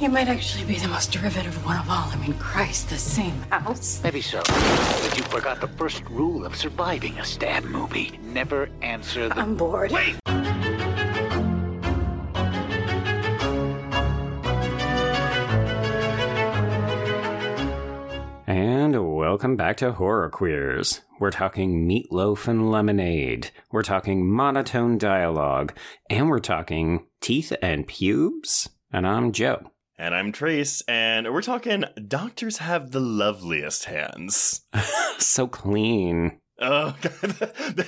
You 0.00 0.08
might 0.08 0.28
actually 0.28 0.64
be 0.64 0.76
the 0.76 0.88
most 0.88 1.12
derivative 1.12 1.62
one 1.64 1.78
of 1.78 1.88
all. 1.90 2.08
I 2.10 2.16
mean, 2.16 2.32
Christ, 2.34 2.88
the 2.88 2.96
same 2.96 3.38
house. 3.50 4.00
Maybe 4.02 4.22
so. 4.22 4.42
But 4.46 5.14
you 5.16 5.22
forgot 5.24 5.60
the 5.60 5.68
first 5.68 6.02
rule 6.08 6.46
of 6.46 6.56
surviving 6.56 7.18
a 7.18 7.24
stab 7.24 7.64
movie. 7.64 8.18
Never 8.22 8.70
answer 8.80 9.28
the. 9.28 9.36
I'm 9.36 9.56
bored. 9.56 9.92
Wait! 9.92 10.16
And 18.46 18.79
welcome 19.20 19.54
back 19.54 19.76
to 19.76 19.92
Horror 19.92 20.30
Queers. 20.30 21.02
We're 21.18 21.30
talking 21.30 21.86
meatloaf 21.86 22.48
and 22.48 22.70
lemonade. 22.70 23.50
We're 23.70 23.82
talking 23.82 24.26
monotone 24.26 24.96
dialogue. 24.96 25.74
And 26.08 26.30
we're 26.30 26.38
talking 26.38 27.04
teeth 27.20 27.52
and 27.60 27.86
pubes. 27.86 28.70
And 28.90 29.06
I'm 29.06 29.32
Joe. 29.32 29.72
And 29.98 30.14
I'm 30.14 30.32
Trace, 30.32 30.82
and 30.88 31.30
we're 31.30 31.42
talking 31.42 31.84
doctors 32.08 32.56
have 32.58 32.92
the 32.92 33.00
loveliest 33.00 33.84
hands. 33.84 34.62
so 35.18 35.46
clean. 35.46 36.40
Oh, 36.58 36.96
God. 37.02 37.86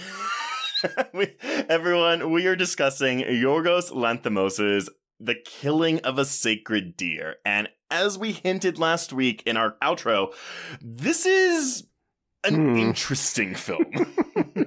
we, 1.14 1.34
everyone, 1.40 2.30
we 2.30 2.46
are 2.46 2.56
discussing 2.56 3.20
Yorgos 3.20 3.90
Lanthimos' 3.90 4.86
The 5.24 5.36
Killing 5.36 6.00
of 6.00 6.18
a 6.18 6.24
Sacred 6.24 6.96
Deer. 6.96 7.36
And 7.44 7.68
as 7.90 8.18
we 8.18 8.32
hinted 8.32 8.78
last 8.78 9.12
week 9.12 9.42
in 9.46 9.56
our 9.56 9.76
outro, 9.82 10.34
this 10.80 11.24
is 11.26 11.86
an 12.44 12.54
Hmm. 12.54 12.76
interesting 12.76 13.54
film. 13.54 13.84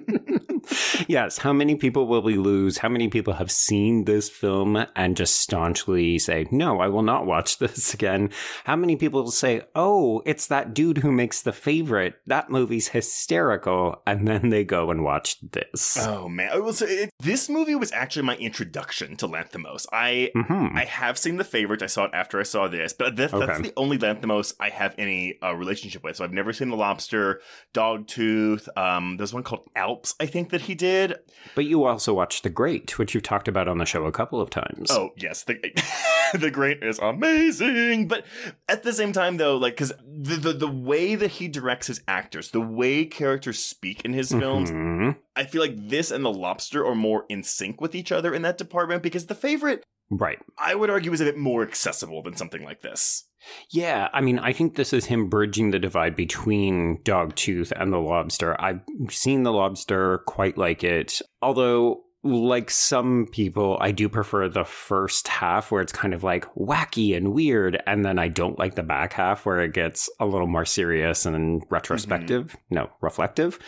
yes, 1.08 1.38
how 1.40 1.54
many 1.54 1.76
people 1.76 2.08
will 2.08 2.22
we 2.22 2.36
lose? 2.36 2.78
How 2.80 2.90
many 2.90 3.08
people 3.08 3.34
have 3.34 3.52
seen 3.52 4.06
this 4.06 4.30
film 4.30 4.86
and 4.96 5.16
just 5.18 5.40
staunchly 5.40 6.20
say, 6.20 6.46
no, 6.52 6.80
I 6.80 6.88
will 6.88 7.02
not 7.04 7.26
watch 7.26 7.58
this 7.60 7.94
again? 7.94 8.30
How 8.66 8.76
many 8.76 8.96
people 8.96 9.24
will 9.24 9.32
say, 9.32 9.62
oh, 9.76 10.22
it's 10.26 10.48
that 10.48 10.74
dude 10.74 11.00
who 11.00 11.12
makes 11.12 11.42
the 11.42 11.54
favorite. 11.54 12.16
That 12.28 12.50
movie's 12.50 12.90
hysterical. 12.90 14.02
And 14.06 14.28
then 14.28 14.50
they 14.50 14.64
go 14.64 14.92
and 14.92 15.04
watch 15.04 15.38
this. 15.42 15.98
oh, 16.02 16.28
man. 16.30 16.50
I 16.54 16.60
will 16.60 16.74
say, 16.74 17.10
this 17.20 17.50
movie 17.50 17.76
was 17.76 17.92
actually 17.92 18.24
my 18.26 18.36
introduction 18.38 19.16
to 19.18 19.28
Lanthimos. 19.28 19.86
I 19.92 20.32
Mhm. 20.36 20.76
I 20.76 20.86
have 20.86 21.18
seen 21.18 21.38
The 21.38 21.44
Favorite. 21.44 21.82
I 21.82 21.88
saw 21.88 22.06
it 22.06 22.12
after 22.14 22.40
I 22.40 22.44
saw 22.44 22.68
this, 22.68 22.94
but 22.94 23.16
that, 23.16 23.32
that's 23.32 23.44
Okay. 23.60 23.62
the 23.62 23.74
only 23.78 23.98
Lanthimos 23.98 24.54
I 24.60 24.70
have 24.70 24.94
any 24.98 25.38
uh, 25.42 25.54
relationship 25.56 26.04
with. 26.04 26.18
So 26.18 26.24
I've 26.24 26.34
never 26.34 26.54
seen 26.54 26.70
The 26.70 26.76
Lobster, 26.76 27.42
Dogtooth. 27.74 28.68
Um, 28.78 29.18
there's 29.18 29.34
one 29.34 29.44
called 29.44 29.68
Alps, 29.76 30.16
I 30.20 30.26
think 30.26 30.50
that 30.50 30.62
he 30.62 30.75
did. 30.76 31.16
But 31.56 31.66
you 31.66 31.84
also 31.86 32.14
watched 32.14 32.44
The 32.44 32.50
Great, 32.50 33.00
which 33.00 33.14
you've 33.14 33.24
talked 33.24 33.48
about 33.48 33.68
on 33.68 33.78
the 33.78 33.86
show 33.86 34.06
a 34.06 34.12
couple 34.12 34.40
of 34.42 34.50
times. 34.50 34.92
Oh 34.92 35.12
yes, 35.16 35.44
the 35.44 35.58
the 36.38 36.52
Great 36.52 36.84
is 36.84 37.00
amazing. 37.00 38.08
But 38.08 38.26
at 38.68 38.84
the 38.84 38.94
same 38.94 39.14
time, 39.14 39.38
though, 39.38 39.58
like 39.58 39.74
because 39.74 39.94
the, 40.06 40.36
the 40.36 40.54
the 40.54 40.68
way 40.72 41.16
that 41.16 41.32
he 41.32 41.48
directs 41.48 41.88
his 41.88 42.02
actors, 42.08 42.52
the 42.52 42.62
way 42.62 43.06
characters 43.06 43.60
speak 43.64 44.04
in 44.06 44.14
his 44.14 44.32
films, 44.32 44.70
Mhm. 44.72 45.18
I 45.36 45.44
feel 45.46 45.62
like 45.62 45.90
this 45.90 46.12
and 46.12 46.24
The 46.24 46.32
Lobster 46.32 46.86
are 46.86 46.96
more 46.96 47.26
in 47.30 47.44
sync 47.44 47.82
with 47.82 47.96
each 47.96 48.12
other 48.12 48.34
in 48.34 48.42
that 48.44 48.58
department. 48.58 49.04
Because 49.04 49.26
The 49.28 49.36
Favorite, 49.36 49.84
Right. 50.10 50.40
I 50.58 50.76
would 50.76 50.90
argue, 50.90 51.12
is 51.14 51.22
a 51.22 51.26
bit 51.26 51.38
more 51.38 51.64
accessible 51.64 52.22
than 52.22 52.36
something 52.36 52.64
like 52.64 52.82
this. 52.82 53.28
Yeah, 53.72 54.10
I 54.14 54.22
mean, 54.22 54.40
I 54.40 54.54
think 54.54 54.76
this 54.76 54.94
is 54.94 55.06
him 55.06 55.30
bridging 55.30 55.72
the 55.72 55.80
divide 55.80 56.16
between 56.16 57.00
Dogtooth 57.04 57.72
and 57.76 57.92
the 57.92 58.00
Lobster. 58.00 58.60
I've 58.60 58.82
seen 59.10 59.44
the 59.44 59.54
Lobster, 59.54 60.20
quite 60.26 60.58
like 60.58 60.84
it. 60.84 61.22
Although, 61.42 62.04
like 62.24 62.72
some 62.72 63.28
people, 63.32 63.78
I 63.80 63.92
do 63.92 64.10
prefer 64.10 64.50
the 64.50 64.64
first 64.64 65.28
half 65.28 65.72
where 65.72 65.82
it's 65.82 65.94
kind 65.94 66.14
of 66.14 66.24
like 66.24 66.52
wacky 66.56 67.16
and 67.16 67.34
weird, 67.34 67.82
and 67.86 68.04
then 68.04 68.18
I 68.18 68.30
don't 68.30 68.58
like 68.58 68.76
the 68.76 68.84
back 68.84 69.14
half 69.14 69.46
where 69.46 69.60
it 69.60 69.74
gets 69.74 70.10
a 70.20 70.26
little 70.26 70.48
more 70.48 70.66
serious 70.66 71.26
and 71.26 71.64
retrospective. 71.70 72.56
No, 72.72 72.90
reflective. 73.02 73.60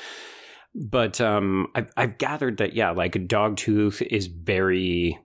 But 0.74 1.22
um, 1.22 1.68
I've, 1.76 1.92
I've 1.98 2.18
gathered 2.18 2.58
that, 2.58 2.74
yeah, 2.74 2.92
like 2.92 3.14
Dogtooth 3.14 4.02
is 4.02 4.28
very 4.28 5.20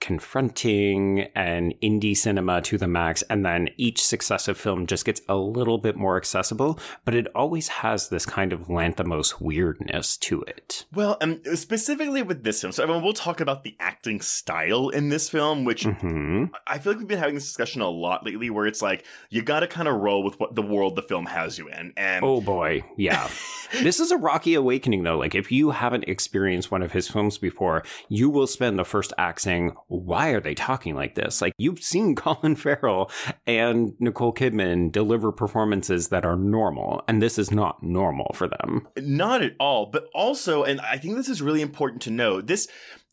confronting 0.00 1.28
and 1.34 1.74
indie 1.82 2.16
cinema 2.16 2.60
to 2.62 2.78
the 2.78 2.88
max. 2.88 3.22
And 3.30 3.44
then 3.44 3.68
each 3.76 4.02
successive 4.02 4.58
film 4.58 4.86
just 4.86 5.04
gets 5.04 5.20
a 5.28 5.36
little 5.36 5.78
bit 5.78 5.96
more 5.96 6.16
accessible, 6.16 6.78
but 7.04 7.14
it 7.14 7.26
always 7.34 7.68
has 7.68 8.08
this 8.08 8.26
kind 8.26 8.52
of 8.52 8.68
Lanthimos 8.68 9.40
weirdness 9.40 10.16
to 10.18 10.42
it. 10.42 10.86
Well, 10.94 11.16
um, 11.20 11.40
specifically 11.54 12.22
with 12.22 12.44
this 12.44 12.60
film, 12.60 12.72
so 12.72 12.86
mean, 12.86 13.02
we'll 13.02 13.12
talk 13.12 13.40
about 13.40 13.64
the 13.64 13.76
acting 13.80 14.20
style 14.20 14.88
in 14.88 15.08
this 15.08 15.28
film, 15.28 15.64
which 15.64 15.84
hmm 15.84 16.44
I 16.66 16.78
feel 16.78 16.92
like 16.92 16.98
we've 16.98 17.08
been 17.08 17.18
having 17.18 17.34
this 17.34 17.46
discussion 17.46 17.80
a 17.80 17.88
lot 17.88 18.24
lately, 18.24 18.50
where 18.50 18.66
it's 18.66 18.82
like 18.82 19.04
you 19.30 19.42
got 19.42 19.60
to 19.60 19.66
kind 19.66 19.88
of 19.88 19.96
roll 19.96 20.22
with 20.22 20.38
what 20.40 20.54
the 20.54 20.62
world 20.62 20.96
the 20.96 21.02
film 21.02 21.26
has 21.26 21.58
you 21.58 21.68
in, 21.68 21.92
and 21.96 22.24
Oh 22.24 22.40
boy, 22.40 22.82
yeah. 22.96 23.28
this 23.82 24.00
is 24.00 24.10
a 24.10 24.16
rocky 24.16 24.54
awakening, 24.54 25.02
though. 25.02 25.18
Like, 25.18 25.34
if 25.34 25.52
you 25.52 25.70
haven't 25.70 26.04
experienced 26.04 26.70
one 26.70 26.82
of 26.82 26.92
his 26.92 27.08
films 27.08 27.38
before, 27.38 27.82
you 28.08 28.30
will 28.30 28.46
spend 28.46 28.78
the 28.78 28.84
first 28.84 29.12
act 29.18 29.40
saying, 29.40 29.72
Why 29.88 30.28
are 30.30 30.40
they 30.40 30.54
talking 30.54 30.94
like 30.94 31.14
this? 31.14 31.40
Like, 31.42 31.52
you've 31.58 31.82
seen 31.82 32.14
Colin 32.16 32.56
Farrell 32.56 33.10
and 33.46 33.94
Nicole 33.98 34.32
Kidman 34.32 34.92
deliver 34.92 35.32
performances 35.32 36.08
that 36.08 36.24
are 36.24 36.36
normal, 36.36 37.02
and 37.08 37.20
this 37.20 37.38
is 37.38 37.50
not 37.50 37.82
normal 37.82 38.30
for 38.34 38.48
them. 38.48 38.86
not 38.98 39.42
at 39.42 39.52
all. 39.58 39.86
But 39.86 40.04
also, 40.14 40.62
and 40.62 40.80
I 40.80 40.98
think 40.98 41.16
this 41.16 41.28
is 41.28 41.42
really 41.42 41.62
important 41.62 42.02
to 42.02 42.10
know 42.10 42.40
this. 42.40 42.68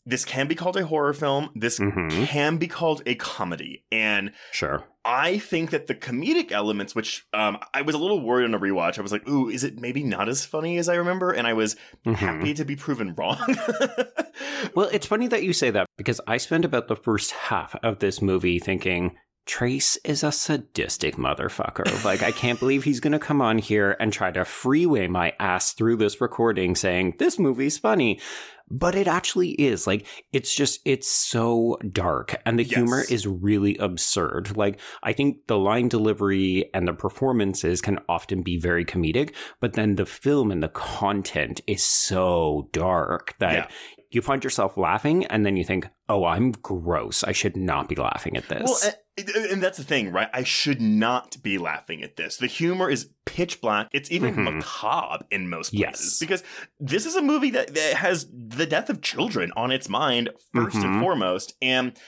This 0.08 0.24
can 0.24 0.46
be 0.46 0.54
called 0.54 0.76
a 0.76 0.86
horror 0.86 1.12
film. 1.12 1.50
This 1.56 1.78
Mhm. 1.80 2.26
can 2.28 2.58
be 2.58 2.68
called 2.68 3.02
a 3.06 3.16
comedy, 3.16 3.84
and 3.90 4.32
Sure. 4.52 4.84
I 5.04 5.38
think 5.38 5.70
that 5.70 5.86
the 5.88 5.94
comedic 5.94 6.50
elements, 6.52 6.94
which 6.94 7.26
um, 7.32 7.58
I 7.74 7.82
was 7.82 7.94
a 7.94 7.98
little 7.98 8.20
worried 8.20 8.44
on 8.44 8.54
a 8.54 8.58
rewatch, 8.58 8.98
I 8.98 9.02
was 9.02 9.12
like, 9.12 9.28
"Ooh, 9.28 9.48
is 9.48 9.62
it 9.64 9.80
maybe 9.80 10.02
not 10.04 10.28
as 10.28 10.44
funny 10.44 10.78
as 10.78 10.88
I 10.88 10.94
remember?" 10.94 11.32
And 11.32 11.46
I 11.46 11.52
was 11.54 11.76
Mhm. 12.06 12.14
happy 12.16 12.54
to 12.54 12.64
be 12.64 12.76
proven 12.76 13.14
wrong. 13.16 13.38
Well, 14.74 14.88
it's 14.92 15.06
funny 15.06 15.28
that 15.28 15.42
you 15.42 15.52
say 15.52 15.70
that 15.70 15.86
because 15.96 16.20
I 16.26 16.36
spent 16.38 16.64
about 16.64 16.88
the 16.88 16.96
first 16.96 17.30
half 17.30 17.74
of 17.82 17.98
this 18.00 18.20
movie 18.20 18.58
thinking 18.58 19.16
Trace 19.46 19.96
is 20.04 20.24
a 20.24 20.32
sadistic 20.32 21.14
motherfucker. 21.16 22.04
Like, 22.04 22.22
I 22.22 22.32
can't 22.32 22.58
believe 22.58 22.82
he's 22.84 22.98
going 23.00 23.12
to 23.12 23.18
come 23.18 23.40
on 23.40 23.58
here 23.58 23.96
and 24.00 24.12
try 24.12 24.30
to 24.32 24.44
freeway 24.44 25.06
my 25.06 25.34
ass 25.38 25.72
through 25.72 25.96
this 25.96 26.20
recording 26.20 26.74
saying, 26.74 27.14
this 27.18 27.38
movie's 27.38 27.78
funny. 27.78 28.20
But 28.68 28.94
it 28.96 29.06
actually 29.06 29.50
is. 29.50 29.86
Like, 29.86 30.06
it's 30.32 30.54
just, 30.54 30.80
it's 30.84 31.08
so 31.10 31.78
dark 31.92 32.40
and 32.44 32.58
the 32.58 32.64
Yes. 32.64 32.74
humor 32.74 33.04
is 33.08 33.26
really 33.26 33.76
absurd. 33.76 34.56
Like, 34.56 34.80
I 35.02 35.12
think 35.12 35.46
the 35.46 35.58
line 35.58 35.88
delivery 35.88 36.68
and 36.74 36.88
the 36.88 36.92
performances 36.92 37.80
can 37.80 38.00
often 38.08 38.42
be 38.42 38.58
very 38.58 38.84
comedic, 38.84 39.34
but 39.60 39.74
then 39.74 39.94
the 39.94 40.06
film 40.06 40.50
and 40.50 40.62
the 40.62 40.68
content 40.68 41.60
is 41.66 41.84
so 41.84 42.68
dark 42.72 43.36
that 43.38 43.52
Yeah. 43.54 43.68
you 44.10 44.20
find 44.22 44.42
yourself 44.42 44.76
laughing 44.76 45.24
and 45.26 45.46
then 45.46 45.56
you 45.56 45.64
think, 45.64 45.88
oh, 46.08 46.24
I'm 46.24 46.50
gross. 46.50 47.22
I 47.22 47.32
should 47.32 47.56
not 47.56 47.88
be 47.88 47.94
laughing 47.94 48.36
at 48.36 48.48
this. 48.48 48.64
Well, 48.84 48.94
and, 49.18 49.62
that's 49.62 49.78
the 49.78 49.84
thing, 49.84 50.10
right? 50.12 50.28
I 50.32 50.42
should 50.42 50.80
not 50.80 51.42
be 51.42 51.58
laughing 51.58 52.02
at 52.02 52.16
this. 52.16 52.36
The 52.36 52.46
humor 52.46 52.90
is 52.90 53.08
pitch 53.24 53.60
black. 53.60 53.88
It's 53.92 54.10
even 54.10 54.34
Mhm. 54.34 54.44
macabre 54.56 55.24
in 55.30 55.48
most 55.48 55.72
Yes. 55.72 55.98
places 55.98 56.18
because 56.18 56.42
this 56.78 57.06
is 57.06 57.16
a 57.16 57.22
movie 57.22 57.50
that, 57.50 57.74
that 57.74 57.94
has 57.94 58.28
the 58.30 58.66
death 58.66 58.90
of 58.90 59.00
children 59.02 59.52
on 59.56 59.70
its 59.70 59.88
mind 59.88 60.30
1st 60.54 60.76
Mhm. 60.76 60.84
and 60.84 61.00
foremost. 61.02 61.54
And 61.62 61.98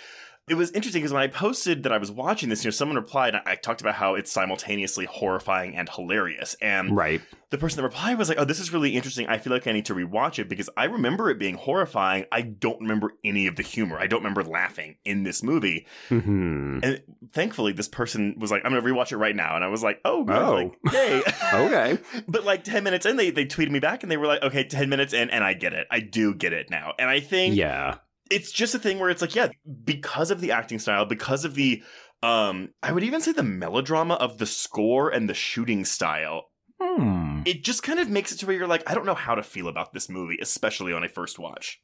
it 0.48 0.54
was 0.54 0.70
interesting 0.72 1.02
because 1.02 1.12
when 1.12 1.22
I 1.22 1.26
posted 1.26 1.82
that 1.84 1.92
I 1.92 1.98
was 1.98 2.10
watching 2.10 2.48
this, 2.48 2.64
you 2.64 2.68
know, 2.68 2.72
someone 2.72 2.96
replied, 2.96 3.34
I 3.46 3.56
talked 3.56 3.80
about 3.80 3.94
how 3.94 4.14
it's 4.14 4.30
simultaneously 4.32 5.06
horrifying 5.06 5.76
and 5.76 5.88
hilarious. 5.88 6.56
And 6.60 6.96
right. 6.96 7.20
the 7.50 7.58
person 7.58 7.76
that 7.78 7.82
replied 7.82 8.18
was 8.18 8.28
like, 8.28 8.38
Oh, 8.38 8.44
this 8.44 8.60
is 8.60 8.72
really 8.72 8.96
interesting. 8.96 9.26
I 9.26 9.38
feel 9.38 9.52
like 9.52 9.66
I 9.66 9.72
need 9.72 9.86
to 9.86 9.94
rewatch 9.94 10.38
it 10.38 10.48
because 10.48 10.70
I 10.76 10.84
remember 10.84 11.30
it 11.30 11.38
being 11.38 11.56
horrifying. 11.56 12.26
I 12.32 12.42
don't 12.42 12.80
remember 12.80 13.12
any 13.24 13.46
of 13.46 13.56
the 13.56 13.62
humor. 13.62 13.98
I 13.98 14.06
don't 14.06 14.20
remember 14.20 14.42
laughing 14.42 14.96
in 15.04 15.22
this 15.22 15.42
movie. 15.42 15.86
Mm-hmm. 16.08 16.80
And 16.82 17.02
thankfully, 17.32 17.72
this 17.72 17.88
person 17.88 18.36
was 18.38 18.50
like, 18.50 18.62
I'm 18.64 18.72
going 18.72 18.82
to 18.82 18.90
rewatch 18.90 19.12
it 19.12 19.16
right 19.18 19.36
now. 19.36 19.54
And 19.54 19.64
I 19.64 19.68
was 19.68 19.82
like, 19.82 20.00
Oh, 20.04 20.24
good. 20.24 20.36
Oh. 20.36 20.72
Like, 20.84 20.92
yay. 20.92 21.22
Okay. 21.58 21.98
but 22.28 22.44
like 22.44 22.64
10 22.64 22.84
minutes 22.84 23.06
in, 23.06 23.16
they, 23.16 23.30
they 23.30 23.44
tweeted 23.46 23.70
me 23.70 23.80
back 23.80 24.02
and 24.02 24.12
they 24.12 24.16
were 24.16 24.26
like, 24.26 24.42
Okay, 24.42 24.64
10 24.64 24.88
minutes 24.88 25.12
in, 25.12 25.30
and 25.30 25.42
I 25.42 25.54
get 25.54 25.72
it. 25.72 25.86
I 25.90 26.00
do 26.00 26.34
get 26.34 26.52
it 26.52 26.70
now. 26.70 26.92
And 26.98 27.08
I 27.08 27.20
think 27.20 27.56
Yeah. 27.56 27.96
It's 28.30 28.52
just 28.52 28.74
a 28.74 28.78
thing 28.78 28.98
where 28.98 29.10
it's 29.10 29.22
like, 29.22 29.34
yeah, 29.34 29.48
because 29.84 30.30
of 30.30 30.40
the 30.40 30.52
acting 30.52 30.78
style, 30.78 31.04
because 31.04 31.44
of 31.44 31.54
the 31.54 31.82
um 32.22 32.70
I 32.82 32.92
would 32.92 33.04
even 33.04 33.20
say 33.20 33.32
the 33.32 33.42
melodrama 33.42 34.14
of 34.14 34.38
the 34.38 34.46
score 34.46 35.08
and 35.10 35.28
the 35.28 35.34
shooting 35.34 35.84
style, 35.84 36.44
Hmm. 36.80 37.42
it 37.44 37.64
just 37.64 37.82
kind 37.82 37.98
of 37.98 38.08
makes 38.08 38.30
it 38.32 38.36
to 38.38 38.46
where 38.46 38.56
you're 38.56 38.66
like, 38.68 38.88
I 38.88 38.94
don't 38.94 39.06
know 39.06 39.14
how 39.14 39.34
to 39.34 39.42
feel 39.42 39.66
about 39.68 39.92
this 39.92 40.08
movie, 40.08 40.38
especially 40.40 40.92
on 40.92 41.02
a 41.04 41.08
first 41.08 41.38
watch. 41.38 41.80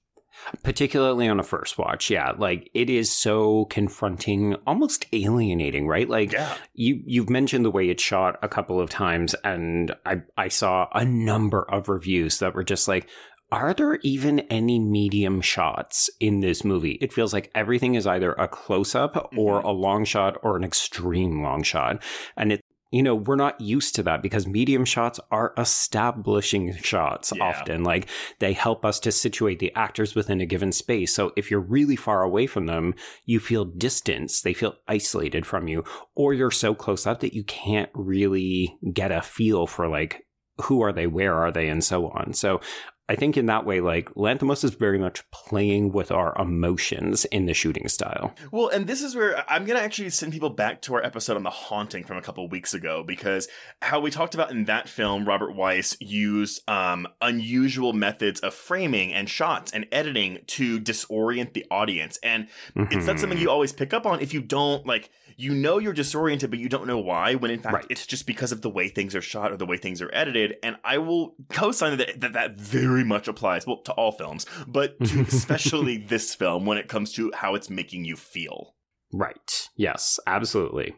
Particularly 0.65 1.29
on 1.29 1.39
a 1.39 1.45
first 1.45 1.79
watch, 1.79 2.11
yeah. 2.11 2.33
Like 2.37 2.69
it 2.75 2.91
is 2.91 3.11
so 3.13 3.67
confronting, 3.67 4.57
almost 4.67 5.07
alienating, 5.13 5.87
right? 5.87 6.09
Like 6.09 6.33
Yeah. 6.33 6.57
you 6.75 7.01
you've 7.07 7.31
mentioned 7.31 7.65
the 7.65 7.71
way 7.71 7.89
it's 7.89 8.03
shot 8.03 8.37
a 8.43 8.49
couple 8.49 8.81
of 8.81 8.91
times, 8.91 9.35
and 9.45 9.95
I 10.05 10.23
I 10.37 10.49
saw 10.49 10.89
a 10.93 11.05
number 11.05 11.63
of 11.71 11.89
reviews 11.89 12.39
that 12.41 12.55
were 12.55 12.65
just 12.65 12.89
like, 12.89 13.09
are 13.55 13.75
there 13.75 13.99
even 14.03 14.41
any 14.41 14.79
medium 14.79 15.41
shots 15.41 16.11
in 16.21 16.41
this 16.41 16.65
movie? 16.65 16.99
It 17.01 17.13
feels 17.13 17.33
like 17.33 17.51
everything 17.55 17.95
is 17.95 18.07
either 18.07 18.33
a 18.33 18.49
close 18.49 18.95
up 18.95 19.31
or 19.37 19.63
Mhm. 19.63 19.65
a 19.65 19.71
long 19.71 20.05
shot 20.05 20.39
or 20.43 20.57
an 20.57 20.65
extreme 20.65 21.43
long 21.43 21.63
shot, 21.63 22.03
and 22.37 22.53
it. 22.53 22.61
You 22.93 23.03
know, 23.03 23.17
we're 23.17 23.35
not 23.35 23.61
used 23.61 23.97
to 23.97 24.05
that 24.05 24.23
because 24.23 24.47
medium 24.47 24.85
shots 24.85 25.19
are 25.33 25.53
establishing 25.59 26.77
shots 26.77 27.33
Yeah. 27.35 27.43
often. 27.43 27.83
Like 27.83 28.09
they 28.39 28.53
help 28.53 28.85
us 28.85 29.01
to 29.01 29.11
situate 29.11 29.59
the 29.59 29.75
actors 29.75 30.15
within 30.15 30.41
a 30.41 30.47
given 30.47 30.71
space. 30.71 31.13
So 31.13 31.33
if 31.35 31.51
you're 31.51 31.59
really 31.59 31.97
far 31.97 32.23
away 32.23 32.47
from 32.47 32.67
them, 32.67 32.95
you 33.25 33.41
feel 33.41 33.65
distance, 33.65 34.43
they 34.43 34.55
feel 34.55 34.77
isolated 34.87 35.45
from 35.45 35.67
you, 35.67 35.83
or 36.15 36.35
you're 36.35 36.53
so 36.53 36.73
close 36.73 37.05
up 37.05 37.19
that 37.19 37.35
you 37.35 37.43
can't 37.43 37.91
really 37.95 38.79
get 38.93 39.11
a 39.11 39.23
feel 39.23 39.67
for 39.67 39.89
like 39.89 40.21
who 40.63 40.81
are 40.81 40.93
they, 40.93 41.09
where 41.09 41.35
are 41.35 41.51
they, 41.51 41.69
and 41.69 41.83
so 41.83 42.11
on. 42.11 42.33
So 42.33 42.61
I 43.09 43.17
think 43.17 43.37
in 43.37 43.47
that 43.47 43.67
way, 43.67 43.81
like 43.81 44.09
Lanthimos 44.15 44.65
is 44.65 44.75
very 44.75 44.99
much 44.99 45.29
playing 45.31 45.93
with 45.93 46.11
our 46.11 46.35
emotions 46.41 47.27
in 47.27 47.45
the 47.45 47.53
shooting 47.53 47.87
style. 47.89 48.35
Well, 48.51 48.69
and 48.69 48.87
this 48.87 49.03
is 49.03 49.15
where 49.15 49.45
I'm 49.51 49.67
going 49.67 49.79
to 49.79 49.85
actually 49.85 50.09
send 50.09 50.33
people 50.33 50.49
back 50.49 50.81
to 50.83 50.95
our 50.95 51.05
episode 51.05 51.37
on 51.37 51.43
The 51.43 51.51
Haunting 51.51 52.05
from 52.05 52.17
a 52.17 52.23
couple 52.23 52.49
weeks 52.49 52.73
ago 52.73 53.03
because 53.07 53.47
how 53.83 54.01
we 54.01 54.11
talked 54.11 54.35
about 54.35 54.51
in 54.51 54.65
that 54.65 54.89
film, 54.89 55.27
Robert 55.27 55.55
Wise 55.55 55.99
used 56.01 56.69
um, 56.69 57.07
unusual 57.21 57.93
methods 57.93 58.41
of 58.41 58.55
framing 58.55 59.13
and 59.13 59.29
shots 59.29 59.71
and 59.73 59.87
editing 59.93 60.39
to 60.47 60.81
disorient 60.81 61.53
the 61.53 61.67
audience. 61.71 62.19
And 62.23 62.49
it's 62.75 63.07
not 63.07 63.21
something 63.21 63.39
you 63.39 63.51
always 63.51 63.73
pick 63.73 63.93
up 63.93 64.07
on 64.07 64.21
if 64.21 64.33
you 64.33 64.41
don't 64.41 64.87
like 64.87 65.11
you 65.37 65.55
know 65.55 65.79
you're 65.79 65.93
disoriented 65.93 66.51
but 66.51 66.59
you 66.59 66.69
don't 66.69 66.87
know 66.87 66.99
why 66.99 67.35
when 67.35 67.51
in 67.51 67.61
fact 67.61 67.75
Right. 67.75 67.87
it's 67.91 68.07
just 68.07 68.27
because 68.27 68.53
of 68.53 68.63
the 68.63 68.71
way 68.71 68.89
things 68.89 69.15
are 69.15 69.23
shot 69.23 69.53
or 69.53 69.57
the 69.57 69.67
way 69.67 69.77
things 69.77 70.01
are 70.03 70.11
edited 70.15 70.57
and 70.63 70.77
i 70.85 70.99
will 70.99 71.35
co-sign 71.51 71.97
that 71.99 72.21
that, 72.21 72.33
that 72.35 72.59
very 72.59 73.05
much 73.05 73.29
applies 73.29 73.67
well 73.67 73.83
to 73.83 73.93
all 73.93 74.13
films 74.13 74.47
but 74.67 74.99
to 75.05 75.21
especially 75.29 75.97
this 75.97 76.35
film 76.35 76.67
when 76.67 76.79
it 76.79 76.89
comes 76.89 77.13
to 77.13 77.33
how 77.35 77.55
it's 77.55 77.71
making 77.71 78.05
you 78.05 78.17
feel 78.17 78.75
Right. 79.13 79.69
Yes, 79.77 80.19
absolutely. 80.27 80.97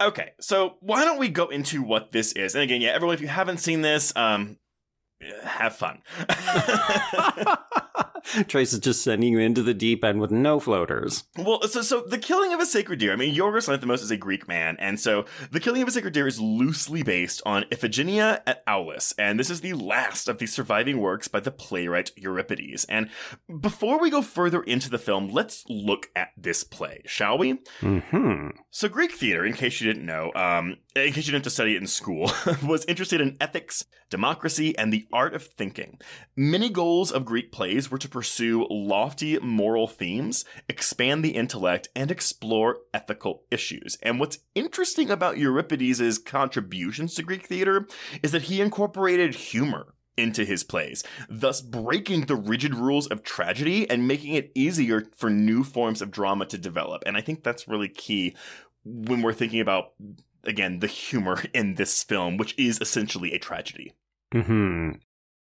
okay 0.00 0.32
so 0.40 0.76
why 0.80 1.04
don't 1.04 1.18
we 1.18 1.28
go 1.28 1.48
into 1.48 1.82
what 1.82 2.12
this 2.12 2.32
is 2.32 2.54
and 2.54 2.62
again 2.64 2.80
yeah 2.80 2.90
everyone 2.90 3.14
if 3.14 3.20
you 3.20 3.28
haven't 3.28 3.58
seen 3.58 3.82
this 3.82 4.14
um 4.16 4.58
have 5.44 5.76
fun 5.76 6.00
Trace 8.48 8.72
is 8.72 8.78
just 8.78 9.02
sending 9.02 9.32
you 9.32 9.38
into 9.38 9.62
the 9.62 9.74
deep 9.74 10.04
end 10.04 10.20
with 10.20 10.30
no 10.30 10.60
floaters. 10.60 11.24
Well, 11.36 11.62
so 11.62 11.82
so 11.82 12.02
the 12.02 12.18
killing 12.18 12.52
of 12.52 12.60
a 12.60 12.66
sacred 12.66 12.98
deer. 12.98 13.12
I 13.12 13.16
mean, 13.16 13.34
Yorgos 13.34 13.68
Lanthimos 13.68 14.02
is 14.02 14.10
a 14.10 14.16
Greek 14.16 14.46
man, 14.48 14.76
and 14.78 14.98
so 14.98 15.24
the 15.50 15.60
killing 15.60 15.82
of 15.82 15.88
a 15.88 15.90
sacred 15.90 16.14
deer 16.14 16.26
is 16.26 16.40
loosely 16.40 17.02
based 17.02 17.42
on 17.44 17.64
Iphigenia 17.64 18.42
at 18.46 18.64
Aulis, 18.66 19.14
and 19.18 19.38
this 19.38 19.50
is 19.50 19.60
the 19.60 19.72
last 19.74 20.28
of 20.28 20.38
the 20.38 20.46
surviving 20.46 20.98
works 20.98 21.28
by 21.28 21.40
the 21.40 21.50
playwright 21.50 22.10
Euripides. 22.16 22.84
And 22.84 23.10
before 23.60 24.00
we 24.00 24.10
go 24.10 24.22
further 24.22 24.62
into 24.62 24.90
the 24.90 24.98
film, 24.98 25.28
let's 25.28 25.64
look 25.68 26.08
at 26.14 26.30
this 26.36 26.64
play, 26.64 27.02
shall 27.06 27.38
we? 27.38 27.60
Hmm. 27.80 28.48
So 28.70 28.88
Greek 28.88 29.12
theater, 29.12 29.44
in 29.44 29.54
case 29.54 29.80
you 29.80 29.92
didn't 29.92 30.06
know, 30.06 30.32
um, 30.34 30.76
in 30.94 31.12
case 31.12 31.26
you 31.26 31.32
didn't 31.32 31.34
have 31.34 31.42
to 31.44 31.50
study 31.50 31.74
it 31.74 31.80
in 31.80 31.86
school, 31.86 32.30
was 32.62 32.84
interested 32.86 33.20
in 33.20 33.36
ethics, 33.40 33.84
democracy, 34.10 34.76
and 34.76 34.92
the 34.92 35.06
art 35.12 35.34
of 35.34 35.44
thinking. 35.44 35.98
Many 36.36 36.68
goals 36.68 37.10
of 37.10 37.24
Greek 37.24 37.52
plays 37.52 37.90
were 37.90 37.98
to 37.98 38.08
pursue 38.20 38.66
lofty 38.68 39.38
moral 39.38 39.86
themes, 39.86 40.44
expand 40.68 41.24
the 41.24 41.30
intellect, 41.30 41.88
and 41.96 42.10
explore 42.10 42.80
ethical 42.92 43.44
issues. 43.50 43.96
And 44.02 44.20
what's 44.20 44.40
interesting 44.54 45.08
about 45.08 45.38
Euripides' 45.38 46.18
contributions 46.18 47.14
to 47.14 47.22
Greek 47.22 47.46
theater 47.46 47.86
is 48.22 48.32
that 48.32 48.42
he 48.42 48.60
incorporated 48.60 49.34
humor 49.34 49.94
into 50.18 50.44
his 50.44 50.64
plays, 50.64 51.02
thus 51.30 51.62
breaking 51.62 52.26
the 52.26 52.36
rigid 52.36 52.74
rules 52.74 53.06
of 53.06 53.22
tragedy 53.22 53.88
and 53.88 54.06
making 54.06 54.34
it 54.34 54.52
easier 54.54 55.06
for 55.16 55.30
new 55.30 55.64
forms 55.64 56.02
of 56.02 56.10
drama 56.10 56.44
to 56.44 56.58
develop. 56.58 57.02
And 57.06 57.16
I 57.16 57.22
think 57.22 57.42
that's 57.42 57.68
really 57.68 57.88
key 57.88 58.36
when 58.84 59.22
we're 59.22 59.32
thinking 59.32 59.60
about, 59.60 59.94
again, 60.44 60.80
the 60.80 60.88
humor 60.88 61.42
in 61.54 61.76
this 61.76 62.02
film, 62.02 62.36
which 62.36 62.54
is 62.58 62.82
essentially 62.82 63.32
a 63.32 63.38
tragedy. 63.38 63.94
Hmm. 64.30 64.90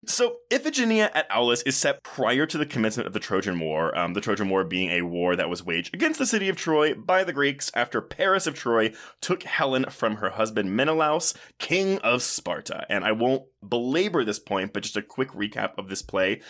So, 0.06 0.38
Iphigenia 0.50 1.12
at 1.14 1.30
Aulis 1.30 1.62
is 1.64 1.76
set 1.76 2.04
prior 2.04 2.46
to 2.46 2.58
the 2.58 2.66
commencement 2.66 3.06
of 3.06 3.12
the 3.14 3.20
Trojan 3.20 3.60
War, 3.60 3.96
um, 3.98 4.14
the 4.14 4.22
Trojan 4.22 4.50
War 4.50 4.64
being 4.64 4.92
a 4.92 5.02
war 5.02 5.36
that 5.36 5.50
was 5.50 5.66
waged 5.66 5.94
against 5.94 6.20
the 6.20 6.26
city 6.26 6.48
of 6.48 6.56
Troy 6.56 6.94
by 6.94 7.26
the 7.26 7.34
Greeks 7.34 7.70
after 7.76 8.02
Paris 8.02 8.48
of 8.48 8.56
Troy 8.56 8.94
took 9.20 9.44
Helen 9.44 9.86
from 9.90 10.16
her 10.18 10.30
husband 10.30 10.74
Menelaus, 10.74 11.34
king 11.58 12.00
of 12.00 12.22
Sparta. 12.22 12.86
And 12.90 13.04
I 13.04 13.12
won't 13.12 13.44
belabor 13.62 14.24
this 14.24 14.40
point, 14.40 14.74
but 14.74 14.84
just 14.84 14.98
a 14.98 15.02
quick 15.02 15.30
recap 15.30 15.78
of 15.78 15.90
this 15.90 16.02
play. 16.02 16.42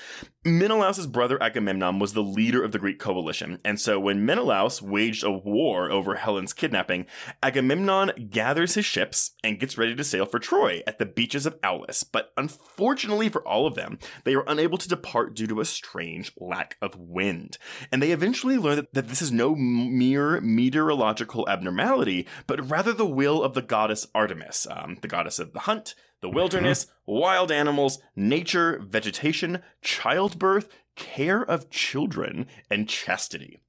Menelaus' 0.46 1.06
brother 1.06 1.42
Agamemnon 1.42 2.00
was 2.00 2.14
the 2.14 2.24
leader 2.24 2.64
of 2.64 2.72
the 2.72 2.80
Greek 2.80 3.00
coalition, 3.00 3.60
and 3.66 3.80
so 3.80 4.00
when 4.00 4.26
Menelaus 4.26 4.82
waged 4.82 5.24
a 5.24 5.32
war 5.32 5.92
over 5.92 6.16
Helen's 6.16 6.54
kidnapping, 6.54 7.06
Agamemnon 7.44 8.30
gathers 8.30 8.76
his 8.76 8.86
ships 8.86 9.32
and 9.44 9.60
gets 9.60 9.78
ready 9.78 9.96
to 9.96 10.04
sail 10.04 10.26
for 10.26 10.40
Troy 10.40 10.82
at 10.88 10.98
the 10.98 11.06
beaches 11.06 11.46
of 11.46 11.60
Aulis. 11.64 12.04
But 12.04 12.32
unfortunately 12.38 13.30
for 13.30 13.46
all 13.48 13.68
of 13.68 13.76
them, 13.76 14.00
they 14.24 14.36
are 14.36 14.46
unable 14.48 14.78
to 14.78 14.90
depart 14.90 15.36
due 15.36 15.48
to 15.48 15.60
a 15.60 15.66
strange 15.66 16.32
lack 16.38 16.78
of 16.82 16.98
wind. 16.98 17.58
And 17.92 18.02
they 18.02 18.12
eventually 18.12 18.58
learn 18.58 18.78
that, 18.78 18.94
that 18.94 19.08
this 19.08 19.22
is 19.22 19.32
no 19.32 19.56
mere 19.56 20.40
meteorological 20.42 21.48
abnormality, 21.50 22.28
but 22.48 22.70
rather 22.70 22.94
the 22.94 23.06
will 23.06 23.44
of 23.44 23.54
the 23.54 23.62
goddess 23.62 24.08
Artemis, 24.16 24.68
um, 24.70 24.98
the 25.02 25.08
goddess 25.08 25.40
of 25.40 25.54
the 25.54 25.62
hunt, 25.62 25.96
the 26.21 26.30
wilderness, 26.30 26.88
wild 27.06 27.51
animals, 27.51 28.00
nature, 28.15 28.79
vegetation, 28.84 29.62
childbirth, 29.82 30.67
care 30.96 31.41
of 31.41 31.70
children, 31.70 32.46
and 32.70 32.89
chastity. 32.89 33.60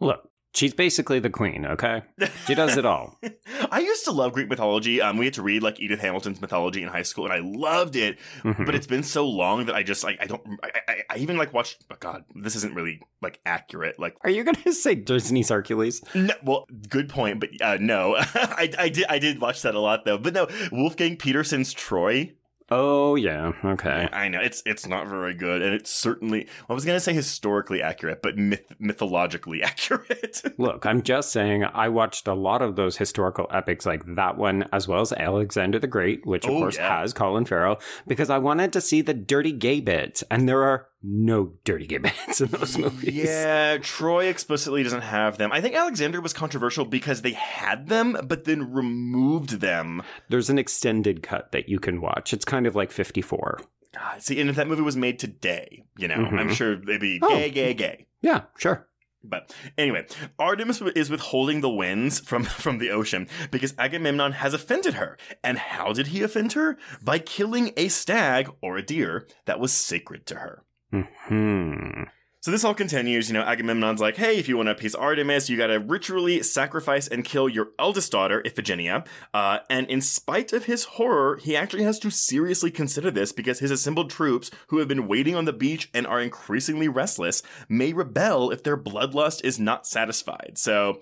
Look, 0.00 0.30
she's 0.54 0.72
basically 0.74 1.18
the 1.18 1.30
queen, 1.30 1.66
okay? 1.66 2.02
She 2.46 2.54
does 2.54 2.76
it 2.76 2.84
all. 2.86 3.18
I 3.70 3.80
used 3.80 4.04
to 4.04 4.12
love 4.12 4.32
Greek 4.32 4.48
mythology. 4.48 5.00
Um, 5.00 5.16
we 5.18 5.24
had 5.26 5.34
to 5.34 5.42
read 5.42 5.62
like 5.62 5.80
Edith 5.80 6.00
Hamilton's 6.00 6.40
mythology 6.40 6.82
in 6.82 6.88
high 6.88 7.02
school, 7.02 7.24
and 7.24 7.32
I 7.32 7.40
loved 7.42 7.96
it. 7.96 8.18
Mhm. 8.42 8.64
But 8.66 8.74
it's 8.74 8.86
been 8.86 9.02
so 9.02 9.28
long 9.28 9.66
that 9.66 9.74
I 9.74 9.82
just 9.82 10.04
like 10.04 10.18
I 10.20 10.26
don't. 10.26 10.42
I, 10.62 10.70
I, 10.88 10.96
I 11.10 11.16
even 11.18 11.36
like 11.36 11.52
watched. 11.52 11.84
Oh 11.90 11.96
God, 11.98 12.24
this 12.34 12.56
isn't 12.56 12.74
really 12.74 13.00
like 13.20 13.40
accurate. 13.44 13.98
Like, 13.98 14.16
Are 14.22 14.30
you 14.30 14.44
going 14.44 14.54
to 14.64 14.72
say 14.72 14.94
Disney's 14.94 15.48
Hercules? 15.48 16.02
no, 16.14 16.34
well, 16.44 16.66
good 16.88 17.08
point, 17.08 17.40
but 17.40 17.50
uh, 17.60 17.78
no, 17.80 18.14
I, 18.18 18.70
I 18.78 18.88
did 18.88 19.06
I 19.08 19.18
did 19.18 19.40
watch 19.40 19.62
that 19.62 19.74
a 19.74 19.80
lot 19.80 20.04
though. 20.04 20.18
But 20.18 20.34
no, 20.34 20.48
Wolfgang 20.72 21.16
Petersen's 21.16 21.72
Troy. 21.72 22.32
Oh, 22.70 23.14
yeah. 23.14 23.52
Okay. 23.62 24.08
I 24.12 24.28
know 24.28 24.40
it's 24.40 24.62
it's 24.64 24.86
not 24.86 25.06
very 25.06 25.34
good, 25.34 25.60
and 25.60 25.74
it's 25.74 25.90
certainly 25.90 26.48
I 26.68 26.72
was 26.72 26.84
gonna 26.86 26.98
say 27.00 27.12
historically 27.12 27.82
accurate, 27.82 28.22
but 28.22 28.38
myth, 28.38 28.64
mythologically 28.78 29.62
accurate. 29.64 30.40
Look, 30.56 30.86
I'm 30.86 31.02
just 31.02 31.30
saying 31.30 31.64
I 31.64 31.88
watched 31.90 32.26
a 32.26 32.32
lot 32.34 32.62
of 32.62 32.76
those 32.76 32.96
historical 32.96 33.46
epics 33.50 33.84
like 33.84 34.02
that 34.14 34.38
one, 34.38 34.66
as 34.72 34.88
well 34.88 35.02
as 35.02 35.12
Alexander 35.12 35.78
the 35.78 35.86
Great, 35.86 36.24
which 36.26 36.46
of 36.46 36.52
Oh, 36.52 36.58
course 36.60 36.76
yeah. 36.76 37.00
has 37.00 37.12
Colin 37.12 37.44
Farrell, 37.44 37.80
because 38.06 38.30
I 38.30 38.38
wanted 38.38 38.72
to 38.72 38.80
see 38.80 39.02
the 39.02 39.14
dirty 39.14 39.52
gay 39.52 39.80
bits, 39.80 40.24
and 40.30 40.48
there 40.48 40.62
are 40.62 40.88
no 41.06 41.52
dirty 41.64 41.86
gay 41.86 41.98
bits 42.26 42.40
in 42.40 42.48
those 42.48 42.78
movies. 42.78 43.12
Yeah, 43.14 43.76
Troy 43.78 44.26
explicitly 44.26 44.82
doesn't 44.82 45.02
have 45.02 45.36
them. 45.38 45.52
I 45.52 45.60
think 45.60 45.74
Alexander 45.74 46.20
was 46.20 46.32
controversial 46.32 46.84
because 46.86 47.20
they 47.22 47.32
had 47.32 47.88
them, 47.88 48.16
but 48.24 48.44
then 48.44 48.72
removed 48.72 49.60
them. 49.60 50.02
There's 50.30 50.48
an 50.50 50.58
extended 50.58 51.22
cut 51.22 51.52
that 51.52 51.68
you 51.68 51.78
can 51.78 52.00
watch. 52.00 52.32
It's 52.32 52.44
kind 52.44 52.66
of 52.66 52.74
like 52.74 52.90
54. 52.90 53.60
God, 53.94 54.22
see, 54.22 54.40
and 54.40 54.48
if 54.50 54.56
that 54.56 54.66
movie 54.66 54.82
was 54.82 54.96
made 54.96 55.18
today, 55.18 55.84
you 55.98 56.08
know, 56.08 56.16
Mhm. 56.16 56.40
I'm 56.40 56.52
sure 56.54 56.74
they'd 56.76 57.00
be 57.00 57.20
Oh. 57.22 57.28
gay, 57.28 57.50
gay, 57.50 57.74
gay. 57.74 58.06
Yeah, 58.22 58.42
sure. 58.58 58.88
But 59.22 59.54
anyway, 59.78 60.06
Artemis 60.38 60.82
is 60.82 61.08
withholding 61.10 61.60
the 61.60 61.70
winds 61.70 62.20
from, 62.20 62.44
from 62.64 62.78
the 62.78 62.90
ocean 62.90 63.28
because 63.50 63.74
Agamemnon 63.78 64.32
has 64.32 64.52
offended 64.52 64.94
her. 64.94 65.16
And 65.42 65.58
how 65.58 65.92
did 65.92 66.08
he 66.08 66.22
offend 66.22 66.52
her? 66.54 66.76
By 67.02 67.18
killing 67.20 67.72
a 67.76 67.88
stag 67.88 68.50
or 68.60 68.76
a 68.76 68.82
deer 68.84 69.26
that 69.46 69.60
was 69.60 69.72
sacred 69.72 70.26
to 70.26 70.36
her. 70.36 70.64
Hmm. 71.02 72.04
So 72.44 72.50
this 72.50 72.62
all 72.62 72.74
continues. 72.74 73.30
You 73.30 73.32
know, 73.32 73.42
Agamemnon's 73.42 74.02
like, 74.02 74.18
hey, 74.18 74.36
if 74.36 74.50
you 74.50 74.58
want 74.58 74.66
to 74.66 74.72
appease 74.72 74.94
Artemis, 74.94 75.48
you 75.48 75.56
got 75.56 75.68
to 75.68 75.78
ritually 75.78 76.42
sacrifice 76.42 77.08
and 77.08 77.24
kill 77.24 77.48
your 77.48 77.70
eldest 77.78 78.12
daughter, 78.12 78.42
Iphigenia. 78.42 79.06
Uh, 79.32 79.60
and 79.70 79.88
in 79.88 80.02
spite 80.02 80.52
of 80.52 80.66
his 80.66 80.84
horror, 80.84 81.38
he 81.38 81.56
actually 81.56 81.84
has 81.84 81.98
to 82.00 82.10
seriously 82.10 82.70
consider 82.70 83.10
this 83.10 83.32
because 83.32 83.60
his 83.60 83.70
assembled 83.70 84.10
troops, 84.10 84.50
who 84.66 84.76
have 84.76 84.88
been 84.88 85.08
waiting 85.08 85.34
on 85.34 85.46
the 85.46 85.54
beach 85.54 85.88
and 85.94 86.06
are 86.06 86.20
increasingly 86.20 86.86
restless, 86.86 87.42
may 87.66 87.94
rebel 87.94 88.50
if 88.50 88.62
their 88.62 88.76
bloodlust 88.76 89.42
is 89.42 89.58
not 89.58 89.86
satisfied. 89.86 90.52
So 90.56 91.00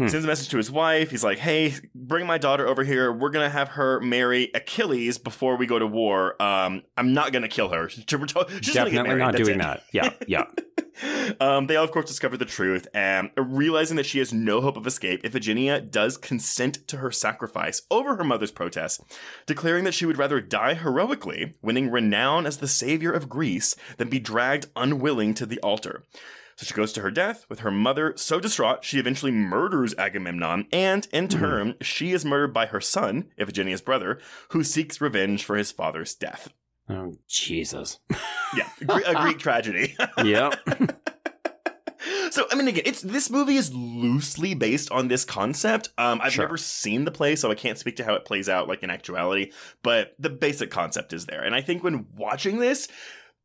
Hmm. 0.00 0.08
Sends 0.08 0.24
a 0.24 0.28
message 0.28 0.48
to 0.48 0.56
his 0.56 0.70
wife. 0.70 1.10
He's 1.10 1.22
like, 1.22 1.36
"Hey, 1.36 1.74
bring 1.94 2.26
my 2.26 2.38
daughter 2.38 2.66
over 2.66 2.84
here. 2.84 3.12
We're 3.12 3.28
gonna 3.28 3.50
have 3.50 3.68
her 3.68 4.00
marry 4.00 4.50
Achilles 4.54 5.18
before 5.18 5.56
we 5.56 5.66
go 5.66 5.78
to 5.78 5.86
war. 5.86 6.40
Um, 6.40 6.84
I'm 6.96 7.12
not 7.12 7.32
gonna 7.32 7.48
kill 7.48 7.68
her. 7.68 7.88
She's 7.90 8.04
Definitely 8.06 9.14
not 9.16 9.32
That's 9.32 9.44
doing 9.44 9.60
it." 9.60 9.62
that. 9.62 9.82
Yeah, 9.92 10.14
yeah. 10.26 10.44
um, 11.40 11.66
they 11.66 11.76
all, 11.76 11.84
of 11.84 11.90
course, 11.90 12.06
discover 12.06 12.38
the 12.38 12.46
truth, 12.46 12.88
and 12.94 13.30
realizing 13.36 13.98
that 13.98 14.06
she 14.06 14.20
has 14.20 14.32
no 14.32 14.62
hope 14.62 14.78
of 14.78 14.86
escape, 14.86 15.22
Iphigenia 15.22 15.90
does 15.90 16.16
consent 16.16 16.88
to 16.88 16.96
her 16.96 17.10
sacrifice 17.10 17.82
over 17.90 18.16
her 18.16 18.24
mother's 18.24 18.52
protest, 18.52 19.02
declaring 19.44 19.84
that 19.84 19.92
she 19.92 20.06
would 20.06 20.16
rather 20.16 20.40
die 20.40 20.72
heroically, 20.72 21.56
winning 21.60 21.90
renown 21.90 22.46
as 22.46 22.56
the 22.56 22.68
savior 22.68 23.12
of 23.12 23.28
Greece, 23.28 23.76
than 23.98 24.08
be 24.08 24.18
dragged 24.18 24.64
unwilling 24.74 25.34
to 25.34 25.44
the 25.44 25.60
altar. 25.60 26.04
So 26.60 26.66
she 26.66 26.74
goes 26.74 26.92
to 26.92 27.00
her 27.00 27.10
death 27.10 27.46
with 27.48 27.60
her 27.60 27.70
mother 27.70 28.12
so 28.16 28.38
distraught 28.38 28.84
she 28.84 28.98
eventually 28.98 29.32
murders 29.32 29.94
Agamemnon, 29.96 30.66
and 30.70 31.08
in 31.10 31.26
turn, 31.26 31.74
she 31.80 32.12
is 32.12 32.22
murdered 32.22 32.52
by 32.52 32.66
her 32.66 32.82
son, 32.82 33.30
Iphigenia's 33.40 33.80
brother, 33.80 34.20
who 34.50 34.62
seeks 34.62 35.00
revenge 35.00 35.42
for 35.42 35.56
his 35.56 35.72
father's 35.72 36.14
death. 36.14 36.52
Oh, 36.86 37.14
Jesus. 37.26 37.98
Yeah, 38.56 38.68
a 39.06 39.14
Greek 39.14 39.38
tragedy. 39.38 39.96
Yep. 40.24 40.54
So 42.30 42.46
I 42.50 42.54
mean, 42.56 42.68
again, 42.68 42.82
it's 42.86 43.00
this 43.02 43.30
movie 43.30 43.56
is 43.56 43.72
loosely 43.74 44.54
based 44.54 44.90
on 44.90 45.08
this 45.08 45.24
concept. 45.24 45.90
Um, 45.98 46.20
I've 46.22 46.32
Sure. 46.32 46.44
never 46.44 46.56
seen 46.56 47.04
the 47.04 47.10
play, 47.10 47.36
so 47.36 47.50
I 47.50 47.54
can't 47.54 47.76
speak 47.78 47.96
to 47.96 48.04
how 48.04 48.14
it 48.14 48.24
plays 48.24 48.48
out 48.48 48.68
like 48.68 48.82
in 48.82 48.90
actuality. 48.90 49.52
But 49.82 50.14
the 50.18 50.30
basic 50.30 50.70
concept 50.70 51.12
is 51.12 51.26
there, 51.26 51.42
and 51.42 51.54
I 51.54 51.60
think 51.60 51.82
when 51.84 52.06
watching 52.16 52.58
this, 52.58 52.88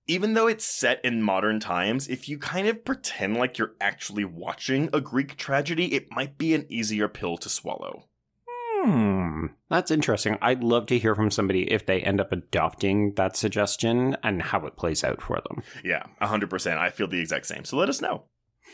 even 0.07 0.33
though 0.33 0.47
it's 0.47 0.65
set 0.65 1.03
in 1.03 1.21
modern 1.21 1.59
times, 1.59 2.07
if 2.07 2.29
you 2.29 2.37
kind 2.37 2.67
of 2.67 2.85
pretend 2.85 3.37
like 3.37 3.57
you're 3.57 3.75
actually 3.81 4.25
watching 4.25 4.89
a 4.93 5.01
Greek 5.01 5.37
tragedy, 5.37 5.93
it 5.93 6.11
might 6.11 6.37
be 6.37 6.53
an 6.53 6.65
easier 6.69 7.07
pill 7.07 7.37
to 7.37 7.49
swallow. 7.49 8.07
Hmm. 8.47 9.47
That's 9.69 9.89
interesting. 9.89 10.37
I'd 10.41 10.63
love 10.63 10.85
to 10.87 10.99
hear 10.99 11.15
from 11.15 11.31
somebody 11.31 11.71
if 11.71 11.85
they 11.85 12.01
end 12.01 12.21
up 12.21 12.31
adopting 12.31 13.13
that 13.15 13.35
suggestion 13.35 14.15
and 14.21 14.41
how 14.41 14.65
it 14.67 14.77
plays 14.77 15.03
out 15.03 15.21
for 15.21 15.41
them. 15.41 15.63
Yeah, 15.83 16.03
100%. 16.21 16.77
I 16.77 16.91
feel 16.91 17.07
the 17.07 17.19
exact 17.19 17.47
same. 17.47 17.65
So 17.65 17.77
let 17.77 17.89
us 17.89 18.01
know. 18.01 18.25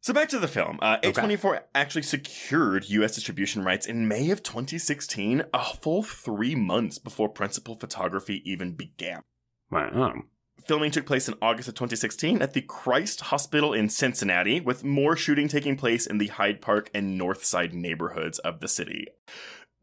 So 0.00 0.14
back 0.14 0.28
to 0.30 0.38
the 0.38 0.48
film. 0.48 0.78
Uh, 0.80 0.98
A24 1.00 1.60
actually 1.74 2.02
secured 2.02 2.88
U.S. 2.88 3.14
distribution 3.14 3.64
rights 3.64 3.84
in 3.84 4.08
May 4.08 4.30
of 4.30 4.42
2016, 4.42 5.42
a 5.52 5.64
full 5.74 6.02
three 6.02 6.54
months 6.54 6.98
before 6.98 7.28
principal 7.28 7.74
photography 7.74 8.40
even 8.50 8.72
began. 8.72 9.22
Wow. 9.70 10.22
Filming 10.66 10.90
took 10.90 11.06
place 11.06 11.28
in 11.28 11.34
August 11.40 11.68
of 11.68 11.74
2016 11.74 12.42
at 12.42 12.52
the 12.52 12.60
Christ 12.60 13.22
Hospital 13.22 13.72
in 13.72 13.88
Cincinnati, 13.88 14.60
with 14.60 14.84
more 14.84 15.16
shooting 15.16 15.48
taking 15.48 15.76
place 15.76 16.06
in 16.06 16.18
the 16.18 16.26
Hyde 16.26 16.60
Park 16.60 16.90
and 16.92 17.16
North 17.16 17.44
Side 17.44 17.72
neighborhoods 17.72 18.38
of 18.40 18.60
the 18.60 18.68
city. 18.68 19.06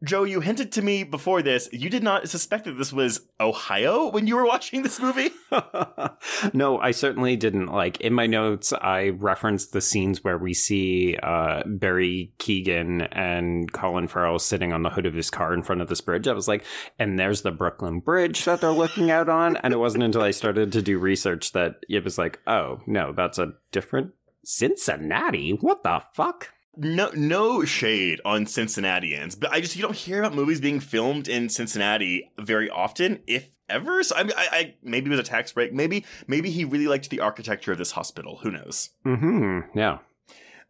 Joe, 0.04 0.24
you 0.24 0.40
hinted 0.40 0.72
to 0.72 0.82
me 0.82 1.04
before 1.04 1.40
this, 1.40 1.70
you 1.72 1.88
did 1.88 2.02
not 2.02 2.28
suspect 2.28 2.66
that 2.66 2.76
this 2.76 2.92
was 2.92 3.26
Ohio 3.40 4.10
when 4.10 4.26
you 4.26 4.36
were 4.36 4.44
watching 4.46 4.82
this 4.82 5.00
movie? 5.00 5.30
no, 6.52 6.78
I 6.78 6.90
certainly 6.90 7.34
didn't. 7.36 7.68
Like 7.68 8.00
in 8.00 8.12
my 8.12 8.26
notes, 8.26 8.74
I 8.74 9.10
referenced 9.10 9.72
the 9.72 9.80
scenes 9.80 10.22
where 10.22 10.36
we 10.36 10.52
see 10.52 11.16
uh, 11.22 11.62
Barry 11.64 12.34
Keoghan 12.38 13.08
and 13.10 13.72
Colin 13.72 14.06
Farrell 14.06 14.38
sitting 14.38 14.72
on 14.72 14.82
the 14.82 14.90
hood 14.90 15.06
of 15.06 15.14
his 15.14 15.30
car 15.30 15.54
in 15.54 15.62
front 15.62 15.80
of 15.80 15.88
this 15.88 16.02
bridge. 16.02 16.28
I 16.28 16.34
was 16.34 16.48
like, 16.48 16.64
and 16.98 17.18
there's 17.18 17.42
the 17.42 17.50
Brooklyn 17.50 18.00
Bridge 18.00 18.44
that 18.44 18.60
they're 18.60 18.70
looking 18.70 19.10
out 19.10 19.30
on. 19.30 19.56
And 19.56 19.72
it 19.72 19.78
wasn't 19.78 20.04
until 20.04 20.22
I 20.22 20.30
started 20.30 20.72
to 20.72 20.82
do 20.82 20.98
research 20.98 21.52
that 21.52 21.76
it 21.88 22.04
was 22.04 22.18
like, 22.18 22.40
oh, 22.46 22.80
no, 22.86 23.14
that's 23.14 23.38
a 23.38 23.54
different 23.72 24.12
Cincinnati. 24.44 25.52
What 25.52 25.82
the 25.82 26.02
fuck? 26.14 26.52
No 26.76 27.10
no 27.14 27.64
shade 27.64 28.20
on 28.24 28.46
Cincinnatians, 28.46 29.34
but 29.34 29.50
I 29.52 29.60
just 29.60 29.76
you 29.76 29.82
don't 29.82 29.96
hear 29.96 30.20
about 30.20 30.34
movies 30.34 30.60
being 30.60 30.80
filmed 30.80 31.28
in 31.28 31.48
Cincinnati 31.48 32.30
very 32.38 32.70
often, 32.70 33.20
if 33.26 33.50
ever. 33.68 34.02
So 34.02 34.16
I, 34.16 34.20
I, 34.20 34.48
I 34.52 34.74
maybe 34.82 35.06
it 35.06 35.10
was 35.10 35.20
a 35.20 35.24
tax 35.24 35.52
break. 35.52 35.72
Maybe 35.72 36.04
maybe 36.26 36.50
he 36.50 36.64
really 36.64 36.86
liked 36.86 37.10
the 37.10 37.20
architecture 37.20 37.72
of 37.72 37.78
this 37.78 37.92
hospital. 37.92 38.38
Who 38.42 38.50
knows? 38.50 38.90
Hmm. 39.04 39.60
Yeah. 39.74 39.98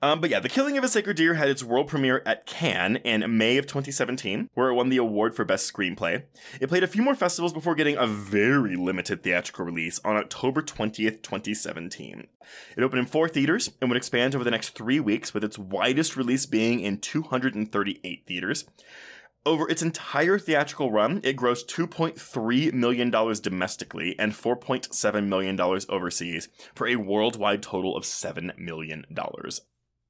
Um, 0.02 0.20
but 0.20 0.28
yeah, 0.28 0.40
The 0.40 0.50
Killing 0.50 0.76
of 0.76 0.84
a 0.84 0.88
Sacred 0.88 1.16
Deer 1.16 1.34
had 1.34 1.48
its 1.48 1.64
world 1.64 1.88
premiere 1.88 2.22
at 2.26 2.44
Cannes 2.44 2.96
in 2.96 3.38
May 3.38 3.56
of 3.56 3.66
2017, 3.66 4.50
where 4.52 4.68
it 4.68 4.74
won 4.74 4.90
the 4.90 4.98
award 4.98 5.34
for 5.34 5.44
Best 5.46 5.72
Screenplay. 5.72 6.24
It 6.60 6.68
played 6.68 6.84
a 6.84 6.88
few 6.88 7.02
more 7.02 7.14
festivals 7.14 7.54
before 7.54 7.74
getting 7.74 7.96
a 7.96 8.06
very 8.06 8.76
limited 8.76 9.22
theatrical 9.22 9.64
release 9.64 9.98
on 10.04 10.16
October 10.16 10.60
20th, 10.60 11.22
2017. 11.22 12.26
It 12.76 12.82
opened 12.82 13.00
in 13.00 13.06
four 13.06 13.26
theaters 13.28 13.70
and 13.80 13.88
would 13.88 13.96
expand 13.96 14.34
over 14.34 14.44
the 14.44 14.50
next 14.50 14.70
three 14.74 15.00
weeks, 15.00 15.32
with 15.32 15.42
its 15.42 15.58
widest 15.58 16.14
release 16.14 16.44
being 16.44 16.80
in 16.80 16.98
238 16.98 18.26
theaters. 18.26 18.66
Over 19.46 19.68
its 19.70 19.80
entire 19.80 20.38
theatrical 20.38 20.90
run, 20.90 21.20
it 21.22 21.36
grossed 21.36 21.68
$2.3 21.68 22.72
million 22.74 23.10
domestically 23.10 24.18
and 24.18 24.32
$4.7 24.32 25.26
million 25.26 25.60
overseas 25.88 26.48
for 26.74 26.86
a 26.86 26.96
worldwide 26.96 27.62
total 27.62 27.96
of 27.96 28.02
$7 28.02 28.58
million. 28.58 29.06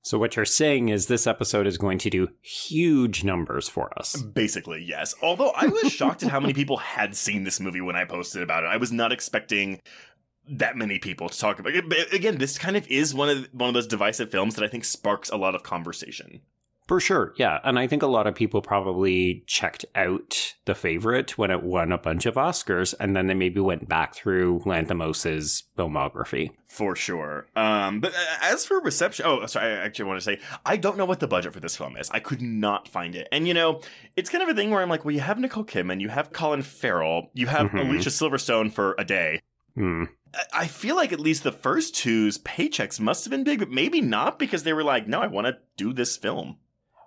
So 0.07 0.19
what 0.19 0.37
you're 0.37 0.45
saying 0.45 0.89
is 0.89 1.07
this 1.07 1.27
episode 1.27 1.67
is 1.67 1.79
going 1.79 1.99
to 1.99 2.11
do 2.11 2.29
huge 2.41 3.25
numbers 3.25 3.69
for 3.69 3.93
us. 3.99 4.15
Basically, 4.23 4.81
yes. 4.81 5.17
Although 5.21 5.51
I 5.57 5.67
was 5.67 5.93
shocked 5.93 6.23
at 6.23 6.31
how 6.31 6.39
many 6.39 6.55
people 6.55 6.77
had 6.77 7.17
seen 7.17 7.43
this 7.43 7.59
movie 7.59 7.81
when 7.81 7.97
I 7.97 8.05
posted 8.05 8.41
about 8.41 8.63
it. 8.63 8.69
I 8.69 8.77
was 8.77 8.93
not 8.93 9.11
expecting 9.11 9.81
that 10.49 10.77
many 10.77 11.01
people 11.01 11.29
to 11.29 11.37
talk 11.37 11.59
about 11.59 11.75
it. 11.75 11.89
But 11.89 12.13
again, 12.13 12.39
this 12.39 12.57
kind 12.57 12.77
of 12.77 12.87
is 12.87 13.17
one 13.17 13.29
of 13.29 13.49
one 13.51 13.67
of 13.67 13.75
those 13.75 13.89
divisive 13.89 14.31
films 14.31 14.55
that 14.55 14.65
I 14.65 14.69
think 14.69 14.85
sparks 14.85 15.29
a 15.29 15.37
lot 15.37 15.57
of 15.57 15.65
conversation. 15.65 16.41
For 16.89 17.01
sure, 17.01 17.35
yeah. 17.37 17.59
And 17.65 17.81
I 17.81 17.89
think 17.89 18.03
a 18.03 18.07
lot 18.07 18.29
of 18.29 18.37
people 18.37 18.63
probably 18.63 19.43
checked 19.49 19.85
out 19.97 20.55
The 20.67 20.75
Favorite 20.77 21.37
when 21.37 21.51
it 21.51 21.65
won 21.65 21.91
a 21.91 21.99
bunch 21.99 22.27
of 22.27 22.37
Oscars, 22.37 22.95
and 23.01 23.17
then 23.17 23.27
they 23.27 23.35
maybe 23.35 23.59
went 23.59 23.89
back 23.89 24.15
through 24.15 24.61
Lanthimos' 24.61 25.65
filmography. 25.77 26.51
For 26.69 26.95
sure. 26.95 27.49
Um, 27.57 27.99
but 27.99 28.13
uh, 28.15 28.19
as 28.43 28.65
for 28.67 28.81
reception, 28.81 29.27
oh, 29.27 29.45
sorry, 29.47 29.67
I 29.73 29.79
actually 29.85 30.05
want 30.05 30.19
to 30.21 30.25
say, 30.25 30.39
I 30.65 30.77
don't 30.77 30.97
know 30.97 31.07
what 31.07 31.19
the 31.19 31.27
budget 31.27 31.53
for 31.53 31.59
this 31.61 31.77
film 31.77 31.97
is. 31.97 32.09
I 32.11 32.21
could 32.21 32.41
not 32.41 32.87
find 32.87 33.17
it. 33.17 33.27
And, 33.33 33.49
you 33.49 33.55
know, 33.55 33.81
it's 34.15 34.31
kind 34.31 34.45
of 34.45 34.49
a 34.49 34.55
thing 34.55 34.71
where 34.71 34.81
I'm 34.81 34.89
like, 34.89 35.05
well, 35.05 35.15
you 35.15 35.21
have 35.21 35.41
Nicole 35.41 35.65
Kidman, 35.65 36.01
you 36.01 36.09
have 36.09 36.33
Colin 36.33 36.63
Farrell, 36.63 37.31
you 37.35 37.49
have 37.49 37.69
Mhm. 37.71 37.81
Alicia 37.81 38.11
Silverstone 38.11 38.71
for 38.73 38.95
a 38.97 39.05
day. 39.05 39.41
Hmm. 39.75 40.05
I 40.53 40.67
feel 40.67 40.95
like 40.97 41.13
at 41.13 41.21
least 41.21 41.43
the 41.43 41.53
first 41.53 41.97
two's 41.97 42.39
paychecks 42.39 43.01
must 43.01 43.25
have 43.25 43.31
been 43.31 43.45
big, 43.45 43.59
but 43.59 43.71
maybe 43.71 44.01
not 44.01 44.39
because 44.39 44.63
they 44.63 44.73
were 44.73 44.85
like, 44.85 45.09
no, 45.09 45.21
I 45.21 45.27
want 45.27 45.47
to 45.47 45.57
do 45.77 45.93
this 45.93 46.17
film. 46.17 46.59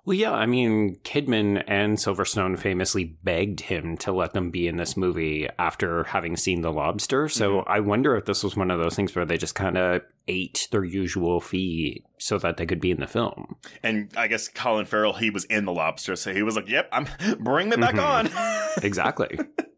Well, 0.10 0.18
yeah, 0.18 0.32
I 0.34 0.48
mean, 0.48 0.96
Kidman 1.04 1.64
and 1.68 1.96
Silverstone 1.96 2.58
famously 2.58 3.04
begged 3.24 3.60
him 3.60 3.96
to 3.98 4.12
let 4.12 4.34
them 4.34 4.50
be 4.50 4.68
in 4.68 4.78
this 4.78 4.98
movie 4.98 5.48
after 5.60 6.06
having 6.06 6.36
seen 6.36 6.62
The 6.62 6.72
Lobster. 6.72 7.30
So 7.30 7.60
I 7.68 7.80
wonder 7.80 8.16
if 8.18 8.26
this 8.26 8.44
was 8.44 8.56
one 8.58 8.72
of 8.72 8.80
those 8.80 8.96
things 8.96 9.14
where 9.16 9.24
they 9.24 9.38
just 9.38 9.54
kind 9.54 9.78
of 9.78 10.02
ate 10.28 10.68
their 10.72 10.84
usual 10.84 11.40
fee 11.40 12.04
so 12.18 12.40
that 12.40 12.58
they 12.58 12.66
could 12.66 12.82
be 12.82 12.90
in 12.90 13.00
the 13.02 13.06
film. 13.06 13.58
And 13.84 14.12
I 14.18 14.26
guess 14.26 14.48
Colin 14.48 14.88
Farrell, 14.88 15.14
he 15.14 15.30
was 15.30 15.46
in 15.46 15.66
The 15.66 15.74
Lobster, 15.74 16.16
so 16.16 16.34
he 16.34 16.42
was 16.42 16.56
like, 16.56 16.68
yep, 16.68 16.90
I'm 16.92 17.06
bring 17.40 17.70
me 17.70 17.78
back 17.78 17.94
Mhm. 17.94 18.04
on. 18.04 18.84
Exactly. 18.84 19.38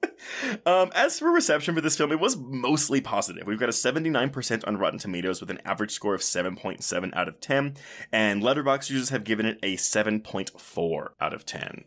Um, 0.65 0.91
as 0.93 1.19
for 1.19 1.31
reception 1.31 1.75
for 1.75 1.81
this 1.81 1.97
film, 1.97 2.11
it 2.11 2.19
was 2.19 2.37
mostly 2.37 3.01
positive. 3.01 3.47
We've 3.47 3.59
got 3.59 3.69
a 3.69 3.73
79% 3.73 4.67
on 4.67 4.77
Rotten 4.77 4.99
Tomatoes 4.99 5.41
with 5.41 5.49
an 5.49 5.59
average 5.65 5.91
score 5.91 6.13
of 6.13 6.21
7.7 6.21 7.15
out 7.15 7.27
of 7.27 7.39
10, 7.39 7.75
and 8.11 8.41
Letterboxd 8.41 8.89
users 8.89 9.09
have 9.09 9.23
given 9.23 9.45
it 9.45 9.59
a 9.63 9.77
7.4 9.77 11.07
out 11.19 11.33
of 11.33 11.45
10. 11.45 11.85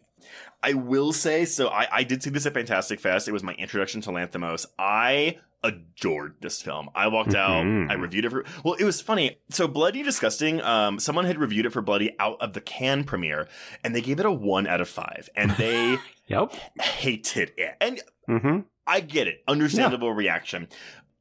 I 0.62 0.72
will 0.72 1.12
say, 1.12 1.44
so 1.44 1.68
I, 1.68 1.86
I 1.92 2.04
did 2.04 2.22
see 2.22 2.30
this 2.30 2.46
at 2.46 2.54
Fantastic 2.54 2.98
Fest. 2.98 3.28
It 3.28 3.32
was 3.32 3.42
my 3.42 3.52
introduction 3.54 4.00
to 4.02 4.10
Lanthimos. 4.10 4.66
I 4.78 5.38
adored 5.64 6.36
this 6.40 6.62
film. 6.62 6.88
I 6.94 7.08
walked 7.08 7.30
Mhm. 7.30 7.86
out, 7.86 7.90
I 7.90 7.94
reviewed 7.94 8.26
it 8.26 8.30
for, 8.30 8.44
well, 8.64 8.74
it 8.74 8.84
was 8.84 9.00
funny. 9.00 9.38
So 9.50 9.66
Bloody 9.66 10.02
Disgusting, 10.04 10.60
um, 10.62 11.00
someone 11.00 11.24
had 11.24 11.38
reviewed 11.38 11.66
it 11.66 11.70
for 11.70 11.82
Bloody 11.82 12.14
out 12.20 12.36
of 12.40 12.52
the 12.52 12.60
Cannes 12.60 13.04
premiere, 13.04 13.48
and 13.82 13.96
they 13.96 14.00
gave 14.02 14.20
it 14.20 14.26
a 14.26 14.30
1 14.30 14.66
out 14.68 14.80
of 14.80 14.88
5, 14.88 15.28
and 15.34 15.50
they 15.58 16.02
Yep. 16.28 16.54
hated 16.80 17.52
it. 17.56 17.76
And 17.80 18.00
hmm 18.28 18.58
I 18.86 19.00
get 19.00 19.26
it. 19.26 19.42
Understandable 19.48 20.12
reaction. 20.12 20.68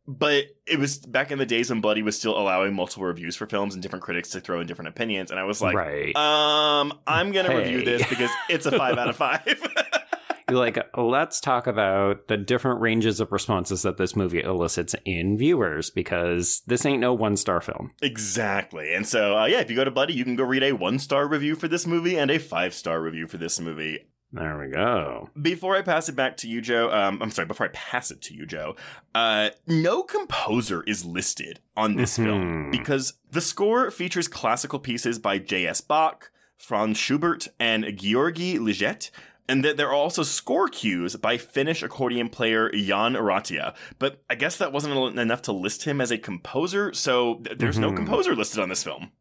but 0.06 0.44
it 0.68 0.78
was 0.78 0.98
back 0.98 1.32
in 1.32 1.38
the 1.38 1.46
days 1.46 1.70
when 1.70 1.80
Bloody 1.80 2.02
was 2.02 2.18
still 2.20 2.38
allowing 2.38 2.74
multiple 2.74 3.06
reviews 3.06 3.38
for 3.38 3.48
films 3.48 3.74
and 3.74 3.82
different 3.82 4.04
critics 4.04 4.32
to 4.32 4.42
throw 4.42 4.60
in 4.60 4.68
different 4.68 4.90
opinions. 4.90 5.32
And 5.32 5.40
I 5.40 5.46
was 5.46 5.62
like, 5.62 5.78
right. 5.78 6.14
um, 6.18 6.92
I'm 7.08 7.32
going 7.32 7.46
to 7.46 7.52
Hey. 7.54 7.60
review 7.60 7.84
this 7.86 8.06
because 8.10 8.30
it's 8.50 8.66
a 8.66 8.72
five 8.78 8.98
out 8.98 9.08
of 9.08 9.16
five. 9.16 9.42
Like, 10.50 10.78
let's 10.98 11.40
talk 11.40 11.68
about 11.68 12.28
the 12.28 12.38
different 12.38 12.82
ranges 12.82 13.20
of 13.20 13.32
responses 13.32 13.82
that 13.84 13.98
this 13.98 14.16
movie 14.16 14.42
elicits 14.42 14.96
in 15.06 15.38
viewers 15.38 15.90
because 15.90 16.62
this 16.68 16.86
ain't 16.86 17.00
no 17.00 17.14
one 17.14 17.38
star 17.38 17.62
film. 17.62 17.92
exactly. 18.02 18.94
And 18.94 19.08
so, 19.08 19.38
uh, 19.38 19.46
yeah, 19.46 19.60
if 19.60 19.70
you 19.70 19.76
go 19.76 19.84
to 19.84 19.92
Bloody, 19.92 20.14
you 20.14 20.24
can 20.24 20.36
go 20.36 20.44
read 20.44 20.64
a 20.64 20.74
one 20.74 21.00
star 21.00 21.28
review 21.28 21.56
for 21.56 21.68
this 21.68 21.86
movie 21.88 22.18
and 22.18 22.30
a 22.32 22.40
five 22.40 22.74
star 22.74 23.02
review 23.02 23.28
for 23.28 23.38
this 23.38 23.60
movie. 23.60 24.00
There 24.32 24.58
we 24.58 24.72
go. 24.72 25.30
Before 25.40 25.76
I 25.76 25.84
pass 25.84 26.10
it 26.10 26.16
back 26.16 26.38
to 26.38 26.48
you, 26.48 26.60
Joe, 26.60 26.90
um, 26.92 27.22
I'm 27.22 27.30
sorry, 27.30 27.46
before 27.46 27.68
I 27.68 27.70
pass 27.72 28.10
it 28.10 28.20
to 28.24 28.34
you, 28.34 28.48
Joe, 28.48 28.76
uh, 29.14 29.52
no 29.68 30.02
composer 30.02 30.82
is 30.88 31.06
listed 31.06 31.60
on 31.78 31.96
this 31.98 32.16
film 32.18 32.42
Mhm. 32.42 32.72
because 32.72 33.14
the 33.32 33.42
score 33.42 33.92
features 33.92 34.28
classical 34.28 34.80
pieces 34.80 35.20
by 35.20 35.38
J.S. 35.38 35.82
Bach, 35.82 36.32
Franz 36.58 36.98
Schubert, 36.98 37.48
and 37.60 37.84
György 37.84 38.58
Ligeti. 38.58 39.12
And 39.50 39.64
that 39.66 39.76
there 39.78 39.90
are 39.90 39.94
also 39.94 40.24
score 40.24 40.70
cues 40.70 41.16
by 41.18 41.38
Finnish 41.38 41.84
accordion 41.84 42.30
player 42.30 42.70
Jan 42.72 43.16
Ratia. 43.16 43.74
But 44.00 44.24
I 44.30 44.36
guess 44.36 44.56
that 44.58 44.72
wasn't 44.72 45.20
enough 45.20 45.42
to 45.44 45.52
list 45.52 45.84
him 45.84 46.00
as 46.00 46.12
a 46.12 46.18
composer, 46.18 46.94
so 46.94 47.36
th- 47.44 47.58
there's 47.58 47.78
no 47.78 47.92
Mhm. 47.92 47.98
composer 47.98 48.36
listed 48.36 48.60
on 48.62 48.70
this 48.70 48.84
film. 48.84 49.12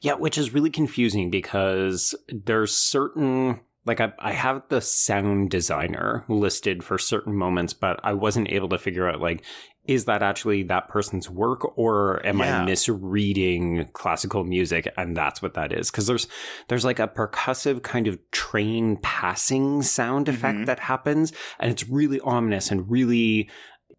Yeah, 0.00 0.14
which 0.14 0.36
is 0.38 0.52
really 0.54 0.70
confusing 0.70 1.30
because 1.30 2.14
there's 2.28 2.74
certain 2.74 3.60
like 3.86 4.00
I, 4.00 4.12
I 4.18 4.32
have 4.32 4.62
the 4.70 4.80
sound 4.80 5.50
designer 5.50 6.24
listed 6.26 6.82
for 6.82 6.96
certain 6.96 7.34
moments, 7.36 7.74
but 7.74 8.00
I 8.02 8.14
wasn't 8.14 8.50
able 8.50 8.70
to 8.70 8.78
figure 8.78 9.06
out 9.08 9.20
like 9.20 9.44
is 9.86 10.06
that 10.06 10.22
actually 10.22 10.62
that 10.62 10.88
person's 10.88 11.28
work 11.28 11.76
or 11.78 12.24
am 12.26 12.38
Yeah. 12.38 12.62
I 12.62 12.64
misreading 12.64 13.88
classical 13.92 14.44
music 14.44 14.90
and 14.96 15.16
that's 15.16 15.42
what 15.42 15.54
that 15.54 15.72
is? 15.72 15.90
Because 15.90 16.06
there's 16.06 16.26
there's 16.68 16.84
like 16.84 16.98
a 16.98 17.08
percussive 17.08 17.82
kind 17.82 18.06
of 18.06 18.18
train 18.30 18.96
passing 19.02 19.82
sound 19.82 20.28
effect 20.28 20.58
Mhm. 20.58 20.66
that 20.66 20.80
happens, 20.80 21.32
and 21.58 21.70
it's 21.70 21.88
really 21.88 22.20
ominous 22.20 22.70
and 22.70 22.90
really 22.90 23.48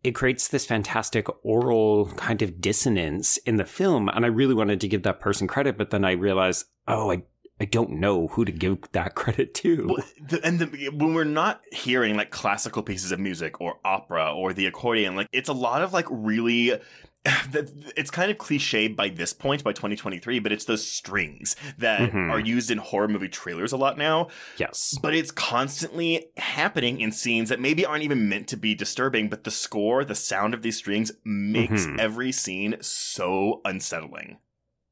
it 0.03 0.11
creates 0.13 0.47
this 0.49 0.67
fantastic 0.67 1.27
aural 1.43 2.11
kind 2.15 2.43
of 2.43 2.61
dissonance 2.61 3.37
in 3.37 3.55
the 3.55 3.65
film. 3.65 4.07
And 4.09 4.23
I 4.23 4.27
really 4.27 4.53
wanted 4.53 4.79
to 4.81 4.87
give 4.87 5.01
that 5.01 5.19
person 5.19 5.47
credit, 5.47 5.79
but 5.79 5.89
then 5.89 6.05
I 6.05 6.11
realized, 6.11 6.65
oh, 6.87 7.11
I, 7.11 7.23
I 7.59 7.65
don't 7.65 7.91
know 7.91 8.27
who 8.27 8.43
to 8.43 8.51
give 8.51 8.79
that 8.91 9.15
credit 9.15 9.53
to. 9.55 9.87
Well, 9.87 10.05
the, 10.27 10.41
and 10.45 10.59
the, 10.59 10.89
when 10.89 11.13
we're 11.13 11.23
not 11.23 11.61
hearing 11.71 12.17
like 12.17 12.29
classical 12.29 12.83
pieces 12.83 13.11
of 13.13 13.19
music 13.19 13.61
or 13.61 13.79
opera 13.85 14.33
or 14.33 14.51
the 14.53 14.65
accordion, 14.65 15.15
like 15.15 15.27
it's 15.31 15.49
a 15.49 15.53
lot 15.53 15.81
of 15.81 15.93
like 15.93 16.05
really. 16.09 16.73
It's 17.97 18.11
kind 18.11 18.29
of 18.29 18.37
cliche 18.37 18.87
by 18.87 19.09
this 19.09 19.33
point, 19.33 19.63
by 19.63 19.71
2023, 19.73 20.37
but 20.39 20.51
it's 20.51 20.65
those 20.65 20.87
strings 20.87 21.55
that 21.79 22.11
Mhm. 22.11 22.29
are 22.31 22.39
used 22.39 22.69
in 22.69 22.77
horror 22.77 23.07
movie 23.07 23.29
trailers 23.29 23.71
a 23.71 23.77
lot 23.77 23.97
now. 23.97 24.27
yes. 24.57 24.95
But 25.01 25.15
it's 25.15 25.31
constantly 25.31 26.27
happening 26.37 27.01
in 27.01 27.11
scenes 27.11 27.49
that 27.49 27.59
maybe 27.59 27.83
aren't 27.83 28.03
even 28.03 28.29
meant 28.29 28.47
to 28.49 28.57
be 28.57 28.75
disturbing, 28.75 29.27
but 29.29 29.43
the 29.43 29.49
score, 29.49 30.05
the 30.05 30.13
sound 30.13 30.53
of 30.53 30.61
these 30.61 30.77
strings 30.77 31.11
makes 31.23 31.87
Mhm. 31.87 31.99
every 31.99 32.31
scene 32.31 32.75
so 32.81 33.61
unsettling. 33.65 34.37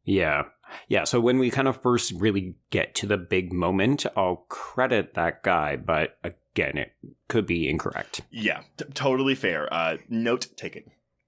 Yeah. 0.03 0.45
Yeah. 0.87 1.03
So 1.03 1.19
when 1.19 1.39
we 1.39 1.49
kind 1.49 1.67
of 1.67 1.81
first 1.81 2.11
really 2.13 2.55
get 2.69 2.95
to 2.95 3.07
the 3.07 3.17
big 3.17 3.53
moment, 3.53 4.05
I'll 4.15 4.45
credit 4.49 5.13
that 5.13 5.43
guy, 5.43 5.75
but 5.75 6.17
again, 6.23 6.77
it 6.77 6.93
could 7.27 7.45
be 7.45 7.69
incorrect. 7.69 8.21
Yeah, 8.31 8.61
t- 8.77 8.85
totally 8.93 9.35
fair. 9.35 9.71
Uh, 9.73 9.97
note 10.09 10.47
taken. 10.55 10.83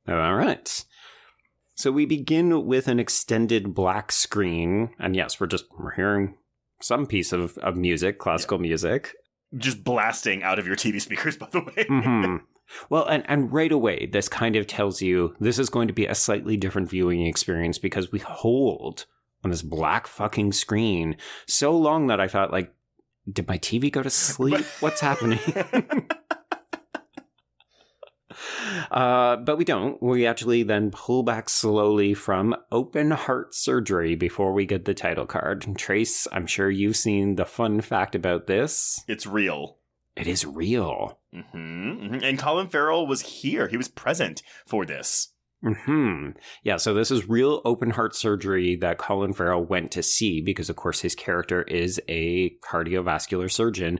All 0.08 0.36
right. 0.36 0.86
So 1.76 1.92
we 1.92 2.06
begin 2.06 2.66
with 2.66 2.88
an 2.88 3.00
extended 3.00 3.74
black 3.74 4.12
screen. 4.12 4.92
And 5.00 5.16
yes, 5.16 5.40
we're 5.40 5.48
just 5.48 5.66
we're 5.78 5.96
hearing 5.96 6.38
some 6.82 7.06
piece 7.06 7.34
of, 7.34 7.58
of 7.60 7.76
music, 7.76 8.18
classical 8.20 8.58
music. 8.58 9.14
Just 9.58 9.84
blasting 9.84 10.44
out 10.44 10.60
of 10.60 10.68
your 10.68 10.76
TV 10.76 11.02
speakers, 11.02 11.38
by 11.40 11.48
the 11.52 11.62
way. 11.62 11.86
hmm 11.88 12.38
Well, 12.90 13.06
and, 13.06 13.24
and 13.28 13.54
right 13.54 13.72
away, 13.72 14.08
this 14.12 14.28
kind 14.28 14.56
of 14.56 14.66
tells 14.66 15.00
you 15.00 15.36
this 15.40 15.60
is 15.60 15.70
going 15.70 15.88
to 15.88 15.94
be 15.94 16.08
a 16.08 16.16
slightly 16.16 16.58
different 16.58 16.90
viewing 16.90 17.26
experience 17.26 17.78
because 17.78 18.12
we 18.12 18.18
hold 18.18 19.06
on 19.46 19.52
this 19.52 19.62
black 19.62 20.08
fucking 20.08 20.52
screen 20.52 21.16
so 21.48 21.72
long 21.78 22.08
that 22.08 22.20
I 22.20 22.28
thought, 22.28 22.52
like, 22.52 22.74
did 23.32 23.48
my 23.48 23.58
TV 23.58 23.92
go 23.92 24.02
to 24.04 24.10
sleep? 24.10 24.66
What's 24.82 25.00
happening? 25.00 25.40
uh, 28.92 29.38
but 29.38 29.58
we 29.58 29.64
don't. 29.64 30.02
We 30.02 30.26
actually 30.26 30.64
then 30.64 30.92
pull 30.92 31.24
back 31.24 31.48
slowly 31.50 32.14
from 32.14 32.56
open 32.72 33.12
heart 33.12 33.54
surgery 33.56 34.16
before 34.16 34.52
we 34.52 34.66
get 34.66 34.86
the 34.86 34.94
title 34.94 35.26
card. 35.26 35.66
Trace, 35.78 36.28
I'm 36.32 36.48
sure 36.48 36.70
you've 36.70 36.98
seen 36.98 37.36
the 37.36 37.46
fun 37.46 37.82
fact 37.82 38.16
about 38.16 38.48
this. 38.48 39.04
it's 39.08 39.26
real. 39.28 39.78
It 40.16 40.28
is 40.28 40.46
real. 40.46 41.20
hmm 41.34 42.18
And 42.24 42.40
Colin 42.40 42.68
Farrell 42.70 43.06
was 43.06 43.22
here. 43.22 43.68
He 43.68 43.78
was 43.78 43.90
present 43.90 44.42
for 44.66 44.86
this. 44.86 45.34
Hmm. 45.64 46.30
Yeah. 46.64 46.78
So 46.78 46.94
this 46.94 47.10
is 47.12 47.28
real 47.28 47.62
open 47.66 47.92
heart 47.92 48.16
surgery 48.16 48.76
that 48.78 48.98
Colin 48.98 49.34
Farrell 49.34 49.66
went 49.66 49.92
to 49.92 50.04
see 50.04 50.42
because, 50.42 50.70
of 50.70 50.76
course, 50.76 51.02
his 51.02 51.16
character 51.16 51.64
is 51.64 52.00
a 52.08 52.56
cardiovascular 52.64 53.52
surgeon. 53.52 54.00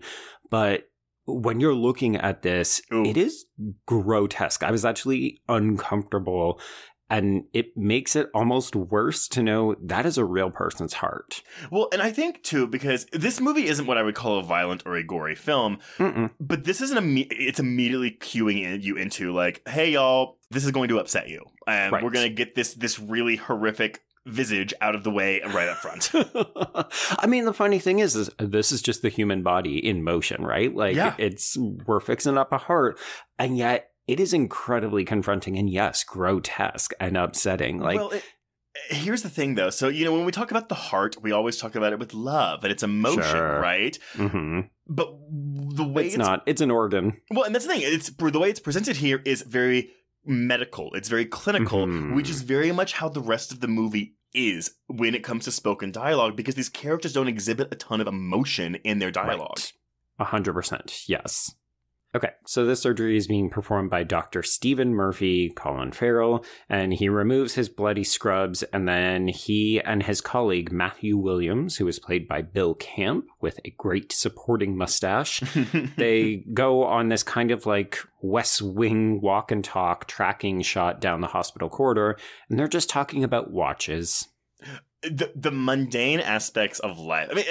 But 0.52 0.84
when 1.26 1.60
you're 1.60 1.74
looking 1.74 2.18
at 2.18 2.44
this, 2.44 2.82
Ooh. 2.94 3.04
it 3.04 3.18
is 3.18 3.46
grotesque. 3.88 4.64
I 4.64 4.72
was 4.72 4.86
actually 4.86 5.42
uncomfortable. 5.50 6.60
And 7.08 7.44
it 7.54 7.78
makes 7.78 8.16
it 8.16 8.30
almost 8.34 8.76
worse 8.76 9.28
to 9.28 9.44
know 9.44 9.76
that 9.84 10.08
is 10.08 10.18
a 10.18 10.26
real 10.26 10.50
person's 10.50 10.94
heart. 10.94 11.44
Well, 11.72 11.88
and 11.94 12.02
I 12.02 12.12
think 12.12 12.42
too 12.42 12.66
because 12.66 13.06
this 13.14 13.40
movie 13.40 13.68
isn't 13.68 13.86
what 13.86 13.98
I 14.00 14.04
would 14.04 14.16
call 14.16 14.40
a 14.40 14.44
violent 14.44 14.82
or 14.88 14.96
a 14.96 15.04
gory 15.04 15.36
film, 15.36 15.78
Mm-mm. 16.00 16.32
but 16.40 16.64
this 16.64 16.82
isn't 16.82 16.98
imme- 16.98 17.28
it's 17.30 17.60
immediately 17.60 18.10
cueing 18.12 18.64
in, 18.64 18.82
you 18.82 18.96
into 18.98 19.32
like, 19.34 19.62
hey 19.68 19.92
y'all, 19.92 20.40
this 20.50 20.66
is 20.66 20.72
going 20.72 20.90
to 20.90 20.98
upset 20.98 21.30
you, 21.30 21.46
and 21.68 21.92
Right. 21.94 22.04
we're 22.04 22.10
going 22.10 22.28
to 22.28 22.34
get 22.34 22.56
this 22.56 22.74
this 22.74 22.98
really 23.00 23.36
horrific 23.36 24.02
visage 24.28 24.74
out 24.82 24.96
of 24.96 25.04
the 25.04 25.12
way 25.12 25.40
right 25.54 25.68
up 25.70 25.78
front. 25.78 26.10
I 27.20 27.28
mean, 27.28 27.46
the 27.46 27.54
funny 27.54 27.78
thing 27.78 28.00
is, 28.00 28.16
is 28.16 28.30
this 28.40 28.72
is 28.72 28.82
just 28.82 29.04
the 29.04 29.10
human 29.10 29.44
body 29.44 29.78
in 29.78 30.04
motion, 30.04 30.44
right? 30.44 30.74
Like 30.76 30.96
Yeah. 30.96 31.14
it's 31.20 31.56
we're 31.86 32.00
fixing 32.00 32.36
up 32.38 32.52
a 32.52 32.58
heart, 32.58 32.98
and 33.38 33.56
yet 33.58 33.92
it 34.08 34.20
is 34.20 34.34
incredibly 34.34 35.06
confronting 35.06 35.58
and 35.58 35.70
yes, 35.70 36.04
grotesque 36.04 36.92
and 37.00 37.18
upsetting. 37.18 37.80
Like, 37.80 37.98
well, 37.98 38.12
it, 38.12 38.24
here's 38.90 39.24
the 39.24 39.30
thing 39.30 39.56
though. 39.56 39.70
So, 39.70 39.88
you 39.88 40.06
know, 40.06 40.14
when 40.14 40.26
we 40.26 40.32
talk 40.32 40.52
about 40.52 40.70
the 40.70 40.76
heart, 40.76 41.22
we 41.22 41.32
always 41.32 41.58
talk 41.58 41.76
about 41.76 41.94
it 41.94 42.00
with 42.00 42.14
love 42.14 42.64
and 42.64 42.72
it's 42.72 42.84
emotion, 42.84 43.24
Sure. 43.24 43.60
right? 43.60 43.98
mhm. 44.14 44.70
But 44.88 45.08
the 45.76 45.84
way 45.84 46.06
it's, 46.08 46.18
not. 46.18 46.44
It's 46.46 46.62
an 46.62 46.70
organ. 46.72 47.20
Well, 47.32 47.44
and 47.46 47.56
that's 47.56 47.66
the 47.66 47.74
thing. 47.74 47.82
It's 47.84 48.10
the 48.12 48.40
way 48.40 48.50
it's 48.50 48.60
presented 48.60 48.98
here 48.98 49.22
is 49.26 49.42
very 49.42 49.90
medical. 50.26 50.94
It's 50.94 51.10
very 51.10 51.26
clinical, 51.26 51.88
Mhm. 51.88 52.16
which 52.16 52.30
is 52.30 52.42
very 52.42 52.72
much 52.72 52.94
how 52.94 53.10
the 53.10 53.22
rest 53.22 53.52
of 53.52 53.60
the 53.62 53.68
movie 53.68 54.16
is 54.34 54.72
when 54.88 55.16
it 55.16 55.24
comes 55.24 55.46
to 55.46 55.52
spoken 55.52 55.92
dialogue 55.92 56.36
because 56.36 56.56
these 56.56 56.70
characters 56.70 57.14
don't 57.14 57.28
exhibit 57.30 57.70
a 57.72 57.76
ton 57.76 58.02
of 58.02 58.08
emotion 58.08 58.76
in 58.84 59.00
their 59.00 59.10
dialogue. 59.12 59.60
A 60.20 60.26
hundred 60.26 60.54
percent. 60.54 61.08
Yes. 61.08 61.56
Okay, 62.16 62.32
so 62.46 62.66
this 62.66 62.82
surgery 62.82 63.18
is 63.18 63.28
being 63.28 63.50
performed 63.50 63.90
by 63.90 64.04
Dr. 64.04 64.42
Stephen 64.42 64.94
Murphy, 64.94 65.50
Colin 65.50 65.92
Farrell, 65.92 66.46
and 66.70 66.94
he 66.94 67.10
removes 67.10 67.56
his 67.56 67.68
bloody 67.68 68.06
scrubs, 68.06 68.64
and 68.64 68.88
then 68.88 69.28
he 69.28 69.82
and 69.82 70.02
his 70.02 70.22
colleague 70.22 70.72
Matthew 70.72 71.18
Williams, 71.18 71.76
who 71.76 71.86
is 71.90 72.00
played 72.00 72.26
by 72.26 72.42
Bill 72.42 72.74
Camp 72.76 73.26
with 73.42 73.60
a 73.66 73.72
great 73.72 74.14
supporting 74.14 74.78
mustache, 74.78 75.44
they 75.98 76.46
go 76.54 76.86
on 76.86 77.10
this 77.10 77.22
kind 77.22 77.52
of 77.52 77.66
like 77.66 78.00
West 78.22 78.62
Wing 78.62 79.20
walk 79.20 79.52
and 79.52 79.62
talk 79.62 80.08
tracking 80.08 80.62
shot 80.62 81.02
down 81.02 81.20
the 81.20 81.28
hospital 81.28 81.68
corridor, 81.68 82.16
and 82.50 82.58
they're 82.58 82.70
just 82.70 82.90
talking 82.90 83.26
about 83.26 83.52
watches. 83.52 84.30
The 85.10 85.32
the 85.36 85.52
mundane 85.52 86.20
aspects 86.20 86.80
of 86.80 87.00
life. 87.00 87.30
I 87.32 87.34
mean, 87.34 87.46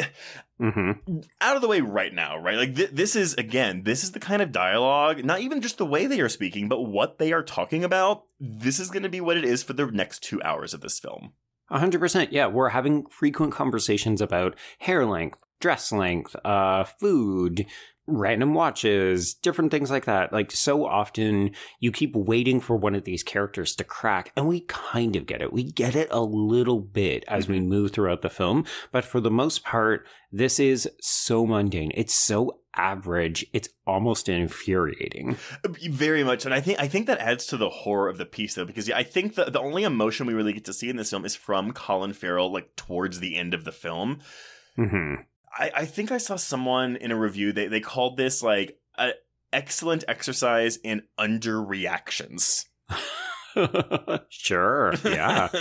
hmm 0.58 1.20
out 1.40 1.56
of 1.56 1.62
the 1.62 1.68
way 1.68 1.80
right 1.80 2.12
now, 2.12 2.38
right? 2.38 2.56
Like 2.56 2.76
th- 2.76 2.90
this 2.90 3.16
is 3.16 3.34
again, 3.34 3.82
this 3.84 4.04
is 4.04 4.12
the 4.12 4.20
kind 4.20 4.42
of 4.42 4.52
dialogue, 4.52 5.24
not 5.24 5.40
even 5.40 5.60
just 5.60 5.78
the 5.78 5.86
way 5.86 6.06
they 6.06 6.20
are 6.20 6.28
speaking, 6.28 6.68
but 6.68 6.82
what 6.82 7.18
they 7.18 7.32
are 7.32 7.42
talking 7.42 7.84
about. 7.84 8.24
This 8.38 8.78
is 8.78 8.90
going 8.90 9.02
to 9.02 9.08
be 9.08 9.20
what 9.20 9.36
it 9.36 9.44
is 9.44 9.62
for 9.62 9.72
the 9.72 9.86
next 9.86 10.22
2 10.22 10.42
hours 10.42 10.74
of 10.74 10.80
this 10.80 10.98
film. 10.98 11.32
A 11.70 11.78
hundred 11.78 12.00
percent. 12.00 12.32
Yeah, 12.32 12.46
we're 12.46 12.68
having 12.70 13.06
frequent 13.06 13.52
conversations 13.52 14.20
about 14.20 14.54
hair 14.80 15.06
length, 15.06 15.38
dress 15.60 15.92
length, 15.92 16.36
uh, 16.44 16.84
food, 16.84 17.66
random 18.06 18.54
watches, 18.54 19.34
different 19.34 19.70
things 19.70 19.90
like 19.90 20.04
that. 20.04 20.32
Like 20.32 20.50
so 20.50 20.84
often 20.84 21.52
you 21.80 21.90
keep 21.90 22.14
waiting 22.14 22.60
for 22.60 22.76
one 22.76 22.94
of 22.94 23.04
these 23.04 23.22
characters 23.22 23.74
to 23.76 23.84
crack 23.84 24.32
and 24.36 24.46
we 24.46 24.60
kind 24.60 25.16
of 25.16 25.26
get 25.26 25.40
it. 25.40 25.52
We 25.52 25.64
get 25.64 25.96
it 25.96 26.08
a 26.10 26.22
little 26.22 26.80
bit 26.80 27.24
as 27.28 27.48
we 27.48 27.60
move 27.60 27.92
throughout 27.92 28.22
the 28.22 28.30
film, 28.30 28.64
but 28.92 29.04
for 29.04 29.20
the 29.20 29.30
most 29.30 29.64
part, 29.64 30.06
this 30.30 30.58
is 30.58 30.88
so 31.00 31.46
mundane. 31.46 31.92
It's 31.94 32.14
so 32.14 32.58
average. 32.76 33.46
It's 33.52 33.68
almost 33.86 34.28
infuriating. 34.28 35.36
Very 35.88 36.24
much, 36.24 36.44
and 36.44 36.52
I 36.52 36.60
think 36.60 36.80
I 36.80 36.88
think 36.88 37.06
that 37.06 37.20
adds 37.20 37.46
to 37.46 37.56
the 37.56 37.70
horror 37.70 38.08
of 38.08 38.18
the 38.18 38.26
piece, 38.26 38.54
though, 38.54 38.64
because 38.64 38.90
I 38.90 39.04
think 39.04 39.36
the 39.36 39.44
the 39.44 39.60
only 39.60 39.84
emotion 39.84 40.26
we 40.26 40.34
really 40.34 40.52
get 40.52 40.64
to 40.64 40.72
see 40.72 40.88
in 40.88 40.96
this 40.96 41.10
film 41.10 41.24
is 41.24 41.36
from 41.36 41.72
Colin 41.72 42.12
Farrell, 42.12 42.52
like 42.52 42.74
towards 42.76 43.20
the 43.20 43.36
end 43.36 43.54
of 43.54 43.64
the 43.64 43.72
film. 43.72 44.20
hmm 44.76 45.14
I, 45.56 45.70
I 45.74 45.84
think 45.84 46.10
I 46.12 46.18
saw 46.18 46.36
someone 46.36 46.96
in 46.96 47.10
a 47.12 47.18
review 47.18 47.52
they 47.52 47.68
they 47.68 47.80
called 47.80 48.16
this 48.16 48.42
like 48.42 48.78
an 48.98 49.12
excellent 49.52 50.04
exercise 50.08 50.76
in 50.78 51.02
underreactions. 51.18 52.66
sure. 54.28 54.94
Yeah. 55.04 55.48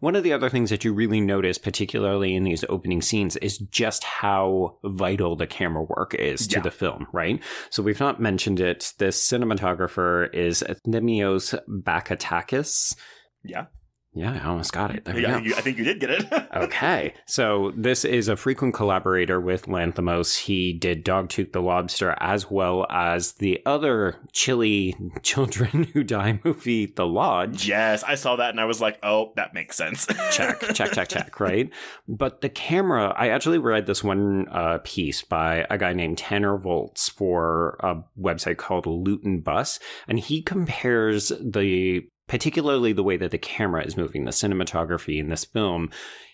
One 0.00 0.16
of 0.16 0.24
the 0.24 0.32
other 0.32 0.48
things 0.50 0.70
that 0.70 0.84
you 0.84 0.92
really 0.92 1.20
notice, 1.20 1.58
particularly 1.58 2.34
in 2.34 2.42
these 2.42 2.64
opening 2.68 3.02
scenes, 3.02 3.36
is 3.36 3.58
just 3.58 4.02
how 4.02 4.78
vital 4.82 5.36
the 5.36 5.46
camera 5.46 5.84
work 5.84 6.14
is 6.14 6.48
to 6.48 6.56
Yeah. 6.56 6.62
the 6.62 6.70
film, 6.72 7.06
right? 7.12 7.40
So 7.70 7.84
we've 7.84 8.00
not 8.00 8.20
mentioned 8.20 8.58
it. 8.58 8.94
This 8.98 9.24
cinematographer 9.24 10.34
is 10.34 10.64
Thimios 10.88 11.54
Bakatakis. 11.68 12.96
yeah, 13.44 13.66
Yeah, 14.14 14.38
I 14.42 14.46
almost 14.46 14.74
got 14.74 14.94
it. 14.94 15.06
There 15.06 15.18
yeah. 15.18 15.40
go. 15.40 15.56
I 15.56 15.62
think 15.62 15.78
you 15.78 15.84
did 15.84 16.00
get 16.00 16.10
it. 16.10 16.26
Okay, 16.54 17.14
so 17.24 17.72
this 17.76 18.04
is 18.04 18.28
a 18.28 18.36
frequent 18.36 18.74
collaborator 18.74 19.40
with 19.40 19.66
Lanthimos. 19.66 20.36
He 20.40 20.74
did 20.74 21.02
Dogtooth 21.02 21.52
the 21.52 21.62
Lobster 21.62 22.14
as 22.20 22.50
well 22.50 22.86
as 22.90 23.32
the 23.32 23.60
other 23.64 24.18
chilly 24.32 24.94
children 25.22 25.84
who 25.84 26.04
die 26.04 26.40
movie, 26.44 26.86
The 26.86 27.06
Lodge. 27.06 27.66
yes, 27.66 28.02
I 28.02 28.16
saw 28.16 28.36
that 28.36 28.50
and 28.50 28.60
I 28.60 28.66
was 28.66 28.82
like, 28.82 28.98
oh, 29.02 29.32
that 29.36 29.54
makes 29.54 29.76
sense. 29.76 30.06
check, 30.30 30.60
check, 30.74 30.92
check, 30.92 31.08
check, 31.08 31.40
right? 31.40 31.70
But 32.06 32.42
the 32.42 32.50
camera, 32.50 33.14
I 33.16 33.28
actually 33.28 33.58
read 33.58 33.86
this 33.86 34.04
one 34.04 34.46
uh, 34.50 34.78
piece 34.84 35.22
by 35.22 35.66
a 35.70 35.78
guy 35.78 35.94
named 35.94 36.18
Tanner 36.18 36.58
Volts 36.58 37.08
for 37.08 37.78
a 37.80 37.96
website 38.20 38.58
called 38.58 38.86
Luton 38.86 39.40
Bus, 39.40 39.78
and 40.06 40.18
he 40.18 40.42
compares 40.42 41.32
the 41.40 42.02
particularly 42.32 42.94
the 42.94 43.02
way 43.02 43.18
that 43.18 43.30
the 43.30 43.36
camera 43.36 43.84
is 43.84 43.94
moving, 43.94 44.24
the 44.24 44.30
cinematography 44.30 45.20
in 45.20 45.28
this 45.28 45.44
film. 45.44 45.90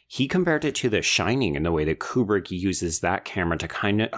He 0.06 0.28
compared 0.28 0.64
it 0.64 0.76
to 0.76 0.88
The 0.88 1.02
Shining 1.02 1.56
in 1.56 1.64
the 1.64 1.72
way 1.72 1.84
that 1.86 1.98
Kubrick 1.98 2.52
uses 2.52 3.00
that 3.00 3.24
camera 3.24 3.58
to 3.58 3.66
kind 3.66 4.02
of 4.02 4.10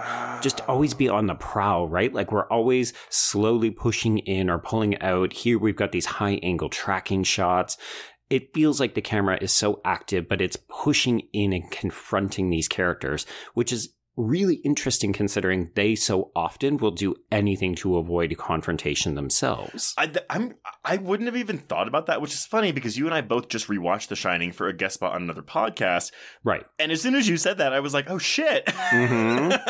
just 0.43 0.61
ah. 0.61 0.65
always 0.69 0.93
be 0.93 1.09
on 1.09 1.27
the 1.27 1.35
prowl, 1.35 1.89
right? 1.89 2.13
Like 2.13 2.33
we're 2.33 2.47
always 2.49 2.93
slowly 3.09 3.71
pushing 3.71 4.19
in 4.19 4.51
or 4.51 4.59
pulling 4.59 5.01
out. 5.01 5.33
Here 5.33 5.59
we've 5.59 5.75
got 5.75 5.91
these 5.91 6.05
high 6.05 6.39
angle 6.43 6.69
tracking 6.69 7.25
shots. 7.25 7.79
It 8.29 8.53
feels 8.53 8.79
like 8.79 8.93
the 8.93 9.01
camera 9.01 9.39
is 9.41 9.51
so 9.51 9.81
active, 9.83 10.29
but 10.29 10.43
it's 10.43 10.59
pushing 10.69 11.23
in 11.33 11.55
and 11.55 11.71
confronting 11.71 12.51
these 12.51 12.69
characters, 12.69 13.25
which 13.55 13.73
is 13.73 13.89
really 14.21 14.57
interesting 14.57 15.13
considering 15.13 15.71
they 15.75 15.95
so 15.95 16.31
often 16.37 16.77
will 16.77 16.91
do 16.91 17.15
anything 17.33 17.75
to 17.77 17.97
avoid 17.97 18.37
confrontation 18.39 19.15
themselves. 19.15 19.95
I, 19.99 20.13
I'm 20.29 20.55
I 20.85 20.97
wouldn't 20.99 21.27
have 21.27 21.37
even 21.37 21.59
thought 21.59 21.89
about 21.89 22.07
that, 22.07 22.21
which 22.21 22.33
is 22.33 22.45
funny 22.47 22.73
because 22.73 22.97
you 22.99 23.07
and 23.07 23.15
I 23.15 23.21
both 23.21 23.49
just 23.49 23.69
rewatched 23.69 24.09
The 24.09 24.17
Shining 24.17 24.53
for 24.53 24.69
a 24.69 24.73
guest 24.73 24.95
spot 24.95 25.15
on 25.15 25.23
another 25.23 25.43
podcast, 25.43 26.13
Right. 26.45 26.65
and 26.79 26.93
as 26.93 27.01
soon 27.01 27.15
as 27.15 27.29
you 27.29 27.37
said 27.37 27.59
that, 27.59 27.73
I 27.73 27.81
was 27.81 27.95
like, 27.95 28.11
oh 28.11 28.19
shit. 28.19 28.67
Mhm. 28.67 29.61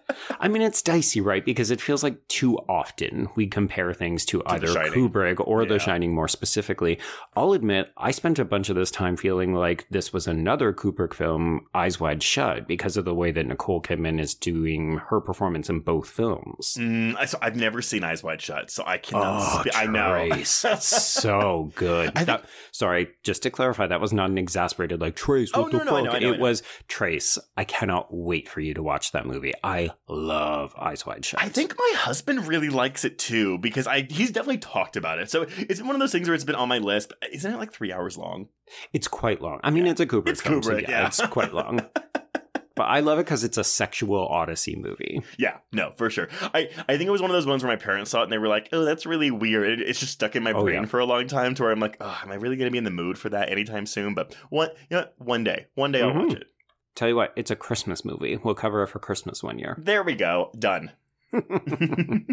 I 0.39 0.47
mean, 0.47 0.61
it's 0.61 0.81
dicey, 0.81 1.21
right? 1.21 1.43
Because 1.45 1.71
it 1.71 1.81
feels 1.81 2.03
like 2.03 2.27
too 2.27 2.57
often 2.69 3.29
we 3.35 3.47
compare 3.47 3.93
things 3.93 4.25
to, 4.25 4.39
The 4.39 4.51
either 4.53 4.67
Kubrick 4.67 5.45
or 5.45 5.65
The 5.65 5.79
Shining 5.79 6.13
more 6.13 6.27
specifically. 6.27 6.99
I'll 7.35 7.53
admit, 7.53 7.91
I 7.97 8.11
spent 8.11 8.39
a 8.39 8.45
bunch 8.45 8.69
of 8.69 8.75
this 8.75 8.91
time 8.91 9.17
feeling 9.17 9.53
like 9.53 9.87
this 9.89 10.11
was 10.13 10.27
another 10.27 10.73
Kubrick 10.73 11.13
film, 11.13 11.67
Eyes 11.73 11.99
Wide 11.99 12.23
Shut, 12.23 12.67
because 12.67 12.97
of 12.97 13.05
the 13.05 13.13
way 13.15 13.31
that 13.31 13.45
Nicole 13.47 13.81
Kidman 13.81 14.19
is 14.19 14.33
doing 14.35 14.97
her 15.09 15.21
performance 15.21 15.69
in 15.69 15.79
both 15.79 16.09
films. 16.09 16.75
Mm, 16.79 17.15
I, 17.17 17.25
so 17.25 17.37
I've 17.41 17.55
never 17.55 17.81
seen 17.81 18.03
Eyes 18.03 18.23
Wide 18.23 18.41
Shut, 18.41 18.69
so 18.71 18.83
I 18.85 18.97
cannot. 18.97 19.63
spe- 19.65 19.75
I 19.75 19.85
know. 19.85 20.29
Oh. 20.31 20.75
So 20.81 21.71
good. 21.75 22.11
I 22.15 22.23
That- 22.23 22.45
sorry, 22.71 23.09
just 23.23 23.43
to 23.43 23.49
clarify, 23.49 23.87
that 23.87 24.01
was 24.01 24.13
not 24.13 24.29
an 24.29 24.37
exasperated 24.37 25.01
like 25.01 25.15
Trace. 25.15 25.51
Oh, 25.53 25.63
What 25.63 25.73
no, 25.73 25.79
the 25.79 25.85
no, 25.85 25.91
I 25.91 25.95
fuck? 25.95 26.03
know, 26.05 26.11
I 26.11 26.19
know, 26.19 26.33
it 26.33 26.37
know. 26.37 26.43
was 26.43 26.63
Trace. 26.87 27.37
I 27.57 27.63
cannot 27.63 28.07
wait 28.11 28.47
for 28.49 28.59
you 28.61 28.73
to 28.73 28.83
watch 28.83 29.11
that 29.11 29.25
movie. 29.25 29.53
I 29.63 29.91
love 30.11 30.73
Eyes 30.77 31.05
Wide 31.05 31.23
Shut. 31.25 31.41
I 31.41 31.49
think 31.49 31.75
my 31.77 31.93
husband 31.95 32.47
really 32.47 32.69
likes 32.69 33.05
it 33.05 33.17
too 33.17 33.57
because 33.57 33.87
I 33.87 34.01
he's 34.09 34.31
definitely 34.31 34.57
talked 34.59 34.95
about 34.97 35.19
it. 35.19 35.29
So 35.31 35.45
it's 35.57 35.81
one 35.81 35.95
of 35.95 35.99
those 35.99 36.11
things 36.11 36.27
where 36.27 36.35
it's 36.35 36.43
been 36.43 36.55
on 36.55 36.67
my 36.69 36.77
list. 36.79 37.13
but 37.19 37.33
Isn't 37.33 37.53
it 37.53 37.57
like 37.57 37.71
three 37.73 37.91
hours 37.93 38.17
long? 38.17 38.47
it's 38.93 39.07
quite 39.07 39.41
long. 39.41 39.59
I 39.63 39.69
mean, 39.71 39.87
it's 39.87 39.99
a 40.01 40.05
Kubrick 40.05 40.29
It's 40.29 40.41
film, 40.41 40.61
so 40.63 40.71
Kubrick, 40.71 40.87
yeah. 40.87 41.07
it's 41.07 41.19
quite 41.27 41.53
long. 41.53 41.81
but 42.75 42.83
I 42.83 43.01
love 43.01 43.19
it 43.19 43.25
because 43.25 43.43
it's 43.43 43.57
a 43.57 43.63
sexual 43.65 44.25
odyssey 44.27 44.75
movie. 44.77 45.21
Yeah, 45.37 45.57
no, 45.73 45.91
for 45.97 46.09
sure. 46.09 46.29
I, 46.53 46.69
I 46.87 46.97
think 46.97 47.07
it 47.07 47.11
was 47.11 47.21
one 47.21 47.29
of 47.29 47.35
those 47.35 47.45
ones 47.45 47.63
where 47.63 47.71
my 47.71 47.75
parents 47.81 48.11
saw 48.11 48.21
it 48.21 48.23
and 48.23 48.31
they 48.31 48.37
were 48.37 48.47
like, 48.47 48.69
"Oh, 48.71 48.85
that's 48.85 49.05
really 49.05 49.29
weird." 49.31 49.79
It, 49.79 49.87
it's 49.87 49.99
just 49.99 50.13
stuck 50.13 50.35
in 50.35 50.43
my 50.43 50.53
Oh, 50.53 50.63
brain 50.63 50.83
yeah. 50.83 50.85
for 50.85 50.99
a 50.99 51.05
long 51.05 51.27
time 51.27 51.53
to 51.55 51.63
where 51.63 51.71
I'm 51.71 51.79
like, 51.81 51.97
"Oh, 51.99 52.19
am 52.23 52.31
I 52.31 52.35
really 52.35 52.55
going 52.55 52.67
to 52.67 52.71
be 52.71 52.77
in 52.77 52.83
the 52.85 52.91
mood 52.91 53.17
for 53.17 53.29
that 53.29 53.49
anytime 53.49 53.85
soon?" 53.85 54.13
But 54.13 54.35
one, 54.49 54.69
you 54.89 54.97
know, 54.97 55.07
one 55.17 55.43
day, 55.43 55.67
one 55.75 55.91
day 55.91 56.01
I'll 56.01 56.13
watch 56.13 56.29
Mhm. 56.29 56.35
it. 56.37 56.47
Tell 56.95 57.07
you 57.07 57.15
what, 57.15 57.33
it's 57.35 57.51
a 57.51 57.55
Christmas 57.55 58.03
movie. 58.05 58.37
We'll 58.43 58.53
cover 58.55 58.83
it 58.83 58.87
for 58.87 58.99
Christmas 58.99 59.41
one 59.41 59.57
year. 59.59 59.75
There 59.79 60.03
we 60.03 60.15
go, 60.15 60.51
done. 60.57 60.91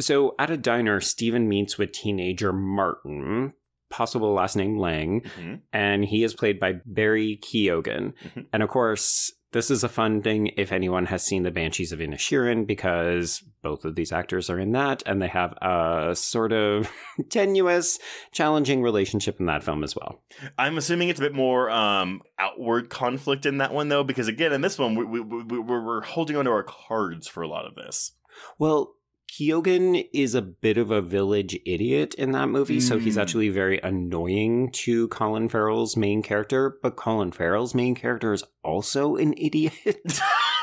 So 0.00 0.36
at 0.38 0.48
a 0.50 0.56
diner, 0.56 1.00
Steven 1.00 1.48
meets 1.48 1.76
with 1.76 1.90
teenager 1.90 2.52
Martin, 2.52 3.52
possible 3.90 4.32
last 4.32 4.54
name 4.54 4.78
Lang, 4.78 5.22
Mhm. 5.22 5.60
and 5.72 6.04
he 6.04 6.22
is 6.22 6.34
played 6.34 6.60
by 6.60 6.74
Barry 6.86 7.40
Keoghan. 7.42 8.12
Mhm. 8.22 8.46
And 8.52 8.62
of 8.62 8.68
course, 8.68 9.32
this 9.52 9.70
is 9.70 9.82
a 9.82 9.88
fun 9.88 10.22
thing 10.22 10.48
if 10.56 10.72
anyone 10.72 11.06
has 11.06 11.24
seen 11.24 11.42
The 11.42 11.50
Banshees 11.50 11.92
of 11.92 12.00
Inisherin, 12.00 12.66
because 12.66 13.42
both 13.62 13.84
of 13.84 13.94
these 13.94 14.12
actors 14.12 14.50
are 14.50 14.58
in 14.58 14.72
that, 14.72 15.02
and 15.06 15.22
they 15.22 15.28
have 15.28 15.52
a 15.62 16.14
sort 16.14 16.52
of 16.52 16.90
tenuous, 17.30 17.98
challenging 18.32 18.82
relationship 18.82 19.40
in 19.40 19.46
that 19.46 19.62
film 19.62 19.82
as 19.82 19.96
well. 19.96 20.20
I'm 20.58 20.76
assuming 20.76 21.08
it's 21.08 21.20
a 21.20 21.22
bit 21.22 21.34
more 21.34 21.70
um, 21.70 22.20
outward 22.38 22.90
conflict 22.90 23.46
in 23.46 23.58
that 23.58 23.72
one 23.72 23.88
though, 23.88 24.04
because 24.04 24.28
again, 24.28 24.52
in 24.52 24.60
this 24.60 24.78
one, 24.78 24.94
we, 24.94 25.04
we, 25.04 25.20
we, 25.20 25.58
we're, 25.58 25.84
we're 25.84 26.02
holding 26.02 26.36
onto 26.36 26.50
our 26.50 26.64
cards 26.64 27.26
for 27.26 27.42
a 27.42 27.48
lot 27.48 27.64
of 27.64 27.74
this. 27.74 28.12
Well, 28.58 28.94
Keoghan 29.30 30.08
is 30.12 30.34
a 30.34 30.42
bit 30.42 30.78
of 30.78 30.90
a 30.90 31.00
village 31.02 31.58
idiot 31.66 32.14
in 32.14 32.32
that 32.32 32.48
movie, 32.48 32.80
so 32.80 32.98
he's 32.98 33.16
Mm. 33.16 33.20
actually 33.22 33.48
very 33.50 33.78
annoying 33.80 34.70
to 34.72 35.08
Colin 35.08 35.48
Farrell's 35.48 35.96
main 35.96 36.22
character, 36.22 36.78
but 36.82 36.96
Colin 36.96 37.30
Farrell's 37.32 37.74
main 37.74 37.94
character 37.94 38.32
is 38.32 38.42
also 38.64 39.16
an 39.16 39.34
idiot. 39.36 39.72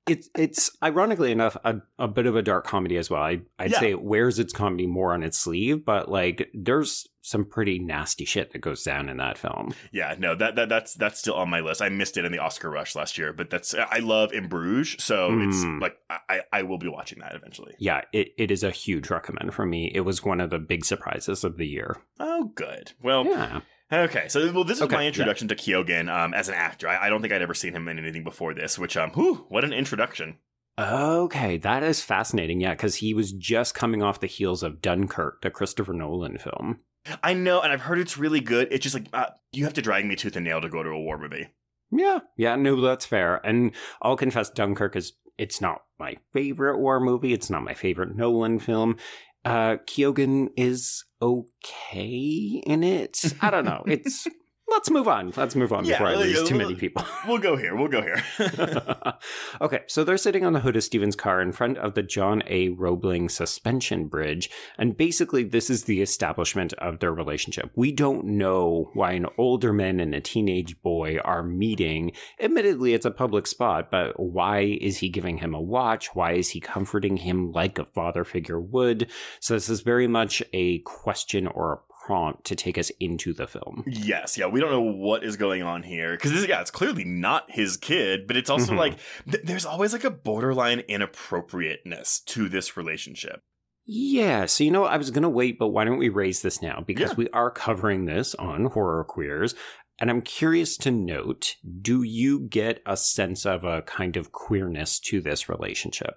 it's 0.07 0.29
it's 0.37 0.69
ironically 0.83 1.31
enough 1.31 1.57
a, 1.63 1.77
a 1.97 2.07
bit 2.07 2.25
of 2.27 2.35
a 2.35 2.41
dark 2.41 2.65
comedy 2.67 2.97
as 2.97 3.09
well. 3.09 3.23
I, 3.23 3.41
I'd 3.57 3.71
Yeah. 3.71 3.79
say 3.79 3.89
it 3.91 4.01
wears 4.03 4.37
its 4.39 4.53
comedy 4.53 4.85
more 4.87 5.13
on 5.13 5.23
its 5.23 5.37
sleeve, 5.39 5.83
but 5.83 6.09
like 6.09 6.49
there's 6.53 7.07
some 7.21 7.43
pretty 7.43 7.79
nasty 7.79 8.23
shit 8.23 8.51
that 8.53 8.59
goes 8.59 8.83
down 8.83 9.09
in 9.09 9.17
that 9.17 9.35
film. 9.35 9.73
Yeah, 9.91 10.13
no, 10.19 10.35
that, 10.35 10.55
that 10.57 10.69
that's 10.69 10.93
that's 10.93 11.19
still 11.19 11.33
on 11.33 11.49
my 11.49 11.59
list. 11.59 11.81
I 11.81 11.89
missed 11.89 12.17
it 12.17 12.25
in 12.25 12.31
the 12.31 12.37
Oscar 12.37 12.69
rush 12.69 12.95
last 12.95 13.17
year, 13.17 13.33
but 13.33 13.49
that's 13.49 13.73
I 13.73 13.97
love 13.97 14.31
In 14.31 14.47
Bruges, 14.47 14.95
so 15.03 15.29
it's 15.41 15.63
Mm. 15.65 15.81
like 15.81 15.97
I 16.29 16.41
I 16.53 16.61
will 16.61 16.77
be 16.77 16.87
watching 16.87 17.19
that 17.21 17.33
eventually. 17.33 17.73
Yeah, 17.79 18.01
it, 18.13 18.29
it 18.37 18.51
is 18.51 18.63
a 18.63 18.69
huge 18.71 19.09
recommend 19.09 19.55
for 19.55 19.65
me. 19.65 19.91
It 19.93 20.01
was 20.01 20.23
one 20.23 20.39
of 20.39 20.51
the 20.51 20.59
big 20.59 20.85
surprises 20.85 21.43
of 21.43 21.57
the 21.57 21.65
year. 21.67 21.97
Oh, 22.19 22.51
good. 22.53 22.91
Well, 23.01 23.25
Yeah. 23.25 23.61
Okay. 23.91 24.27
So, 24.29 24.51
well, 24.51 24.63
this 24.63 24.77
is 24.77 24.83
Okay, 24.83 24.95
my 24.95 25.01
yeah. 25.03 25.07
introduction 25.07 25.47
to 25.49 25.55
Keoghan 25.55 26.09
um, 26.13 26.33
as 26.33 26.49
an 26.49 26.55
actor. 26.55 26.87
I, 26.87 27.05
I 27.05 27.09
don't 27.09 27.21
think 27.21 27.33
I'd 27.33 27.41
ever 27.41 27.53
seen 27.53 27.73
him 27.73 27.87
in 27.87 27.99
anything 27.99 28.23
before 28.23 28.53
this, 28.53 28.79
which 28.79 28.97
um, 28.97 29.11
whew, 29.11 29.45
what 29.49 29.63
an 29.63 29.73
introduction. 29.73 30.37
Okay, 30.77 31.57
that 31.57 31.83
is 31.83 32.01
fascinating. 32.01 32.59
Yeah, 32.61 32.73
because 32.73 32.95
he 32.95 33.13
was 33.13 33.31
just 33.31 33.75
coming 33.75 34.03
off 34.03 34.19
the 34.19 34.27
heels 34.27 34.63
of 34.63 34.81
Dunkirk, 34.81 35.41
the 35.41 35.49
Christopher 35.51 35.93
Nolan 35.93 36.37
film. 36.37 36.79
I 37.23 37.33
know, 37.33 37.61
and 37.61 37.71
I've 37.71 37.81
heard 37.81 37.99
it's 37.99 38.17
really 38.17 38.41
good. 38.41 38.67
It's 38.71 38.83
just 38.83 38.95
like 38.95 39.07
uh, 39.13 39.27
you 39.51 39.63
have 39.65 39.73
to 39.75 39.81
drag 39.81 40.05
me 40.05 40.15
tooth 40.15 40.35
and 40.35 40.43
nail 40.45 40.59
to 40.61 40.69
go 40.69 40.81
to 40.83 40.89
a 40.89 40.99
war 40.99 41.17
movie. 41.17 41.47
Yeah, 41.91 42.19
yeah, 42.35 42.55
no, 42.55 42.81
that's 42.81 43.05
fair. 43.05 43.45
And 43.45 43.71
I'll 44.01 44.17
confess, 44.17 44.49
Dunkirk 44.49 44.95
is 44.95 45.13
it's 45.37 45.61
not 45.61 45.83
my 45.99 46.17
favorite 46.33 46.79
war 46.79 46.99
movie. 46.99 47.31
It's 47.31 47.49
not 47.49 47.63
my 47.63 47.73
favorite 47.75 48.15
Nolan 48.15 48.59
film. 48.59 48.97
Uh, 49.45 49.77
Keoghan 49.85 50.49
is 50.57 51.05
okay 51.21 52.61
in 52.65 52.83
it. 52.83 53.21
I 53.41 53.51
don't 53.51 53.65
know. 53.65 53.83
It's 53.85 54.27
let's 54.75 54.89
move 54.89 55.07
on. 55.07 55.31
Let's 55.35 55.55
move 55.55 55.73
on 55.73 55.85
Yeah, 55.85 55.93
before 55.93 56.07
I 56.07 56.15
lose 56.15 56.47
too 56.47 56.55
many 56.55 56.75
people. 56.75 57.03
We'll 57.27 57.39
go 57.39 57.55
here. 57.55 57.75
We'll 57.75 57.87
go 57.87 58.01
here. 58.01 58.23
okay, 59.61 59.81
so 59.87 60.03
they're 60.03 60.17
sitting 60.17 60.45
on 60.45 60.53
the 60.53 60.59
hood 60.59 60.75
of 60.75 60.83
Steven's 60.83 61.15
car 61.15 61.41
in 61.41 61.53
front 61.53 61.77
of 61.79 61.95
the 61.95 62.03
John 62.03 62.43
A. 62.45 62.69
Roebling 62.69 63.29
suspension 63.29 64.07
bridge, 64.07 64.49
and 64.77 64.95
basically, 64.95 65.43
this 65.43 65.69
is 65.69 65.85
the 65.85 66.01
establishment 66.01 66.73
of 66.73 66.99
their 66.99 67.13
relationship. 67.13 67.71
We 67.75 67.91
don't 67.91 68.25
know 68.25 68.91
why 68.93 69.13
an 69.13 69.25
older 69.37 69.73
man 69.73 69.99
and 69.99 70.13
a 70.13 70.21
teenage 70.21 70.79
boy 70.83 71.17
are 71.23 71.41
meeting. 71.41 72.11
Admittedly, 72.39 72.93
it's 72.93 73.05
a 73.05 73.11
public 73.11 73.47
spot, 73.47 73.89
but 73.89 74.19
why 74.19 74.77
is 74.81 74.97
he 74.97 75.09
giving 75.09 75.39
him 75.39 75.55
a 75.55 75.61
watch? 75.61 76.13
Why 76.13 76.33
is 76.33 76.49
he 76.49 76.59
comforting 76.59 77.17
him 77.17 77.51
like 77.51 77.79
a 77.79 77.85
father 77.85 78.23
figure 78.23 78.59
would? 78.59 79.09
So, 79.39 79.55
this 79.55 79.69
is 79.69 79.81
very 79.81 80.07
much 80.07 80.43
a 80.53 80.79
question 80.79 81.47
or 81.47 81.73
a 81.73 81.94
prompt 82.05 82.43
to 82.45 82.55
take 82.55 82.77
us 82.77 82.91
into 82.99 83.33
the 83.33 83.47
film. 83.47 83.83
Yes, 83.87 84.37
yeah, 84.37 84.45
we 84.47 84.59
don't 84.59 84.71
know 84.71 84.81
what 84.81 85.23
is 85.23 85.37
going 85.37 85.63
on 85.63 85.83
here 85.83 86.11
because 86.15 86.45
yeah, 86.47 86.61
it's 86.61 86.71
clearly 86.71 87.03
not 87.03 87.45
his 87.49 87.77
kid, 87.77 88.27
but 88.27 88.35
it's 88.37 88.49
also 88.49 88.73
Mhm. 88.73 88.77
like 88.77 88.97
th- 89.31 89.43
there's 89.43 89.65
always 89.65 89.93
like 89.93 90.03
a 90.03 90.11
borderline 90.11 90.81
inappropriateness 90.81 92.19
to 92.27 92.47
this 92.49 92.77
relationship. 92.77 93.41
Yeah, 93.87 94.45
so 94.45 94.63
you 94.63 94.71
know, 94.71 94.85
I 94.85 94.97
was 94.97 95.11
going 95.11 95.23
to 95.23 95.29
wait, 95.29 95.57
but 95.59 95.67
why 95.69 95.83
don't 95.85 95.97
we 95.99 96.09
raise 96.09 96.41
this 96.41 96.61
now? 96.61 96.83
Because 96.85 97.11
Yeah. 97.11 97.15
we 97.17 97.29
are 97.29 97.51
covering 97.51 98.05
this 98.05 98.33
on 98.35 98.65
Horror 98.65 99.03
Queers. 99.03 99.55
And 99.99 100.09
I'm 100.09 100.21
curious 100.21 100.75
to 100.77 100.91
note 100.91 101.55
do 101.81 102.03
you 102.03 102.41
get 102.41 102.81
a 102.85 102.97
sense 102.97 103.45
of 103.45 103.63
a 103.63 103.81
kind 103.83 104.17
of 104.17 104.31
queerness 104.31 104.99
to 105.01 105.21
this 105.21 105.47
relationship? 105.47 106.15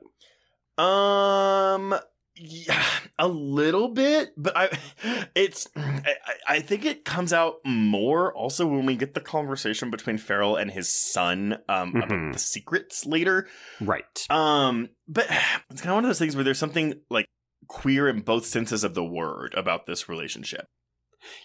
Um, 0.76 1.94
yeah, 2.38 2.82
a 3.18 3.28
little 3.28 3.88
bit, 3.88 4.30
but 4.36 4.56
I, 4.56 4.78
it's, 5.34 5.68
I, 5.76 5.80
I- 6.26 6.34
I 6.50 6.60
think 6.60 6.86
it 6.86 7.04
comes 7.04 7.34
out 7.34 7.56
more 7.66 8.32
also 8.34 8.66
when 8.66 8.86
we 8.86 8.96
get 8.96 9.12
the 9.12 9.20
conversation 9.20 9.90
between 9.90 10.16
Farrell 10.16 10.56
and 10.56 10.70
his 10.70 10.90
son, 10.90 11.58
um, 11.68 11.92
Mhm. 11.92 12.04
about 12.04 12.32
the 12.32 12.38
secrets 12.38 13.04
later. 13.04 13.46
Right. 13.82 14.26
Um, 14.30 14.88
but 15.06 15.26
it's 15.70 15.82
kind 15.82 15.90
of 15.90 15.96
one 15.96 16.04
of 16.04 16.08
those 16.08 16.18
things 16.18 16.34
where 16.34 16.44
there's 16.44 16.58
something 16.58 17.00
like 17.10 17.26
queer 17.66 18.08
in 18.08 18.20
both 18.20 18.46
senses 18.46 18.82
of 18.82 18.94
the 18.94 19.04
word 19.04 19.52
about 19.56 19.84
this 19.86 20.08
relationship. 20.08 20.64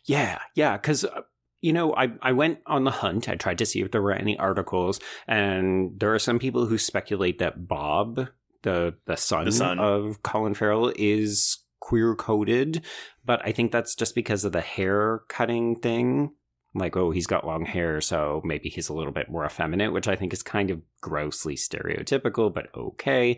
Yeah, 0.06 0.40
yeah, 0.56 0.78
because. 0.78 1.04
Uh, 1.06 1.22
you 1.62 1.72
know, 1.72 1.96
I, 1.96 2.10
I 2.22 2.34
went 2.34 2.60
on 2.68 2.84
the 2.84 2.92
hunt. 2.92 3.30
I 3.30 3.36
tried 3.36 3.58
to 3.60 3.66
see 3.66 3.80
if 3.80 3.92
there 3.92 4.02
were 4.02 4.12
any 4.12 4.38
articles, 4.38 5.00
and 5.30 5.98
there 5.98 6.14
are 6.14 6.20
some 6.20 6.38
people 6.38 6.66
who 6.66 6.78
speculate 6.78 7.40
that 7.40 7.70
Bob, 7.70 8.28
the 8.64 8.96
the 9.06 9.16
son, 9.16 9.46
The 9.46 9.52
son. 9.52 9.80
of 9.80 10.24
Colin 10.24 10.54
Farrell, 10.54 10.92
is 10.96 11.60
queer 11.80 12.16
coded, 12.16 12.84
but 13.26 13.42
I 13.46 13.52
think 13.52 13.72
that's 13.72 13.96
just 13.96 14.16
because 14.16 14.44
of 14.46 14.52
the 14.52 14.62
hair 14.62 15.22
cutting 15.28 15.76
thing. 15.76 16.34
Like, 16.76 16.98
oh, 16.98 17.12
he's 17.12 17.28
got 17.28 17.46
long 17.46 17.66
hair, 17.66 18.02
so 18.02 18.42
maybe 18.44 18.68
he's 18.68 18.90
a 18.90 18.94
little 18.94 19.12
bit 19.12 19.30
more 19.30 19.46
effeminate, 19.46 19.94
which 19.94 20.08
I 20.08 20.16
think 20.16 20.34
is 20.34 20.42
kind 20.42 20.72
of 20.72 20.82
grossly 21.02 21.56
stereotypical, 21.56 22.52
but 22.52 22.68
okay. 22.76 23.38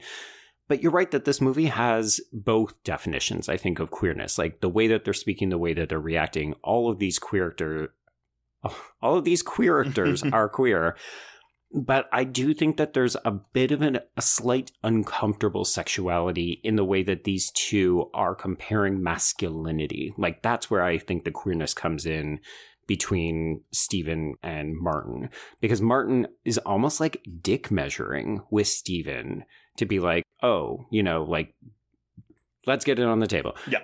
But 0.67 0.81
you're 0.81 0.91
right 0.91 1.11
that 1.11 1.25
this 1.25 1.41
movie 1.41 1.65
has 1.65 2.21
both 2.31 2.81
definitions, 2.83 3.49
I 3.49 3.57
think, 3.57 3.79
of 3.79 3.91
queerness. 3.91 4.37
Like 4.37 4.61
the 4.61 4.69
way 4.69 4.87
that 4.87 5.03
they're 5.03 5.13
speaking, 5.13 5.49
the 5.49 5.57
way 5.57 5.73
that 5.73 5.89
they're 5.89 5.99
reacting, 5.99 6.53
all 6.63 6.89
of 6.89 6.97
these 6.97 7.19
queer 7.19 7.49
actor, 7.49 7.93
all 9.01 9.17
of 9.17 9.25
these 9.25 9.43
queer 9.43 9.83
actors 9.83 10.23
are 10.31 10.47
queer. 10.49 10.95
But 11.75 12.07
I 12.13 12.23
do 12.23 12.53
think 12.53 12.77
that 12.77 12.93
there's 12.93 13.17
a 13.25 13.31
bit 13.31 13.71
of 13.71 13.81
an, 13.81 13.99
a 14.15 14.21
slight 14.21 14.71
uncomfortable 14.81 15.65
sexuality 15.65 16.61
in 16.63 16.77
the 16.77 16.85
way 16.85 17.03
that 17.03 17.25
these 17.25 17.51
two 17.51 18.09
are 18.13 18.33
comparing 18.33 19.03
masculinity. 19.03 20.13
Like 20.17 20.41
that's 20.41 20.71
where 20.71 20.83
I 20.83 20.97
think 20.97 21.25
the 21.25 21.31
queerness 21.31 21.73
comes 21.73 22.05
in 22.05 22.39
between 22.87 23.61
Stephen 23.73 24.35
and 24.41 24.73
Martin. 24.79 25.29
Because 25.59 25.81
Martin 25.81 26.27
is 26.45 26.57
almost 26.59 27.01
like 27.01 27.25
dick 27.41 27.69
measuring 27.69 28.41
with 28.49 28.67
Stephen 28.67 29.43
to 29.75 29.85
be 29.85 29.99
like, 29.99 30.23
oh, 30.41 30.85
you 30.91 31.03
know, 31.03 31.23
like, 31.23 31.55
let's 32.65 32.85
get 32.85 32.99
it 32.99 33.05
on 33.05 33.19
the 33.19 33.27
table. 33.27 33.53
Yeah. 33.67 33.79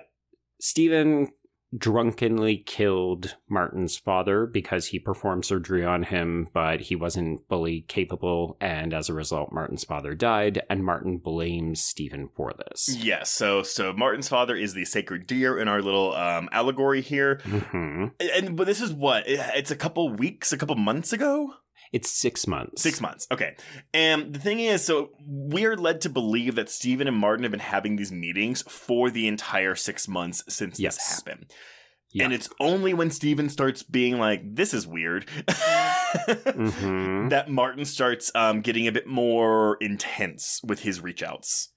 Stephen 0.60 1.28
drunkenly 1.76 2.58
killed 2.58 3.36
Martin's 3.48 3.96
father 3.96 4.46
because 4.46 4.86
he 4.88 4.98
performed 4.98 5.44
surgery 5.44 5.84
on 5.84 6.04
him, 6.04 6.48
but 6.52 6.82
he 6.82 6.96
wasn't 6.96 7.46
fully 7.48 7.82
capable. 7.88 8.56
And 8.60 8.92
as 8.92 9.08
a 9.08 9.14
result, 9.14 9.52
Martin's 9.52 9.84
father 9.84 10.14
died, 10.14 10.62
and 10.68 10.84
Martin 10.84 11.18
blames 11.18 11.80
Stephen 11.82 12.28
for 12.36 12.52
this. 12.52 12.94
Yes. 12.98 13.30
So, 13.30 13.62
so 13.62 13.92
Martin's 13.92 14.28
father 14.28 14.54
is 14.56 14.74
the 14.74 14.84
sacred 14.84 15.26
deer 15.26 15.58
in 15.58 15.68
our 15.68 15.80
little 15.82 16.14
um, 16.14 16.48
allegory 16.52 17.00
here. 17.00 17.36
hmm 17.44 18.06
And 18.20 18.56
but 18.56 18.66
this 18.66 18.80
is 18.80 18.92
what 18.92 19.26
it- 19.28 19.40
it's 19.54 19.70
a 19.70 19.76
couple 19.76 20.08
weeks, 20.10 20.52
a 20.52 20.58
couple 20.58 20.76
months 20.76 21.12
ago. 21.12 21.54
It's 21.92 22.10
six 22.10 22.46
months. 22.46 22.82
Six 22.82 23.00
months. 23.00 23.26
Okay. 23.30 23.54
And 23.92 24.34
the 24.34 24.40
thing 24.40 24.60
is, 24.60 24.84
so 24.84 25.10
we're 25.26 25.76
led 25.76 26.00
to 26.02 26.08
believe 26.08 26.54
that 26.54 26.70
Stephen 26.70 27.06
and 27.06 27.16
Martin 27.16 27.42
have 27.42 27.50
been 27.52 27.60
having 27.60 27.96
these 27.96 28.10
meetings 28.10 28.62
for 28.62 29.10
the 29.10 29.28
entire 29.28 29.74
six 29.74 30.08
months 30.08 30.42
since 30.48 30.80
Yes. 30.80 30.96
this 30.96 31.16
happened. 31.18 31.50
Yeah. 32.10 32.24
And 32.24 32.32
it's 32.32 32.48
only 32.60 32.94
when 32.94 33.10
Stephen 33.10 33.48
starts 33.48 33.82
being 33.82 34.18
like, 34.18 34.42
this 34.54 34.74
is 34.74 34.86
weird, 34.86 35.26
Mhm. 35.26 36.16
that 37.30 37.50
Martin 37.50 37.84
starts 37.84 38.30
um, 38.34 38.60
getting 38.60 38.86
a 38.86 38.92
bit 38.92 39.06
more 39.06 39.76
intense 39.80 40.60
with 40.64 40.80
his 40.80 41.00
reach 41.00 41.22
outs. 41.22 41.70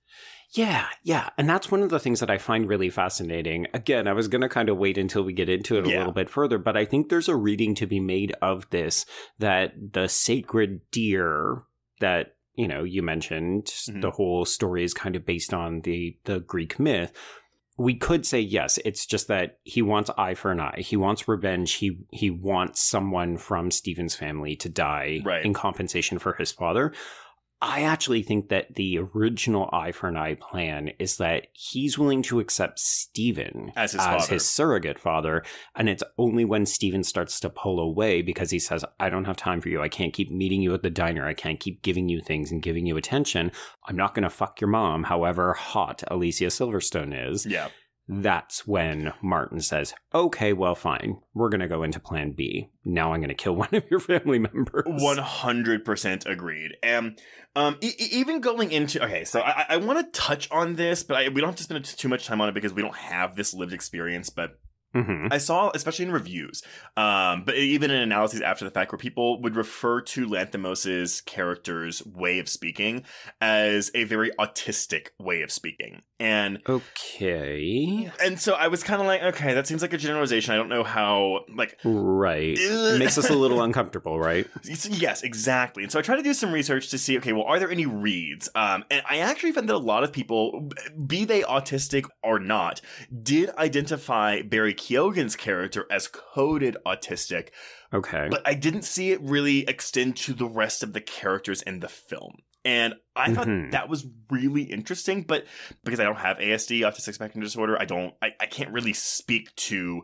Yeah, 0.56 0.88
yeah. 1.04 1.30
And 1.38 1.50
that's 1.50 1.70
one 1.70 1.82
of 1.82 1.89
the 1.89 2.00
things 2.00 2.20
that 2.22 2.30
I 2.30 2.38
find 2.38 2.68
really 2.68 2.89
fascinating. 2.89 3.68
Again, 3.74 4.08
I 4.08 4.13
was 4.13 4.28
going 4.28 4.41
to 4.41 4.50
kind 4.50 4.70
of 4.70 4.78
wait 4.78 4.98
until 4.98 5.24
we 5.24 5.34
get 5.34 5.50
into 5.50 5.78
it 5.78 5.86
a 5.86 5.89
Yeah. 5.89 5.98
little 6.00 6.13
bit 6.13 6.30
further, 6.30 6.58
but 6.58 6.78
I 6.78 6.86
think 6.86 7.10
there's 7.10 7.28
a 7.30 7.36
reading 7.36 7.76
to 7.76 7.86
be 7.86 8.00
made 8.00 8.34
of 8.41 8.70
this 8.70 9.06
that 9.39 9.74
the 9.94 10.08
sacred 10.08 10.82
deer 10.91 11.63
that, 12.00 12.36
you 12.56 12.68
know, 12.68 12.84
you 12.84 13.02
mentioned, 13.04 13.65
Mhm. 13.65 14.02
the 14.02 14.12
whole 14.12 14.46
story 14.46 14.84
is 14.84 14.94
kind 14.94 15.15
of 15.15 15.26
based 15.26 15.54
on 15.54 15.82
the 15.82 16.18
the 16.24 16.39
Greek 16.39 16.80
myth. 16.80 17.12
We 17.78 17.96
could 17.96 18.26
say 18.26 18.39
yes, 18.39 18.80
it's 18.86 19.06
just 19.06 19.28
that 19.28 19.58
he 19.63 19.82
wants 19.82 20.10
eye 20.18 20.36
for 20.36 20.52
an 20.52 20.62
eye. 20.62 20.80
He 20.80 20.96
wants 20.96 21.28
revenge. 21.28 21.74
He 21.74 21.98
he 22.12 22.30
wants 22.30 22.80
someone 22.82 23.38
from 23.38 23.72
Stephen's 23.72 24.15
family 24.15 24.56
to 24.56 24.70
die 24.70 25.20
Right. 25.26 25.44
in 25.44 25.54
compensation 25.54 26.18
for 26.18 26.34
his 26.36 26.54
father. 26.54 26.94
I 27.62 27.82
actually 27.84 28.22
think 28.22 28.50
that 28.50 28.76
the 28.76 29.00
original 29.00 29.70
eye 29.72 29.91
for 29.91 30.08
an 30.08 30.18
eye 30.18 30.36
plan 30.36 30.91
is 31.00 31.18
that 31.18 31.48
he's 31.54 31.98
willing 31.98 32.22
to 32.24 32.39
accept 32.39 32.80
Stephen 32.80 33.72
As 33.76 33.94
his 33.94 34.02
father. 34.02 34.34
his 34.34 34.50
surrogate 34.50 35.00
father. 35.00 35.44
And 35.76 35.88
it's 35.88 36.04
only 36.18 36.44
when 36.44 36.65
Stephen 36.65 37.04
starts 37.04 37.39
to 37.39 37.50
pull 37.50 37.80
away 37.80 38.22
because 38.22 38.52
he 38.52 38.60
says, 38.60 38.84
I 39.00 39.10
don't 39.10 39.26
have 39.26 39.38
time 39.38 39.62
for 39.62 39.70
you. 39.70 39.82
I 39.82 39.89
can't 39.89 40.13
keep 40.13 40.30
meeting 40.30 40.62
you 40.62 40.74
at 40.74 40.84
the 40.84 40.89
diner. 40.89 41.26
I 41.26 41.34
can't 41.34 41.60
keep 41.60 41.82
giving 41.82 42.10
you 42.10 42.22
things 42.22 42.52
and 42.52 42.62
giving 42.62 42.86
you 42.86 42.98
attention. 42.98 43.52
I'm 43.88 43.96
not 43.96 44.13
going 44.13 44.24
to 44.24 44.30
fuck 44.30 44.60
your 44.60 44.70
mom, 44.70 45.04
however 45.04 45.54
hot 45.54 46.04
Alicia 46.08 46.46
Silverstone 46.46 47.32
is. 47.32 47.46
Yeah. 47.46 47.70
That's 48.08 48.68
when 48.68 49.13
Martin 49.22 49.62
says, 49.62 49.94
Okay, 50.13 50.54
well, 50.54 50.76
fine. 50.76 51.22
We're 51.34 51.50
going 51.50 51.62
to 51.62 51.68
go 51.68 51.84
into 51.84 52.00
plan 52.00 52.32
B. 52.32 52.70
Now 52.84 53.13
I'm 53.13 53.20
going 53.20 53.30
to 53.30 53.36
kill 53.36 53.56
one 53.56 53.74
of 53.74 53.84
your 53.89 54.00
family 54.00 54.39
members. 54.39 54.84
One 54.86 55.18
hundred 55.18 55.86
percent 55.86 56.26
agreed. 56.26 56.78
And 56.84 57.20
um, 57.56 57.78
e- 57.82 57.94
even 57.98 58.41
going 58.41 58.72
into 58.72 59.04
okay, 59.04 59.24
so 59.24 59.41
I, 59.41 59.65
I 59.70 59.78
want 59.78 60.13
to 60.13 60.20
touch 60.20 60.50
on 60.52 60.76
this, 60.76 61.04
but 61.04 61.18
I, 61.18 61.30
we 61.30 61.41
don't 61.41 61.50
have 61.50 61.56
to 61.58 61.63
spend 61.63 61.84
too 61.86 62.10
much 62.10 62.26
time 62.26 62.41
on 62.41 62.50
it 62.50 62.54
because 62.54 62.74
we 62.74 62.82
don't 62.82 62.96
have 62.96 63.36
this 63.36 63.54
lived 63.54 63.74
experience. 63.74 64.30
But 64.30 64.60
Mhm. 64.95 65.27
I 65.31 65.38
saw, 65.38 65.71
especially 65.75 66.05
in 66.05 66.12
reviews, 66.12 66.63
um, 66.95 67.43
but 67.43 67.55
even 67.55 67.91
in 67.91 68.01
analyses 68.01 68.41
after 68.41 68.63
the 68.65 68.71
fact, 68.71 68.91
where 68.91 68.97
people 68.99 69.41
would 69.41 69.55
refer 69.55 70.01
to 70.01 70.27
Lanthimos's 70.27 71.21
character's 71.21 72.05
way 72.05 72.39
of 72.39 72.47
speaking 72.47 73.03
as 73.41 73.91
a 73.93 74.05
very 74.05 74.31
autistic 74.39 75.08
way 75.19 75.41
of 75.41 75.51
speaking, 75.51 76.01
and 76.19 76.60
Okay. 76.69 78.10
and 78.23 78.39
so 78.39 78.53
I 78.53 78.67
was 78.69 78.84
kind 78.84 79.01
of 79.01 79.08
like, 79.08 79.21
okay, 79.21 79.53
that 79.53 79.67
seems 79.67 79.81
like 79.81 79.93
a 79.93 79.97
generalization. 79.97 80.53
I 80.53 80.58
don't 80.58 80.69
know 80.69 80.84
how 80.84 81.45
like 81.53 81.77
Right. 81.84 82.58
It 82.58 82.99
makes 82.99 83.17
us 83.17 83.29
a 83.29 83.34
little 83.36 83.62
uncomfortable, 83.62 84.19
right? 84.19 84.47
Yes, 84.89 85.23
exactly. 85.23 85.84
And 85.84 85.91
so 85.91 85.99
I 85.99 86.01
tried 86.01 86.17
to 86.17 86.23
do 86.23 86.34
some 86.34 86.51
research 86.51 86.89
to 86.89 86.97
see, 86.97 87.17
okay, 87.17 87.34
well, 87.34 87.43
are 87.43 87.60
there 87.60 87.69
any 87.69 87.86
reads? 87.86 88.49
Um, 88.55 88.84
and 88.89 89.03
I 89.10 89.17
actually 89.17 89.51
found 89.51 89.67
that 89.69 89.75
a 89.75 89.77
lot 89.77 90.03
of 90.03 90.12
people, 90.13 90.69
be 91.05 91.25
they 91.25 91.41
autistic 91.41 92.05
or 92.23 92.39
not, 92.39 92.81
did 93.23 93.49
identify 93.58 94.41
Barry 94.41 94.73
Keoghan's 94.86 95.36
character 95.36 95.86
as 95.89 96.08
coded 96.08 96.78
autistic, 96.86 97.50
Okay. 97.93 98.28
but 98.30 98.41
I 98.45 98.54
didn't 98.54 98.84
see 98.84 99.12
it 99.12 99.21
really 99.21 99.60
extend 99.67 100.15
to 100.17 100.34
the 100.34 100.48
rest 100.48 100.84
of 100.84 100.93
the 100.93 101.02
characters 101.02 101.62
in 101.62 101.80
the 101.80 101.88
film. 101.89 102.38
And 102.63 102.95
I 103.15 103.34
thought 103.34 103.48
Mhm. 103.48 103.71
that 103.71 103.89
was 103.89 104.06
really 104.30 104.63
interesting, 104.63 105.24
but 105.24 105.45
because 105.84 106.00
I 106.00 106.04
don't 106.04 106.17
have 106.17 106.38
ASD, 106.39 106.82
autistic 106.82 107.13
spectrum 107.13 107.43
disorder, 107.43 107.80
I 107.80 107.86
don't, 107.86 108.13
I, 108.21 108.34
I 108.39 108.45
can't 108.48 108.71
really 108.71 108.93
speak 108.93 109.56
to 109.56 110.04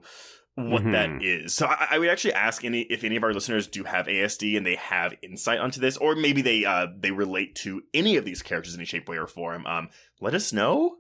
what 0.56 0.84
that 0.91 1.10
Mhm. 1.10 1.24
is. 1.46 1.54
So 1.56 1.65
I, 1.65 1.88
I 1.91 1.98
would 1.98 2.10
actually 2.10 2.34
ask 2.34 2.63
any 2.65 2.82
if 2.82 3.04
any 3.04 3.15
of 3.15 3.24
our 3.24 3.34
listeners 3.34 3.67
do 3.67 3.84
have 3.86 4.08
ASD 4.08 4.58
and 4.58 4.65
they 4.65 4.76
have 4.76 5.15
insight 5.24 5.60
onto 5.60 5.80
this, 5.80 5.96
or 5.98 6.13
maybe 6.15 6.41
they 6.41 6.65
uh 6.65 6.88
they 7.00 7.12
relate 7.12 7.56
to 7.63 7.82
any 7.94 8.15
of 8.17 8.26
these 8.26 8.41
characters 8.44 8.74
in 8.76 8.80
any 8.82 8.86
shape, 8.86 9.08
way, 9.10 9.17
or 9.17 9.28
form. 9.28 9.65
Um, 9.65 9.89
let 10.20 10.36
us 10.36 10.52
know. 10.54 10.98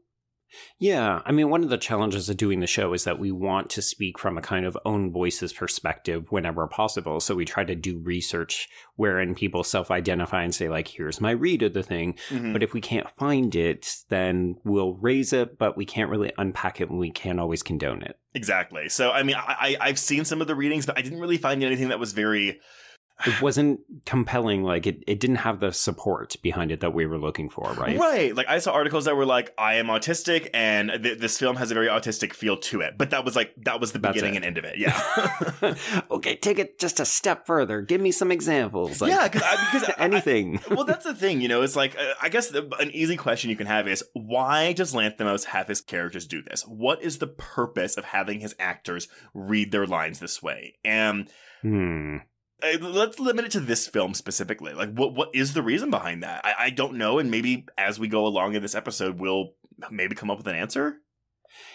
Yeah, 0.79 1.21
I 1.25 1.31
mean, 1.31 1.49
one 1.49 1.63
of 1.63 1.69
the 1.69 1.77
challenges 1.77 2.29
of 2.29 2.37
doing 2.37 2.59
the 2.59 2.67
show 2.67 2.93
is 2.93 3.03
that 3.03 3.19
we 3.19 3.31
want 3.31 3.69
to 3.71 3.81
speak 3.81 4.19
from 4.19 4.37
a 4.37 4.41
kind 4.41 4.65
of 4.65 4.77
own 4.85 5.11
voices 5.11 5.53
perspective 5.53 6.25
whenever 6.29 6.67
possible. 6.67 7.19
So 7.19 7.35
we 7.35 7.45
try 7.45 7.63
to 7.63 7.75
do 7.75 7.99
research 7.99 8.67
wherein 8.95 9.35
people 9.35 9.63
self 9.63 9.91
identify 9.91 10.43
and 10.43 10.53
say, 10.53 10.69
like, 10.69 10.87
here's 10.87 11.21
my 11.21 11.31
read 11.31 11.63
of 11.63 11.73
the 11.73 11.83
thing. 11.83 12.17
Mhm. 12.29 12.53
But 12.53 12.63
if 12.63 12.73
we 12.73 12.81
can't 12.81 13.09
find 13.17 13.55
it, 13.55 13.95
then 14.09 14.55
we'll 14.63 14.95
raise 14.95 15.33
it, 15.33 15.57
but 15.57 15.77
we 15.77 15.85
can't 15.85 16.09
really 16.09 16.31
unpack 16.37 16.81
it 16.81 16.89
and 16.89 16.99
we 16.99 17.11
can't 17.11 17.39
always 17.39 17.63
condone 17.63 18.01
it. 18.03 18.17
Exactly. 18.33 18.89
So, 18.89 19.11
I 19.11 19.23
mean, 19.23 19.35
I, 19.35 19.77
I, 19.81 19.89
I've 19.89 19.99
seen 19.99 20.25
some 20.25 20.41
of 20.41 20.47
the 20.47 20.55
readings, 20.55 20.85
but 20.85 20.97
I 20.97 21.01
didn't 21.01 21.19
really 21.19 21.37
find 21.37 21.63
anything 21.63 21.89
that 21.89 21.99
was 21.99 22.13
very. 22.13 22.59
It 23.25 23.39
wasn't 23.39 23.81
compelling, 24.05 24.63
like, 24.63 24.87
it, 24.87 25.03
it 25.05 25.19
didn't 25.19 25.37
have 25.37 25.59
the 25.59 25.71
support 25.71 26.35
behind 26.41 26.71
it 26.71 26.79
that 26.79 26.93
we 26.93 27.05
were 27.05 27.19
looking 27.19 27.49
for, 27.49 27.71
right? 27.73 27.99
Right. 27.99 28.35
Like, 28.35 28.47
I 28.47 28.57
saw 28.57 28.71
articles 28.73 29.05
that 29.05 29.15
were 29.15 29.27
like, 29.27 29.53
I 29.59 29.75
am 29.75 29.87
autistic, 29.87 30.49
and 30.55 30.91
th- 31.03 31.19
this 31.19 31.37
film 31.37 31.55
has 31.57 31.69
a 31.69 31.75
very 31.75 31.87
autistic 31.87 32.33
feel 32.33 32.57
to 32.57 32.81
it. 32.81 32.97
But 32.97 33.11
that 33.11 33.23
was 33.23 33.35
like, 33.35 33.53
that 33.65 33.79
was 33.79 33.91
the 33.91 33.99
That's 33.99 34.15
beginning 34.15 34.35
it. 34.35 34.37
and 34.37 34.45
end 34.45 34.57
of 34.57 34.65
it. 34.65 34.79
Yeah. 34.79 35.75
okay, 36.11 36.35
take 36.35 36.57
it 36.57 36.79
just 36.79 36.99
a 36.99 37.05
step 37.05 37.45
further. 37.45 37.81
Give 37.81 38.01
me 38.01 38.11
some 38.11 38.31
examples. 38.31 39.01
Like, 39.01 39.11
yeah. 39.11 39.27
Cause 39.27 39.43
I, 39.45 39.69
because 39.71 39.89
I- 39.97 40.03
anything. 40.03 40.59
well, 40.71 40.85
that's 40.85 41.05
the 41.05 41.13
thing, 41.13 41.41
you 41.41 41.47
know. 41.47 41.61
It's 41.61 41.75
like 41.75 41.95
uh, 41.95 42.13
I 42.21 42.29
guess 42.29 42.49
the, 42.49 42.67
an 42.79 42.89
easy 42.91 43.17
question 43.17 43.51
you 43.51 43.55
can 43.55 43.67
have 43.67 43.87
is 43.87 44.03
why 44.13 44.73
does 44.73 44.93
Lanthimos 44.95 45.45
have 45.45 45.67
his 45.67 45.81
characters 45.81 46.25
do 46.25 46.41
this? 46.41 46.63
What 46.63 47.03
is 47.03 47.19
the 47.19 47.27
purpose 47.27 47.97
of 47.97 48.05
having 48.05 48.39
his 48.39 48.55
actors 48.57 49.07
read 49.35 49.71
their 49.71 49.85
lines 49.85 50.19
this 50.19 50.41
way? 50.41 50.75
And 50.83 51.29
hmm. 51.61 52.17
Uh, 52.63 52.77
let's 52.79 53.19
limit 53.19 53.45
it 53.45 53.51
to 53.51 53.59
this 53.59 53.87
film 53.87 54.13
specifically. 54.13 54.73
Like, 54.73 54.93
what 54.93 55.13
what 55.13 55.29
is 55.33 55.53
the 55.53 55.61
reason 55.61 55.89
behind 55.89 56.23
that? 56.23 56.45
I, 56.45 56.53
I 56.65 56.69
don't 56.69 56.95
know, 56.95 57.19
and 57.19 57.31
maybe 57.31 57.65
as 57.77 57.99
we 57.99 58.07
go 58.07 58.25
along 58.25 58.55
in 58.55 58.61
this 58.61 58.75
episode, 58.75 59.19
we'll 59.19 59.53
maybe 59.89 60.15
come 60.15 60.29
up 60.31 60.37
with 60.37 60.47
an 60.47 60.55
answer. 60.55 60.97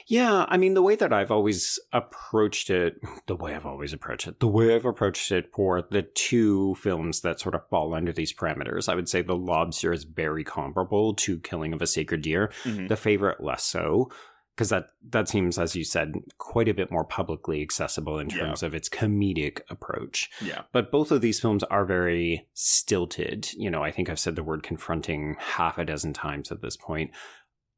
Yeah, 0.07 0.47
I 0.49 0.57
mean, 0.57 0.75
the 0.75 0.83
way 0.83 0.95
that 0.97 1.13
I've 1.13 1.31
always 1.31 1.79
approached 1.93 2.71
it, 2.71 2.95
the 3.27 3.37
way 3.37 3.55
I've 3.55 3.67
always 3.67 3.93
approached 3.93 4.27
it, 4.27 4.41
the 4.41 4.49
way 4.49 4.75
I've 4.75 4.85
approached 4.87 5.31
it 5.33 5.51
for 5.55 5.83
the 5.83 6.03
two 6.03 6.77
films 6.77 7.21
that 7.21 7.41
sort 7.41 7.55
of 7.55 7.69
fall 7.69 7.93
under 7.93 8.13
these 8.13 8.33
parameters, 8.33 8.89
I 8.89 8.95
would 8.95 9.09
say 9.09 9.21
The 9.21 9.37
Lobster 9.37 9.93
is 9.93 10.05
very 10.05 10.45
comparable 10.45 11.13
to 11.15 11.39
Killing 11.41 11.73
of 11.75 11.83
a 11.83 11.87
Sacred 11.87 12.23
Deer. 12.23 12.51
Mhm. 12.65 12.89
The 12.89 12.97
Favorite 12.97 13.43
less 13.43 13.65
so, 13.65 14.11
because 14.57 14.71
that, 14.71 14.87
that 15.11 15.29
seems, 15.29 15.59
as 15.59 15.77
you 15.77 15.85
said, 15.85 16.15
quite 16.39 16.67
a 16.67 16.73
bit 16.75 16.91
more 16.91 17.05
publicly 17.05 17.61
accessible 17.61 18.19
in 18.19 18.31
Yeah. 18.31 18.39
terms 18.39 18.63
of 18.63 18.75
its 18.75 18.89
comedic 18.89 19.61
approach. 19.69 20.31
Yeah, 20.41 20.63
But 20.73 20.91
both 20.91 21.11
of 21.13 21.21
these 21.21 21.39
films 21.39 21.63
are 21.65 21.85
very 21.85 22.49
stilted. 22.55 23.53
You 23.53 23.71
know, 23.71 23.83
I 23.85 23.91
think 23.91 24.09
I've 24.09 24.19
said 24.19 24.35
the 24.35 24.43
word 24.43 24.63
confronting 24.63 25.37
half 25.39 25.77
a 25.77 25.85
dozen 25.85 26.15
times 26.15 26.51
at 26.51 26.63
this 26.63 26.77
point. 26.77 27.11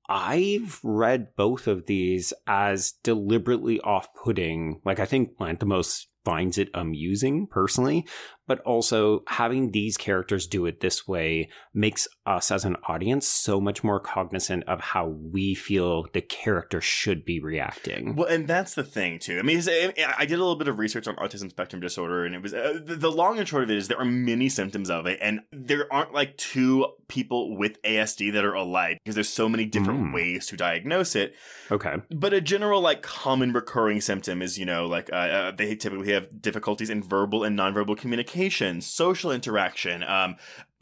I've 0.09 0.81
read 0.83 1.35
both 1.37 1.67
of 1.67 1.87
these 1.87 2.33
as 2.47 2.93
deliberately 3.03 3.81
off 3.81 4.09
putting. 4.15 4.81
Like, 4.85 5.01
I 5.01 5.05
think 5.05 5.37
Lanthimos 5.39 6.07
finds 6.25 6.59
it 6.59 6.71
amusing 6.75 7.47
personally, 7.47 8.07
but 8.49 8.59
also 8.63 9.23
having 9.29 9.71
these 9.71 9.97
characters 9.97 10.49
do 10.49 10.67
it 10.67 10.81
this 10.81 11.07
way 11.07 11.49
makes 11.73 12.09
us 12.27 12.51
as 12.51 12.65
an 12.65 12.77
audience 12.89 13.29
so 13.29 13.61
much 13.61 13.85
more 13.85 14.01
cognizant 14.01 14.65
of 14.67 14.81
how 14.81 15.07
we 15.07 15.55
feel 15.55 16.07
the 16.13 16.21
character 16.21 16.81
should 16.81 17.25
be 17.25 17.39
reacting. 17.41 18.17
Well, 18.17 18.27
and 18.29 18.49
that's 18.49 18.75
the 18.75 18.83
thing 18.83 19.21
too. 19.21 19.39
I 19.39 19.43
mean, 19.43 19.63
I 19.69 19.93
I 20.19 20.25
did 20.27 20.35
a 20.35 20.43
little 20.43 20.57
bit 20.57 20.67
of 20.69 20.79
research 20.81 21.07
on 21.07 21.15
autism 21.17 21.51
spectrum 21.51 21.81
disorder, 21.81 22.25
and 22.25 22.35
it 22.35 22.43
was 22.43 22.53
uh, 22.55 22.81
the, 22.85 22.97
the 22.97 23.13
long 23.13 23.39
and 23.39 23.47
short 23.47 23.63
of 23.63 23.71
it 23.71 23.77
is 23.77 23.87
there 23.89 24.01
are 24.01 24.05
many 24.05 24.49
symptoms 24.49 24.91
of 24.91 25.07
it, 25.07 25.19
and 25.23 25.41
there 25.53 25.87
aren't 25.93 26.13
like 26.15 26.37
two 26.37 26.87
people 27.07 27.57
with 27.57 27.81
ASD 27.83 28.33
that 28.33 28.45
are 28.45 28.55
alike 28.55 28.99
because 29.05 29.15
there's 29.15 29.29
so 29.29 29.49
many 29.49 29.65
different 29.65 29.99
Mm. 29.99 30.15
ways 30.15 30.47
to 30.47 30.57
diagnose 30.57 31.15
it. 31.17 31.35
Okay. 31.71 31.97
But 32.11 32.33
a 32.33 32.41
general 32.41 32.81
like 32.81 33.03
common 33.03 33.53
recurring 33.53 34.01
symptom 34.01 34.41
is 34.43 34.59
you 34.59 34.65
know 34.65 34.87
like 34.87 35.11
uh, 35.13 35.17
uh, 35.17 35.51
they 35.53 35.75
typically 35.77 36.13
have 36.13 36.41
difficulties 36.41 36.89
in 36.91 37.03
verbal 37.03 37.45
and 37.45 37.59
nonverbal 37.59 37.97
communication, 37.97 38.38
social 38.81 39.31
interaction, 39.33 40.03
um, 40.03 40.37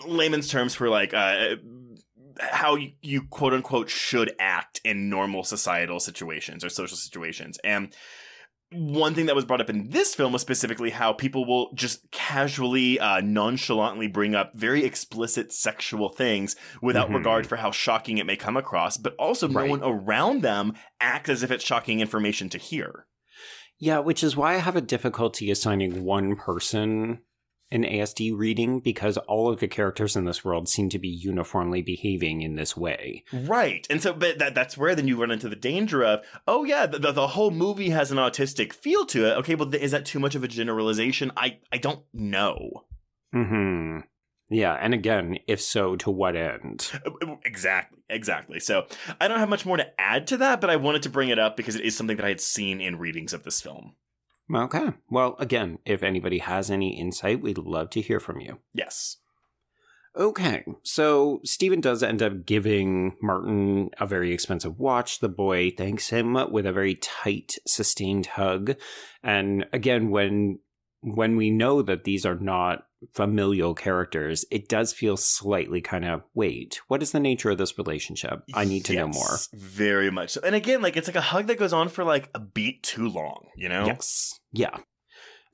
layman's 0.07 0.49
terms 0.49 0.75
for 0.75 0.88
like 0.88 1.14
uh, 1.14 1.57
how 2.40 2.75
you, 2.77 2.92
you 3.03 3.23
quote 3.23 3.55
unquote 3.55 3.88
should 3.90 4.35
act 4.38 4.81
in 4.85 5.09
normal 5.09 5.42
societal 5.42 6.01
situations 6.01 6.64
or 6.64 6.69
social 6.69 6.97
situations. 6.97 7.59
And 7.64 7.95
one 8.73 9.14
thing 9.14 9.27
that 9.27 9.37
was 9.37 9.45
brought 9.45 9.61
up 9.61 9.71
in 9.71 9.90
this 9.90 10.14
film 10.14 10.33
was 10.33 10.42
specifically 10.42 10.90
how 10.90 11.12
people 11.12 11.47
will 11.47 11.73
just 11.75 12.11
casually, 12.11 12.99
uh, 12.99 13.21
nonchalantly 13.21 14.09
bring 14.09 14.35
up 14.35 14.53
very 14.55 14.85
explicit 14.85 15.53
sexual 15.53 16.09
things 16.09 16.57
without 16.83 17.09
Mhm. 17.09 17.14
regard 17.14 17.47
for 17.47 17.57
how 17.57 17.71
shocking 17.71 18.19
it 18.19 18.27
may 18.27 18.37
come 18.37 18.57
across, 18.57 18.97
but 18.97 19.14
also 19.21 19.49
Right. 19.49 19.64
no 19.64 19.71
one 19.71 19.83
around 19.85 20.42
them 20.42 20.75
acts 21.01 21.31
as 21.31 21.42
if 21.45 21.51
it's 21.53 21.64
shocking 21.64 22.01
information 22.01 22.49
to 22.51 22.59
hear. 22.59 23.07
Yeah, 23.79 24.01
which 24.01 24.25
is 24.25 24.37
why 24.37 24.55
I 24.55 24.59
have 24.59 24.75
a 24.75 24.81
difficulty 24.81 25.51
assigning 25.51 26.03
one 26.03 26.35
person 26.35 27.21
an 27.71 27.83
ASD 27.83 28.37
reading 28.37 28.81
because 28.81 29.17
all 29.17 29.51
of 29.51 29.61
the 29.61 29.69
characters 29.69 30.17
in 30.17 30.25
this 30.25 30.45
world 30.45 30.69
seem 30.69 30.89
to 30.91 30.99
be 30.99 31.09
uniformly 31.09 31.83
behaving 31.83 32.43
in 32.43 32.55
this 32.55 32.77
way. 32.77 33.25
Right. 33.33 33.87
And 33.91 34.01
so, 34.01 34.13
but 34.13 34.39
that, 34.39 34.55
that's 34.55 34.79
where 34.79 34.95
then 34.95 35.09
you 35.09 35.21
run 35.21 35.31
into 35.31 35.49
the 35.49 35.57
danger 35.57 36.05
of, 36.05 36.25
oh, 36.47 36.65
yeah, 36.65 36.87
the, 36.87 37.13
the, 37.13 37.27
whole 37.27 37.51
movie 37.51 37.91
has 37.91 38.13
an 38.13 38.19
autistic 38.19 38.73
feel 38.73 39.05
to 39.07 39.27
it. 39.27 39.37
Okay, 39.39 39.55
but 39.55 39.75
is 39.75 39.91
that 39.91 40.07
too 40.07 40.21
much 40.21 40.35
of 40.35 40.45
a 40.45 40.49
generalization? 40.49 41.33
I, 41.37 41.59
I 41.73 41.79
don't 41.79 42.03
know. 42.13 42.85
Hmm. 43.33 43.99
Yeah, 44.49 44.75
and 44.75 44.95
again, 44.95 45.39
if 45.49 45.61
so, 45.61 45.97
to 45.97 46.11
what 46.11 46.37
end? 46.37 46.93
Exactly, 47.45 47.99
exactly. 48.09 48.61
So 48.61 48.87
I 49.21 49.27
don't 49.27 49.41
have 49.41 49.49
much 49.49 49.67
more 49.67 49.77
to 49.77 50.01
add 50.01 50.29
to 50.29 50.37
that, 50.37 50.61
but 50.61 50.71
I 50.71 50.77
wanted 50.77 51.03
to 51.03 51.11
bring 51.11 51.31
it 51.31 51.39
up 51.39 51.57
because 51.57 51.75
it 51.75 51.85
is 51.85 51.97
something 51.97 52.17
that 52.17 52.27
I 52.27 52.29
had 52.29 52.41
seen 52.41 52.81
in 52.81 52.99
readings 52.99 53.33
of 53.33 53.43
this 53.43 53.61
film. 53.61 53.95
Okay. 54.55 54.93
Well, 55.11 55.37
again, 55.39 55.79
if 55.85 56.03
anybody 56.03 56.39
has 56.39 56.71
any 56.71 56.99
insight, 56.99 57.41
we'd 57.41 57.59
love 57.59 57.91
to 57.91 58.01
hear 58.01 58.21
from 58.21 58.41
you. 58.41 58.59
Yes. 58.73 59.17
Okay, 60.17 60.65
so 60.83 61.41
Stephen 61.45 61.83
does 61.83 62.03
end 62.03 62.23
up 62.23 62.47
giving 62.47 63.17
Martin 63.21 63.91
a 64.01 64.07
very 64.07 64.33
expensive 64.33 64.79
watch. 64.79 65.19
The 65.19 65.29
boy 65.29 65.73
thanks 65.77 66.09
him 66.09 66.33
with 66.51 66.65
a 66.65 66.73
very 66.73 66.95
tight, 66.95 67.59
sustained 67.67 68.25
hug. 68.25 68.77
And 69.23 69.67
again, 69.75 70.09
when 70.09 70.61
when 71.14 71.37
we 71.37 71.51
know 71.51 71.83
that 71.83 72.03
these 72.03 72.27
are 72.27 72.35
not 72.35 72.85
familial 73.12 73.75
characters, 73.75 74.45
it 74.51 74.69
does 74.69 74.92
feel 74.92 75.16
slightly 75.16 75.81
kind 75.81 76.05
of 76.05 76.23
wait, 76.35 76.81
what 76.88 77.01
is 77.03 77.12
the 77.12 77.21
nature 77.21 77.51
of 77.51 77.59
this 77.59 77.79
relationship? 77.79 78.42
I 78.53 78.64
need 78.64 78.85
to 78.87 78.95
know 78.95 79.09
more. 79.09 79.38
Very 79.55 80.11
much 80.11 80.31
so. 80.31 80.40
And 80.42 80.57
again, 80.57 80.83
like 80.83 80.97
it's 80.97 81.07
like 81.07 81.14
a 81.14 81.21
hug 81.21 81.47
that 81.47 81.59
goes 81.59 81.73
on 81.73 81.88
for 81.90 82.03
like 82.03 82.29
a 82.35 82.40
beat 82.40 82.83
too 82.83 83.09
long, 83.09 83.47
you 83.57 83.69
know? 83.69 83.87
Yes. 83.87 84.38
Yeah. 84.53 84.79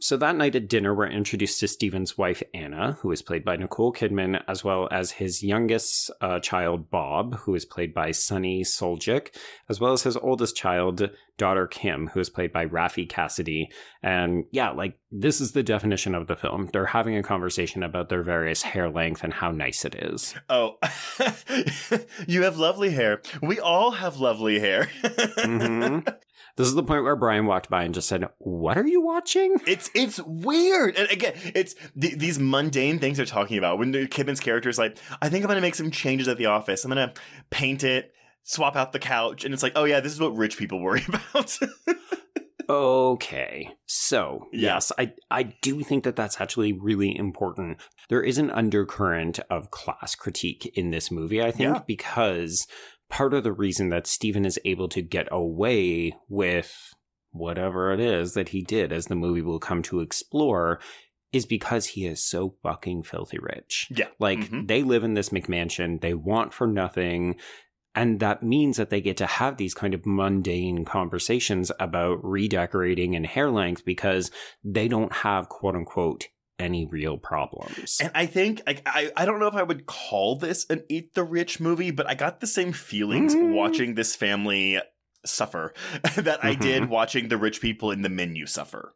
So 0.03 0.17
that 0.17 0.35
night 0.35 0.57
at 0.57 0.67
dinner, 0.69 0.93
we're 0.93 1.07
introduced 1.07 1.61
to 1.61 1.69
Stephen's 1.69 2.19
wife, 2.19 2.43
Anna, 2.53 2.99
who 3.03 3.13
is 3.13 3.23
played 3.23 3.45
by 3.45 3.55
Nicole 3.55 3.93
Kidman, 3.93 4.43
as 4.49 4.65
well 4.65 4.89
as 4.91 5.13
his 5.13 5.45
youngest 5.45 6.11
uh, 6.21 6.41
child, 6.41 6.91
Bob, 6.91 7.37
who 7.37 7.55
is 7.55 7.65
played 7.65 7.95
by 7.95 8.11
Sunny 8.11 8.65
Suljic, 8.65 9.29
as 9.69 9.79
well 9.79 9.93
as 9.93 10.03
his 10.03 10.17
oldest 10.17 10.57
child, 10.57 11.09
daughter 11.39 11.69
Kim, 11.69 12.09
who 12.09 12.19
is 12.19 12.29
played 12.29 12.53
by 12.53 12.67
Raffey 12.67 13.09
Cassidy. 13.09 13.71
And 14.03 14.45
yeah, 14.51 14.71
like 14.71 14.99
this 15.13 15.41
is 15.41 15.53
the 15.53 15.63
definition 15.63 16.17
of 16.17 16.27
the 16.27 16.35
film. 16.35 16.69
They're 16.73 16.87
having 16.87 17.17
a 17.17 17.23
conversation 17.23 17.85
about 17.85 18.09
their 18.09 18.25
various 18.25 18.63
hair 18.63 18.91
length 18.91 19.23
and 19.23 19.33
how 19.33 19.53
nice 19.53 19.85
it 19.85 19.95
is. 19.95 20.35
Oh, 20.49 20.79
you 22.27 22.43
have 22.43 22.59
lovely 22.59 22.91
hair. 22.91 23.23
We 23.41 23.61
all 23.61 23.93
have 23.93 24.17
lovely 24.17 24.59
hair. 24.59 24.91
Mhm. 25.05 26.13
This 26.57 26.69
is 26.69 26.75
the 26.75 26.83
point 26.83 27.03
where 27.05 27.17
Brian 27.17 27.47
walked 27.47 27.71
by 27.71 27.85
and 27.85 27.95
just 27.95 28.09
said, 28.09 28.29
What 28.39 28.77
are 28.77 28.87
you 28.87 29.01
watching? 29.01 29.57
It's 29.67 29.91
it's 29.95 30.21
weird, 30.27 30.97
and 30.97 31.09
again, 31.11 31.35
it's 31.55 31.75
th- 31.99 32.19
these 32.19 32.39
mundane 32.39 32.99
things 32.99 33.17
they're 33.17 33.27
talking 33.27 33.57
about. 33.59 33.79
When 33.79 33.93
the 33.93 34.07
Kidman's 34.07 34.41
character 34.41 34.69
is 34.69 34.79
like, 34.79 34.99
"I 35.23 35.29
think 35.29 35.45
I'm 35.45 35.49
going 35.49 35.57
to 35.57 35.63
make 35.63 35.75
some 35.75 35.91
changes 35.91 36.29
at 36.29 36.37
the 36.37 36.47
office. 36.47 36.85
I'm 36.85 36.93
going 36.93 37.09
to 37.09 37.15
paint 37.51 37.85
it, 37.85 38.13
swap 38.43 38.77
out 38.77 38.93
the 38.93 38.99
couch," 38.99 39.45
and 39.45 39.55
it's 39.55 39.63
like, 39.63 39.73
"Oh 39.77 39.85
yeah, 39.85 40.01
this 40.01 40.13
is 40.13 40.21
what 40.21 40.37
rich 40.37 40.59
people 40.59 40.81
worry 40.83 41.03
about." 41.09 41.59
Okay. 42.69 43.69
So, 43.87 44.47
Yeah. 44.53 44.75
yes, 44.75 44.93
I 44.97 45.13
I 45.31 45.43
do 45.63 45.83
think 45.83 46.05
that 46.05 46.17
that's 46.17 46.41
actually 46.41 46.73
really 46.73 47.15
important. 47.17 47.79
There 48.09 48.23
is 48.23 48.39
an 48.39 48.51
undercurrent 48.51 49.41
of 49.51 49.71
class 49.71 50.15
critique 50.15 50.71
in 50.75 50.91
this 50.91 51.11
movie, 51.11 51.43
I 51.43 51.51
think, 51.51 51.75
Yeah. 51.77 51.83
because 51.87 52.67
part 53.13 53.35
of 53.35 53.45
the 53.45 53.53
reason 53.53 53.91
that 53.91 54.07
Stephen 54.07 54.45
is 54.47 54.59
able 54.65 54.89
to 54.89 55.03
get 55.03 55.29
away 55.31 56.17
with 56.29 56.75
whatever 57.31 57.93
it 57.93 58.01
is 58.01 58.33
that 58.35 58.49
he 58.49 58.63
did 58.63 58.91
as 58.93 59.07
the 59.07 59.15
movie 59.15 59.43
will 59.43 59.59
come 59.61 59.83
to 59.83 60.01
explore 60.01 60.81
is 61.33 61.45
because 61.47 61.87
he 61.89 62.07
is 62.07 62.25
so 62.27 62.55
fucking 62.63 63.03
filthy 63.03 63.39
rich. 63.41 63.87
yeah, 63.95 64.09
Like 64.19 64.39
Mhm. 64.41 64.67
they 64.67 64.83
live 64.83 65.05
in 65.05 65.15
this 65.15 65.29
McMansion, 65.29 66.01
they 66.01 66.15
want 66.15 66.53
for 66.55 66.67
nothing. 66.67 67.37
And 67.95 68.21
that 68.21 68.43
means 68.43 68.79
that 68.79 68.89
they 68.89 69.03
get 69.03 69.19
to 69.19 69.27
have 69.27 69.57
these 69.59 69.75
kind 69.75 69.93
of 69.93 70.07
mundane 70.07 70.85
conversations 70.87 71.71
about 71.79 72.19
redecorating 72.25 73.15
and 73.15 73.27
hair 73.27 73.51
length 73.51 73.85
because 73.85 74.31
they 74.65 74.89
don't 74.89 75.13
have 75.13 75.49
quote 75.51 75.75
unquote 75.77 76.29
any 76.63 76.87
real 76.87 77.19
problems. 77.19 77.99
And 78.01 78.11
I 78.15 78.27
think 78.27 78.63
like 78.67 78.83
I, 78.87 79.11
I 79.17 79.25
don't 79.27 79.41
know 79.41 79.49
if 79.49 79.55
I 79.55 79.63
would 79.63 79.85
call 79.87 80.37
this 80.37 80.65
an 80.71 80.85
eat 80.89 81.15
the 81.15 81.25
rich 81.25 81.61
movie, 81.61 81.91
but 81.91 82.09
I 82.09 82.15
got 82.15 82.41
the 82.41 82.47
same 82.47 82.73
feelings 82.73 83.35
Mm. 83.35 83.53
watching 83.55 83.95
this 83.95 84.15
family 84.17 84.81
suffer 85.27 85.75
that 86.17 86.45
I 86.45 86.55
did 86.55 86.85
Mhm. 86.85 86.89
watching 86.89 87.29
the 87.29 87.37
rich 87.37 87.61
people 87.61 87.91
in 87.91 88.03
the 88.03 88.09
menu 88.09 88.47
suffer. 88.47 88.95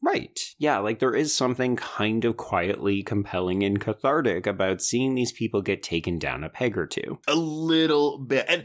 Right. 0.00 0.38
Yeah, 0.58 0.78
like 0.78 1.00
there 1.00 1.14
is 1.14 1.34
something 1.34 1.74
kind 1.74 2.24
of 2.24 2.36
quietly 2.36 3.02
compelling 3.02 3.64
and 3.64 3.80
cathartic 3.80 4.46
about 4.46 4.80
seeing 4.80 5.16
these 5.16 5.32
people 5.32 5.60
get 5.60 5.82
taken 5.82 6.20
down 6.20 6.44
a 6.44 6.48
peg 6.48 6.78
or 6.78 6.86
two. 6.86 7.18
A 7.26 7.34
little 7.34 8.18
bit. 8.18 8.46
And 8.48 8.64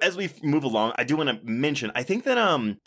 as 0.00 0.16
we 0.16 0.30
move 0.44 0.62
along, 0.62 0.92
I 0.96 1.02
do 1.02 1.16
want 1.16 1.28
to 1.28 1.40
mention 1.44 1.90
I 1.96 2.04
think 2.04 2.22
that 2.24 2.38
um 2.38 2.78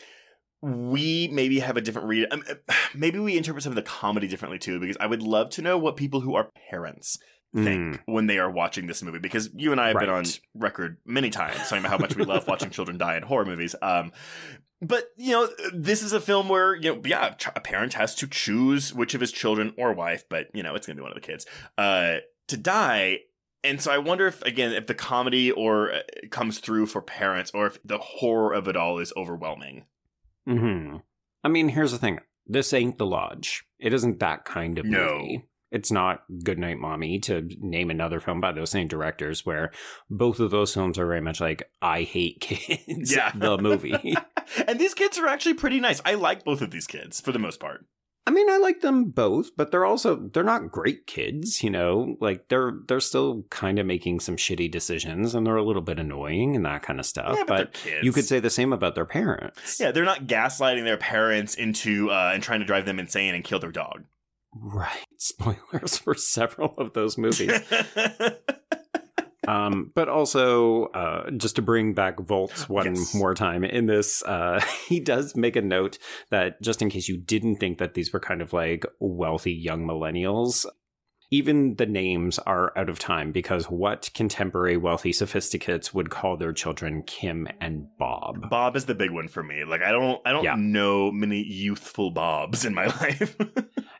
we 0.64 1.28
maybe 1.28 1.60
have 1.60 1.76
a 1.76 1.80
different 1.80 2.08
read. 2.08 2.28
Um, 2.30 2.42
maybe 2.94 3.18
we 3.18 3.36
interpret 3.36 3.62
some 3.62 3.72
of 3.72 3.76
the 3.76 3.82
comedy 3.82 4.28
differently 4.28 4.58
too, 4.58 4.80
because 4.80 4.96
I 4.98 5.06
would 5.06 5.22
love 5.22 5.50
to 5.50 5.62
know 5.62 5.78
what 5.78 5.96
people 5.96 6.20
who 6.20 6.34
are 6.34 6.50
parents 6.70 7.18
think 7.54 8.02
when 8.06 8.26
they 8.26 8.38
are 8.38 8.50
watching 8.50 8.88
this 8.88 9.00
movie 9.00 9.20
because 9.20 9.48
you 9.54 9.70
and 9.70 9.80
I 9.80 9.88
have 9.88 10.00
been 10.00 10.08
on 10.08 10.24
record 10.54 10.96
many 11.06 11.30
times 11.30 11.56
talking 11.58 11.78
about 11.78 11.90
how 11.90 11.98
much 11.98 12.16
we 12.16 12.24
love 12.24 12.46
watching 12.48 12.70
children 12.70 12.98
die 12.98 13.16
in 13.16 13.22
horror 13.22 13.44
movies. 13.44 13.76
Um, 13.80 14.10
but 14.82 15.04
you 15.16 15.32
know, 15.32 15.48
this 15.72 16.02
is 16.02 16.12
a 16.12 16.20
film 16.20 16.48
where 16.48 16.74
you 16.74 16.94
know, 16.94 17.02
yeah, 17.04 17.34
a 17.54 17.60
parent 17.60 17.94
has 17.94 18.14
to 18.16 18.26
choose 18.26 18.92
which 18.92 19.14
of 19.14 19.20
his 19.20 19.30
children 19.30 19.72
or 19.78 19.92
wife, 19.92 20.24
but 20.28 20.48
you 20.52 20.62
know, 20.62 20.74
it's 20.74 20.86
gonna 20.86 20.96
be 20.96 21.02
one 21.02 21.12
of 21.12 21.14
the 21.14 21.20
kids, 21.20 21.46
uh, 21.78 22.16
to 22.48 22.56
die. 22.56 23.20
And 23.62 23.80
so 23.80 23.92
I 23.92 23.98
wonder 23.98 24.26
if 24.26 24.42
again, 24.42 24.72
if 24.72 24.88
the 24.88 24.94
comedy 24.94 25.52
or 25.52 25.92
uh, 25.92 26.00
comes 26.30 26.58
through 26.58 26.86
for 26.86 27.00
parents, 27.00 27.52
or 27.54 27.68
if 27.68 27.78
the 27.84 27.98
horror 27.98 28.52
of 28.52 28.66
it 28.68 28.76
all 28.76 28.98
is 28.98 29.12
overwhelming. 29.16 29.84
Hmm 30.46 30.96
I 31.42 31.48
mean, 31.48 31.68
here's 31.68 31.92
the 31.92 31.98
thing. 31.98 32.20
This 32.46 32.72
ain't 32.72 32.96
The 32.98 33.06
Lodge. 33.06 33.64
It 33.78 33.92
isn't 33.92 34.20
that 34.20 34.44
kind 34.44 34.78
of 34.78 34.86
No. 34.86 35.18
movie. 35.18 35.48
It's 35.70 35.90
not 35.90 36.22
Goodnight 36.44 36.78
Mommy, 36.78 37.18
to 37.20 37.48
name 37.58 37.90
another 37.90 38.20
film 38.20 38.40
by 38.40 38.52
those 38.52 38.70
same 38.70 38.86
directors, 38.86 39.44
where 39.44 39.72
both 40.08 40.38
of 40.40 40.50
those 40.52 40.72
films 40.72 40.98
are 40.98 41.06
very 41.06 41.20
much 41.20 41.40
like, 41.40 41.64
I 41.82 42.02
hate 42.02 42.40
kids, 42.40 43.12
Yeah. 43.14 43.32
the 43.34 43.58
movie. 43.58 44.14
and 44.68 44.78
these 44.78 44.94
kids 44.94 45.18
are 45.18 45.26
actually 45.26 45.54
pretty 45.54 45.80
nice. 45.80 46.00
I 46.04 46.14
like 46.14 46.44
both 46.44 46.62
of 46.62 46.70
these 46.70 46.86
kids 46.86 47.20
for 47.20 47.32
the 47.32 47.38
most 47.40 47.58
part. 47.60 47.86
I 48.26 48.30
mean, 48.30 48.48
I 48.48 48.56
like 48.56 48.80
them 48.80 49.10
both, 49.10 49.54
but 49.54 49.70
they're 49.70 49.84
also 49.84 50.16
they're 50.32 50.42
not 50.42 50.70
great 50.70 51.06
kids, 51.06 51.62
you 51.62 51.68
know. 51.68 52.16
Like 52.20 52.48
they're 52.48 52.72
they're 52.88 53.00
still 53.00 53.42
kind 53.50 53.78
of 53.78 53.84
making 53.84 54.20
some 54.20 54.36
shitty 54.36 54.70
decisions, 54.70 55.34
and 55.34 55.46
they're 55.46 55.56
a 55.56 55.62
little 55.64 55.82
bit 55.82 55.98
annoying 55.98 56.56
and 56.56 56.64
that 56.64 56.82
kind 56.82 56.98
of 56.98 57.04
stuff. 57.04 57.34
yeah, 57.36 57.44
but, 57.46 57.78
but 57.84 58.02
you 58.02 58.12
could 58.12 58.24
say 58.24 58.40
the 58.40 58.48
same 58.48 58.72
about 58.72 58.94
their 58.94 59.04
parents. 59.04 59.78
Yeah, 59.78 59.90
they're 59.90 60.04
not 60.04 60.26
gaslighting 60.26 60.84
their 60.84 60.96
parents 60.96 61.54
into 61.54 62.10
uh, 62.10 62.30
and 62.32 62.42
trying 62.42 62.60
to 62.60 62.66
drive 62.66 62.86
them 62.86 62.98
insane 62.98 63.34
and 63.34 63.44
kill 63.44 63.58
their 63.58 63.72
dog. 63.72 64.04
right. 64.54 65.04
Spoilers 65.18 65.98
for 65.98 66.14
several 66.14 66.74
of 66.78 66.94
those 66.94 67.18
movies. 67.18 67.52
um, 69.48 69.92
but 69.94 70.08
also, 70.08 70.84
uh, 70.86 71.30
just 71.30 71.56
to 71.56 71.62
bring 71.62 71.94
back 71.94 72.18
Volts 72.20 72.68
one 72.68 72.94
Yes. 72.94 73.14
more 73.14 73.34
time 73.34 73.64
in 73.64 73.86
this, 73.86 74.22
uh, 74.24 74.60
he 74.88 75.00
does 75.00 75.36
make 75.36 75.56
a 75.56 75.62
note 75.62 75.98
that 76.30 76.60
just 76.62 76.82
in 76.82 76.90
case 76.90 77.08
you 77.08 77.16
didn't 77.18 77.56
think 77.56 77.78
that 77.78 77.94
these 77.94 78.12
were 78.12 78.20
kind 78.20 78.42
of 78.42 78.52
like 78.52 78.84
wealthy 79.00 79.52
young 79.52 79.86
millennials, 79.86 80.66
even 81.30 81.74
the 81.76 81.86
names 81.86 82.38
are 82.40 82.72
out 82.76 82.88
of 82.88 82.98
time 82.98 83.32
because 83.32 83.64
what 83.64 84.08
contemporary 84.14 84.76
wealthy 84.76 85.12
sophisticates 85.12 85.92
would 85.92 86.08
call 86.10 86.36
their 86.36 86.52
children 86.52 87.02
Kim 87.02 87.48
and 87.60 87.86
Bob? 87.98 88.48
Bob 88.50 88.76
is 88.76 88.86
the 88.86 88.94
big 88.94 89.10
one 89.10 89.26
for 89.26 89.42
me. 89.42 89.64
Like 89.64 89.82
I 89.82 89.90
don't 89.90 90.20
I 90.24 90.30
don't 90.32 90.44
Yeah. 90.44 90.54
know 90.56 91.10
many 91.10 91.42
youthful 91.42 92.10
Bobs 92.12 92.64
in 92.64 92.74
my 92.74 92.86
life. 93.00 93.36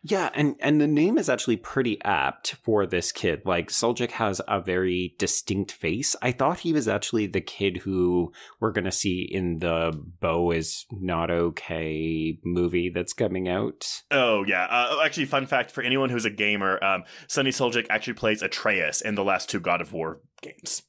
Yeah, 0.06 0.28
and 0.34 0.56
and 0.60 0.82
the 0.82 0.86
name 0.86 1.16
is 1.16 1.30
actually 1.30 1.56
pretty 1.56 1.98
apt 2.04 2.56
for 2.62 2.84
this 2.84 3.10
kid. 3.10 3.40
Like 3.46 3.68
Suljic 3.70 4.10
has 4.12 4.38
a 4.46 4.60
very 4.60 5.14
distinct 5.18 5.72
face. 5.72 6.14
I 6.20 6.30
thought 6.30 6.60
he 6.60 6.74
was 6.74 6.86
actually 6.86 7.26
the 7.26 7.40
kid 7.40 7.78
who 7.78 8.30
we're 8.60 8.72
going 8.72 8.84
to 8.84 8.92
see 8.92 9.22
in 9.22 9.60
the 9.60 9.98
Bo 10.20 10.50
is 10.50 10.84
not 10.92 11.30
okay 11.30 12.38
movie 12.44 12.90
that's 12.94 13.14
coming 13.14 13.48
out. 13.48 14.02
oh 14.10 14.44
yeah. 14.46 14.66
Uh, 14.66 15.00
actually, 15.02 15.24
fun 15.24 15.46
fact 15.46 15.70
for 15.70 15.82
anyone 15.82 16.10
who's 16.10 16.26
a 16.26 16.30
gamer, 16.30 16.82
um, 16.84 17.04
Sunny 17.26 17.50
Suljic 17.50 17.86
actually 17.88 18.12
plays 18.12 18.42
Atreus 18.42 19.00
in 19.00 19.14
the 19.14 19.24
last 19.24 19.48
two 19.48 19.58
God 19.58 19.80
of 19.80 19.94
War 19.94 20.20
games. 20.42 20.82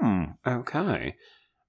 Hmm. 0.00 0.24
Okay. 0.46 1.14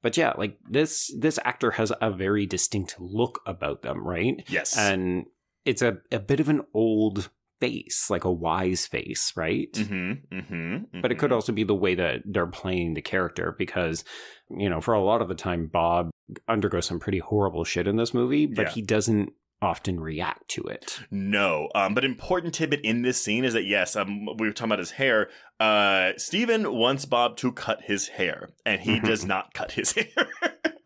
But 0.01 0.15
yeah, 0.15 0.33
like 0.37 0.57
this 0.69 1.13
this 1.19 1.37
actor 1.43 1.71
has 1.71 1.91
a 2.01 2.11
very 2.11 2.45
distinct 2.45 2.95
look 2.97 3.41
about 3.45 3.81
them, 3.81 4.07
right? 4.07 4.35
Yes. 4.47 4.77
And 4.77 5.25
it's 5.65 5.81
a, 5.81 5.97
a 6.11 6.19
bit 6.19 6.39
of 6.39 6.49
an 6.49 6.61
old 6.73 7.29
face, 7.59 8.09
like 8.09 8.23
a 8.23 8.31
wise 8.31 8.87
face, 8.87 9.33
right? 9.35 9.71
mm-hmm, 9.73 10.35
mm-hmm, 10.35 11.01
but 11.01 11.11
it 11.11 11.19
could 11.19 11.31
also 11.31 11.51
be 11.51 11.63
the 11.63 11.75
way 11.75 11.93
that 11.95 12.21
they're 12.25 12.47
playing 12.47 12.93
the 12.95 13.01
character 13.01 13.55
because 13.57 14.03
you 14.49 14.69
know 14.69 14.81
for 14.81 14.93
a 14.93 15.03
lot 15.03 15.21
of 15.21 15.27
the 15.29 15.35
time 15.35 15.67
bob 15.71 16.09
undergoes 16.47 16.85
some 16.87 16.99
pretty 16.99 17.19
horrible 17.19 17.63
shit 17.63 17.87
in 17.87 17.95
this 17.97 18.13
movie 18.13 18.45
but 18.47 18.67
Yeah. 18.67 18.71
he 18.71 18.81
doesn't 18.81 19.29
often 19.61 19.99
react 19.99 20.49
to 20.49 20.63
it 20.63 20.99
No, 21.11 21.69
um, 21.75 21.93
but 21.93 22.03
important 22.03 22.55
tidbit 22.55 22.81
in 22.83 23.03
this 23.03 23.21
scene 23.21 23.45
is 23.45 23.53
that 23.53 23.65
yes, 23.65 23.95
um, 23.95 24.25
we 24.39 24.47
were 24.47 24.53
talking 24.53 24.69
about 24.71 24.79
his 24.79 24.91
hair. 24.91 25.29
Uh, 25.59 26.13
Steven 26.17 26.73
wants 26.73 27.05
Bob 27.05 27.37
to 27.37 27.51
cut 27.51 27.81
his 27.83 28.07
hair, 28.07 28.49
and 28.65 28.81
he 28.81 28.99
does 28.99 29.23
not 29.33 29.53
cut 29.53 29.73
his 29.73 29.91
hair. 29.93 30.07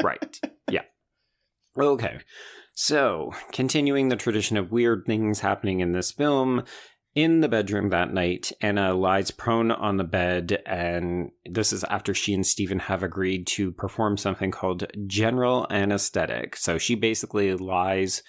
right 0.03 0.39
yeah 0.69 0.81
okay 1.77 2.19
so 2.75 3.33
continuing 3.51 4.09
the 4.09 4.15
tradition 4.15 4.57
of 4.57 4.71
weird 4.71 5.05
things 5.05 5.39
happening 5.39 5.79
in 5.79 5.93
this 5.93 6.11
film 6.11 6.63
in 7.15 7.39
the 7.39 7.47
bedroom 7.47 7.89
that 7.89 8.13
night, 8.13 8.51
Anna 8.59 8.93
lies 8.93 9.31
prone 9.31 9.71
on 9.71 9.95
the 9.95 10.03
bed, 10.03 10.61
and 10.65 11.31
this 11.45 11.71
is 11.71 11.85
after 11.85 12.13
she 12.13 12.33
and 12.33 12.45
Stephen 12.45 12.79
have 12.79 13.03
agreed 13.03 13.47
to 13.47 13.71
perform 13.71 14.17
something 14.17 14.51
called 14.51 14.85
general 15.07 15.65
anesthetic. 15.69 16.57
So 16.57 16.77
she 16.77 16.93
basically 16.93 17.53
lies 17.53 18.21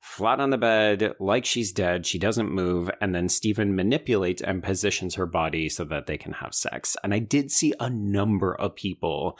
flat 0.00 0.38
on 0.38 0.50
the 0.50 0.58
bed 0.58 1.14
like 1.18 1.44
she's 1.44 1.72
dead. 1.72 2.06
She 2.06 2.20
doesn't 2.20 2.52
move, 2.52 2.88
and 3.00 3.12
then 3.12 3.28
Stephen 3.28 3.74
manipulates 3.74 4.40
and 4.40 4.62
positions 4.62 5.16
her 5.16 5.26
body 5.26 5.68
so 5.68 5.82
that 5.86 6.06
they 6.06 6.16
can 6.16 6.34
have 6.34 6.54
sex. 6.54 6.96
And 7.02 7.12
I 7.12 7.18
did 7.18 7.50
see 7.50 7.74
a 7.80 7.90
number 7.90 8.54
of 8.54 8.76
people. 8.76 9.36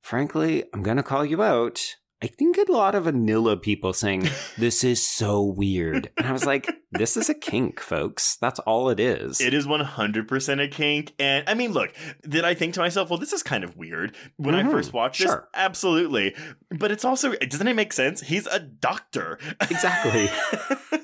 Frankly, 0.00 0.64
I'm 0.72 0.82
going 0.82 0.96
to 0.96 1.02
call 1.02 1.26
you 1.26 1.42
out. 1.42 1.96
I 2.24 2.26
think 2.28 2.56
a 2.56 2.72
lot 2.72 2.94
of 2.94 3.04
vanilla 3.04 3.54
people 3.58 3.92
saying, 3.92 4.26
This 4.56 4.82
is 4.82 5.06
so 5.06 5.42
weird. 5.42 6.10
And 6.16 6.26
I 6.26 6.32
was 6.32 6.46
like, 6.46 6.66
This 6.90 7.18
is 7.18 7.28
a 7.28 7.34
kink, 7.34 7.80
folks. 7.80 8.38
That's 8.40 8.58
all 8.60 8.88
it 8.88 8.98
is. 8.98 9.42
It 9.42 9.52
is 9.52 9.66
100% 9.66 10.62
a 10.64 10.68
kink. 10.68 11.12
And 11.18 11.44
I 11.46 11.52
mean, 11.52 11.72
look, 11.72 11.92
did 12.26 12.46
I 12.46 12.54
think 12.54 12.72
to 12.74 12.80
myself, 12.80 13.10
well, 13.10 13.18
this 13.18 13.34
is 13.34 13.42
kind 13.42 13.62
of 13.62 13.76
weird 13.76 14.16
when 14.38 14.54
Mhm, 14.54 14.66
I 14.68 14.70
first 14.70 14.94
watched 14.94 15.20
this? 15.20 15.34
Absolutely. 15.52 16.34
But 16.70 16.90
it's 16.90 17.04
also, 17.04 17.32
doesn't 17.34 17.68
it 17.68 17.74
make 17.76 17.92
sense? 17.92 18.22
He's 18.22 18.46
a 18.46 18.58
doctor. 18.58 19.38
Exactly. 19.60 20.30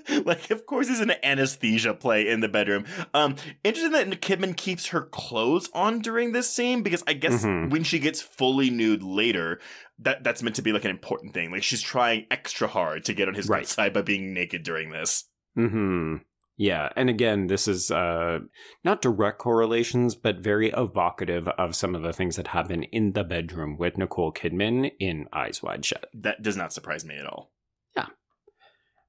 like, 0.25 0.51
of 0.51 0.65
course, 0.65 0.89
he's 0.89 1.01
an 1.01 1.13
anesthesia 1.23 1.93
play 1.93 2.29
in 2.29 2.41
the 2.41 2.49
bedroom. 2.49 2.87
Um, 3.13 3.37
interesting 3.63 3.93
that 3.93 4.23
Kidman 4.23 4.57
keeps 4.57 4.87
her 4.87 5.03
clothes 5.03 5.69
on 5.75 5.99
during 6.01 6.33
this 6.33 6.49
scene 6.49 6.83
because 6.83 7.05
I 7.07 7.13
guess 7.13 7.45
Mhm. 7.45 7.69
when 7.71 7.85
she 7.85 7.99
gets 7.99 8.23
fully 8.23 8.71
nude 8.71 9.03
later, 9.03 9.61
that 10.03 10.25
that's 10.25 10.43
meant 10.43 10.57
to 10.57 10.63
be 10.63 10.73
like 10.73 10.85
an 10.85 10.91
important 10.91 11.35
thing. 11.35 11.51
Like 11.51 11.63
she's 11.63 11.83
trying 11.83 12.27
extra 12.31 12.69
hard 12.69 13.05
to 13.05 13.15
get 13.15 13.29
on 13.29 13.35
his 13.35 13.47
good 13.47 13.53
Right. 13.53 13.67
side 13.67 13.93
by 13.93 14.03
being 14.03 14.33
naked 14.35 14.63
during 14.63 14.91
this. 14.91 15.25
Hmm. 15.55 16.17
Yeah, 16.57 16.91
and 16.95 17.09
again, 17.09 17.47
this 17.47 17.67
is 17.67 17.91
uh, 17.91 18.41
not 18.85 19.01
direct 19.01 19.39
correlations, 19.39 20.15
but 20.15 20.41
very 20.41 20.69
evocative 20.77 21.49
of 21.49 21.75
some 21.75 21.95
of 21.95 22.03
the 22.03 22.13
things 22.13 22.37
that 22.37 22.49
happen 22.49 22.83
in 22.83 23.13
the 23.13 23.25
bedroom 23.25 23.79
with 23.79 23.97
Nicole 23.97 24.31
Kidman 24.31 24.93
in 25.01 25.27
Eyes 25.33 25.63
Wide 25.63 25.87
Shut. 25.87 26.05
That 26.13 26.43
does 26.43 26.59
not 26.59 26.75
surprise 26.75 27.03
me 27.03 27.17
at 27.17 27.25
all. 27.25 27.51
Yeah. 27.97 28.07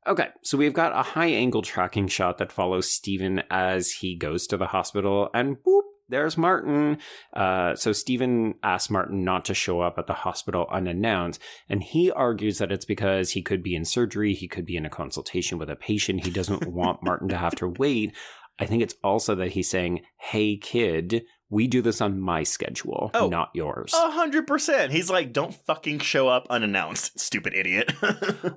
Okay, 0.08 0.30
so 0.44 0.58
we've 0.58 0.74
got 0.74 0.98
a 0.98 1.04
high 1.04 1.28
angle 1.28 1.62
tracking 1.62 2.08
shot 2.08 2.38
that 2.38 2.54
follows 2.54 2.90
Steven 2.90 3.44
as 3.52 3.92
he 3.92 4.16
goes 4.16 4.48
to 4.48 4.56
the 4.56 4.68
hospital, 4.68 5.30
and 5.34 5.58
whoop, 5.66 5.86
there's 6.12 6.38
Martin. 6.38 7.00
Uh, 7.34 7.76
so 7.76 7.92
Stephen 7.92 8.56
asks 8.62 8.90
Martin 8.90 9.24
not 9.24 9.46
to 9.46 9.54
show 9.54 9.82
up 9.82 9.98
at 9.98 10.06
the 10.06 10.14
hospital 10.14 10.68
unannounced, 10.72 11.42
and 11.68 11.82
he 11.82 12.12
argues 12.12 12.60
that 12.60 12.72
it's 12.72 12.86
because 12.86 13.32
he 13.32 13.42
could 13.42 13.64
be 13.64 13.76
in 13.76 13.86
surgery, 13.86 14.34
he 14.34 14.48
could 14.48 14.66
be 14.66 14.78
in 14.78 14.86
a 14.86 14.90
consultation 14.90 15.58
with 15.58 15.70
a 15.70 15.76
patient, 15.76 16.26
he 16.26 16.32
doesn't 16.32 16.68
want 16.72 17.04
Martin 17.04 17.30
to 17.30 17.38
have 17.38 17.56
to 17.56 17.68
wait. 17.68 18.16
I 18.60 18.66
think 18.66 18.84
it's 18.84 18.96
also 19.04 19.34
that 19.36 19.54
he's 19.54 19.70
saying, 19.70 20.02
hey, 20.20 20.58
kid, 20.58 21.24
we 21.52 21.68
do 21.68 21.82
this 21.84 22.02
on 22.02 22.20
my 22.20 22.42
schedule, 22.44 23.12
Oh. 23.14 23.28
not 23.30 23.50
yours. 23.54 23.94
A 23.94 24.10
hundred 24.10 24.48
percent. 24.48 24.92
He's 24.92 25.10
like, 25.12 25.32
don't 25.34 25.54
fucking 25.54 26.00
show 26.00 26.28
up 26.28 26.48
unannounced, 26.50 27.20
stupid 27.20 27.54
idiot. 27.54 27.92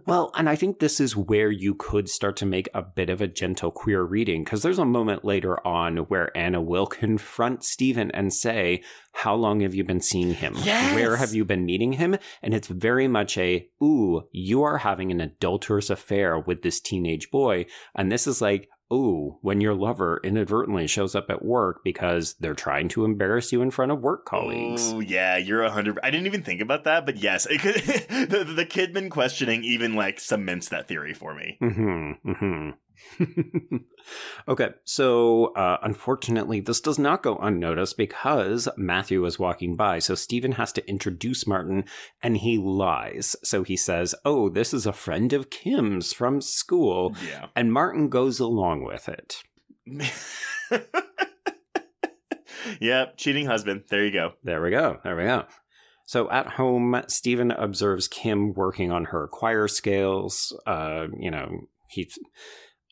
Well, 0.07 0.33
and 0.37 0.49
I 0.49 0.57
think 0.57 0.79
this 0.79 1.01
is 1.01 1.17
where 1.17 1.51
you 1.51 1.75
could 1.75 2.09
start 2.09 2.37
to 2.37 2.47
make 2.47 2.69
a 2.75 2.83
bit 2.83 3.09
of 3.11 3.21
a 3.21 3.27
gentle 3.27 3.71
queer 3.71 4.03
reading 4.03 4.45
because 4.45 4.63
there's 4.63 4.79
a 4.79 4.85
moment 4.85 5.25
later 5.25 5.65
on 5.67 5.97
where 5.97 6.35
Anna 6.37 6.61
will 6.61 6.87
confront 6.87 7.65
Stephen 7.65 8.11
and 8.13 8.33
say, 8.33 8.83
How 9.13 9.35
long 9.35 9.61
have 9.61 9.75
you 9.75 9.83
been 9.83 10.01
seeing 10.01 10.35
him? 10.35 10.55
Yes! 10.63 10.95
Where 10.95 11.17
have 11.17 11.35
you 11.35 11.45
been 11.45 11.65
meeting 11.65 11.95
him? 11.95 12.17
And 12.43 12.53
it's 12.55 12.69
very 12.69 13.09
much 13.09 13.37
a, 13.39 13.67
Ooh, 13.83 14.23
you 14.31 14.63
are 14.63 14.79
having 14.79 15.11
an 15.11 15.21
adulterous 15.21 15.91
affair 15.91 16.39
with 16.39 16.63
this 16.63 16.81
teenage 16.81 17.31
boy. 17.31 17.67
And 17.95 18.13
this 18.13 18.27
is 18.27 18.41
like, 18.43 18.69
oh, 18.91 19.39
when 19.43 19.61
your 19.61 19.75
lover 19.75 20.21
inadvertently 20.23 20.87
shows 20.87 21.15
up 21.15 21.31
at 21.31 21.45
work 21.45 21.83
because 21.85 22.35
they're 22.35 22.55
trying 22.55 22.89
to 22.89 23.05
embarrass 23.05 23.53
you 23.53 23.63
in 23.63 23.71
front 23.71 23.93
of 23.93 24.01
work 24.01 24.25
colleagues. 24.25 24.93
Oh 24.93 25.01
yeah, 25.01 25.37
you're 25.37 25.63
a 25.63 25.71
hundred. 25.71 25.99
I 26.03 26.11
didn't 26.11 26.27
even 26.27 26.43
think 26.43 26.61
about 26.61 26.85
that, 26.85 27.07
but 27.07 27.17
yes, 27.17 27.47
it 27.47 27.61
could, 27.61 27.75
the 27.75 28.45
the 28.45 28.67
Kidman 28.67 29.11
questioning 29.11 29.65
even 29.65 29.95
like 29.95 30.21
cements 30.21 30.69
that 30.69 30.89
theory 30.89 31.15
for 31.15 31.35
me. 31.35 31.59
Mm-hmm. 31.61 32.31
Mm-hmm. 32.31 32.71
okay, 34.49 34.71
so 34.85 35.47
uh, 35.55 35.79
unfortunately, 35.83 36.61
this 36.61 36.81
does 36.81 36.99
not 36.99 37.23
go 37.23 37.37
unnoticed 37.37 37.97
because 37.97 38.69
Matthew 38.77 39.25
is 39.25 39.39
walking 39.39 39.77
by. 39.77 39.99
So 39.99 40.15
Stephen 40.15 40.53
has 40.53 40.73
to 40.73 40.89
introduce 40.89 41.47
Martin, 41.47 41.85
and 42.23 42.37
he 42.37 42.59
lies. 42.59 43.37
So 43.43 43.63
he 43.63 43.77
says, 43.77 44.15
"Oh, 44.25 44.49
this 44.49 44.73
is 44.75 44.87
a 44.87 44.93
friend 44.93 45.33
of 45.33 45.51
Kim's 45.51 46.13
from 46.13 46.41
school," 46.41 47.15
Yeah. 47.27 47.47
and 47.57 47.73
Martin 47.73 48.09
goes 48.09 48.41
along 48.41 48.85
with 48.85 49.09
it. 49.09 49.43
yep, 52.81 53.17
cheating 53.17 53.47
husband. 53.47 53.85
There 53.89 54.05
you 54.05 54.13
go. 54.13 54.33
There 54.43 54.63
we 54.63 54.71
go. 54.71 54.99
There 55.05 55.17
we 55.17 55.25
go. 55.25 55.45
So 56.07 56.31
at 56.31 56.47
home, 56.47 57.03
Stephen 57.09 57.51
observes 57.51 58.09
Kim 58.09 58.53
working 58.53 58.93
on 58.93 59.07
her 59.07 59.27
choir 59.29 59.69
scales. 59.69 60.55
Uh, 60.67 61.07
you 61.19 61.31
know, 61.31 61.69
he's, 61.89 62.19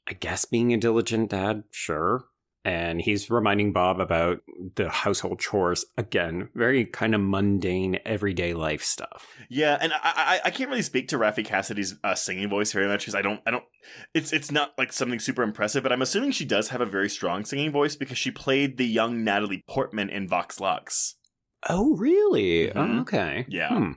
I 0.09 0.15
guess, 0.15 0.45
being 0.45 0.73
a 0.73 0.77
diligent 0.79 1.31
dad, 1.31 1.65
sure. 1.71 2.25
And 2.65 3.01
he's 3.01 3.29
reminding 3.29 3.73
Bob 3.73 3.99
about 3.99 4.39
the 4.77 4.89
household 4.89 5.41
chores 5.41 5.85
again, 5.99 6.49
very 6.55 6.85
kind 6.85 7.13
of 7.13 7.21
mundane, 7.21 7.99
everyday 8.05 8.55
life 8.55 8.85
stuff. 8.85 9.27
Yeah, 9.49 9.79
and 9.81 9.93
I 9.93 9.99
I, 10.05 10.41
I 10.45 10.51
can't 10.51 10.71
really 10.71 10.83
speak 10.83 11.09
to 11.09 11.19
Raffey 11.19 11.45
Cassidy's 11.45 11.97
uh, 12.05 12.15
singing 12.15 12.49
voice 12.49 12.73
very 12.73 12.87
much 12.87 13.01
because 13.01 13.17
I 13.17 13.23
don't 13.23 13.41
I 13.45 13.51
don't 13.51 13.65
it's 14.15 14.33
it's 14.33 14.53
not 14.53 14.75
like 14.79 14.93
something 14.93 15.19
super 15.19 15.43
impressive, 15.43 15.83
but 15.83 15.91
I'm 15.91 16.03
assuming 16.03 16.31
she 16.31 16.45
does 16.45 16.69
have 16.69 16.81
a 16.81 16.87
very 16.87 17.09
strong 17.09 17.45
singing 17.45 17.73
voice 17.73 17.97
because 17.97 18.19
she 18.19 18.31
played 18.31 18.77
the 18.77 18.87
young 18.87 19.25
Natalie 19.25 19.65
Portman 19.69 20.09
in 20.09 20.29
Vox 20.29 20.61
Lux. 20.61 21.17
Oh, 21.69 21.97
really? 21.97 22.69
Mhm. 22.69 22.73
Oh, 22.77 23.01
okay. 23.01 23.45
Yeah. 23.49 23.77
Hmm. 23.77 23.93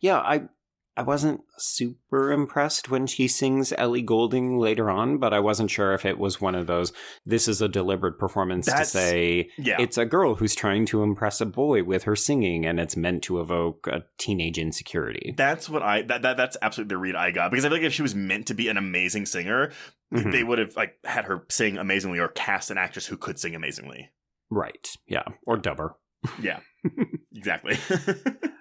Yeah, 0.00 0.20
I 0.20 0.48
I 0.96 1.02
wasn't 1.02 1.40
super 1.58 2.30
impressed 2.30 2.88
when 2.88 3.06
she 3.08 3.26
sings 3.26 3.72
Ellie 3.76 4.00
Goulding 4.02 4.58
later 4.58 4.88
on, 4.90 5.18
but 5.18 5.34
I 5.34 5.40
wasn't 5.40 5.70
sure 5.70 5.92
if 5.92 6.04
it 6.04 6.18
was 6.18 6.40
one 6.40 6.54
of 6.54 6.66
those 6.68 6.92
this 7.26 7.48
is 7.48 7.60
a 7.60 7.68
deliberate 7.68 8.18
performance 8.18 8.66
That's- 8.66 8.92
to 8.92 8.98
say 8.98 9.50
Yeah, 9.58 9.76
it's 9.80 9.98
a 9.98 10.04
girl 10.06 10.36
who's 10.36 10.54
trying 10.54 10.86
to 10.86 11.02
impress 11.02 11.40
a 11.40 11.46
boy 11.46 11.82
with 11.82 12.04
her 12.04 12.14
singing 12.14 12.64
and 12.64 12.78
it's 12.78 12.96
meant 12.96 13.22
to 13.24 13.40
evoke 13.40 13.86
a 13.88 14.04
teenage 14.18 14.56
insecurity. 14.58 15.34
that's 15.36 15.68
what 15.68 15.82
I 15.82 16.02
that, 16.02 16.22
that 16.22 16.36
that's 16.36 16.56
absolutely 16.62 16.94
the 16.94 16.98
read 16.98 17.16
I 17.16 17.32
got 17.32 17.50
because 17.50 17.64
I 17.64 17.68
feel 17.68 17.78
like 17.78 17.86
if 17.86 17.92
she 17.92 18.02
was 18.02 18.14
meant 18.14 18.46
to 18.46 18.54
be 18.54 18.68
an 18.68 18.76
amazing 18.76 19.26
singer, 19.26 19.72
Mhm. 20.12 20.30
they 20.30 20.44
would 20.44 20.58
have 20.60 20.76
like 20.76 20.94
had 21.04 21.24
her 21.24 21.44
sing 21.48 21.76
amazingly 21.76 22.20
or 22.20 22.28
cast 22.28 22.70
an 22.70 22.78
actress 22.78 23.06
who 23.06 23.16
could 23.16 23.38
sing 23.40 23.56
amazingly. 23.56 24.10
Right. 24.48 24.86
Yeah. 25.08 25.24
Or 25.44 25.56
dubber. 25.58 25.94
Yeah, 26.40 26.60
exactly. 27.34 27.76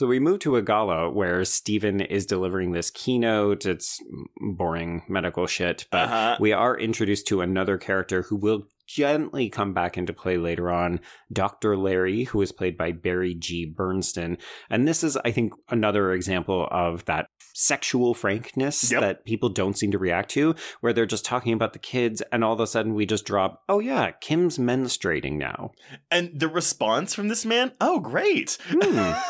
So 0.00 0.06
we 0.06 0.18
move 0.18 0.38
to 0.38 0.56
a 0.56 0.62
gala 0.62 1.10
where 1.10 1.44
Stephen 1.44 2.00
is 2.00 2.24
delivering 2.24 2.72
this 2.72 2.90
keynote. 2.90 3.66
It's 3.66 4.02
boring 4.40 5.02
medical 5.10 5.46
shit, 5.46 5.86
but 5.90 6.04
Uh-huh. 6.08 6.36
we 6.40 6.52
are 6.54 6.74
introduced 6.74 7.26
to 7.26 7.42
another 7.42 7.76
character 7.76 8.22
who 8.22 8.36
will 8.36 8.66
gently 8.94 9.48
come 9.48 9.72
back 9.72 9.96
into 9.96 10.12
play 10.12 10.36
later 10.36 10.70
on, 10.70 11.00
Dr. 11.32 11.76
Larry, 11.76 12.24
who 12.24 12.42
is 12.42 12.50
played 12.52 12.76
by 12.76 12.92
Barry 12.92 13.34
G. 13.34 13.64
Bernson. 13.64 14.36
And 14.68 14.86
this 14.88 15.04
is, 15.04 15.16
I 15.24 15.30
think, 15.30 15.52
another 15.68 16.12
example 16.12 16.66
of 16.70 17.04
that 17.04 17.26
sexual 17.54 18.14
frankness 18.14 18.90
Yep. 18.90 19.00
that 19.00 19.24
people 19.24 19.48
don't 19.48 19.78
seem 19.78 19.90
to 19.92 19.98
react 19.98 20.30
to, 20.32 20.54
where 20.80 20.92
they're 20.92 21.06
just 21.06 21.24
talking 21.24 21.52
about 21.52 21.72
the 21.72 21.78
kids, 21.78 22.22
and 22.32 22.42
all 22.42 22.52
of 22.54 22.60
a 22.60 22.66
sudden 22.66 22.94
we 22.94 23.06
just 23.06 23.24
drop, 23.24 23.62
oh 23.68 23.78
yeah, 23.78 24.10
Kim's 24.20 24.58
menstruating 24.58 25.34
now. 25.38 25.72
and 26.10 26.30
the 26.38 26.48
response 26.48 27.14
from 27.14 27.28
this 27.28 27.44
man, 27.44 27.72
oh 27.80 28.00
great. 28.00 28.58
Hmm. 28.68 29.12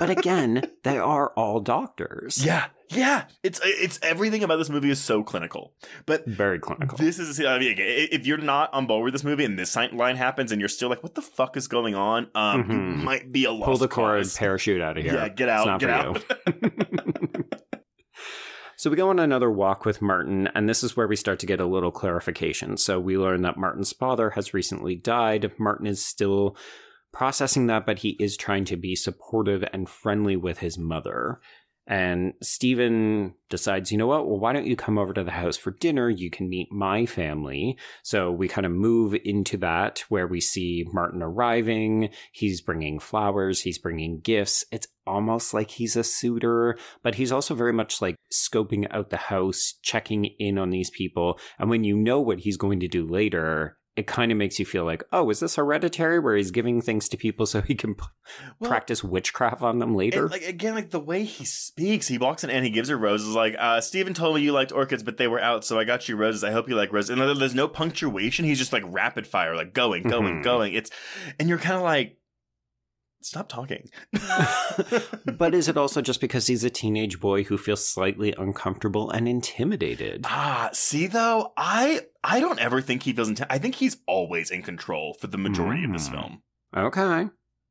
But 0.00 0.10
again, 0.10 0.64
they 0.82 0.98
are 0.98 1.30
all 1.36 1.60
doctors. 1.60 2.44
Yeah, 2.44 2.64
yeah. 2.90 3.24
It's 3.42 3.60
it's 3.64 3.98
everything 4.02 4.42
about 4.44 4.56
this 4.56 4.68
movie 4.70 4.90
is 4.90 5.00
so 5.00 5.22
clinical. 5.22 5.74
But 6.06 6.26
Very 6.26 6.58
clinical. 6.58 6.96
this 6.98 7.18
is 7.18 7.40
I 7.40 7.58
mean, 7.58 7.74
if 7.78 8.26
you're 8.26 8.38
not 8.38 8.72
on 8.74 8.86
board 8.86 9.04
with 9.04 9.12
this 9.14 9.24
movie 9.24 9.44
and 9.44 9.58
this 9.58 9.74
line 9.76 10.16
happens 10.16 10.52
and 10.52 10.60
you're 10.60 10.68
still 10.68 10.88
like, 10.88 11.02
what 11.02 11.14
the 11.14 11.22
fuck 11.22 11.56
is 11.56 11.68
going 11.68 11.94
on? 11.94 12.28
Um, 12.34 12.64
Mhm. 12.64 13.02
might 13.04 13.32
be 13.32 13.44
a 13.44 13.52
lost 13.52 13.64
Pull 13.64 13.76
the 13.78 13.88
cord, 13.88 14.22
cause. 14.22 14.36
parachute 14.36 14.80
out 14.80 14.96
of 14.98 15.04
here. 15.04 15.14
Yeah, 15.14 15.28
get 15.28 15.48
out, 15.48 15.80
get 15.80 16.04
you. 16.04 17.42
So 18.78 18.90
we 18.90 18.96
go 18.96 19.08
on 19.08 19.18
another 19.18 19.50
walk 19.50 19.86
with 19.86 20.02
Martin, 20.02 20.48
and 20.54 20.68
this 20.68 20.84
is 20.84 20.94
where 20.94 21.08
we 21.08 21.16
start 21.16 21.38
to 21.38 21.46
get 21.46 21.60
a 21.60 21.66
little 21.66 21.90
clarification. 21.90 22.76
So 22.76 23.00
we 23.00 23.16
learn 23.16 23.40
that 23.40 23.56
Martin's 23.56 23.92
father 23.94 24.30
has 24.30 24.52
recently 24.52 24.94
died. 24.94 25.50
Martin 25.58 25.86
is 25.86 26.04
still 26.04 26.58
processing 27.10 27.68
that, 27.68 27.86
but 27.86 28.00
he 28.00 28.10
is 28.20 28.36
trying 28.36 28.66
to 28.66 28.76
be 28.76 28.94
supportive 28.94 29.64
and 29.72 29.88
friendly 29.88 30.36
with 30.36 30.58
his 30.58 30.76
mother. 30.76 31.40
And 31.86 32.34
Stephen 32.42 33.34
decides, 33.48 33.92
you 33.92 33.98
know 33.98 34.08
what? 34.08 34.26
Well, 34.26 34.40
why 34.40 34.52
don't 34.52 34.66
you 34.66 34.74
come 34.74 34.98
over 34.98 35.12
to 35.12 35.22
the 35.22 35.30
house 35.30 35.56
for 35.56 35.70
dinner? 35.70 36.10
You 36.10 36.30
can 36.30 36.48
meet 36.48 36.72
my 36.72 37.06
family. 37.06 37.78
So 38.02 38.32
we 38.32 38.48
kind 38.48 38.66
of 38.66 38.72
move 38.72 39.14
into 39.24 39.56
that 39.58 40.04
where 40.08 40.26
we 40.26 40.40
see 40.40 40.84
Martin 40.92 41.22
arriving. 41.22 42.10
He's 42.32 42.60
bringing 42.60 42.98
flowers, 42.98 43.60
he's 43.60 43.78
bringing 43.78 44.20
gifts. 44.20 44.64
It's 44.72 44.88
almost 45.06 45.54
like 45.54 45.70
he's 45.70 45.94
a 45.94 46.02
suitor, 46.02 46.76
but 47.04 47.14
he's 47.14 47.30
also 47.30 47.54
very 47.54 47.72
much 47.72 48.02
like 48.02 48.16
scoping 48.32 48.88
out 48.90 49.10
the 49.10 49.16
house, 49.16 49.74
checking 49.82 50.24
in 50.24 50.58
on 50.58 50.70
these 50.70 50.90
people. 50.90 51.38
And 51.58 51.70
when 51.70 51.84
you 51.84 51.96
know 51.96 52.20
what 52.20 52.40
he's 52.40 52.56
going 52.56 52.80
to 52.80 52.88
do 52.88 53.06
later, 53.06 53.78
it 53.96 54.06
kind 54.06 54.30
of 54.30 54.36
makes 54.38 54.58
you 54.58 54.66
feel 54.66 54.84
like, 54.84 55.02
oh, 55.12 55.30
is 55.30 55.40
this 55.40 55.56
hereditary 55.56 56.18
where 56.18 56.36
he's 56.36 56.50
giving 56.50 56.82
things 56.82 57.08
to 57.08 57.16
people 57.16 57.46
so 57.46 57.62
he 57.62 57.74
can 57.74 57.94
p- 57.94 58.04
Well, 58.60 58.68
practice 58.70 59.02
witchcraft 59.02 59.62
on 59.62 59.78
them 59.78 59.94
later? 59.94 60.22
And 60.24 60.30
like 60.30 60.42
again, 60.46 60.74
like 60.74 60.90
the 60.90 61.00
way 61.00 61.24
he 61.24 61.44
speaks, 61.46 62.06
he 62.08 62.18
walks 62.18 62.44
in 62.44 62.50
and 62.50 62.64
he 62.64 62.70
gives 62.70 62.88
her 62.90 62.96
roses. 62.98 63.34
Like, 63.34 63.56
uh, 63.58 63.80
Steven 63.80 64.12
told 64.14 64.36
me 64.36 64.42
you 64.42 64.52
liked 64.52 64.70
orchids, 64.72 65.02
but 65.02 65.16
they 65.16 65.28
were 65.28 65.40
out, 65.40 65.64
so 65.64 65.78
I 65.78 65.84
got 65.84 66.08
you 66.08 66.16
roses. 66.16 66.44
I 66.44 66.50
hope 66.52 66.68
you 66.68 66.76
like 66.76 66.92
roses. 66.92 67.10
And 67.10 67.20
there's 67.40 67.54
no 67.54 67.68
punctuation. 67.68 68.44
He's 68.44 68.58
just 68.58 68.72
like 68.72 68.84
rapid 68.86 69.26
fire, 69.26 69.56
like 69.56 69.72
going, 69.72 70.02
going, 70.02 70.40
Mhm. 70.40 70.42
going. 70.44 70.74
It's 70.74 70.90
and 71.38 71.48
you're 71.48 71.58
kind 71.58 71.76
of 71.76 71.82
like, 71.82 72.18
stop 73.26 73.48
talking. 73.48 73.88
but 75.36 75.54
is 75.54 75.68
it 75.68 75.76
also 75.76 76.00
just 76.00 76.20
because 76.20 76.46
he's 76.46 76.64
a 76.64 76.70
teenage 76.70 77.20
boy 77.20 77.44
who 77.44 77.58
feels 77.58 77.86
slightly 77.86 78.34
uncomfortable 78.38 79.10
and 79.10 79.28
intimidated? 79.28 80.22
ah, 80.26 80.70
see 80.72 81.06
though, 81.06 81.52
I 81.56 82.02
I 82.24 82.40
don't 82.40 82.58
ever 82.60 82.80
think 82.80 83.02
he 83.02 83.12
feels. 83.12 83.30
Inti- 83.30 83.46
I 83.50 83.58
think 83.58 83.76
he's 83.76 83.98
always 84.06 84.50
in 84.50 84.62
control 84.62 85.14
for 85.14 85.26
the 85.26 85.38
majority 85.38 85.84
of 85.84 85.92
this 85.92 86.08
Mm. 86.08 86.12
film. 86.12 86.42
Okay. 86.76 87.28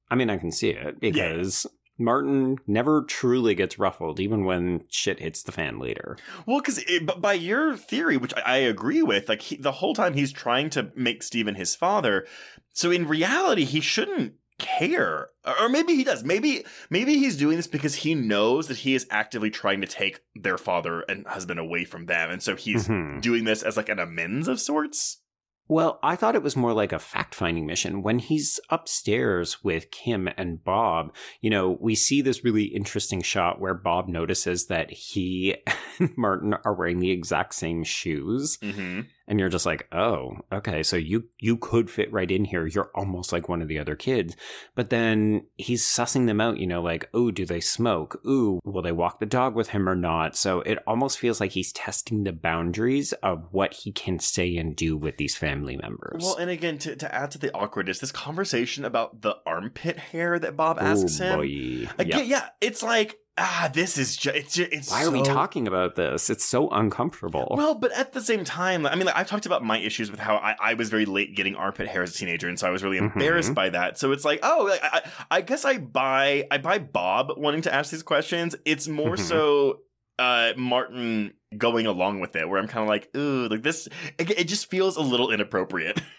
I 0.10 0.16
mean, 0.16 0.30
I 0.30 0.38
can 0.38 0.52
see 0.52 0.70
it 0.70 1.00
because 1.00 1.66
Martin 1.98 2.58
never 2.68 3.04
truly 3.04 3.56
gets 3.56 3.80
ruffled, 3.80 4.20
even 4.20 4.46
when 4.46 4.84
shit 4.90 5.20
hits 5.20 5.42
the 5.44 5.52
fan 5.52 5.80
later. 5.80 6.18
Well, 6.46 6.60
because 6.60 6.84
by 7.18 7.34
your 7.34 7.76
theory, 7.78 8.18
which 8.18 8.34
I, 8.36 8.42
I 8.46 8.58
agree 8.58 9.02
with, 9.02 9.30
like 9.30 9.42
he, 9.42 9.56
the 9.56 9.72
whole 9.74 9.94
time 9.96 10.14
he's 10.14 10.32
trying 10.32 10.70
to 10.72 10.92
make 10.96 11.24
Steven 11.24 11.56
his 11.56 11.76
father. 11.76 12.26
So 12.74 12.92
in 12.92 13.08
reality, 13.08 13.64
he 13.66 13.80
shouldn't 13.82 14.34
care, 14.58 15.30
or 15.60 15.70
maybe 15.70 15.96
he 15.96 16.04
does. 16.04 16.24
Maybe 16.24 16.64
maybe 16.90 17.18
he's 17.18 17.38
doing 17.38 17.58
this 17.58 17.68
because 17.68 17.96
he 17.96 18.16
knows 18.16 18.68
that 18.68 18.78
he 18.78 18.96
is 18.96 19.08
actively 19.12 19.50
trying 19.50 19.82
to 19.82 19.88
take 19.88 20.22
their 20.36 20.58
father 20.58 21.02
and 21.10 21.26
husband 21.28 21.60
away 21.60 21.84
from 21.86 22.06
them, 22.06 22.30
and 22.32 22.42
so 22.42 22.56
he's 22.56 22.88
Mhm. 22.88 23.22
doing 23.22 23.44
this 23.44 23.64
as 23.64 23.78
like 23.78 23.90
an 23.90 24.00
amends 24.00 24.48
of 24.48 24.60
sorts. 24.60 25.22
Well, 25.68 25.98
I 26.04 26.16
thought 26.16 26.36
it 26.36 26.44
was 26.44 26.56
more 26.56 26.74
like 26.74 26.94
a 26.94 27.00
fact 27.00 27.34
finding 27.34 27.66
mission. 27.66 28.04
When 28.04 28.20
he's 28.20 28.60
upstairs 28.70 29.64
with 29.64 29.90
Kim 29.90 30.30
and 30.38 30.64
Bob, 30.64 31.12
you 31.42 31.50
know, 31.50 31.80
we 31.82 31.96
see 31.96 32.22
this 32.22 32.44
really 32.44 32.66
interesting 32.66 33.24
shot 33.24 33.60
where 33.60 33.74
Bob 33.74 34.08
notices 34.08 34.68
that 34.68 34.92
he 34.92 35.56
and 36.00 36.16
Martin 36.16 36.54
are 36.64 36.76
wearing 36.76 37.00
the 37.00 37.10
exact 37.10 37.56
same 37.56 37.84
shoes. 37.84 38.60
Mm-hmm. 38.62 39.02
And 39.28 39.40
you're 39.40 39.50
just 39.50 39.66
like, 39.66 39.88
oh, 39.92 40.38
okay, 40.52 40.84
so 40.84 40.96
you 40.96 41.26
you 41.40 41.58
could 41.58 41.90
fit 41.90 42.12
right 42.12 42.30
in 42.30 42.46
here. 42.46 42.68
You're 42.68 42.92
almost 42.94 43.32
like 43.32 43.50
one 43.50 43.62
of 43.62 43.68
the 43.68 43.80
other 43.80 43.96
kids. 43.96 44.36
But 44.76 44.90
then 44.90 45.48
he's 45.58 45.84
sussing 45.84 46.28
them 46.28 46.40
out, 46.40 46.60
you 46.60 46.68
know, 46.68 46.82
like, 46.82 47.10
oh, 47.14 47.32
do 47.32 47.46
they 47.46 47.60
smoke? 47.60 48.22
Ooh, 48.26 48.60
will 48.64 48.82
they 48.82 48.92
walk 48.92 49.20
the 49.20 49.26
dog 49.26 49.56
with 49.56 49.70
him 49.70 49.90
or 49.90 49.96
not? 49.96 50.36
So 50.36 50.62
it 50.62 50.80
almost 50.86 51.18
feels 51.18 51.40
like 51.40 51.52
he's 51.52 51.72
testing 51.72 52.24
the 52.24 52.34
boundaries 52.34 53.14
of 53.14 53.48
what 53.52 53.74
he 53.74 53.92
can 53.92 54.20
say 54.20 54.56
and 54.58 54.76
do 54.76 54.96
with 54.96 55.18
these 55.18 55.36
family 55.36 55.78
members. 55.78 56.22
Well, 56.24 56.36
and 56.38 56.50
again, 56.50 56.78
to, 56.80 56.96
to 56.96 57.14
add 57.16 57.32
to 57.32 57.40
the 57.40 57.54
awkwardness, 57.54 58.00
this 58.00 58.12
conversation 58.12 58.86
about 58.86 59.22
the 59.22 59.38
armpit 59.46 59.98
hair 59.98 60.38
that 60.38 60.56
Bob 60.56 60.78
asks 60.80 61.20
oh, 61.20 61.24
him. 61.24 61.40
boy. 61.40 61.90
Again, 61.98 62.20
Yeah. 62.20 62.22
yeah, 62.22 62.50
it's 62.62 62.84
like 62.84 63.18
ah, 63.38 63.70
this 63.74 63.98
is 63.98 64.16
just 64.16 64.36
it's 64.36 64.54
ju- 64.56 64.68
it's. 64.72 64.90
Why 64.92 65.04
are 65.06 65.12
we 65.12 65.22
talking 65.24 65.68
about 65.68 65.96
this? 65.96 66.30
It's 66.30 66.46
so 66.46 66.70
uncomfortable. 66.70 67.54
Well, 67.58 67.76
but 67.76 67.92
at 67.92 68.14
the 68.14 68.22
same 68.22 68.44
time, 68.44 68.86
I 68.86 68.96
mean, 68.96 69.06
like, 69.06 69.16
I've 69.16 69.28
talked 69.28 69.46
about 69.46 69.64
my 69.64 69.78
issues 69.78 70.10
with 70.12 70.20
how 70.20 70.36
I, 70.38 70.56
I 70.62 70.74
was 70.76 70.90
very 70.90 71.06
late 71.06 71.36
getting 71.36 71.56
armpit 71.56 71.88
hair 71.88 72.04
as 72.04 72.16
a 72.16 72.18
teenager, 72.18 72.48
and 72.48 72.60
so 72.60 72.68
I 72.68 72.72
was 72.72 72.84
really 72.84 73.00
Mhm. 73.00 73.14
embarrassed 73.14 73.54
by 73.54 73.70
that. 73.70 73.98
So 73.98 74.12
it's 74.12 74.26
like, 74.26 74.40
oh, 74.44 74.68
like, 74.70 74.80
I, 74.84 75.02
I 75.32 75.42
guess 75.42 75.66
I 75.66 75.78
buy 75.78 76.48
I 76.52 76.58
buy 76.58 76.80
Bob 76.80 77.32
wanting 77.38 77.62
to 77.64 77.74
ask 77.74 77.92
these 77.92 78.04
questions. 78.04 78.56
It's 78.66 78.88
more 78.88 79.16
Mhm. 79.16 79.20
so 79.20 79.80
uh, 80.18 80.54
Martin 80.56 81.34
going 81.58 81.86
along 81.86 82.22
with 82.22 82.36
it 82.38 82.48
where 82.48 82.58
I'm 82.60 82.68
kind 82.70 82.84
of 82.84 82.88
like, 82.88 83.10
ooh, 83.18 83.48
like 83.50 83.64
this, 83.64 83.88
it, 84.18 84.30
it 84.32 84.48
just 84.48 84.70
feels 84.70 84.96
a 84.96 85.02
little 85.02 85.32
inappropriate. 85.32 86.02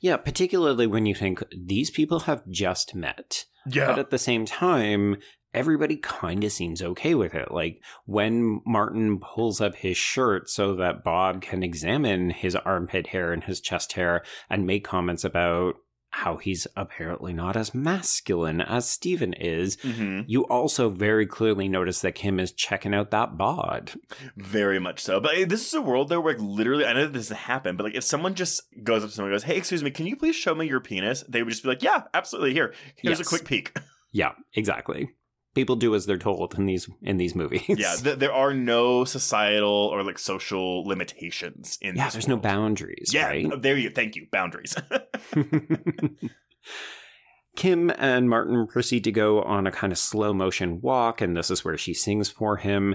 Yeah, 0.00 0.16
particularly 0.16 0.88
when 0.88 1.06
you 1.06 1.14
think 1.14 1.40
these 1.56 1.88
people 1.88 2.20
have 2.20 2.42
just 2.50 2.96
met. 2.96 3.44
Yeah. 3.64 3.86
But 3.86 3.98
at 4.00 4.10
the 4.10 4.18
same 4.18 4.44
time, 4.44 5.18
everybody 5.54 5.96
kind 5.96 6.44
of 6.44 6.52
seems 6.52 6.82
okay 6.82 7.14
with 7.14 7.34
it. 7.34 7.50
Like 7.50 7.82
when 8.04 8.60
Martin 8.66 9.18
pulls 9.18 9.60
up 9.60 9.74
his 9.76 9.96
shirt 9.96 10.48
so 10.50 10.74
that 10.76 11.04
Bob 11.04 11.42
can 11.42 11.62
examine 11.62 12.30
his 12.30 12.54
armpit 12.56 13.08
hair 13.08 13.32
and 13.32 13.44
his 13.44 13.60
chest 13.60 13.94
hair 13.94 14.22
and 14.50 14.66
make 14.66 14.84
comments 14.84 15.24
about 15.24 15.76
how 16.10 16.38
he's 16.38 16.66
apparently 16.74 17.34
not 17.34 17.54
as 17.54 17.74
masculine 17.74 18.62
as 18.62 18.88
Steven 18.88 19.34
is. 19.34 19.76
hmm 19.82 20.22
You 20.26 20.46
also 20.46 20.88
very 20.88 21.26
clearly 21.26 21.68
notice 21.68 22.00
that 22.00 22.14
Kim 22.14 22.40
is 22.40 22.52
checking 22.52 22.94
out 22.94 23.10
that 23.10 23.36
bod. 23.36 23.92
Very 24.36 24.78
much 24.78 25.00
so. 25.00 25.20
But 25.20 25.36
eh, 25.36 25.44
this 25.44 25.66
is 25.66 25.74
a 25.74 25.82
world 25.82 26.08
though 26.08 26.20
where 26.20 26.32
like, 26.34 26.42
literally, 26.42 26.86
I 26.86 26.94
know 26.94 27.02
that 27.02 27.12
this 27.12 27.26
doesn't 27.26 27.36
happen, 27.36 27.76
but 27.76 27.84
like 27.84 27.94
if 27.94 28.04
someone 28.04 28.34
just 28.34 28.62
goes 28.82 29.04
up 29.04 29.10
to 29.10 29.14
someone 29.14 29.32
and 29.32 29.40
goes, 29.40 29.44
Hey, 29.44 29.58
excuse 29.58 29.82
me, 29.82 29.90
can 29.90 30.06
you 30.06 30.16
please 30.16 30.34
show 30.34 30.54
me 30.54 30.66
your 30.66 30.80
penis? 30.80 31.24
They 31.28 31.42
would 31.42 31.50
just 31.50 31.62
be 31.62 31.68
like, 31.68 31.82
Yeah, 31.82 32.04
absolutely. 32.14 32.54
Here, 32.54 32.72
here's 32.96 33.20
a 33.20 33.24
quick 33.24 33.44
peek. 33.44 33.76
Yeah, 34.10 34.32
exactly. 34.54 35.10
People 35.58 35.74
do 35.74 35.92
as 35.96 36.06
they're 36.06 36.18
told 36.18 36.56
in 36.56 36.66
these 36.66 36.88
in 37.02 37.16
these 37.16 37.34
movies. 37.34 37.64
yeah, 37.68 37.96
th- 37.96 38.20
there 38.20 38.32
are 38.32 38.54
no 38.54 39.04
societal 39.04 39.90
or 39.92 40.04
like 40.04 40.16
social 40.16 40.84
limitations 40.84 41.76
in 41.80 41.96
yeah. 41.96 42.10
There's 42.10 42.28
no 42.28 42.36
boundaries. 42.36 43.10
Yeah, 43.12 43.26
right? 43.26 43.60
there 43.60 43.76
you 43.76 43.90
thank 43.90 44.14
you. 44.14 44.28
Boundaries. 44.30 44.76
Kim 47.56 47.90
and 47.98 48.30
Martin 48.30 48.68
proceed 48.68 49.02
to 49.02 49.10
go 49.10 49.42
on 49.42 49.66
a 49.66 49.72
kind 49.72 49.92
of 49.92 49.98
slow 49.98 50.32
motion 50.32 50.80
walk, 50.80 51.20
and 51.20 51.36
this 51.36 51.50
is 51.50 51.64
where 51.64 51.76
she 51.76 51.92
sings 51.92 52.30
for 52.30 52.58
him. 52.58 52.94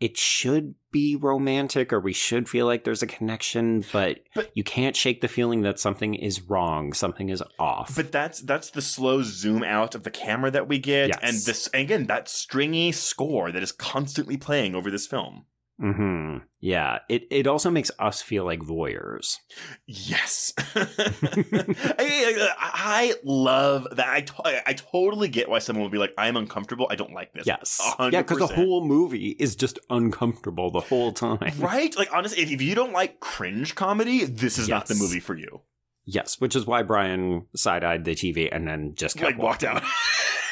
It 0.00 0.16
should 0.16 0.74
be 0.92 1.16
romantic, 1.16 1.92
or 1.92 1.98
we 2.00 2.12
should 2.12 2.48
feel 2.48 2.66
like 2.66 2.84
there's 2.84 3.02
a 3.02 3.06
connection, 3.06 3.84
but, 3.92 4.20
But- 4.34 4.50
you 4.54 4.62
can't 4.62 4.94
shake 4.94 5.20
the 5.20 5.28
feeling 5.28 5.62
that 5.62 5.80
something 5.80 6.14
is 6.14 6.40
wrong, 6.40 6.92
something 6.92 7.28
is 7.28 7.42
off. 7.58 7.94
But 7.96 8.12
that's 8.12 8.40
that's 8.40 8.70
the 8.70 8.80
slow 8.82 9.22
zoom 9.22 9.62
out 9.64 9.94
of 9.94 10.04
the 10.04 10.10
camera 10.10 10.50
that 10.52 10.68
we 10.68 10.78
get, 10.78 11.08
Yes. 11.08 11.18
and 11.22 11.36
this 11.44 11.66
and 11.68 11.82
again 11.82 12.06
that 12.06 12.28
stringy 12.28 12.92
score 12.92 13.50
that 13.52 13.62
is 13.62 13.72
constantly 13.72 14.36
playing 14.36 14.74
over 14.74 14.90
this 14.90 15.06
film. 15.06 15.46
Hmm 15.80 16.38
Yeah, 16.60 16.98
it 17.08 17.24
it 17.30 17.46
also 17.46 17.70
makes 17.70 17.90
us 17.98 18.20
feel 18.20 18.44
like 18.44 18.60
voyeurs. 18.60 19.36
Yes, 19.86 20.52
I, 20.74 22.44
I 22.58 23.14
love 23.24 23.86
that. 23.92 24.08
I, 24.08 24.20
to- 24.22 24.68
I 24.68 24.72
totally 24.72 25.28
get 25.28 25.48
why 25.48 25.58
someone 25.60 25.84
would 25.84 25.92
be 25.92 25.98
like, 25.98 26.14
"I'm 26.18 26.36
uncomfortable. 26.36 26.88
I 26.90 26.96
don't 26.96 27.12
like 27.12 27.32
this." 27.32 27.46
Yes, 27.46 27.78
A 27.80 27.90
hundred 27.96 28.12
yeah, 28.16 28.22
because 28.22 28.48
the 28.48 28.54
whole 28.54 28.84
movie 28.84 29.36
is 29.38 29.56
just 29.56 29.78
uncomfortable 29.90 30.70
the 30.70 30.80
whole 30.80 31.12
time. 31.12 31.52
right. 31.58 31.96
Like 31.96 32.12
honestly, 32.12 32.42
if, 32.42 32.50
if 32.50 32.60
you 32.62 32.74
don't 32.74 32.92
like 32.92 33.20
cringe 33.20 33.74
comedy, 33.74 34.24
this 34.24 34.58
is 34.58 34.68
not 34.68 34.86
the 34.86 34.94
movie 34.94 35.20
for 35.20 35.36
you. 35.36 35.62
Yes, 36.10 36.40
which 36.40 36.56
is 36.56 36.66
why 36.66 36.82
Brian 36.82 37.46
side 37.54 37.84
eyed 37.84 38.04
the 38.06 38.12
TV 38.14 38.48
and 38.50 38.66
then 38.66 38.94
just 38.94 39.20
Like 39.20 39.36
walked 39.38 39.62
out. 39.62 39.82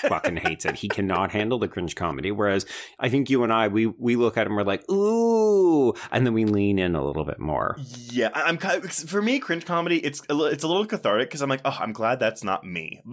fucking 0.03 0.37
hates 0.37 0.65
it. 0.65 0.77
He 0.77 0.89
cannot 0.89 1.31
handle 1.31 1.59
the 1.59 1.69
cringe 1.69 1.95
comedy. 1.95 2.31
Whereas 2.31 2.67
I 2.99 3.09
think 3.09 3.31
you 3.31 3.43
and 3.43 3.53
I, 3.53 3.69
we 3.69 3.87
we 3.87 4.17
look 4.17 4.37
at 4.37 4.47
him, 4.47 4.57
we're 4.57 4.63
like, 4.65 4.89
ooh, 4.91 5.95
and 6.11 6.27
then 6.27 6.35
we 6.35 6.45
lean 6.45 6.79
in 6.79 6.95
a 6.95 7.05
little 7.05 7.25
bit 7.25 7.39
more. 7.39 7.77
Yeah, 8.11 8.31
I'm 8.35 8.59
kind 8.59 8.85
of, 8.85 8.93
for 8.93 9.23
me 9.23 9.39
cringe 9.39 9.65
comedy. 9.65 9.99
It's 9.99 10.23
a, 10.29 10.45
it's 10.45 10.65
a 10.65 10.69
little 10.69 10.87
cathartic 10.87 11.29
because 11.29 11.43
I'm 11.43 11.49
like, 11.51 11.63
oh, 11.65 11.77
I'm 11.79 11.93
glad 11.93 12.21
that's 12.21 12.45
not 12.45 12.65
me. 12.65 13.03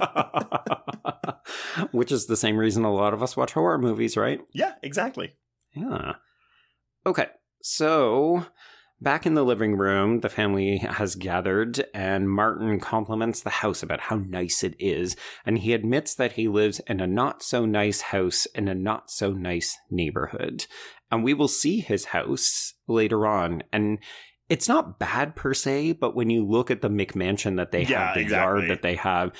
Oh, 0.00 1.36
Which 1.92 2.12
is 2.12 2.26
the 2.26 2.36
same 2.36 2.56
reason 2.56 2.84
a 2.84 2.92
lot 2.92 3.14
of 3.14 3.22
us 3.22 3.36
watch 3.36 3.52
horror 3.52 3.78
movies, 3.78 4.16
right? 4.16 4.40
yeah, 4.52 4.74
exactly. 4.82 5.34
Yeah. 5.74 6.14
Okay, 7.06 7.26
so 7.62 8.44
back 9.00 9.26
in 9.26 9.34
the 9.34 9.44
living 9.44 9.76
room, 9.76 10.20
the 10.20 10.28
family 10.28 10.78
has 10.78 11.14
gathered, 11.14 11.84
and 11.92 12.30
Martin 12.30 12.80
compliments 12.80 13.40
the 13.40 13.50
house 13.50 13.82
about 13.82 14.00
how 14.00 14.16
nice 14.16 14.64
it 14.64 14.74
is, 14.78 15.16
and 15.44 15.58
he 15.58 15.72
admits 15.72 16.14
that 16.14 16.32
he 16.32 16.48
lives 16.48 16.80
in 16.86 17.00
a 17.00 17.06
not 17.06 17.42
so 17.42 17.64
nice 17.64 18.00
house 18.00 18.46
in 18.46 18.68
a 18.68 18.74
not 18.74 19.10
so 19.10 19.32
nice 19.32 19.76
neighborhood. 19.90 20.66
And 21.10 21.22
we 21.22 21.34
will 21.34 21.48
see 21.48 21.80
his 21.80 22.06
house 22.06 22.74
later 22.88 23.26
on, 23.26 23.62
and 23.72 23.98
it's 24.48 24.68
not 24.68 24.98
bad 24.98 25.34
per 25.36 25.54
se, 25.54 25.92
but 25.92 26.14
when 26.14 26.30
you 26.30 26.46
look 26.46 26.70
at 26.70 26.80
the 26.80 26.88
McMansion 26.88 27.56
that 27.56 27.72
they 27.72 27.82
Yeah, 27.82 28.06
have, 28.06 28.14
the 28.14 28.20
exactly. 28.20 28.60
yard 28.60 28.70
that 28.70 28.82
they 28.82 28.94
have, 28.94 29.32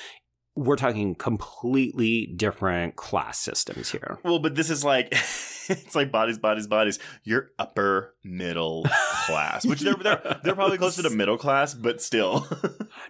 we're 0.57 0.75
talking 0.75 1.15
completely 1.15 2.25
different 2.25 2.95
class 2.95 3.39
systems 3.39 3.89
here. 3.89 4.17
Well, 4.23 4.39
but 4.39 4.55
this 4.55 4.69
is 4.69 4.83
like 4.83 5.09
it's 5.69 5.95
like 5.95 6.11
bodies, 6.11 6.39
bodies, 6.39 6.67
bodies. 6.67 6.99
You're 7.23 7.51
upper 7.59 8.15
middle 8.23 8.85
class, 9.25 9.65
which 9.65 9.81
they're 9.81 9.95
they're, 9.95 10.39
they're 10.43 10.55
probably 10.55 10.77
closer 10.77 11.03
to 11.03 11.09
middle 11.09 11.37
class, 11.37 11.73
but 11.73 12.01
still. 12.01 12.47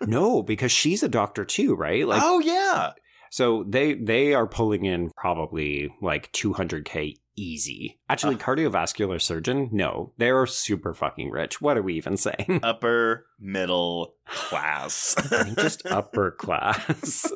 No, 0.05 0.43
because 0.43 0.71
she's 0.71 1.01
a 1.01 1.09
doctor 1.09 1.43
too, 1.45 1.73
right? 1.75 2.07
Like 2.07 2.21
oh 2.23 2.39
yeah, 2.39 2.91
so 3.31 3.63
they 3.67 3.93
they 3.93 4.33
are 4.33 4.47
pulling 4.47 4.85
in 4.85 5.11
probably 5.15 5.91
like 6.01 6.31
200k 6.33 7.15
easy. 7.37 7.99
Actually, 8.09 8.35
Uh. 8.35 8.39
cardiovascular 8.39 9.21
surgeon? 9.21 9.69
No, 9.71 10.11
they're 10.17 10.45
super 10.45 10.93
fucking 10.93 11.29
rich. 11.29 11.61
What 11.61 11.77
are 11.77 11.81
we 11.83 11.93
even 11.93 12.17
saying? 12.17 12.59
upper 12.63 13.27
middle 13.39 14.15
class. 14.27 15.15
Just 15.57 15.85
upper 15.85 16.31
class. 16.37 17.31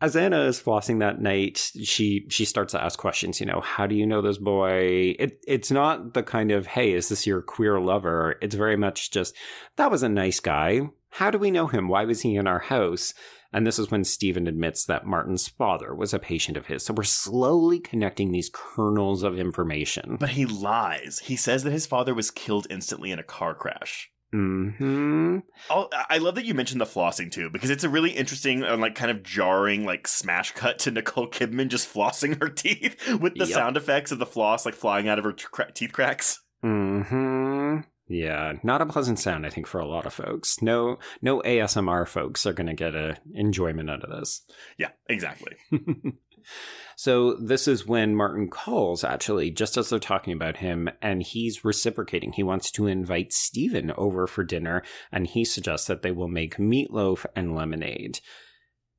As 0.00 0.16
Anna 0.16 0.40
is 0.46 0.60
flossing 0.60 0.98
that 0.98 1.20
night, 1.20 1.58
she 1.84 2.26
she 2.28 2.44
starts 2.44 2.72
to 2.72 2.82
ask 2.82 2.98
questions. 2.98 3.38
You 3.38 3.46
know, 3.46 3.60
how 3.60 3.86
do 3.86 3.94
you 3.94 4.04
know 4.04 4.20
this 4.20 4.38
boy? 4.38 5.14
It 5.16 5.38
it's 5.46 5.70
not 5.70 6.14
the 6.14 6.24
kind 6.24 6.50
of 6.50 6.66
hey, 6.66 6.92
is 6.92 7.08
this 7.08 7.24
your 7.24 7.40
queer 7.40 7.78
lover? 7.78 8.34
It's 8.42 8.56
very 8.56 8.76
much 8.76 9.12
just 9.12 9.36
that 9.76 9.92
was 9.92 10.02
a 10.02 10.08
nice 10.08 10.40
guy. 10.40 10.80
How 11.10 11.30
do 11.30 11.38
we 11.38 11.52
know 11.52 11.68
him? 11.68 11.86
Why 11.88 12.04
was 12.04 12.20
he 12.22 12.34
in 12.34 12.48
our 12.48 12.58
house? 12.58 13.14
And 13.52 13.66
this 13.66 13.78
is 13.78 13.90
when 13.90 14.04
Stephen 14.04 14.46
admits 14.46 14.84
that 14.86 15.06
Martin's 15.06 15.46
father 15.48 15.94
was 15.94 16.14
a 16.14 16.18
patient 16.18 16.56
of 16.56 16.66
his. 16.66 16.84
So 16.84 16.94
we're 16.94 17.02
slowly 17.02 17.80
connecting 17.80 18.32
these 18.32 18.50
kernels 18.52 19.22
of 19.22 19.38
information. 19.38 20.16
but 20.18 20.30
he 20.30 20.46
lies. 20.46 21.18
He 21.24 21.36
says 21.36 21.62
that 21.64 21.70
his 21.72 21.86
father 21.86 22.14
was 22.14 22.30
killed 22.30 22.66
instantly 22.70 23.10
in 23.12 23.18
a 23.18 23.22
car 23.22 23.54
crash. 23.54 24.10
hmm 24.32 25.38
I 25.70 26.16
love 26.18 26.34
that 26.36 26.46
you 26.46 26.54
mentioned 26.54 26.80
the 26.80 26.86
flossing 26.86 27.30
too, 27.30 27.50
because 27.50 27.68
it's 27.68 27.84
a 27.84 27.88
really 27.90 28.12
interesting 28.12 28.62
and 28.62 28.80
like 28.80 28.94
kind 28.94 29.10
of 29.10 29.22
jarring 29.22 29.84
like 29.84 30.08
smash 30.08 30.52
cut 30.52 30.78
to 30.80 30.90
Nicole 30.90 31.28
Kidman 31.28 31.68
just 31.68 31.92
flossing 31.92 32.40
her 32.40 32.48
teeth 32.62 32.96
with 33.20 33.34
the 33.34 33.44
Yep. 33.44 33.54
sound 33.54 33.76
effects 33.76 34.10
of 34.12 34.18
the 34.18 34.26
floss 34.26 34.64
like 34.64 34.74
flying 34.74 35.08
out 35.08 35.18
of 35.18 35.24
her 35.24 35.32
t- 35.32 35.44
teeth 35.74 35.92
cracks. 35.92 36.40
Hmm. 36.62 37.80
Yeah, 38.12 38.52
not 38.62 38.82
a 38.82 38.86
pleasant 38.86 39.18
sound. 39.18 39.46
I 39.46 39.48
think 39.50 39.66
for 39.66 39.80
a 39.80 39.86
lot 39.88 40.04
of 40.04 40.12
folks. 40.12 40.60
No, 40.60 40.98
no 41.22 41.40
ASMR 41.40 42.06
folks 42.06 42.44
are 42.44 42.52
going 42.52 42.66
to 42.66 42.74
get 42.74 42.94
a 42.94 43.16
enjoyment 43.34 43.88
out 43.88 44.04
of 44.04 44.10
this. 44.10 44.42
Yeah, 44.76 44.90
exactly. 45.08 45.56
so 46.96 47.34
this 47.34 47.66
is 47.66 47.86
when 47.86 48.14
Martin 48.14 48.50
calls, 48.50 49.02
actually, 49.02 49.50
just 49.50 49.78
as 49.78 49.88
they're 49.88 49.98
talking 49.98 50.34
about 50.34 50.58
him, 50.58 50.90
and 51.00 51.22
he's 51.22 51.64
reciprocating. 51.64 52.32
He 52.32 52.42
wants 52.42 52.70
to 52.72 52.86
invite 52.86 53.32
Stephen 53.32 53.90
over 53.96 54.26
for 54.26 54.44
dinner, 54.44 54.82
and 55.10 55.26
he 55.26 55.42
suggests 55.44 55.86
that 55.86 56.02
they 56.02 56.10
will 56.12 56.28
make 56.28 56.56
meatloaf 56.58 57.24
and 57.34 57.54
lemonade. 57.56 58.20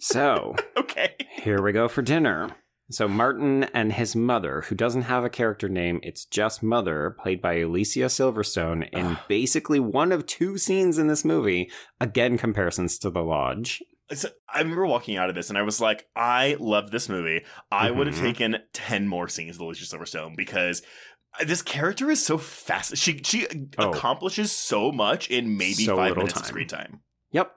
so 0.00 0.56
Okay. 0.76 1.14
here 1.30 1.62
we 1.62 1.70
go 1.70 1.86
for 1.86 2.02
dinner. 2.02 2.50
So 2.94 3.08
Martin 3.08 3.64
and 3.74 3.92
his 3.92 4.14
mother, 4.14 4.60
who 4.68 4.76
doesn't 4.76 5.02
have 5.02 5.24
a 5.24 5.28
character 5.28 5.68
name, 5.68 5.98
it's 6.04 6.24
just 6.24 6.62
mother, 6.62 7.16
played 7.20 7.42
by 7.42 7.54
Alicia 7.58 8.02
Silverstone, 8.06 8.88
in 8.92 9.18
basically 9.26 9.80
one 9.80 10.12
of 10.12 10.26
two 10.26 10.58
scenes 10.58 10.96
in 10.96 11.08
this 11.08 11.24
movie. 11.24 11.70
Again, 12.00 12.38
comparisons 12.38 12.96
to 13.00 13.10
The 13.10 13.22
Lodge. 13.24 13.82
So 14.12 14.28
I 14.48 14.60
remember 14.60 14.86
walking 14.86 15.16
out 15.16 15.28
of 15.28 15.34
this 15.34 15.48
and 15.48 15.58
I 15.58 15.62
was 15.62 15.80
like, 15.80 16.06
I 16.14 16.56
love 16.60 16.92
this 16.92 17.08
movie. 17.08 17.44
I 17.72 17.90
would 17.90 18.06
have 18.06 18.14
Mhm. 18.16 18.20
taken 18.22 18.56
10 18.72 19.08
more 19.08 19.26
scenes 19.28 19.56
of 19.56 19.62
Alicia 19.62 19.86
Silverstone 19.96 20.36
because 20.36 20.80
this 21.44 21.62
character 21.62 22.08
is 22.12 22.24
so 22.24 22.38
fast. 22.38 22.96
She 22.96 23.20
she 23.24 23.48
Oh. 23.76 23.90
accomplishes 23.90 24.52
so 24.52 24.92
much 24.92 25.28
in 25.30 25.56
maybe 25.56 25.84
So 25.84 25.96
five 25.96 26.16
minutes 26.16 26.38
of 26.38 26.46
screen 26.46 26.68
time. 26.68 27.00
Yep. 27.32 27.50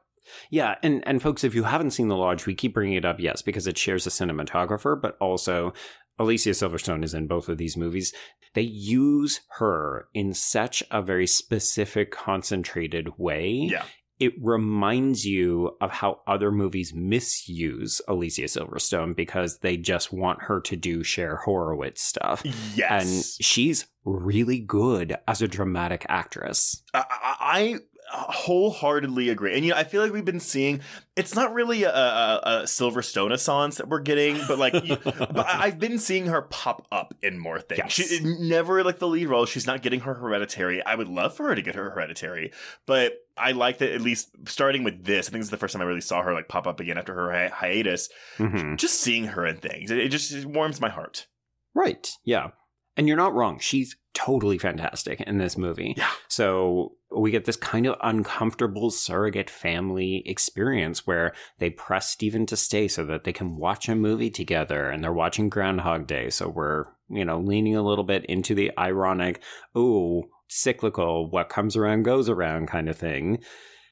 Yeah, 0.50 0.76
and 0.84 1.06
and 1.08 1.22
folks, 1.22 1.44
if 1.44 1.56
you 1.56 1.64
haven't 1.64 1.92
seen 1.92 2.08
The 2.08 2.16
Lodge, 2.16 2.46
we 2.46 2.56
keep 2.56 2.74
bringing 2.74 2.96
it 2.96 3.06
up, 3.06 3.20
yes, 3.20 3.42
because 3.42 3.68
it 3.68 3.78
shares 3.78 4.08
a 4.08 4.10
cinematographer, 4.10 5.00
but 5.00 5.18
also 5.20 5.74
Alicia 6.20 6.52
Silverstone 6.52 7.04
is 7.04 7.14
in 7.14 7.28
both 7.28 7.50
of 7.50 7.58
these 7.58 7.78
movies. 7.78 8.14
They 8.54 8.62
use 8.62 9.42
her 9.60 10.08
in 10.14 10.34
such 10.34 10.82
a 10.90 11.02
very 11.02 11.28
specific, 11.28 12.12
concentrated 12.12 13.18
way. 13.18 13.68
Yeah. 13.72 13.84
It 14.20 14.34
reminds 14.42 15.26
you 15.26 15.78
of 15.80 15.92
how 15.92 16.22
other 16.26 16.52
movies 16.52 16.92
misuse 16.92 18.02
Alicia 18.08 18.46
Silverstone 18.46 19.16
because 19.16 19.60
they 19.60 19.78
just 19.78 20.12
want 20.12 20.42
her 20.44 20.60
to 20.62 20.76
do 20.76 21.04
Cher 21.04 21.36
Horowitz 21.36 22.02
stuff. 22.02 22.42
Yes. 22.76 22.90
And 22.90 23.46
she's 23.46 23.86
really 24.06 24.60
good 24.60 25.16
as 25.28 25.44
a 25.44 25.48
dramatic 25.48 26.04
actress. 26.10 26.82
I, 26.96 27.04
I, 27.10 27.36
I 27.40 27.80
wholeheartedly 28.10 29.30
agree. 29.30 29.56
And 29.56 29.66
you 29.66 29.72
know, 29.72 29.78
I 29.78 29.84
feel 29.84 30.02
like 30.02 30.14
we've 30.14 30.26
been 30.26 30.40
seeing 30.40 30.82
it's 31.16 31.36
not 31.36 31.54
really 31.54 31.84
a, 31.84 31.94
a, 31.94 32.42
a 32.64 32.68
Silver 32.68 33.02
Stone 33.02 33.32
Assance 33.32 33.78
that 33.78 33.90
we're 33.90 34.00
getting, 34.00 34.40
but 34.48 34.58
like, 34.60 34.74
you, 34.86 34.96
but 35.04 35.46
I've 35.48 35.80
been 35.80 36.00
seeing 36.00 36.28
her 36.28 36.44
pop 36.44 36.88
up 36.92 37.14
in 37.22 37.40
more 37.40 37.60
things. 37.60 37.80
Yes. 37.80 37.92
She 37.94 38.20
never 38.24 38.84
like 38.84 39.00
the 39.00 39.08
lead 39.08 39.28
role. 39.28 39.46
She's 39.46 39.68
not 39.68 39.82
getting 39.82 40.02
her 40.02 40.14
hereditary. 40.14 40.84
I 40.86 40.96
would 40.96 41.08
love 41.08 41.36
for 41.36 41.50
her 41.50 41.56
to 41.56 41.62
get 41.62 41.76
her 41.76 41.90
hereditary, 41.90 42.52
but 42.86 43.14
I 43.36 43.52
like 43.52 43.80
that 43.80 43.92
at 43.92 44.02
least 44.02 44.30
starting 44.46 44.84
with 44.84 45.04
this. 45.04 45.28
I 45.28 45.32
think 45.32 45.42
this 45.42 45.48
is 45.48 45.52
the 45.52 45.58
first 45.58 45.74
time 45.74 45.82
I 45.82 45.86
really 45.86 46.02
saw 46.02 46.22
her 46.22 46.34
like 46.34 46.48
pop 46.48 46.68
up 46.68 46.80
again 46.80 46.98
after 46.98 47.14
her 47.14 47.32
hi- 47.32 47.50
hiatus. 47.54 48.10
Mhm. 48.38 48.78
Just 48.78 49.02
seeing 49.02 49.26
her 49.26 49.46
in 49.46 49.58
things, 49.58 49.92
it, 49.92 49.98
it 50.00 50.10
just 50.10 50.32
it 50.32 50.46
warms 50.46 50.80
my 50.82 50.90
heart. 50.90 51.28
Right. 51.74 52.10
Yeah. 52.24 52.52
And 52.96 53.08
you're 53.08 53.18
not 53.18 53.36
wrong. 53.36 53.60
She's 53.60 53.96
totally 54.18 54.58
fantastic 54.58 55.22
in 55.22 55.38
this 55.38 55.58
movie. 55.58 55.94
Yeah. 55.96 56.10
So 56.28 56.94
we 57.16 57.30
get 57.30 57.46
this 57.46 57.56
kind 57.56 57.86
of 57.86 57.96
uncomfortable 58.02 58.90
surrogate 58.90 59.50
family 59.50 60.24
experience 60.26 61.06
where 61.06 61.34
they 61.60 61.70
press 61.70 62.10
Steven 62.10 62.48
to 62.48 62.58
stay 62.58 62.88
so 62.88 63.06
that 63.06 63.26
they 63.26 63.32
can 63.32 63.58
watch 63.58 63.88
a 63.88 63.96
movie 63.96 64.32
together 64.32 64.90
and 64.90 65.04
they're 65.04 65.14
watching 65.14 65.50
Groundhog 65.50 66.08
Day. 66.08 66.32
So 66.32 66.50
we're, 66.50 66.86
you 67.10 67.26
know, 67.26 67.40
leaning 67.40 67.76
a 67.76 67.84
little 67.84 68.04
bit 68.04 68.26
into 68.26 68.56
the 68.56 68.72
ironic, 68.76 69.44
oh, 69.76 70.24
cyclical, 70.48 71.30
what 71.30 71.50
comes 71.50 71.76
around 71.76 72.02
goes 72.02 72.28
around 72.28 72.70
kind 72.70 72.90
of 72.90 72.98
thing. 72.98 73.44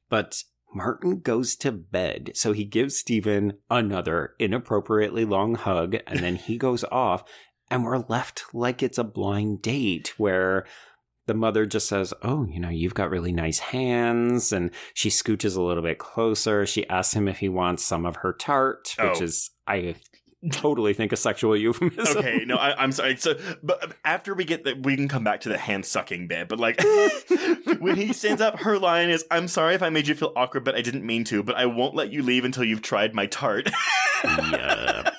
But 0.09 0.41
Martin 0.73 1.19
goes 1.19 1.55
to 1.57 1.71
bed. 1.71 2.32
So 2.34 2.51
he 2.51 2.65
gives 2.65 2.97
Steven 2.97 3.59
another 3.69 4.34
inappropriately 4.39 5.23
long 5.23 5.53
hug 5.53 5.97
and 6.07 6.19
then 6.21 6.36
he 6.36 6.57
goes 6.67 6.84
off 6.86 7.23
and 7.72 7.84
we're 7.84 8.03
left 8.07 8.45
like 8.53 8.82
it's 8.84 8.97
a 8.97 9.03
blind 9.03 9.61
date 9.61 10.13
where 10.18 10.66
the 11.28 11.34
mother 11.34 11.66
just 11.66 11.88
says, 11.89 12.13
Oh, 12.22 12.45
you 12.45 12.59
know, 12.59 12.70
you've 12.70 12.93
got 12.93 13.09
really 13.09 13.32
nice 13.32 13.57
hands. 13.59 14.53
And 14.53 14.70
she 14.93 15.09
scooches 15.09 15.57
a 15.57 15.61
little 15.61 15.82
bit 15.82 15.97
closer. 15.97 16.66
She 16.68 16.88
asks 16.88 17.16
him 17.16 17.28
if 17.28 17.39
he 17.39 17.49
wants 17.49 17.84
some 17.84 18.05
of 18.05 18.18
her 18.18 18.32
tart, 18.32 18.93
which 18.99 19.20
Oh. 19.22 19.24
is, 19.24 19.49
I 19.66 19.95
totally 20.51 20.93
think, 20.93 21.11
a 21.11 21.16
sexual 21.16 21.57
euphemism. 21.57 22.18
Okay, 22.20 22.43
no, 22.45 22.57
I, 22.57 22.80
I'm 22.80 22.91
sorry. 22.91 23.16
So, 23.16 23.34
but 23.63 23.95
after 24.05 24.36
we 24.36 24.45
get 24.45 24.66
that, 24.66 24.86
we 24.86 24.95
can 24.95 25.07
come 25.07 25.24
back 25.24 25.41
to 25.41 25.49
the 25.49 25.57
hand 25.57 25.88
sucking 25.88 26.28
bit. 26.28 26.47
But 26.47 26.59
like, 26.59 26.80
when 27.80 27.95
he 27.95 28.13
stands 28.13 28.43
up, 28.43 28.59
her 28.59 28.78
line 28.78 29.09
is, 29.09 29.26
"I'm 29.32 29.47
sorry 29.47 29.74
if 29.74 29.82
I 29.82 29.89
made 29.89 30.07
you 30.07 30.13
feel 30.13 30.32
awkward, 30.36 30.63
but 30.63 30.76
I 30.76 30.82
didn't 30.82 31.03
mean 31.03 31.24
to. 31.24 31.41
But 31.41 31.55
I 31.55 31.66
won't 31.66 31.95
let 31.95 32.13
you 32.13 32.22
leave 32.22 32.45
until 32.45 32.63
you've 32.63 32.84
tried 32.84 33.16
my 33.16 33.26
tart." 33.26 33.72
yeah. 34.24 35.09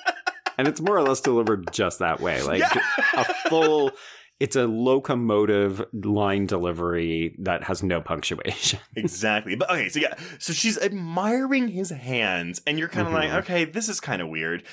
And 0.57 0.67
it's 0.67 0.81
more 0.81 0.97
or 0.97 1.03
less 1.03 1.21
delivered 1.21 1.71
just 1.71 1.99
that 1.99 2.19
way. 2.19 2.41
Like 2.41 2.59
Yeah. 2.59 2.81
a 3.15 3.23
full, 3.49 3.91
it's 4.39 4.55
a 4.55 4.65
locomotive 4.67 5.83
line 5.93 6.45
delivery 6.45 7.35
that 7.39 7.63
has 7.63 7.83
no 7.83 8.01
punctuation. 8.01 8.79
exactly. 8.95 9.55
But 9.55 9.69
okay, 9.71 9.89
so 9.89 9.99
yeah, 9.99 10.15
so 10.39 10.53
she's 10.53 10.77
admiring 10.79 11.67
his 11.69 11.89
hands, 11.91 12.61
and 12.65 12.77
you're 12.79 12.87
kind 12.87 13.07
of 13.07 13.13
like, 13.13 13.29
Mhm. 13.29 13.39
okay, 13.39 13.65
this 13.65 13.87
is 13.89 13.99
kind 13.99 14.21
of 14.21 14.29
weird. 14.29 14.63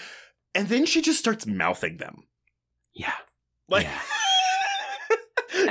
And 0.55 0.68
then 0.68 0.87
she 0.87 1.03
just 1.03 1.18
starts 1.18 1.47
mouthing 1.47 1.97
them, 1.99 2.24
Yeah. 2.95 3.12
like. 3.68 3.85
Yeah. 3.85 4.01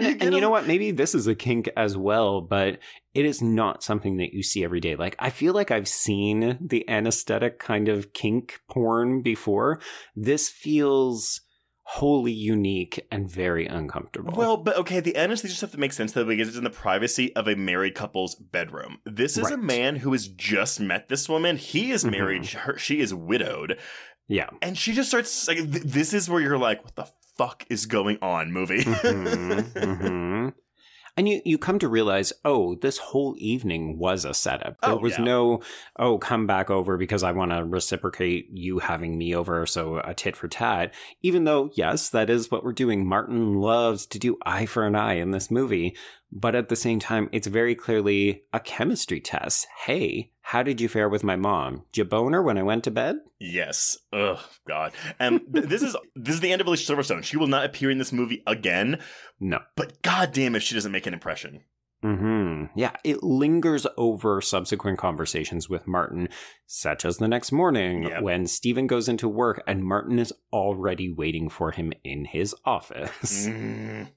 You 0.01 0.07
And, 0.13 0.21
and 0.23 0.33
you 0.33 0.41
know 0.41 0.49
what? 0.49 0.67
Maybe 0.67 0.91
this 0.91 1.15
is 1.15 1.27
a 1.27 1.35
kink 1.35 1.69
as 1.75 1.97
well, 1.97 2.41
but 2.41 2.79
it 3.13 3.25
is 3.25 3.41
not 3.41 3.83
something 3.83 4.17
that 4.17 4.33
you 4.33 4.43
see 4.43 4.63
every 4.63 4.79
day. 4.79 4.95
Like, 4.95 5.15
I 5.19 5.29
feel 5.29 5.53
like 5.53 5.71
I've 5.71 5.87
seen 5.87 6.57
the 6.61 6.87
anesthetic 6.89 7.59
kind 7.59 7.89
of 7.89 8.13
kink 8.13 8.59
porn 8.69 9.21
before. 9.21 9.79
This 10.15 10.49
feels 10.49 11.41
wholly 11.85 12.31
unique 12.31 13.05
and 13.11 13.29
very 13.29 13.67
uncomfortable. 13.67 14.33
Well, 14.35 14.57
but 14.57 14.77
okay, 14.77 14.99
the 14.99 15.17
anesthesia 15.17 15.55
stuff 15.55 15.71
that 15.71 15.79
makes 15.79 15.97
sense 15.97 16.13
though 16.13 16.25
because 16.25 16.47
it's 16.47 16.57
in 16.57 16.63
the 16.63 16.69
privacy 16.69 17.35
of 17.35 17.47
a 17.47 17.55
married 17.55 17.93
couple's 17.93 18.35
bedroom. 18.35 18.99
This 19.05 19.37
is 19.37 19.51
a 19.51 19.57
man 19.57 19.97
who 19.97 20.11
has 20.13 20.27
just 20.27 20.79
met 20.79 21.09
this 21.09 21.27
woman. 21.27 21.57
He 21.57 21.91
is 21.91 22.05
married. 22.05 22.43
Mm-hmm. 22.43 22.59
Her, 22.59 22.77
she 22.77 22.99
is 22.99 23.13
widowed, 23.13 23.79
yeah. 24.27 24.49
and 24.61 24.77
she 24.77 24.93
just 24.93 25.09
starts 25.09 25.47
like, 25.47 25.57
th- 25.57 25.83
"This 25.83 26.13
is 26.13 26.29
where 26.29 26.41
you're 26.41 26.57
like, 26.57 26.83
what 26.83 26.95
the 26.95 27.07
fuck 27.37 27.65
is 27.69 27.85
going 27.85 28.17
on?" 28.21 28.51
Movie. 28.51 28.83
Mhm, 28.83 29.73
mhm. 29.73 30.53
And 31.15 31.29
you, 31.29 31.41
you 31.45 31.59
come 31.59 31.77
to 31.77 31.87
realize, 31.87 32.33
oh, 32.43 32.73
this 32.73 32.97
whole 32.97 33.35
evening 33.37 33.99
was 33.99 34.25
a 34.25 34.33
setup. 34.33 34.81
There 34.81 34.93
Oh, 34.93 34.97
was 34.97 35.13
yeah. 35.19 35.23
no, 35.23 35.61
oh, 35.99 36.17
come 36.17 36.47
back 36.47 36.71
over 36.71 36.97
because 36.97 37.21
I 37.21 37.31
want 37.33 37.51
to 37.51 37.63
reciprocate 37.63 38.47
you 38.51 38.79
having 38.79 39.15
me 39.15 39.35
over, 39.35 39.67
so 39.67 39.97
a 40.03 40.15
tit 40.15 40.35
for 40.35 40.47
tat. 40.47 40.91
Even 41.21 41.43
though, 41.43 41.69
yes, 41.75 42.09
that 42.09 42.31
is 42.31 42.49
what 42.49 42.63
we're 42.63 42.73
doing. 42.73 43.05
Martin 43.05 43.53
loves 43.61 44.07
to 44.07 44.17
do 44.17 44.37
eye 44.43 44.65
for 44.65 44.87
an 44.87 44.95
eye 44.95 45.17
in 45.17 45.29
this 45.29 45.51
movie. 45.51 45.95
But 46.35 46.55
at 46.55 46.67
the 46.69 46.75
same 46.75 46.99
time, 46.99 47.29
it's 47.31 47.45
very 47.45 47.75
clearly 47.75 48.43
a 48.51 48.59
chemistry 48.59 49.19
test. 49.19 49.67
Hey, 49.85 50.31
how 50.41 50.63
did 50.63 50.81
you 50.81 50.87
fare 50.89 51.07
with 51.07 51.23
my 51.23 51.35
mom? 51.35 51.83
Did 51.91 51.97
you 51.99 52.05
bone 52.05 52.33
her 52.33 52.41
when 52.41 52.57
I 52.57 52.63
went 52.63 52.83
to 52.85 52.91
bed? 52.91 53.17
yes. 53.39 53.97
Ugh, 54.11 54.39
God. 54.67 54.93
And 55.19 55.41
th- 55.53 55.65
this 55.65 55.83
is 55.83 55.95
this 56.15 56.33
is 56.35 56.41
the 56.41 56.51
end 56.51 56.61
of 56.61 56.67
Alicia 56.67 56.91
Silverstone. 56.91 57.23
She 57.23 57.37
will 57.37 57.47
not 57.47 57.65
appear 57.65 57.91
in 57.91 57.99
this 57.99 58.11
movie 58.11 58.41
again. 58.47 58.99
No. 59.39 59.59
But 59.75 60.01
goddamn, 60.01 60.55
if 60.55 60.63
she 60.63 60.73
doesn't 60.73 60.91
make 60.91 61.05
an 61.05 61.13
impression. 61.13 61.61
hmm 62.01 62.65
Yeah, 62.75 62.91
it 63.03 63.21
lingers 63.21 63.85
over 63.95 64.41
subsequent 64.41 64.97
conversations 64.97 65.69
with 65.69 65.87
Martin, 65.87 66.29
such 66.65 67.05
as 67.05 67.17
the 67.17 67.27
next 67.27 67.51
morning 67.51 68.03
Yep. 68.03 68.21
when 68.23 68.47
Stephen 68.47 68.87
goes 68.87 69.07
into 69.07 69.29
work 69.29 69.61
and 69.67 69.83
Martin 69.83 70.17
is 70.19 70.33
already 70.51 71.13
waiting 71.13 71.47
for 71.49 71.71
him 71.71 71.93
in 72.03 72.25
his 72.25 72.55
office. 72.65 73.47
Mm. 73.47 74.07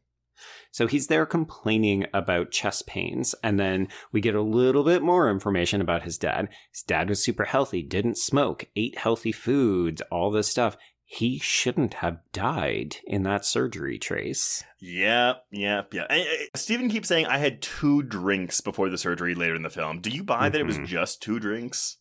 So 0.70 0.86
he's 0.86 1.06
there 1.06 1.26
complaining 1.26 2.06
about 2.12 2.50
chest 2.50 2.86
pains, 2.86 3.34
and 3.42 3.58
then 3.58 3.88
we 4.12 4.20
get 4.20 4.34
a 4.34 4.42
little 4.42 4.84
bit 4.84 5.02
more 5.02 5.30
information 5.30 5.80
about 5.80 6.02
his 6.02 6.18
dad. 6.18 6.48
His 6.72 6.82
dad 6.82 7.08
was 7.08 7.22
super 7.22 7.44
healthy, 7.44 7.82
didn't 7.82 8.18
smoke, 8.18 8.66
ate 8.76 8.98
healthy 8.98 9.32
foods, 9.32 10.02
all 10.10 10.30
this 10.30 10.48
stuff. 10.48 10.76
He 11.08 11.38
shouldn't 11.38 11.94
have 11.94 12.18
died 12.32 12.96
in 13.06 13.22
that 13.22 13.44
surgery 13.44 13.96
trace. 13.96 14.64
Yep, 14.80 15.44
yep, 15.52 15.94
yep. 15.94 16.06
And, 16.10 16.22
uh, 16.22 16.56
Steven 16.56 16.88
keeps 16.88 17.08
saying 17.08 17.26
I 17.26 17.38
had 17.38 17.62
two 17.62 18.02
drinks 18.02 18.60
before 18.60 18.88
the 18.90 18.98
surgery 18.98 19.34
later 19.34 19.54
in 19.54 19.62
the 19.62 19.70
film. 19.70 20.00
Do 20.00 20.10
you 20.10 20.24
buy 20.24 20.48
that 20.48 20.60
it 20.60 20.66
was 20.66 20.78
Mhm. 20.78 20.86
just 20.86 21.22
two 21.22 21.38
drinks? 21.38 21.98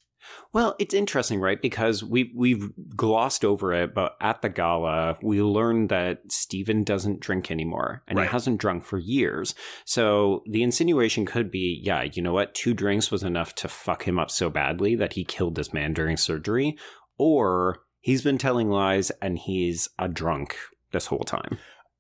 Well, 0.54 0.76
it's 0.80 0.94
interesting, 0.94 1.40
right? 1.42 1.62
Because 1.62 2.04
we 2.04 2.32
we've 2.36 2.72
glossed 2.96 3.44
over 3.44 3.74
it, 3.74 3.94
but 3.94 4.16
at 4.22 4.42
the 4.42 4.50
gala, 4.50 5.18
we 5.22 5.42
learned 5.42 5.90
that 5.90 6.32
Steven 6.32 6.84
doesn't 6.84 7.20
drink 7.20 7.52
anymore, 7.52 8.04
and 8.08 8.18
Right. 8.18 8.28
he 8.28 8.32
hasn't 8.32 8.60
drunk 8.62 8.84
for 8.86 8.98
years. 8.98 9.54
So 9.84 10.44
the 10.50 10.64
insinuation 10.64 11.26
could 11.26 11.52
be, 11.52 11.82
yeah, 11.84 12.04
you 12.04 12.22
know 12.22 12.34
what? 12.34 12.54
Two 12.56 12.74
drinks 12.74 13.12
was 13.12 13.24
enough 13.24 13.54
to 13.56 13.68
fuck 13.68 14.04
him 14.04 14.18
up 14.18 14.32
so 14.32 14.50
badly 14.50 14.96
that 14.96 15.14
he 15.14 15.26
killed 15.26 15.56
this 15.56 15.74
man 15.74 15.94
during 15.94 16.18
surgery, 16.18 16.78
or 17.18 17.80
he's 18.00 18.22
been 18.22 18.38
telling 18.38 18.70
lies 18.70 19.12
and 19.22 19.40
he's 19.40 19.90
a 20.00 20.08
drunk 20.08 20.56
this 20.92 21.08
whole 21.08 21.24
time. 21.26 21.58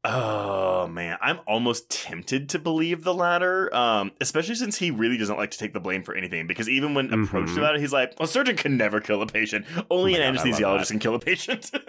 Oh 0.07 0.87
man, 0.87 1.17
I'm 1.21 1.39
almost 1.47 1.89
tempted 1.89 2.49
to 2.49 2.59
believe 2.59 3.03
the 3.03 3.13
latter. 3.13 3.73
Um, 3.75 4.11
especially 4.21 4.55
since 4.55 4.77
he 4.77 4.91
really 4.91 5.17
doesn't 5.17 5.37
like 5.37 5.51
to 5.51 5.57
take 5.57 5.73
the 5.73 5.79
blame 5.79 6.03
for 6.03 6.15
anything. 6.15 6.45
Because 6.47 6.69
even 6.69 6.93
when 6.93 7.07
approached 7.11 7.53
Mhm. 7.53 7.57
about 7.57 7.75
it, 7.75 7.81
he's 7.81 7.91
like, 7.93 8.13
"A 8.19 8.27
surgeon 8.27 8.55
can 8.55 8.77
never 8.77 8.99
kill 9.01 9.21
a 9.21 9.27
patient. 9.27 9.65
Only 9.89 10.15
Oh 10.15 10.21
an 10.21 10.35
God, 10.35 10.45
anesthesiologist 10.45 10.89
can 10.91 10.99
kill 10.99 11.15
a 11.15 11.19
patient." 11.19 11.71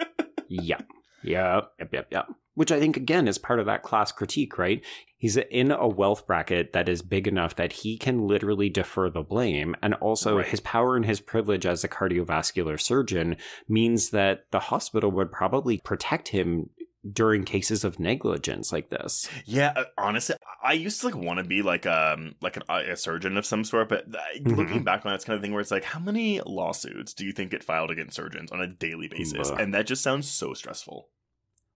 Yep. 0.49 0.85
Yep. 1.23 1.71
Yep. 1.77 1.93
Yep. 1.93 2.07
Yep. 2.09 2.27
Which 2.53 2.71
I 2.71 2.79
think, 2.79 2.95
again, 2.95 3.27
is 3.27 3.37
part 3.37 3.59
of 3.59 3.65
that 3.65 3.83
class 3.83 4.13
critique, 4.13 4.57
right? 4.57 4.81
He's 5.17 5.35
in 5.35 5.71
a 5.71 5.87
wealth 5.89 6.25
bracket 6.25 6.71
that 6.71 6.87
is 6.87 7.01
big 7.01 7.27
enough 7.27 7.57
that 7.57 7.73
he 7.73 7.97
can 7.97 8.25
literally 8.27 8.69
defer 8.69 9.09
the 9.09 9.23
blame. 9.23 9.75
And 9.83 9.93
also, 9.95 10.37
Right. 10.37 10.47
his 10.47 10.61
power 10.61 10.95
and 10.95 11.05
his 11.05 11.19
privilege 11.19 11.65
as 11.65 11.83
a 11.83 11.89
cardiovascular 11.89 12.79
surgeon 12.79 13.35
means 13.67 14.11
that 14.11 14.45
the 14.51 14.59
hospital 14.59 15.11
would 15.11 15.33
probably 15.33 15.79
protect 15.83 16.29
him 16.29 16.69
during 17.13 17.43
cases 17.43 17.83
of 17.83 17.99
negligence 17.99 18.71
like 18.71 18.89
this. 18.89 19.27
yeah, 19.45 19.73
uh, 19.75 19.83
honestly, 19.97 20.35
I 20.63 20.73
used 20.73 20.99
to 21.01 21.07
like 21.07 21.15
want 21.15 21.37
to 21.39 21.43
be 21.45 21.61
like 21.61 21.85
um 21.85 22.35
like 22.41 22.57
an, 22.57 22.63
a 22.69 22.95
surgeon 22.97 23.37
of 23.37 23.45
some 23.45 23.63
sort, 23.63 23.89
but 23.89 24.09
Mhm. 24.11 24.55
looking 24.57 24.83
back 24.83 25.05
on 25.05 25.11
it, 25.11 25.15
it's 25.15 25.25
kind 25.25 25.35
of 25.35 25.41
thing 25.41 25.51
where 25.51 25.61
it's 25.61 25.71
like, 25.71 25.83
how 25.83 25.99
many 25.99 26.41
lawsuits 26.45 27.13
do 27.13 27.25
you 27.25 27.31
think 27.31 27.51
get 27.51 27.63
filed 27.63 27.91
against 27.91 28.15
surgeons 28.15 28.51
on 28.51 28.61
a 28.61 28.67
daily 28.67 29.07
basis? 29.07 29.49
Ugh. 29.51 29.59
And 29.59 29.73
that 29.73 29.87
just 29.87 30.01
sounds 30.03 30.27
so 30.29 30.53
stressful. 30.53 31.09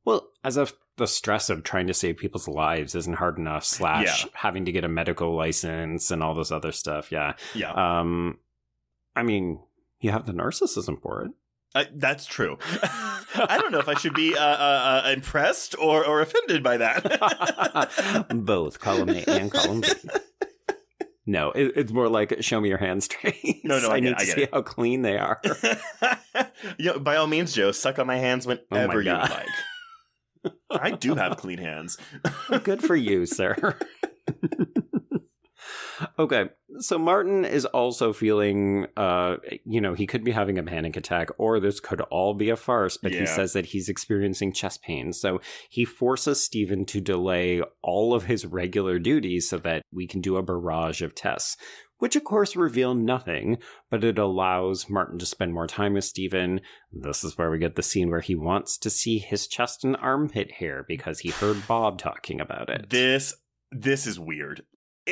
Well, 0.04 0.30
as 0.44 0.58
if 0.58 0.74
the 0.98 1.06
stress 1.08 1.50
of 1.50 1.64
trying 1.64 1.88
to 1.88 1.94
save 1.94 2.18
people's 2.18 2.48
lives 2.48 2.96
isn't 2.96 3.18
hard 3.18 3.38
enough, 3.38 3.64
slash 3.64 4.24
Yeah. 4.26 4.30
having 4.34 4.66
to 4.66 4.72
get 4.72 4.84
a 4.84 4.88
medical 4.90 5.36
license 5.36 6.10
and 6.12 6.24
all 6.24 6.34
this 6.34 6.52
other 6.52 6.72
stuff. 6.72 7.12
Yeah. 7.12 7.34
Yeah, 7.54 7.72
Um, 7.74 8.40
I 9.16 9.24
mean, 9.24 9.62
you 10.00 10.10
have 10.12 10.26
the 10.26 10.34
narcissism 10.34 11.00
for 11.02 11.24
it. 11.24 11.32
Uh, 11.74 11.86
that's 11.94 12.26
true. 12.26 12.58
I 13.34 13.58
don't 13.60 13.72
know 13.72 13.80
if 13.80 13.88
I 13.88 13.94
should 13.94 14.14
be 14.14 14.36
uh, 14.36 14.42
uh, 14.44 15.02
uh, 15.06 15.10
impressed 15.12 15.76
or, 15.80 16.06
or 16.06 16.22
offended 16.22 16.64
by 16.64 16.78
that. 16.78 18.28
Both 18.36 18.80
column 18.80 19.10
A 19.10 19.24
and 19.28 19.52
column 19.52 19.82
B. 19.82 19.88
No, 21.28 21.52
it, 21.52 21.74
it's 21.76 21.92
more 21.92 22.10
like 22.10 22.36
show 22.42 22.60
me 22.60 22.68
your 22.70 22.80
hands 22.80 23.08
trace. 23.08 23.62
No, 23.64 23.80
no, 23.80 23.92
I 23.92 24.00
get 24.00 24.04
need 24.04 24.10
it, 24.10 24.18
I 24.18 24.26
to 24.26 24.32
see 24.32 24.42
it. 24.42 24.50
how 24.52 24.64
clean 24.64 25.04
they 25.04 25.20
are. 25.20 25.40
you 26.80 26.86
know, 26.94 27.00
by 27.00 27.16
all 27.16 27.28
means, 27.28 27.54
Joe, 27.54 27.72
suck 27.72 28.00
on 28.00 28.08
my 28.08 28.18
hands 28.18 28.48
Oh 28.48 28.58
whenever 28.70 29.02
you 29.04 29.14
like. 29.14 29.48
I 30.72 30.92
do 30.92 31.14
have 31.14 31.38
clean 31.38 31.60
hands. 31.60 32.00
Good 32.64 32.82
for 32.82 32.96
you, 32.96 33.28
sir. 33.28 33.78
Okay, 36.20 36.50
So 36.80 36.98
Martin 36.98 37.44
is 37.46 37.66
also 37.66 38.14
feeling, 38.14 38.88
uh, 38.96 39.38
you 39.66 39.82
know, 39.82 39.94
he 39.94 40.08
could 40.08 40.24
be 40.24 40.32
having 40.32 40.58
a 40.58 40.64
panic 40.64 40.96
attack, 40.96 41.30
or 41.38 41.60
this 41.60 41.80
could 41.80 42.02
all 42.02 42.34
be 42.34 42.50
a 42.50 42.56
farce. 42.56 42.98
But 42.98 43.12
Yeah. 43.12 43.22
he 43.22 43.26
says 43.26 43.54
that 43.54 43.68
he's 43.68 43.90
experiencing 43.90 44.54
chest 44.54 44.82
pain. 44.84 45.14
so 45.14 45.42
he 45.70 45.86
forces 45.86 46.42
Stephen 46.44 46.86
to 46.86 47.02
delay 47.02 47.62
all 47.82 48.14
of 48.14 48.26
his 48.26 48.46
regular 48.46 49.00
duties 49.00 49.50
so 49.50 49.58
that 49.60 49.82
we 49.92 50.08
can 50.08 50.22
do 50.22 50.38
a 50.38 50.44
barrage 50.44 51.02
of 51.02 51.14
tests. 51.16 51.58
Which 52.00 52.16
of 52.16 52.24
course 52.24 52.56
reveal 52.56 52.96
nothing, 52.96 53.58
but 53.92 54.04
it 54.04 54.18
allows 54.18 54.90
Martin 54.90 55.20
to 55.20 55.26
spend 55.26 55.54
more 55.54 55.68
time 55.68 55.94
with 55.94 56.04
Stephen. 56.04 56.62
This 56.92 57.24
is 57.24 57.38
where 57.38 57.52
we 57.52 57.60
get 57.60 57.76
the 57.76 57.84
scene 57.84 58.10
where 58.10 58.22
he 58.22 58.34
wants 58.34 58.76
to 58.80 58.90
see 58.90 59.20
his 59.20 59.46
chest 59.48 59.84
and 59.84 59.96
armpit 59.98 60.54
hair 60.54 60.84
because 60.88 61.20
he 61.20 61.30
heard 61.30 61.68
Bob 61.68 62.00
talking 62.00 62.42
about 62.42 62.70
it. 62.70 62.90
This 62.90 63.36
this 63.72 64.08
is 64.08 64.20
weird. 64.20 64.64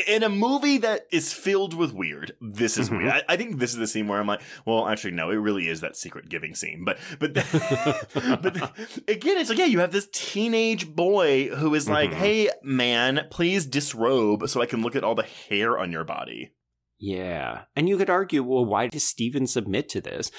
In 0.07 0.21
a 0.21 0.29
movie 0.29 0.77
that 0.77 1.07
is 1.11 1.33
filled 1.33 1.73
with 1.73 1.93
weird, 1.93 2.33
this 2.39 2.77
is 2.77 2.91
weird. 2.91 3.07
I, 3.07 3.23
I 3.29 3.37
think 3.37 3.57
this 3.57 3.71
is 3.71 3.77
the 3.79 3.87
scene 3.87 4.07
where 4.07 4.19
I'm 4.19 4.27
like, 4.27 4.41
well, 4.63 4.87
actually, 4.87 5.11
no, 5.11 5.31
it 5.31 5.35
really 5.37 5.67
is 5.67 5.81
that 5.81 5.97
secret 5.97 6.29
giving 6.29 6.53
scene. 6.53 6.85
But 6.85 6.99
but 7.19 7.33
but 8.13 8.71
again, 9.07 9.37
it's 9.37 9.49
like, 9.49 9.57
yeah, 9.57 9.65
you 9.65 9.79
have 9.79 9.91
this 9.91 10.07
teenage 10.13 10.93
boy 10.95 11.47
who 11.49 11.73
is 11.73 11.89
like, 11.89 12.11
Mhm. 12.11 12.15
hey, 12.15 12.49
man, 12.63 13.27
please 13.31 13.65
disrobe 13.65 14.47
so 14.47 14.61
I 14.61 14.67
can 14.67 14.81
look 14.83 14.95
at 14.95 15.03
all 15.03 15.15
the 15.15 15.23
hair 15.23 15.77
on 15.79 15.91
your 15.91 16.03
body. 16.03 16.51
Yeah. 16.99 17.61
And 17.75 17.89
you 17.89 17.97
could 17.97 18.09
argue, 18.09 18.43
well, 18.43 18.65
why 18.65 18.87
does 18.87 19.03
Steven 19.03 19.47
submit 19.47 19.89
to 19.89 20.01
this? 20.01 20.31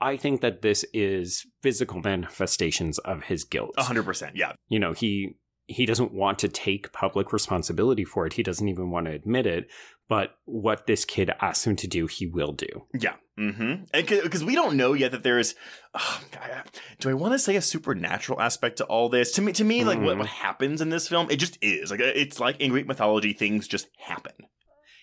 I 0.00 0.16
think 0.16 0.42
that 0.42 0.62
this 0.62 0.84
is 0.92 1.46
physical 1.62 2.00
manifestations 2.02 2.98
of 2.98 3.24
his 3.24 3.44
guilt. 3.44 3.74
A 3.78 3.84
hundred 3.84 4.04
percent, 4.04 4.36
yeah. 4.36 4.52
You 4.68 4.78
know, 4.78 4.92
he 4.92 5.36
he 5.68 5.84
doesn't 5.84 6.12
want 6.12 6.38
to 6.40 6.48
take 6.48 6.92
public 6.92 7.32
responsibility 7.32 8.04
for 8.04 8.26
it. 8.26 8.32
He 8.32 8.42
doesn't 8.42 8.68
even 8.68 8.90
want 8.90 9.06
to 9.06 9.12
admit 9.12 9.46
it. 9.46 9.68
But 10.08 10.30
what 10.46 10.86
this 10.86 11.04
kid 11.04 11.30
asks 11.42 11.66
him 11.66 11.76
to 11.76 11.86
do, 11.86 12.06
he 12.06 12.26
will 12.26 12.52
do. 12.52 12.86
Yeah. 12.98 13.16
Mm-hmm. 13.38 13.84
Because 13.92 14.42
we 14.42 14.54
don't 14.54 14.78
know 14.78 14.94
yet 14.94 15.12
that 15.12 15.22
there's. 15.22 15.54
Oh, 15.94 16.22
God, 16.32 16.64
do 16.98 17.10
I 17.10 17.14
want 17.14 17.34
to 17.34 17.38
say 17.38 17.54
a 17.56 17.62
supernatural 17.62 18.40
aspect 18.40 18.78
to 18.78 18.84
all 18.86 19.10
this? 19.10 19.32
To 19.32 19.42
me, 19.42 19.52
to 19.52 19.64
me, 19.64 19.84
like 19.84 20.00
what, 20.00 20.16
what 20.16 20.26
happens 20.26 20.80
in 20.80 20.88
this 20.88 21.06
film, 21.06 21.30
it 21.30 21.36
just 21.36 21.58
is. 21.60 21.90
Like 21.90 22.00
it's 22.00 22.40
like 22.40 22.58
in 22.60 22.70
Greek 22.70 22.86
mythology, 22.86 23.34
things 23.34 23.68
just 23.68 23.88
happen. 23.98 24.32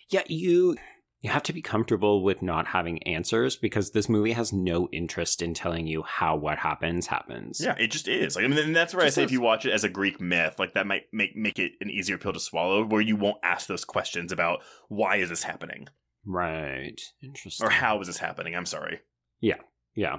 Yeah, 0.10 0.24
you 0.28 0.76
you 1.22 1.30
have 1.32 1.44
to 1.44 1.54
be 1.54 1.62
comfortable 1.62 2.24
with 2.24 2.42
not 2.42 2.68
having 2.68 3.02
answers 3.04 3.56
because 3.56 3.92
this 3.92 4.08
movie 4.08 4.34
has 4.34 4.54
no 4.54 4.88
interest 4.92 5.42
in 5.42 5.54
telling 5.54 5.88
you 5.88 6.04
how 6.04 6.36
what 6.36 6.60
happens 6.60 7.08
happens. 7.08 7.60
Yeah, 7.64 7.76
it 7.80 7.88
just 7.92 8.08
is. 8.08 8.36
Like, 8.36 8.46
I 8.46 8.48
mean, 8.48 8.60
and 8.60 8.76
that's 8.76 8.94
where 8.94 9.06
I 9.06 9.10
say 9.10 9.24
is. 9.24 9.28
if 9.28 9.32
you 9.32 9.42
watch 9.42 9.66
it 9.66 9.72
as 9.72 9.84
a 9.84 9.90
Greek 9.90 10.22
myth, 10.22 10.60
like 10.60 10.74
that 10.74 10.86
might 10.86 11.04
make 11.12 11.36
make 11.36 11.58
it 11.58 11.72
an 11.82 11.90
easier 11.90 12.18
pill 12.18 12.34
to 12.34 12.40
swallow, 12.40 12.86
where 12.86 13.02
you 13.02 13.16
won't 13.16 13.38
ask 13.44 13.68
those 13.68 13.86
questions 13.86 14.32
about 14.32 14.60
why 14.90 15.16
is 15.18 15.30
this 15.30 15.44
happening 15.44 15.88
Right. 16.26 17.00
Interesting. 17.24 17.66
or 17.68 17.70
how 17.70 18.00
is 18.02 18.08
this 18.08 18.18
happening. 18.18 18.56
I'm 18.56 18.66
sorry. 18.66 19.00
Yeah, 19.40 19.60
yeah. 19.96 20.18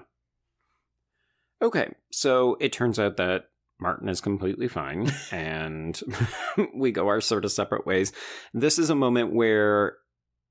Okay, 1.62 1.88
so 2.12 2.56
it 2.60 2.72
turns 2.72 2.98
out 2.98 3.16
that 3.16 3.44
Martin 3.80 4.08
is 4.08 4.20
completely 4.20 4.68
fine, 4.68 5.10
and 5.32 6.00
we 6.74 6.90
go 6.92 7.08
our 7.08 7.20
sort 7.20 7.44
of 7.44 7.52
separate 7.52 7.86
ways. 7.86 8.12
This 8.52 8.78
is 8.78 8.90
a 8.90 8.94
moment 8.94 9.32
where, 9.32 9.96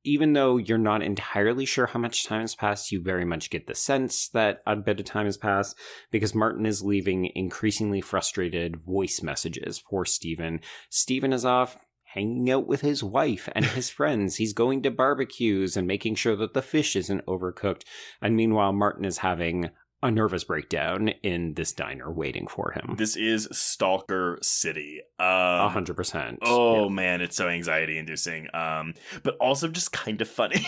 even 0.05 0.33
though 0.33 0.57
you're 0.57 0.77
not 0.77 1.01
entirely 1.01 1.65
sure 1.65 1.87
how 1.87 1.99
much 1.99 2.25
time 2.25 2.41
has 2.41 2.55
passed, 2.55 2.91
you 2.91 3.01
very 3.01 3.25
much 3.25 3.49
get 3.49 3.67
the 3.67 3.75
sense 3.75 4.29
that 4.29 4.61
a 4.65 4.75
bit 4.75 4.99
of 4.99 5.05
time 5.05 5.25
has 5.25 5.37
passed 5.37 5.77
because 6.11 6.35
Martin 6.35 6.65
is 6.65 6.83
leaving 6.83 7.31
increasingly 7.35 8.01
frustrated 8.01 8.77
voice 8.77 9.21
messages 9.21 9.79
for 9.79 10.05
Stephen. 10.05 10.61
Stephen 10.89 11.33
is 11.33 11.43
off 11.43 11.77
hanging 12.03 12.49
out 12.49 12.65
with 12.65 12.81
his 12.81 13.03
wife 13.03 13.49
and 13.53 13.65
his 13.65 13.89
friends. 13.91 14.37
He's 14.37 14.53
going 14.53 14.81
to 14.83 14.91
barbecues 14.91 15.75
and 15.75 15.85
making 15.87 16.15
sure 16.15 16.35
that 16.37 16.53
the 16.53 16.61
fish 16.61 16.95
isn't 16.95 17.25
overcooked. 17.25 17.83
And 18.21 18.35
meanwhile, 18.35 18.73
Martin 18.73 19.05
is 19.05 19.17
having 19.17 19.69
a 20.03 20.11
nervous 20.11 20.43
breakdown 20.43 21.07
in 21.23 21.53
this 21.55 21.73
diner 21.73 22.11
waiting 22.11 22.47
for 22.47 22.71
him. 22.71 22.95
This 22.97 23.15
is 23.15 23.47
Stalker 23.51 24.37
City. 24.41 25.01
A 25.19 25.23
Um, 25.23 25.71
hundred 25.71 25.95
percent. 25.95 26.39
oh 26.43 26.89
man, 26.89 27.21
it's 27.21 27.35
so 27.35 27.47
anxiety 27.47 27.97
inducing. 27.97 28.47
Um, 28.53 28.93
but 29.23 29.35
also 29.37 29.67
just 29.67 29.91
kind 29.91 30.21
of 30.21 30.27
funny. 30.29 30.65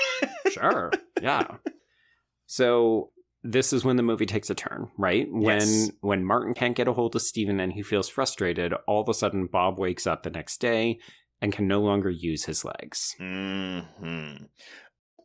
sure. 0.50 0.90
Yeah. 1.22 1.46
So 2.46 3.10
this 3.42 3.72
is 3.72 3.84
when 3.84 3.96
the 3.96 4.02
movie 4.02 4.26
takes 4.26 4.50
a 4.50 4.54
turn, 4.54 4.88
right? 4.98 5.26
When 5.30 5.42
Yes. 5.60 5.90
when 6.00 6.24
Martin 6.24 6.54
can't 6.54 6.76
get 6.76 6.88
a 6.88 6.92
hold 6.92 7.14
of 7.16 7.22
Steven 7.22 7.60
and 7.60 7.72
he 7.72 7.82
feels 7.82 8.08
frustrated, 8.08 8.72
all 8.86 9.00
of 9.02 9.08
a 9.08 9.14
sudden 9.14 9.46
Bob 9.46 9.78
wakes 9.78 10.06
up 10.06 10.22
the 10.22 10.30
next 10.30 10.60
day 10.60 10.98
and 11.40 11.52
can 11.52 11.66
no 11.68 11.80
longer 11.80 12.10
use 12.10 12.44
his 12.44 12.64
legs. 12.64 13.14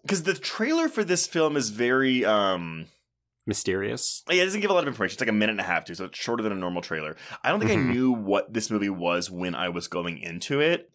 Because 0.02 0.24
the 0.24 0.34
trailer 0.34 0.88
for 0.90 1.04
this 1.04 1.28
film 1.28 1.56
is 1.58 1.70
very 1.70 2.24
um 2.26 2.86
Mysterious. 3.50 4.24
yeah, 4.30 4.44
it 4.44 4.46
doesn't 4.46 4.62
give 4.62 4.70
a 4.72 4.74
lot 4.74 4.84
of 4.84 4.88
information. 4.88 5.16
It's 5.16 5.22
like 5.22 5.28
a 5.30 5.34
minute 5.34 5.52
and 5.52 5.60
a 5.60 5.64
half 5.64 5.84
too, 5.84 5.96
so 5.96 6.06
it's 6.06 6.18
shorter 6.18 6.42
than 6.44 6.54
a 6.54 6.56
normal 6.56 6.82
trailer. 6.82 7.18
I 7.44 7.50
don't 7.50 7.60
think 7.60 7.72
Mhm. 7.72 7.90
I 7.90 7.92
knew 7.94 8.12
what 8.14 8.54
this 8.54 8.70
movie 8.72 8.90
was 8.90 9.30
when 9.30 9.56
I 9.56 9.68
was 9.70 9.88
going 9.90 10.20
into 10.20 10.62
it. 10.62 10.90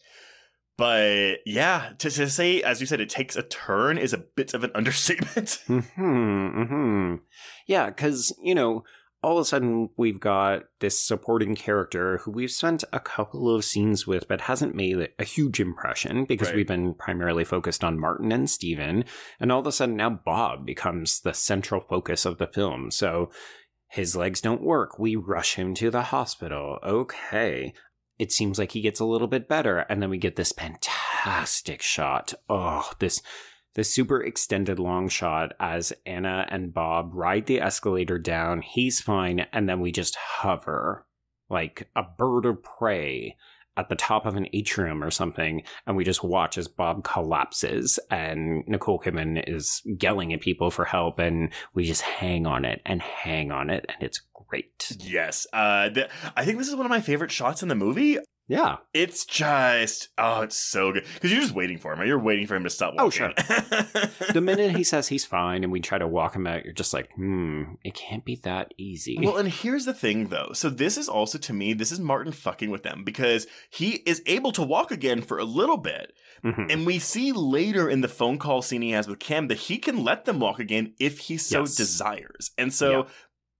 But 0.76 1.38
yeah, 1.46 1.90
to, 1.98 2.10
to 2.10 2.28
say, 2.28 2.60
as 2.62 2.80
you 2.80 2.86
said, 2.86 3.00
it 3.00 3.08
takes 3.08 3.36
a 3.36 3.42
turn 3.42 3.96
is 3.98 4.12
a 4.12 4.18
bit 4.18 4.54
of 4.54 4.64
an 4.64 4.70
understatement. 4.74 5.60
Hmm. 5.66 5.80
Hmm. 6.64 7.14
Yeah, 7.66 7.86
because 7.90 8.32
you 8.42 8.54
know, 8.54 8.82
all 9.24 9.38
of 9.38 9.42
a 9.42 9.44
sudden 9.44 9.88
we've 9.96 10.20
got 10.20 10.64
this 10.80 11.00
supporting 11.00 11.54
character 11.54 12.18
who 12.18 12.30
we've 12.30 12.50
spent 12.50 12.84
a 12.92 13.00
couple 13.00 13.54
of 13.54 13.64
scenes 13.64 14.06
with, 14.06 14.28
but 14.28 14.42
hasn't 14.42 14.74
made 14.74 15.08
a 15.18 15.24
huge 15.24 15.60
impression 15.60 16.24
because 16.26 16.48
Right. 16.48 16.56
we've 16.56 16.66
been 16.66 16.94
primarily 16.94 17.44
focused 17.44 17.82
on 17.82 17.98
Martin 17.98 18.30
and 18.32 18.48
Steven. 18.50 19.04
And 19.40 19.50
all 19.50 19.60
of 19.60 19.66
a 19.66 19.72
sudden 19.72 19.96
now 19.96 20.10
Bob 20.10 20.66
becomes 20.66 21.20
the 21.20 21.32
central 21.34 21.80
focus 21.80 22.26
of 22.26 22.38
the 22.38 22.46
film. 22.46 22.90
So 22.90 23.30
his 23.88 24.14
legs 24.14 24.40
don't 24.40 24.62
work. 24.62 24.98
We 24.98 25.16
rush 25.16 25.54
him 25.54 25.72
to 25.74 25.90
the 25.90 26.02
hospital. 26.02 26.78
Okay. 26.84 27.72
It 28.18 28.30
seems 28.30 28.58
like 28.58 28.72
he 28.72 28.80
gets 28.80 29.00
a 29.00 29.04
little 29.04 29.26
bit 29.28 29.48
better. 29.48 29.78
And 29.88 30.02
then 30.02 30.10
we 30.10 30.18
get 30.18 30.36
this 30.36 30.52
fantastic 30.52 31.80
shot. 31.82 32.34
Oh, 32.48 32.90
this 32.98 33.22
this 33.74 33.92
super 33.92 34.22
extended 34.22 34.78
long 34.78 35.08
shot 35.08 35.52
as 35.58 35.92
Anna 36.06 36.46
and 36.48 36.72
Bob 36.72 37.10
ride 37.12 37.46
the 37.46 37.60
escalator 37.60 38.18
down. 38.18 38.62
He's 38.62 39.00
fine, 39.00 39.46
and 39.52 39.68
then 39.68 39.80
we 39.80 39.92
just 39.92 40.16
hover 40.16 41.06
like 41.50 41.88
a 41.94 42.02
bird 42.02 42.46
of 42.46 42.62
prey 42.62 43.36
at 43.76 43.88
the 43.88 43.96
top 43.96 44.24
of 44.24 44.36
an 44.36 44.46
atrium 44.52 45.02
or 45.02 45.10
something, 45.10 45.62
and 45.86 45.96
we 45.96 46.04
just 46.04 46.22
watch 46.22 46.56
as 46.56 46.68
Bob 46.68 47.02
collapses 47.02 47.98
and 48.10 48.62
Nicole 48.68 49.00
Kidman 49.00 49.42
is 49.48 49.82
yelling 50.00 50.32
at 50.32 50.40
people 50.40 50.70
for 50.70 50.84
help, 50.84 51.18
and 51.18 51.52
we 51.74 51.84
just 51.84 52.02
hang 52.02 52.46
on 52.46 52.64
it 52.64 52.80
and 52.86 53.02
hang 53.02 53.50
on 53.50 53.70
it, 53.70 53.84
and 53.88 54.00
it's 54.00 54.22
great. 54.48 54.96
yes, 55.00 55.46
uh, 55.52 55.90
th- 55.90 56.08
I 56.36 56.44
think 56.44 56.58
this 56.58 56.68
is 56.68 56.76
one 56.76 56.86
of 56.86 56.90
my 56.90 57.00
favorite 57.00 57.32
shots 57.32 57.62
in 57.62 57.68
the 57.68 57.74
movie. 57.74 58.18
Yeah. 58.46 58.76
It's 58.92 59.24
just 59.24 60.08
oh, 60.18 60.42
it's 60.42 60.56
so 60.56 60.92
good 60.92 61.04
because 61.14 61.30
you're 61.32 61.40
just 61.40 61.54
waiting 61.54 61.78
for 61.78 61.94
him. 61.94 62.06
You're 62.06 62.18
waiting 62.18 62.46
for 62.46 62.54
him 62.56 62.64
to 62.64 62.70
stop 62.70 62.94
Oh, 62.98 63.04
walking. 63.04 63.32
The 64.32 64.40
minute 64.42 64.76
he 64.76 64.84
says 64.84 65.08
he's 65.08 65.24
fine 65.24 65.62
and 65.64 65.72
we 65.72 65.80
try 65.80 65.96
to 65.98 66.06
walk 66.06 66.34
him 66.36 66.46
out, 66.46 66.64
you're 66.64 66.74
just 66.74 66.92
like, 66.92 67.10
hmm, 67.14 67.62
it 67.82 67.94
can't 67.94 68.24
be 68.24 68.36
that 68.44 68.74
easy. 68.76 69.16
Well, 69.20 69.36
and 69.38 69.48
here's 69.48 69.86
the 69.86 69.94
thing 69.94 70.28
though. 70.28 70.50
So 70.52 70.68
this 70.68 70.98
is 70.98 71.08
also 71.08 71.38
to 71.38 71.52
me, 71.54 71.72
this 71.72 71.90
is 71.90 72.00
Martin 72.00 72.32
fucking 72.32 72.70
with 72.70 72.82
them 72.82 73.02
because 73.04 73.46
he 73.70 74.02
is 74.06 74.22
able 74.26 74.52
to 74.52 74.62
walk 74.62 74.90
again 74.90 75.22
for 75.22 75.38
a 75.38 75.44
little 75.44 75.78
bit. 75.78 76.12
Mhm. 76.44 76.70
And 76.70 76.84
we 76.86 76.98
see 76.98 77.32
later 77.32 77.88
in 77.88 78.02
the 78.02 78.08
phone 78.08 78.38
call 78.38 78.60
scene 78.60 78.82
he 78.82 78.90
has 78.90 79.08
with 79.08 79.20
Cam 79.20 79.48
that 79.48 79.58
he 79.58 79.78
can 79.78 80.04
let 80.04 80.26
them 80.26 80.38
walk 80.38 80.58
again 80.58 80.92
if 81.00 81.18
he 81.20 81.38
so 81.38 81.60
Yes. 81.60 81.76
desires. 81.76 82.50
And 82.58 82.74
so 82.74 82.90
Yeah. 82.90 83.02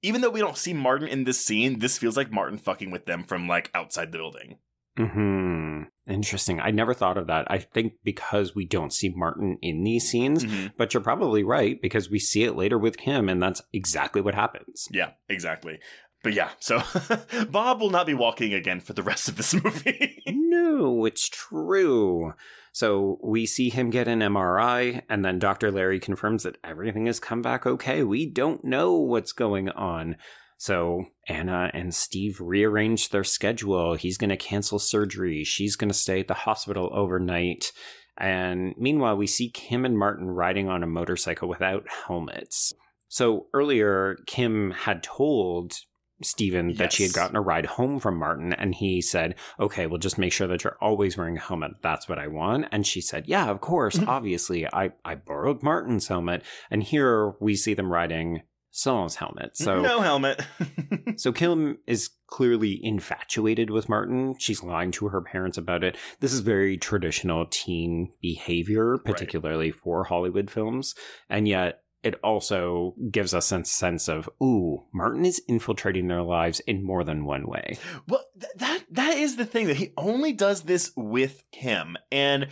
even 0.02 0.20
though 0.20 0.28
we 0.30 0.40
don't 0.40 0.58
see 0.58 0.74
Martin 0.74 1.08
in 1.08 1.24
this 1.24 1.42
scene, 1.44 1.78
this 1.78 1.96
feels 1.96 2.18
like 2.18 2.30
Martin 2.30 2.58
fucking 2.58 2.90
with 2.90 3.06
them 3.06 3.24
from 3.24 3.48
like 3.48 3.70
outside 3.74 4.12
the 4.12 4.18
building. 4.18 4.58
Hmm. 4.96 5.82
Interesting. 6.06 6.60
I 6.60 6.70
never 6.70 6.92
thought 6.94 7.16
of 7.16 7.26
that. 7.28 7.46
I 7.50 7.58
think 7.58 7.94
because 8.04 8.54
we 8.54 8.64
don't 8.66 8.92
see 8.92 9.08
Martin 9.14 9.58
in 9.62 9.82
these 9.84 10.08
scenes, 10.08 10.44
Mhm. 10.44 10.72
but 10.76 10.92
you're 10.92 11.02
probably 11.02 11.42
right 11.42 11.80
because 11.80 12.10
we 12.10 12.18
see 12.18 12.44
it 12.44 12.54
later 12.56 12.78
with 12.78 12.98
Kim, 12.98 13.28
and 13.28 13.42
that's 13.42 13.62
exactly 13.72 14.20
what 14.20 14.34
happens. 14.34 14.86
Yeah, 14.92 15.12
exactly. 15.28 15.78
But 16.22 16.34
yeah, 16.34 16.50
so 16.60 16.82
Bob 17.50 17.80
will 17.80 17.90
not 17.90 18.06
be 18.06 18.14
walking 18.14 18.54
again 18.54 18.80
for 18.80 18.92
the 18.92 19.02
rest 19.02 19.28
of 19.28 19.36
this 19.36 19.54
movie. 19.64 20.22
no, 20.26 21.04
it's 21.06 21.28
true. 21.28 22.32
So 22.72 23.18
we 23.22 23.46
see 23.46 23.70
him 23.70 23.90
get 23.90 24.08
an 24.08 24.20
MRI, 24.20 25.02
and 25.08 25.24
then 25.24 25.38
Dr. 25.38 25.70
Larry 25.70 26.00
confirms 26.00 26.42
that 26.42 26.56
everything 26.64 27.06
has 27.06 27.20
come 27.20 27.40
back 27.40 27.66
okay. 27.66 28.02
We 28.02 28.26
don't 28.28 28.64
know 28.64 28.94
what's 28.94 29.32
going 29.32 29.68
on. 29.70 30.16
So 30.56 31.06
Anna 31.28 31.70
and 31.74 31.94
Steve 31.94 32.40
rearrange 32.40 33.10
their 33.10 33.24
schedule. 33.24 33.94
He's 33.94 34.16
going 34.18 34.30
to 34.30 34.36
cancel 34.36 34.78
surgery. 34.78 35.44
She's 35.44 35.76
going 35.76 35.90
to 35.90 35.94
stay 35.94 36.20
at 36.20 36.28
the 36.28 36.34
hospital 36.34 36.90
overnight. 36.92 37.72
And 38.16 38.74
meanwhile, 38.78 39.16
we 39.16 39.26
see 39.26 39.50
Kim 39.50 39.84
and 39.84 39.98
Martin 39.98 40.28
riding 40.28 40.68
on 40.68 40.82
a 40.82 40.86
motorcycle 40.86 41.48
without 41.48 41.84
helmets. 42.06 42.72
So 43.08 43.46
earlier, 43.52 44.16
Kim 44.26 44.70
had 44.70 45.02
told 45.02 45.74
Stephen 46.22 46.74
that 46.74 46.92
she 46.92 47.02
had 47.02 47.12
gotten 47.12 47.36
a 47.36 47.40
ride 47.40 47.66
home 47.66 47.98
from 47.98 48.16
Martin, 48.16 48.52
and 48.52 48.74
he 48.74 49.02
said, 49.02 49.34
"Okay, 49.58 49.86
well, 49.86 49.98
just 49.98 50.16
make 50.16 50.32
sure 50.32 50.46
that 50.46 50.62
you're 50.62 50.78
always 50.80 51.16
wearing 51.18 51.36
a 51.36 51.40
helmet. 51.40 51.72
That's 51.82 52.08
what 52.08 52.20
I 52.20 52.28
want." 52.28 52.66
And 52.70 52.86
she 52.86 53.00
said, 53.00 53.24
"Yeah, 53.26 53.50
of 53.50 53.60
course. 53.60 53.96
Mhm. 53.96 54.06
Obviously, 54.06 54.66
I 54.72 54.92
I 55.04 55.16
borrowed 55.16 55.62
Martin's 55.62 56.06
helmet." 56.06 56.44
And 56.70 56.84
here 56.84 57.34
we 57.40 57.56
see 57.56 57.74
them 57.74 57.92
riding 57.92 58.42
Saul's 58.76 59.14
helmet. 59.14 59.56
So 59.56 59.80
no 59.82 60.00
helmet. 60.00 60.44
so 61.16 61.32
Kim 61.32 61.78
is 61.86 62.10
clearly 62.26 62.80
infatuated 62.82 63.70
with 63.70 63.88
Martin. 63.88 64.34
She's 64.38 64.64
lying 64.64 64.90
to 64.92 65.08
her 65.08 65.20
parents 65.20 65.56
about 65.56 65.84
it. 65.84 65.96
This 66.18 66.32
is 66.32 66.40
very 66.40 66.76
traditional 66.76 67.46
teen 67.48 68.12
behavior, 68.20 68.98
particularly 68.98 69.70
for 69.70 70.02
Hollywood 70.02 70.50
films. 70.50 70.96
And 71.30 71.46
yet 71.46 71.84
it 72.02 72.16
also 72.24 72.96
gives 73.12 73.32
us 73.32 73.52
a 73.52 73.64
sense 73.64 74.08
of, 74.08 74.28
ooh, 74.42 74.82
Martin 74.92 75.24
is 75.24 75.40
infiltrating 75.46 76.08
their 76.08 76.22
lives 76.22 76.58
in 76.60 76.84
more 76.84 77.04
than 77.04 77.24
one 77.24 77.46
way. 77.46 77.78
Well, 78.08 78.24
th- 78.38 78.52
that 78.56 78.84
that 78.90 79.16
is 79.16 79.36
the 79.36 79.46
thing 79.46 79.68
that 79.68 79.76
he 79.76 79.92
only 79.96 80.32
does 80.32 80.62
this 80.62 80.90
with 80.96 81.44
Kim, 81.52 81.96
and 82.10 82.48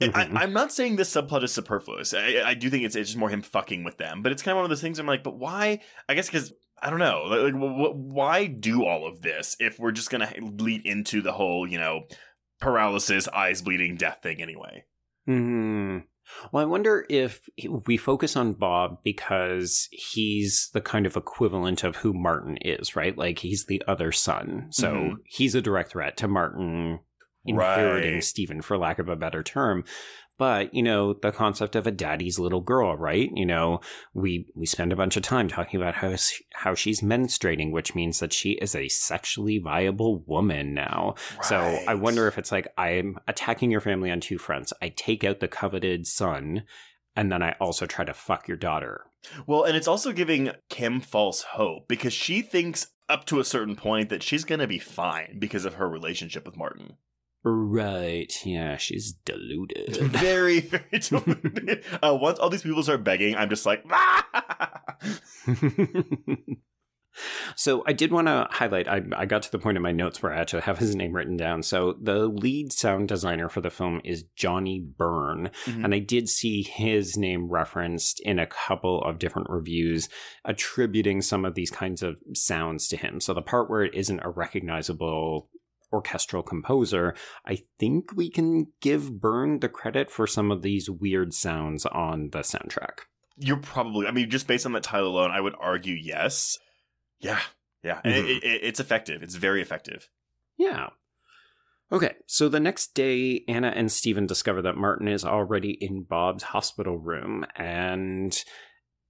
Mhm. 0.00 0.36
I, 0.36 0.42
I'm 0.42 0.52
not 0.52 0.72
saying 0.72 0.96
this 0.96 1.12
subplot 1.14 1.44
is 1.44 1.52
superfluous. 1.52 2.12
I, 2.14 2.42
I 2.44 2.54
do 2.54 2.70
think 2.70 2.84
it's 2.84 2.96
it's 2.96 3.10
just 3.10 3.18
more 3.18 3.28
him 3.30 3.42
fucking 3.42 3.84
with 3.84 3.98
them, 3.98 4.22
but 4.22 4.32
it's 4.32 4.42
kind 4.42 4.52
of 4.52 4.56
one 4.56 4.64
of 4.64 4.70
those 4.70 4.80
things. 4.80 4.98
I'm 4.98 5.06
like, 5.06 5.22
but 5.22 5.38
why? 5.38 5.80
I 6.08 6.14
guess 6.14 6.26
because 6.26 6.52
I 6.80 6.90
don't 6.90 6.98
know. 6.98 7.22
Like, 7.26 7.54
wh- 7.54 7.92
wh- 7.92 7.96
why 7.96 8.46
do 8.46 8.84
all 8.84 9.06
of 9.06 9.20
this 9.22 9.56
if 9.60 9.78
we're 9.78 9.92
just 9.92 10.10
gonna 10.10 10.32
lead 10.40 10.82
into 10.84 11.22
the 11.22 11.32
whole, 11.32 11.66
you 11.68 11.78
know, 11.78 12.02
paralysis, 12.60 13.28
eyes 13.28 13.62
bleeding, 13.62 13.96
death 13.96 14.18
thing 14.22 14.42
anyway? 14.42 14.84
Hmm. 15.26 15.98
Well, 16.50 16.62
I 16.62 16.66
wonder 16.66 17.04
if 17.10 17.48
we 17.86 17.96
focus 17.96 18.36
on 18.36 18.54
Bob 18.54 18.98
because 19.04 19.88
he's 19.92 20.70
the 20.72 20.80
kind 20.80 21.04
of 21.04 21.16
equivalent 21.16 21.84
of 21.84 21.96
who 21.96 22.12
Martin 22.14 22.56
is, 22.62 22.96
right? 22.96 23.16
Like 23.18 23.40
he's 23.40 23.66
the 23.66 23.82
other 23.86 24.12
son. 24.12 24.68
So 24.70 24.92
Mhm. 24.92 25.14
he's 25.26 25.54
a 25.54 25.60
direct 25.60 25.90
threat 25.92 26.16
to 26.18 26.28
Martin 26.28 27.00
inheriting 27.44 28.14
Right. 28.14 28.24
Stephen, 28.24 28.62
for 28.62 28.78
lack 28.78 28.98
of 28.98 29.08
a 29.08 29.16
better 29.16 29.42
term. 29.42 29.84
But, 30.38 30.74
you 30.74 30.82
know, 30.82 31.12
the 31.12 31.30
concept 31.30 31.76
of 31.76 31.86
a 31.86 31.92
daddy's 31.92 32.38
little 32.38 32.62
girl, 32.62 32.96
right? 32.96 33.30
You 33.34 33.46
know, 33.46 33.80
we 34.14 34.46
we 34.56 34.66
spend 34.66 34.92
a 34.92 34.96
bunch 34.96 35.16
of 35.16 35.22
time 35.22 35.46
talking 35.46 35.80
about 35.80 35.94
how 35.94 36.16
how 36.54 36.74
she's 36.74 37.00
menstruating, 37.00 37.70
which 37.70 37.94
means 37.94 38.18
that 38.18 38.32
she 38.32 38.52
is 38.52 38.74
a 38.74 38.88
sexually 38.88 39.58
viable 39.58 40.24
woman 40.26 40.74
now. 40.74 41.14
So 41.42 41.58
I 41.86 41.94
wonder 41.94 42.26
if 42.26 42.38
it's 42.38 42.50
like 42.50 42.66
I'm 42.78 43.18
attacking 43.28 43.70
your 43.70 43.82
family 43.82 44.10
on 44.10 44.20
two 44.20 44.38
fronts. 44.38 44.72
I 44.82 44.88
take 44.88 45.22
out 45.22 45.40
the 45.40 45.48
coveted 45.48 46.06
son, 46.06 46.64
and 47.14 47.30
then 47.30 47.42
I 47.42 47.54
also 47.60 47.86
try 47.86 48.04
to 48.04 48.14
fuck 48.14 48.48
your 48.48 48.56
daughter. 48.56 49.04
Well, 49.46 49.64
and 49.64 49.76
it's 49.76 49.86
also 49.86 50.12
giving 50.12 50.50
Kim 50.68 51.00
false 51.00 51.42
hope 51.42 51.86
because 51.86 52.12
she 52.14 52.42
thinks 52.42 52.88
up 53.08 53.26
to 53.26 53.38
a 53.38 53.44
certain 53.44 53.76
point 53.76 54.08
that 54.08 54.22
she's 54.22 54.44
gonna 54.44 54.66
be 54.66 54.78
fine 54.78 55.36
because 55.38 55.66
of 55.66 55.74
her 55.74 55.88
relationship 55.88 56.46
with 56.46 56.56
Martin. 56.56 56.96
Right. 57.44 58.32
Yeah, 58.44 58.76
she's 58.76 59.14
deluded. 59.24 59.96
very, 60.00 60.60
very 60.60 60.84
deluded. 61.00 61.84
uh, 62.02 62.16
once 62.20 62.38
all 62.38 62.50
these 62.50 62.62
people 62.62 62.82
start 62.82 63.02
begging, 63.02 63.34
I'm 63.36 63.48
just 63.48 63.66
like, 63.66 63.84
ah! 63.90 64.94
so 67.56 67.82
I 67.86 67.92
did 67.92 68.12
want 68.12 68.28
to 68.28 68.46
highlight. 68.50 68.86
I, 68.86 69.02
I 69.16 69.26
got 69.26 69.42
to 69.42 69.50
the 69.50 69.58
point 69.58 69.76
in 69.76 69.82
my 69.82 69.90
notes 69.90 70.22
where 70.22 70.32
I 70.32 70.38
actually 70.40 70.62
have 70.62 70.78
his 70.78 70.94
name 70.94 71.12
written 71.12 71.36
down. 71.36 71.64
So 71.64 71.96
the 72.00 72.26
lead 72.26 72.72
sound 72.72 73.08
designer 73.08 73.48
for 73.48 73.60
the 73.60 73.70
film 73.70 74.00
is 74.04 74.24
Johnny 74.36 74.78
Byrne, 74.80 75.50
Mhm. 75.66 75.84
and 75.84 75.94
I 75.94 75.98
did 75.98 76.28
see 76.28 76.62
his 76.62 77.16
name 77.16 77.48
referenced 77.50 78.20
in 78.20 78.38
a 78.38 78.46
couple 78.46 79.02
of 79.02 79.18
different 79.18 79.50
reviews, 79.50 80.08
attributing 80.44 81.20
some 81.22 81.44
of 81.44 81.54
these 81.54 81.70
kinds 81.70 82.02
of 82.04 82.16
sounds 82.34 82.86
to 82.88 82.96
him. 82.96 83.20
So 83.20 83.34
the 83.34 83.42
part 83.42 83.68
where 83.68 83.82
it 83.82 83.94
isn't 83.94 84.20
a 84.22 84.30
recognizable 84.30 85.48
orchestral 85.92 86.42
composer, 86.42 87.14
I 87.46 87.58
think 87.78 88.12
we 88.14 88.30
can 88.30 88.68
give 88.80 89.20
Byrne 89.20 89.60
the 89.60 89.68
credit 89.68 90.10
for 90.10 90.26
some 90.26 90.50
of 90.50 90.62
these 90.62 90.88
weird 90.88 91.34
sounds 91.34 91.86
on 91.86 92.30
the 92.30 92.40
soundtrack. 92.40 93.00
You're 93.36 93.56
probably, 93.58 94.06
I 94.06 94.10
mean, 94.10 94.30
just 94.30 94.46
based 94.46 94.66
on 94.66 94.72
that 94.72 94.82
title 94.82 95.08
alone, 95.08 95.30
I 95.30 95.40
would 95.40 95.54
argue 95.58 95.94
yes. 95.94 96.58
Yeah, 97.20 97.40
yeah. 97.82 98.00
Mhm. 98.04 98.12
it, 98.16 98.44
it, 98.44 98.60
it's 98.62 98.80
effective. 98.80 99.22
It's 99.22 99.34
very 99.36 99.62
effective. 99.62 100.08
Yeah. 100.56 100.90
Okay, 101.90 102.14
so 102.26 102.48
the 102.48 102.60
next 102.60 102.94
day, 102.94 103.44
Anna 103.48 103.68
and 103.68 103.92
Stephen 103.92 104.26
discover 104.26 104.62
that 104.62 104.76
Martin 104.78 105.08
is 105.08 105.24
already 105.26 105.76
in 105.78 106.04
Bob's 106.04 106.42
hospital 106.42 106.96
room. 106.96 107.44
And 107.54 108.42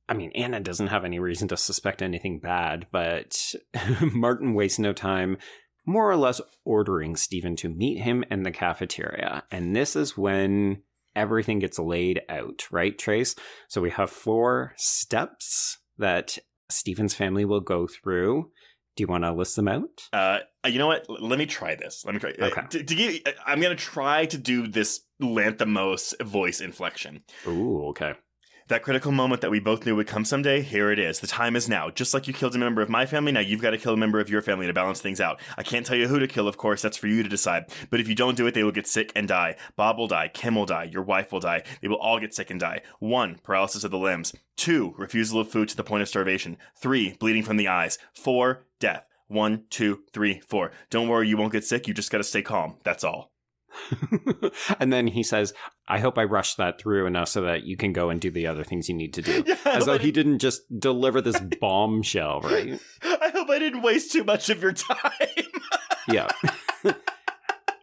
I 0.09 0.15
mean, 0.15 0.33
Anna 0.35 0.59
doesn't 0.59 0.89
have 0.89 1.05
any 1.05 1.21
reason 1.21 1.47
to 1.49 1.57
suspect 1.57 2.03
anything 2.03 2.41
bad, 2.41 2.89
but 2.91 3.55
Martin 4.01 4.55
wastes 4.55 4.81
no 4.81 4.93
time, 4.93 5.37
more 5.85 6.11
or 6.11 6.17
less 6.17 6.41
ordering 6.65 7.17
Stephen 7.17 7.57
to 7.57 7.69
meet 7.69 7.99
him 8.03 8.25
in 8.31 8.43
the 8.43 8.51
cafeteria. 8.53 9.45
And 9.51 9.75
this 9.75 9.97
is 9.97 10.17
when 10.17 10.83
everything 11.17 11.59
gets 11.59 11.79
laid 11.79 12.23
out, 12.29 12.67
right, 12.71 12.97
Trace? 12.99 13.35
So 13.69 13.81
we 13.81 13.91
have 13.91 14.11
four 14.11 14.75
steps 14.77 15.79
that 15.99 16.39
Stephen's 16.71 17.15
family 17.15 17.45
will 17.45 17.61
go 17.61 17.87
through. 17.87 18.51
Do 18.97 19.03
you 19.03 19.07
want 19.09 19.25
to 19.25 19.33
list 19.33 19.57
them 19.57 19.69
out? 19.69 20.09
Uh, 20.13 20.41
you 20.67 20.79
know 20.79 20.87
what? 20.87 21.07
Let 21.09 21.39
me 21.39 21.47
try 21.47 21.75
this. 21.75 22.03
Let 22.05 22.15
me 22.15 22.21
try. 22.21 22.31
uh, 22.41 22.47
Okay. 22.47 22.63
To, 22.71 22.85
to 22.85 22.95
give, 22.95 23.21
I'm 23.47 23.61
gonna 23.61 23.75
try 23.75 24.27
to 24.27 24.37
do 24.39 24.67
this 24.67 25.01
Lanthimos 25.21 26.21
voice 26.23 26.61
inflection. 26.61 27.23
Ooh, 27.47 27.87
okay. 27.89 28.13
That 28.69 28.83
critical 28.83 29.11
moment 29.11 29.41
that 29.41 29.51
we 29.51 29.59
both 29.59 29.85
knew 29.85 29.97
would 29.97 30.07
come 30.07 30.25
someday, 30.25 30.63
here 30.63 30.93
it 30.93 30.99
is. 30.99 31.19
The 31.19 31.27
time 31.27 31.57
is 31.57 31.69
now. 31.69 31.91
Just 31.91 32.15
like 32.15 32.29
you 32.29 32.33
killed 32.33 32.55
a 32.55 32.59
member 32.59 32.81
of 32.81 32.89
my 32.89 33.07
family, 33.07 33.33
now 33.33 33.41
you've 33.41 33.61
got 33.61 33.71
to 33.71 33.79
kill 33.79 33.95
a 33.95 33.97
member 33.97 34.21
of 34.21 34.31
your 34.31 34.41
family 34.41 34.67
to 34.67 34.73
balance 34.73 35.01
things 35.01 35.21
out. 35.21 35.41
I 35.59 35.63
can't 35.63 35.85
tell 35.85 35.97
you 35.97 36.07
who 36.07 36.21
to 36.21 36.29
kill, 36.29 36.47
of 36.47 36.57
course, 36.57 36.81
that's 36.81 36.97
for 36.97 37.09
you 37.09 37.23
to 37.23 37.29
decide. 37.29 37.67
But 37.91 38.01
if 38.01 38.09
you 38.09 38.15
don't 38.15 38.37
do 38.37 38.47
it, 38.47 38.55
they 38.55 38.63
will 38.63 38.71
get 38.73 38.87
sick 38.87 39.11
and 39.17 39.27
die. 39.27 39.57
Bob 39.75 39.99
will 39.99 40.07
die, 40.07 40.29
Kim 40.29 40.55
will 40.55 40.67
die, 40.67 40.85
your 40.85 41.03
wife 41.03 41.33
will 41.33 41.41
die. 41.41 41.65
They 41.81 41.89
will 41.89 41.97
all 41.97 42.21
get 42.21 42.35
sick 42.35 42.51
and 42.51 42.61
die. 42.61 42.83
One, 43.01 43.41
paralysis 43.43 43.85
of 43.85 43.91
the 43.91 43.99
limbs. 43.99 44.33
Two, 44.57 44.95
refusal 44.97 45.41
of 45.41 45.51
food 45.51 45.69
to 45.71 45.77
the 45.77 45.85
point 45.85 46.03
of 46.03 46.09
starvation. 46.09 46.57
Three, 46.77 47.15
bleeding 47.15 47.43
from 47.43 47.57
the 47.57 47.69
eyes. 47.69 47.99
Four, 48.15 48.65
death. 48.79 49.05
One, 49.27 49.65
two, 49.71 50.03
three, 50.13 50.41
four. 50.41 50.71
Don't 50.91 51.09
worry, 51.09 51.27
you 51.29 51.37
won't 51.37 51.53
get 51.53 51.65
sick, 51.65 51.89
you 51.89 51.95
just 51.95 52.13
gotta 52.13 52.25
stay 52.25 52.43
calm. 52.43 52.77
That's 52.85 53.03
all. 53.03 53.32
and 54.81 54.93
then 54.93 55.07
he 55.07 55.23
says, 55.23 55.53
I 55.89 55.99
hope 55.99 56.19
I 56.19 56.25
rushed 56.25 56.57
that 56.59 56.81
through 56.81 57.07
enough 57.07 57.29
so 57.29 57.43
that 57.43 57.65
you 57.65 57.77
can 57.77 57.93
go 57.93 58.11
and 58.11 58.21
do 58.21 58.31
the 58.31 58.47
other 58.47 58.65
things 58.65 58.89
you 58.89 58.95
need 58.95 59.15
to 59.15 59.23
do. 59.23 59.45
Yeah, 59.53 59.57
As 59.65 59.87
though 59.87 59.99
he 59.99 60.13
didn't 60.13 60.39
just 60.39 60.63
deliver 60.79 61.21
this 61.21 61.41
bombshell, 61.61 62.41
right? 62.41 62.79
I 63.03 63.31
hope 63.31 63.51
I 63.51 63.59
didn't 63.59 63.83
waste 63.83 64.13
too 64.13 64.25
much 64.25 64.51
of 64.51 64.63
your 64.63 64.73
time. 64.73 65.11
Yeah. 66.09 66.29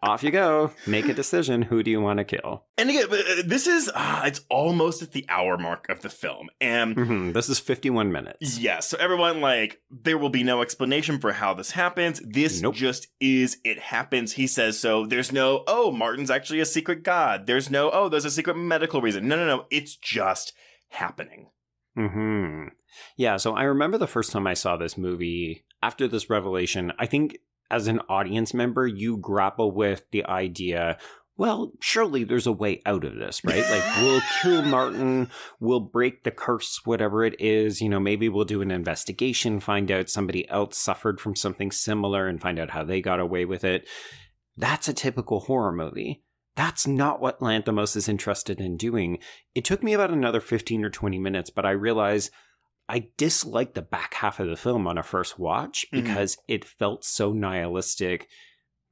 Off 0.01 0.23
you 0.23 0.31
go. 0.31 0.71
Make 0.87 1.09
a 1.09 1.13
decision. 1.13 1.61
Who 1.63 1.83
do 1.83 1.91
you 1.91 1.99
want 1.99 2.19
to 2.19 2.23
kill? 2.23 2.63
And 2.77 2.89
again, 2.89 3.05
uh, 3.11 3.41
this 3.45 3.67
is 3.67 3.91
uh, 3.93 4.21
it's 4.25 4.41
almost 4.49 5.01
at 5.01 5.11
the 5.11 5.25
hour 5.27 5.57
mark 5.57 5.89
of 5.89 6.01
the 6.01 6.09
film, 6.09 6.49
and 6.61 6.95
Mhm, 6.95 7.33
This 7.33 7.49
is 7.49 7.59
51 7.59 8.11
minutes. 8.11 8.57
yes, 8.59 8.87
so 8.89 8.97
everyone 8.97 9.41
like 9.41 9.81
there 9.91 10.17
will 10.17 10.29
be 10.29 10.43
no 10.43 10.61
explanation 10.61 11.19
for 11.19 11.33
how 11.33 11.53
this 11.53 11.71
happens. 11.71 12.21
This 12.25 12.61
Nope. 12.61 12.75
just 12.75 13.07
is 13.19 13.57
it 13.65 13.79
happens. 13.79 14.33
He 14.33 14.47
says 14.47 14.79
so. 14.79 15.05
There's 15.05 15.31
no 15.31 15.63
oh 15.67 15.91
Martin's 15.91 16.31
actually 16.31 16.61
a 16.61 16.65
secret 16.65 17.03
god. 17.03 17.45
There's 17.45 17.69
no 17.69 17.91
oh 17.91 18.07
there's 18.09 18.25
a 18.25 18.31
secret 18.31 18.55
medical 18.55 19.01
reason. 19.01 19.27
No 19.27 19.35
no 19.35 19.45
no. 19.45 19.65
It's 19.69 19.95
just 19.95 20.53
happening. 20.89 21.47
hmm 21.95 22.67
Yeah, 23.17 23.37
so 23.37 23.53
I 23.55 23.63
remember 23.63 23.97
the 23.97 24.07
first 24.07 24.31
time 24.31 24.47
I 24.47 24.53
saw 24.53 24.77
this 24.77 24.97
movie, 24.97 25.65
after 25.83 26.07
this 26.07 26.29
revelation, 26.29 26.91
I 26.97 27.05
think 27.05 27.37
as 27.71 27.87
an 27.87 27.99
audience 28.09 28.53
member, 28.53 28.87
you 28.87 29.17
grapple 29.17 29.71
with 29.71 30.03
the 30.11 30.25
idea, 30.25 30.97
well, 31.39 31.71
surely 31.79 32.25
there's 32.25 32.47
a 32.47 32.51
way 32.51 32.81
out 32.85 33.05
of 33.05 33.15
this, 33.15 33.45
right? 33.45 33.63
Like, 33.69 33.97
we'll 34.01 34.21
kill 34.41 34.61
Martin, 34.63 35.29
we'll 35.61 35.79
break 35.79 36.23
the 36.23 36.31
curse, 36.31 36.81
whatever 36.83 37.23
it 37.23 37.39
is. 37.39 37.81
You 37.81 37.87
know, 37.87 37.99
maybe 37.99 38.27
we'll 38.27 38.43
do 38.43 38.61
an 38.61 38.71
investigation, 38.71 39.61
find 39.61 39.89
out 39.89 40.09
somebody 40.09 40.47
else 40.49 40.77
suffered 40.77 41.21
from 41.21 41.37
something 41.37 41.71
similar 41.71 42.27
and 42.27 42.41
find 42.41 42.59
out 42.59 42.71
how 42.71 42.83
they 42.83 42.99
got 43.01 43.21
away 43.21 43.45
with 43.45 43.63
it. 43.63 43.87
That's 44.57 44.89
a 44.89 44.93
typical 44.93 45.39
horror 45.39 45.71
movie. 45.71 46.23
That's 46.57 46.85
not 46.85 47.21
what 47.21 47.39
Lanthimos 47.39 47.95
is 47.95 48.09
interested 48.09 48.59
in 48.59 48.75
doing. 48.75 49.19
It 49.55 49.63
took 49.63 49.81
me 49.81 49.93
about 49.93 50.11
another 50.11 50.41
15 50.41 50.83
or 50.83 50.89
20 50.89 51.19
minutes, 51.19 51.49
but 51.49 51.65
I 51.65 51.71
realized 51.71 52.31
I 52.89 53.09
disliked 53.17 53.75
the 53.75 53.81
back 53.83 54.15
half 54.15 54.39
of 54.39 54.49
the 54.49 54.57
film 54.57 54.87
on 54.87 54.97
a 54.97 55.03
first 55.03 55.37
watch 55.39 55.85
Mhm. 55.93 56.01
because 56.03 56.37
it 56.47 56.65
felt 56.65 57.05
so 57.05 57.31
nihilistic 57.31 58.27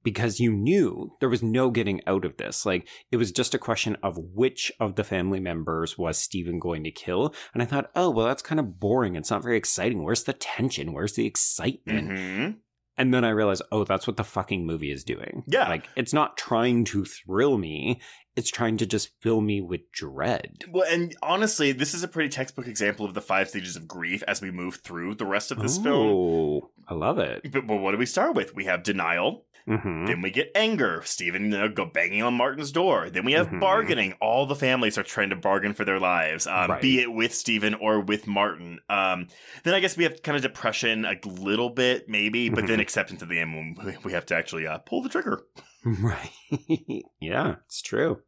because 0.03 0.39
you 0.39 0.53
knew 0.53 1.11
there 1.19 1.27
was 1.27 1.43
no 1.43 1.69
getting 1.69 1.99
out 2.07 2.23
of 2.23 2.37
this. 2.37 2.65
Like 2.65 2.87
it 3.11 3.17
was 3.17 3.31
just 3.33 3.53
a 3.53 3.59
question 3.59 3.97
of 4.01 4.17
which 4.17 4.71
of 4.79 4.95
the 4.95 5.03
family 5.03 5.39
members 5.41 5.97
was 5.97 6.17
Stephen 6.17 6.59
going 6.59 6.83
to 6.85 6.91
kill. 6.91 7.33
And 7.53 7.61
I 7.61 7.65
thought, 7.65 7.89
oh, 7.95 8.09
well, 8.11 8.27
that's 8.27 8.41
kind 8.43 8.59
of 8.59 8.79
boring. 8.79 9.15
It's 9.15 9.31
not 9.31 9.43
very 9.43 9.57
exciting. 9.57 10.03
Where's 10.03 10.23
the 10.23 10.31
tension? 10.33 10.93
Where's 10.93 11.13
the 11.13 11.25
excitement? 11.25 12.17
hmm 12.17 12.49
And 12.97 13.13
then 13.13 13.23
I 13.23 13.29
realized, 13.29 13.61
oh, 13.71 13.83
that's 13.83 14.07
what 14.07 14.17
the 14.17 14.23
fucking 14.23 14.65
movie 14.65 14.91
is 14.91 15.03
doing. 15.03 15.43
Yeah. 15.47 15.69
Like, 15.69 15.87
it's 15.95 16.13
not 16.13 16.37
trying 16.37 16.83
to 16.85 17.05
thrill 17.05 17.57
me. 17.57 18.01
it's 18.37 18.51
trying 18.51 18.77
to 18.77 18.85
just 18.85 19.09
fill 19.19 19.41
me 19.41 19.61
with 19.61 19.91
dread. 19.91 20.59
Well, 20.69 20.85
and 20.87 21.15
honestly, 21.23 21.71
this 21.71 21.95
is 21.95 22.03
a 22.03 22.07
pretty 22.07 22.29
textbook 22.29 22.67
example 22.67 23.03
of 23.03 23.15
the 23.15 23.21
five 23.21 23.49
stages 23.49 23.75
of 23.75 23.87
grief 23.87 24.21
as 24.27 24.43
we 24.43 24.51
move 24.51 24.75
through 24.83 25.15
the 25.15 25.25
rest 25.25 25.51
of 25.51 25.57
this 25.57 25.79
film. 25.79 26.07
Oh, 26.07 26.71
I 26.87 26.93
love 26.93 27.17
it. 27.17 27.51
But, 27.51 27.65
but 27.65 27.77
what 27.77 27.91
do 27.93 27.97
we 27.97 28.05
start 28.05 28.35
with? 28.35 28.53
We 28.53 28.65
have 28.65 28.83
denial. 28.83 29.46
Hmm 29.67 30.05
Then 30.05 30.21
we 30.21 30.31
get 30.31 30.49
anger. 30.55 31.01
Stephen 31.03 31.53
uh, 31.53 31.67
go 31.67 31.85
banging 31.85 32.23
on 32.23 32.33
Martin's 32.33 32.71
door. 32.71 33.09
Then 33.09 33.25
we 33.25 33.33
have 33.33 33.49
Mhm. 33.49 33.59
bargaining. 33.59 34.13
All 34.21 34.45
the 34.45 34.55
families 34.55 34.97
are 34.97 35.03
trying 35.03 35.29
to 35.31 35.35
bargain 35.35 35.73
for 35.73 35.83
their 35.83 35.99
lives, 35.99 36.47
um, 36.47 36.71
Right. 36.71 36.81
be 36.81 37.01
it 37.01 37.11
with 37.11 37.33
Stephen 37.35 37.73
or 37.73 37.99
with 37.99 38.27
Martin. 38.27 38.79
Um, 38.89 39.27
then 39.63 39.73
I 39.73 39.79
guess 39.81 39.97
we 39.97 40.05
have 40.05 40.23
kind 40.23 40.35
of 40.37 40.41
depression 40.41 41.03
a 41.05 41.15
little 41.27 41.69
bit, 41.69 42.07
maybe, 42.07 42.49
but 42.49 42.65
then 42.67 42.79
Mhm. 42.79 42.81
acceptance 42.81 43.21
at 43.21 43.27
the 43.29 43.39
end 43.39 43.53
when 43.53 43.75
we- 43.85 43.97
we 44.05 44.11
have 44.13 44.25
to 44.27 44.35
actually 44.35 44.65
uh, 44.65 44.77
pull 44.79 45.01
the 45.01 45.09
trigger. 45.09 45.41
Right. 45.85 46.31
yeah, 47.21 47.55
it's 47.65 47.81
true. 47.81 48.21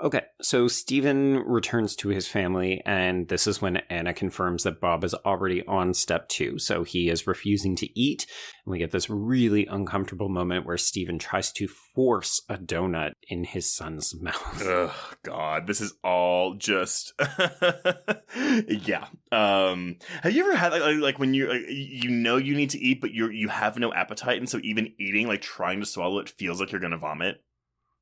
Okay, 0.00 0.22
so 0.40 0.68
Stephen 0.68 1.38
returns 1.38 1.96
to 1.96 2.10
his 2.10 2.28
family, 2.28 2.80
and 2.86 3.26
this 3.26 3.48
is 3.48 3.60
when 3.60 3.78
Anna 3.90 4.14
confirms 4.14 4.62
that 4.62 4.80
Bob 4.80 5.02
is 5.02 5.12
already 5.12 5.66
on 5.66 5.92
step 5.92 6.28
two. 6.28 6.56
So 6.56 6.84
he 6.84 7.08
is 7.08 7.26
refusing 7.26 7.74
to 7.76 8.00
eat, 8.00 8.24
and 8.64 8.70
we 8.70 8.78
get 8.78 8.92
this 8.92 9.10
really 9.10 9.66
uncomfortable 9.66 10.28
moment 10.28 10.64
where 10.66 10.76
Stephen 10.76 11.18
tries 11.18 11.50
to 11.54 11.66
force 11.66 12.40
a 12.48 12.56
donut 12.56 13.14
in 13.26 13.42
his 13.42 13.74
son's 13.74 14.14
mouth. 14.20 14.64
Ugh, 14.64 14.94
God, 15.24 15.66
this 15.66 15.80
is 15.80 15.94
all 16.04 16.54
just 16.54 17.12
yeah. 18.68 19.08
Um, 19.32 19.96
have 20.22 20.32
you 20.32 20.44
ever 20.44 20.54
had 20.54 20.72
like, 20.74 20.98
like, 20.98 21.18
when 21.18 21.34
you 21.34 21.48
like, 21.48 21.62
you 21.68 22.08
know 22.08 22.36
you 22.36 22.54
need 22.54 22.70
to 22.70 22.78
eat, 22.78 23.00
but 23.00 23.10
you 23.10 23.30
you 23.30 23.48
have 23.48 23.76
no 23.76 23.92
appetite, 23.92 24.38
and 24.38 24.48
so 24.48 24.60
even 24.62 24.92
eating, 25.00 25.26
like 25.26 25.42
trying 25.42 25.80
to 25.80 25.86
swallow 25.86 26.20
it, 26.20 26.28
feels 26.28 26.60
like 26.60 26.70
you're 26.70 26.80
gonna 26.80 26.98
vomit. 26.98 27.42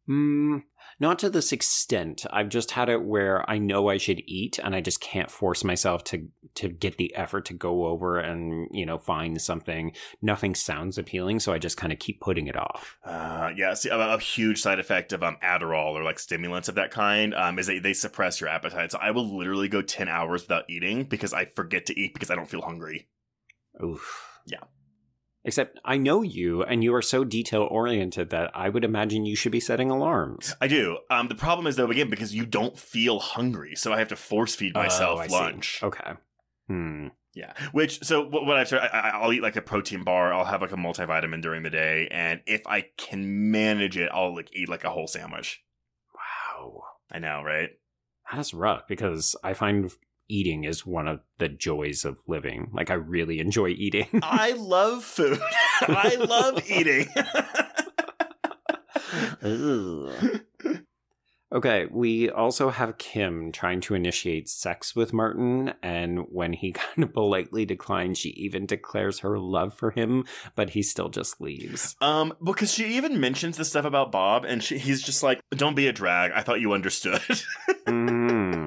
Mm, 0.09 0.63
not 0.99 1.19
to 1.21 1.31
this 1.31 1.53
extent. 1.53 2.25
I've 2.31 2.49
just 2.49 2.71
had 2.71 2.89
it 2.89 3.03
where 3.03 3.49
I 3.51 3.59
know 3.59 3.89
I 3.89 3.99
should 3.99 4.23
eat 4.27 4.59
and 4.63 4.75
I 4.75 4.81
just 4.81 5.01
can't 5.01 5.31
force 5.31 5.65
myself 5.65 6.05
to 6.05 6.29
to 6.55 6.69
get 6.69 6.97
the 6.97 7.15
effort 7.15 7.45
to 7.47 7.55
go 7.55 7.87
over 7.87 8.19
and, 8.19 8.69
you 8.73 8.87
know, 8.87 8.97
find 8.97 9.41
something. 9.41 9.93
Nothing 10.23 10.55
sounds 10.55 10.97
appealing, 10.97 11.41
so 11.41 11.53
I 11.53 11.59
just 11.59 11.77
kind 11.77 11.93
of 11.93 11.99
keep 11.99 12.21
putting 12.21 12.47
it 12.47 12.57
off. 12.57 12.97
Uh, 13.05 13.51
yeah, 13.55 13.75
see, 13.75 13.91
a, 13.91 13.99
a 13.99 14.19
huge 14.19 14.63
side 14.63 14.79
effect 14.79 15.13
of 15.13 15.23
um 15.23 15.37
Adderall 15.43 15.93
or 15.93 16.03
like 16.03 16.19
stimulants 16.19 16.69
of 16.69 16.77
that 16.77 16.91
kind 16.91 17.35
um 17.35 17.59
is 17.59 17.67
they 17.67 17.79
they 17.79 17.93
suppress 17.93 18.41
your 18.41 18.49
appetite. 18.49 18.93
So 18.93 18.99
I 19.01 19.11
will 19.11 19.37
literally 19.37 19.69
go 19.69 19.83
ten 19.83 20.09
hours 20.09 20.43
without 20.43 20.65
eating 20.69 21.05
because 21.05 21.35
I 21.35 21.45
forget 21.45 21.87
to 21.87 21.99
eat 21.99 22.15
because 22.15 22.31
I 22.31 22.35
don't 22.35 22.49
feel 22.49 22.63
hungry. 22.63 23.09
Oof. 23.83 24.41
Yeah. 24.47 24.61
Except 25.47 25.79
I 25.85 25.97
know 25.97 26.21
you 26.23 26.63
and 26.65 26.83
you 26.85 26.93
are 26.95 27.01
so 27.03 27.25
detail 27.25 27.63
oriented 27.71 28.31
that 28.31 28.51
I 28.55 28.69
would 28.69 28.85
imagine 28.85 29.25
you 29.25 29.37
should 29.37 29.53
be 29.53 29.61
setting 29.61 29.91
alarms. 29.91 30.55
I 30.61 30.67
do. 30.67 30.99
Um, 31.09 31.29
the 31.29 31.35
problem 31.37 31.67
is 31.67 31.77
though 31.77 31.91
again 31.91 32.11
because 32.11 32.35
you 32.35 32.45
don't 32.45 32.79
feel 32.79 33.21
hungry, 33.21 33.75
so 33.77 33.93
I 33.93 33.99
have 33.99 34.09
to 34.09 34.17
force 34.17 34.55
feed 34.57 34.75
myself 34.75 35.19
Oh, 35.19 35.23
I 35.23 35.27
see. 35.29 35.35
lunch. 35.35 35.81
Okay. 35.83 36.11
Hmm. 36.67 37.07
Yeah. 37.35 37.53
Which 37.73 38.03
so 38.05 38.27
what, 38.27 38.57
I've 38.57 38.73
I, 38.73 38.87
I- 38.93 39.09
I'll 39.21 39.33
eat 39.33 39.43
like 39.43 39.57
a 39.57 39.63
protein 39.63 40.03
bar. 40.05 40.33
I'll 40.35 40.45
have 40.45 40.63
like 40.63 40.73
a 40.73 40.77
multivitamin 40.77 41.43
during 41.43 41.63
the 41.63 41.71
day, 41.71 42.09
and 42.11 42.41
if 42.47 42.67
I 42.67 42.87
can 42.97 43.51
manage 43.53 43.97
it, 43.97 44.11
I'll 44.13 44.35
like 44.35 44.51
eat 44.55 44.69
like 44.69 44.83
a 44.85 44.91
whole 44.91 45.07
sandwich. 45.07 45.63
Wow. 46.15 46.83
I 47.13 47.19
know, 47.21 47.43
right? 47.45 47.71
That's 48.35 48.53
rough 48.53 48.89
because 48.89 49.37
I 49.45 49.55
find 49.55 49.93
eating 50.29 50.65
is 50.65 50.87
one 50.87 51.09
of 51.09 51.21
the 51.39 51.49
joys 51.49 52.05
of 52.05 52.21
living. 52.27 52.71
Like 52.73 52.91
I 52.91 52.95
really 52.95 53.41
enjoy 53.41 53.69
eating. 53.69 54.09
I 54.23 54.53
love 54.53 55.05
food. 55.05 55.39
I 55.83 56.17
love 56.17 56.69
eating. 56.71 57.09
okay, 61.55 61.87
we 61.91 62.31
also 62.31 62.71
have 62.71 62.99
Kim 62.99 63.53
trying 63.53 63.81
to 63.83 63.95
initiate 63.95 64.49
sex 64.49 64.97
with 64.97 65.13
Martin, 65.13 65.75
and 65.83 66.21
when 66.31 66.53
he 66.53 66.73
kind 66.73 67.05
of 67.05 67.13
politely 67.13 67.65
declines, 67.65 68.19
she 68.19 68.31
even 68.31 68.67
declares 68.67 69.21
her 69.21 69.39
love 69.39 69.75
for 69.75 69.91
him, 69.91 70.25
but 70.55 70.71
he 70.71 70.83
still 70.83 71.09
just 71.09 71.41
leaves. 71.41 71.97
um, 72.01 72.35
because 72.43 72.73
she 72.73 72.97
even 72.97 73.21
mentions 73.21 73.57
the 73.57 73.65
stuff 73.65 73.85
about 73.85 74.11
Bob, 74.11 74.45
and 74.45 74.63
she, 74.63 74.79
he's 74.79 75.03
just 75.03 75.23
like, 75.23 75.41
"Don't 75.51 75.77
be 75.77 75.87
a 75.87 75.93
drag. 75.93 76.33
I 76.33 76.43
thought 76.43 76.61
you 76.61 76.73
understood." 76.73 77.23
Mm. 77.87 78.66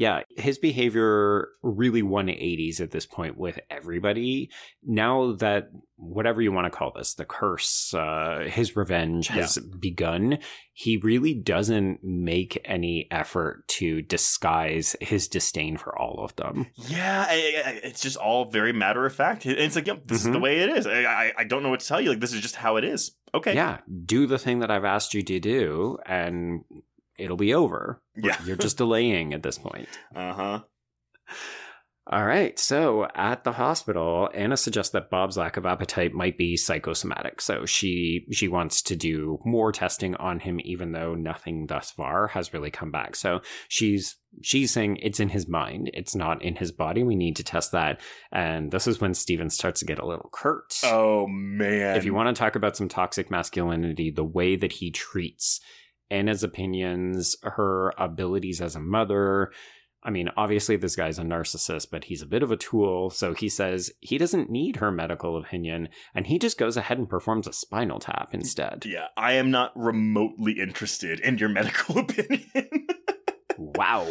Yeah, 0.00 0.22
his 0.38 0.56
behavior 0.56 1.48
really 1.62 2.02
180s 2.02 2.80
at 2.80 2.90
this 2.90 3.04
point 3.04 3.36
with 3.36 3.60
everybody. 3.68 4.48
Now 4.82 5.32
that 5.34 5.68
whatever 5.96 6.40
you 6.40 6.52
want 6.52 6.64
to 6.64 6.70
call 6.70 6.92
this, 6.96 7.12
the 7.12 7.26
curse, 7.26 7.92
uh, 7.92 8.44
his 8.48 8.74
revenge 8.76 9.28
has 9.28 9.58
begun, 9.58 10.38
he 10.72 10.96
really 10.96 11.34
doesn't 11.34 11.98
make 12.02 12.58
any 12.64 13.08
effort 13.10 13.68
to 13.68 14.00
disguise 14.00 14.96
his 15.02 15.28
disdain 15.28 15.76
for 15.76 15.94
all 15.98 16.24
of 16.24 16.34
them. 16.36 16.68
yeah, 16.88 17.26
it's 17.30 18.00
just 18.00 18.16
all 18.16 18.46
very 18.50 18.72
matter 18.72 19.04
of 19.04 19.14
fact. 19.14 19.44
It's 19.44 19.76
like, 19.76 19.86
yep, 19.86 20.06
this 20.06 20.24
is 20.24 20.32
the 20.32 20.38
Mhm. 20.38 20.42
way 20.42 20.58
it 20.60 20.70
is. 20.70 20.86
I, 20.86 21.04
I, 21.04 21.32
I 21.40 21.44
don't 21.44 21.62
know 21.62 21.68
what 21.68 21.80
to 21.80 21.86
tell 21.86 22.00
you. 22.00 22.08
Like, 22.08 22.20
this 22.20 22.32
is 22.32 22.40
just 22.40 22.56
how 22.56 22.76
it 22.76 22.84
is. 22.84 23.14
Okay. 23.34 23.54
Yeah, 23.54 23.80
do 24.06 24.26
the 24.26 24.38
thing 24.38 24.60
that 24.60 24.70
I've 24.70 24.86
asked 24.86 25.12
you 25.12 25.22
to 25.22 25.38
do, 25.38 25.98
and 26.06 26.64
it'll 27.20 27.36
be 27.36 27.54
over. 27.54 28.02
Yeah. 28.16 28.36
You're 28.44 28.56
just 28.56 28.78
delaying 28.78 29.34
at 29.34 29.42
this 29.42 29.58
point. 29.58 29.88
Uh 30.14 30.32
huh. 30.32 30.60
All 32.12 32.24
right. 32.24 32.58
So 32.58 33.06
at 33.14 33.44
the 33.44 33.52
hospital, 33.52 34.28
Anna 34.34 34.56
suggests 34.56 34.92
that 34.94 35.10
Bob's 35.10 35.36
lack 35.36 35.56
of 35.56 35.64
appetite 35.64 36.12
might 36.12 36.36
be 36.36 36.56
psychosomatic. 36.56 37.40
So 37.40 37.66
she 37.66 38.26
she 38.32 38.48
wants 38.48 38.82
to 38.82 38.96
do 38.96 39.38
more 39.44 39.70
testing 39.70 40.16
on 40.16 40.40
him, 40.40 40.58
even 40.64 40.90
though 40.90 41.14
nothing 41.14 41.66
thus 41.68 41.92
far 41.92 42.26
has 42.28 42.52
really 42.52 42.70
come 42.70 42.90
back. 42.90 43.14
So 43.14 43.42
she's 43.68 44.16
she's 44.42 44.72
saying 44.72 44.96
it's 44.96 45.20
in 45.20 45.28
his 45.28 45.46
mind, 45.46 45.90
it's 45.94 46.16
not 46.16 46.42
in 46.42 46.56
his 46.56 46.72
body. 46.72 47.04
We 47.04 47.14
need 47.14 47.36
to 47.36 47.44
test 47.44 47.70
that. 47.72 48.00
And 48.32 48.72
this 48.72 48.88
is 48.88 49.00
when 49.00 49.14
Steven 49.14 49.48
starts 49.48 49.78
to 49.78 49.86
get 49.86 50.00
a 50.00 50.06
little 50.06 50.30
curt. 50.32 50.74
Oh 50.82 51.28
man. 51.28 51.96
if 51.96 52.04
you 52.04 52.12
want 52.12 52.34
to 52.34 52.38
talk 52.38 52.56
about 52.56 52.76
some 52.76 52.88
toxic 52.88 53.30
masculinity, 53.30 54.10
the 54.10 54.24
way 54.24 54.56
that 54.56 54.72
he 54.72 54.90
treats 54.90 55.60
Anna's 56.10 56.42
opinions, 56.42 57.36
her 57.42 57.92
abilities 57.98 58.60
as 58.60 58.76
a 58.76 58.80
mother. 58.80 59.52
I 60.02 60.10
mean, 60.10 60.30
obviously, 60.36 60.76
this 60.76 60.96
guy's 60.96 61.18
a 61.18 61.22
narcissist, 61.22 61.88
but 61.90 62.04
he's 62.04 62.22
a 62.22 62.26
bit 62.26 62.42
of 62.42 62.50
a 62.50 62.56
tool. 62.56 63.10
So 63.10 63.34
he 63.34 63.48
says 63.48 63.92
he 64.00 64.16
doesn't 64.16 64.50
need 64.50 64.76
her 64.76 64.90
medical 64.90 65.36
opinion, 65.36 65.88
and 66.14 66.26
he 66.26 66.38
just 66.38 66.56
goes 66.56 66.76
ahead 66.76 66.98
and 66.98 67.08
performs 67.08 67.46
a 67.46 67.52
spinal 67.52 67.98
tap 67.98 68.30
instead. 68.32 68.84
Yeah, 68.86 69.08
I 69.16 69.32
am 69.32 69.50
not 69.50 69.72
remotely 69.76 70.58
interested 70.58 71.20
in 71.20 71.36
your 71.38 71.48
medical 71.50 71.98
opinion. 71.98 72.86
Wow. 73.62 74.06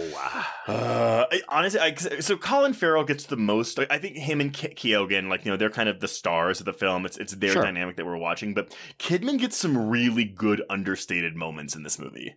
Uh, 0.68 1.26
I- 1.32 1.41
honestly, 1.50 1.80
I, 1.80 1.95
so 1.95 2.38
Colin 2.38 2.74
Farrell 2.74 3.04
gets 3.04 3.26
the 3.26 3.36
most. 3.36 3.80
Like, 3.80 3.91
I 3.91 3.97
think 3.97 4.16
him 4.16 4.41
and 4.41 4.54
Ke- 4.54 4.76
Keoghan, 4.76 5.28
like 5.28 5.43
you 5.43 5.50
know, 5.52 5.58
they're 5.58 5.72
kind 5.72 5.89
of 5.89 6.00
the 6.02 6.08
stars 6.08 6.60
of 6.60 6.68
the 6.68 6.74
film. 6.74 7.04
It's 7.06 7.18
it's 7.18 7.34
their 7.34 7.54
Sure. 7.54 7.64
dynamic 7.64 7.95
that 7.97 8.06
we're 8.06 8.16
watching. 8.18 8.54
But 8.54 8.76
Kidman 9.00 9.39
gets 9.39 9.58
some 9.58 9.89
really 9.89 10.24
good 10.26 10.62
understated 10.70 11.36
moments 11.36 11.76
in 11.76 11.82
this 11.82 11.97
movie. 11.97 12.36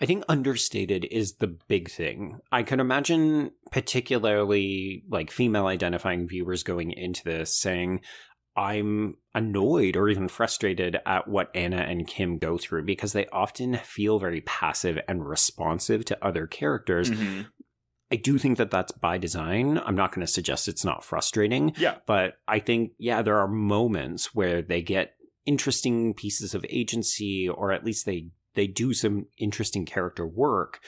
I 0.00 0.06
think 0.06 0.24
understated 0.28 1.06
is 1.10 1.34
the 1.36 1.46
big 1.68 1.88
thing. 1.90 2.38
I 2.50 2.64
can 2.64 2.80
imagine, 2.80 3.52
particularly 3.70 5.04
like 5.08 5.30
female 5.30 5.66
identifying 5.66 6.26
viewers 6.28 6.62
going 6.62 6.90
into 6.92 7.22
this 7.24 7.56
saying, 7.56 8.00
I'm 8.56 9.16
annoyed 9.34 9.96
or 9.96 10.08
even 10.08 10.28
frustrated 10.28 10.98
at 11.06 11.26
what 11.26 11.50
Anna 11.54 11.78
and 11.78 12.06
Kim 12.06 12.38
go 12.38 12.58
through 12.58 12.84
because 12.84 13.12
they 13.12 13.26
often 13.28 13.76
feel 13.78 14.18
very 14.18 14.42
passive 14.42 14.98
and 15.08 15.26
responsive 15.26 16.04
to 16.06 16.24
other 16.24 16.46
characters. 16.46 17.10
Mhm. 17.10 17.46
I 18.10 18.16
do 18.16 18.36
think 18.36 18.58
that 18.58 18.70
that's 18.70 18.92
by 18.92 19.16
design. 19.16 19.78
I'm 19.78 19.96
not 19.96 20.14
going 20.14 20.26
to 20.26 20.30
suggest 20.30 20.68
it's 20.68 20.84
not 20.84 21.02
frustrating, 21.02 21.72
Yeah, 21.78 21.96
but 22.06 22.34
I 22.46 22.58
think, 22.58 22.92
yeah, 22.98 23.22
there 23.22 23.38
are 23.38 23.48
moments 23.48 24.34
where 24.34 24.60
they 24.60 24.82
get 24.82 25.14
interesting 25.46 26.14
pieces 26.14 26.54
of 26.54 26.64
agency 26.68 27.48
or 27.48 27.72
at 27.72 27.84
least 27.84 28.06
they 28.06 28.28
they 28.54 28.66
do 28.68 28.92
some 28.94 29.26
interesting 29.38 29.84
character 29.84 30.24
work 30.24 30.78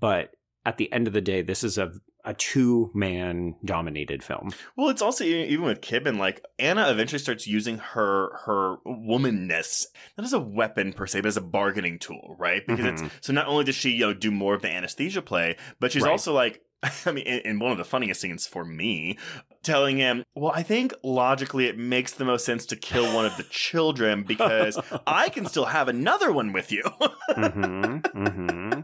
but 0.00 0.30
at 0.66 0.76
the 0.76 0.90
end 0.92 1.06
of 1.06 1.12
the 1.12 1.20
day 1.20 1.40
this 1.40 1.62
is 1.62 1.78
a 1.78 1.92
a 2.24 2.34
two 2.34 2.90
man 2.94 3.54
dominated 3.64 4.22
film 4.22 4.52
Well, 4.76 4.88
it's 4.90 5.02
also 5.02 5.24
even 5.24 5.64
with 5.64 5.80
Kidman, 5.80 6.18
like 6.18 6.44
Anna 6.58 6.88
eventually 6.90 7.18
starts 7.18 7.46
using 7.46 7.78
her 7.78 8.36
her 8.44 8.76
womanness 8.86 9.86
not 10.16 10.24
as 10.24 10.32
a 10.32 10.38
weapon 10.40 10.92
per 10.92 11.06
se, 11.06 11.20
but 11.22 11.28
as 11.28 11.36
a 11.36 11.40
bargaining 11.42 11.98
tool, 11.98 12.36
right? 12.38 12.62
Because 12.66 12.84
Mhm. 12.86 13.04
it's 13.06 13.26
so 13.26 13.32
not 13.32 13.46
only 13.46 13.64
does 13.64 13.74
she 13.74 13.90
you 13.90 14.00
know 14.06 14.14
do 14.14 14.30
more 14.30 14.54
of 14.54 14.62
the 14.62 14.70
anesthesia 14.70 15.22
play, 15.22 15.56
but 15.80 15.92
she's 15.92 16.02
Right. 16.04 16.10
also 16.12 16.32
like. 16.32 16.62
I 17.06 17.12
mean, 17.12 17.24
in, 17.28 17.60
one 17.60 17.70
of 17.70 17.78
the 17.78 17.84
funniest 17.84 18.20
scenes 18.20 18.44
for 18.44 18.64
me, 18.64 19.16
telling 19.62 19.98
him, 19.98 20.24
"Well, 20.34 20.50
I 20.52 20.64
think 20.64 20.92
logically 21.04 21.66
it 21.66 21.78
makes 21.78 22.12
the 22.12 22.24
most 22.24 22.44
sense 22.44 22.66
to 22.66 22.76
kill 22.76 23.04
one 23.14 23.24
of 23.24 23.36
the 23.36 23.44
children 23.50 24.24
because 24.24 24.76
I 25.06 25.28
can 25.28 25.46
still 25.46 25.66
have 25.66 25.86
another 25.86 26.32
one 26.32 26.52
with 26.52 26.72
you." 26.72 26.82
hmm 27.36 27.98
hmm 27.98 28.80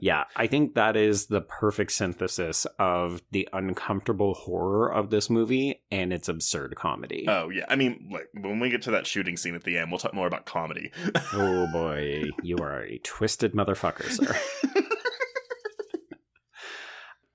yeah, 0.00 0.24
I 0.34 0.46
think 0.46 0.74
that 0.74 0.96
is 0.96 1.26
the 1.26 1.40
perfect 1.40 1.92
synthesis 1.92 2.66
of 2.78 3.22
the 3.30 3.48
uncomfortable 3.52 4.34
horror 4.34 4.92
of 4.92 5.10
this 5.10 5.30
movie 5.30 5.82
and 5.90 6.12
its 6.12 6.28
absurd 6.28 6.74
comedy. 6.76 7.26
Oh 7.28 7.50
yeah, 7.50 7.64
I 7.68 7.76
mean, 7.76 8.10
like 8.12 8.28
when 8.34 8.60
we 8.60 8.70
get 8.70 8.82
to 8.82 8.90
that 8.92 9.06
shooting 9.06 9.36
scene 9.36 9.54
at 9.54 9.64
the 9.64 9.78
end, 9.78 9.90
we'll 9.90 9.98
talk 9.98 10.14
more 10.14 10.26
about 10.26 10.46
comedy. 10.46 10.92
oh 11.32 11.66
boy, 11.72 12.24
you 12.42 12.58
are 12.58 12.82
a 12.82 12.98
twisted 12.98 13.52
motherfucker, 13.52 14.10
sir. 14.10 14.36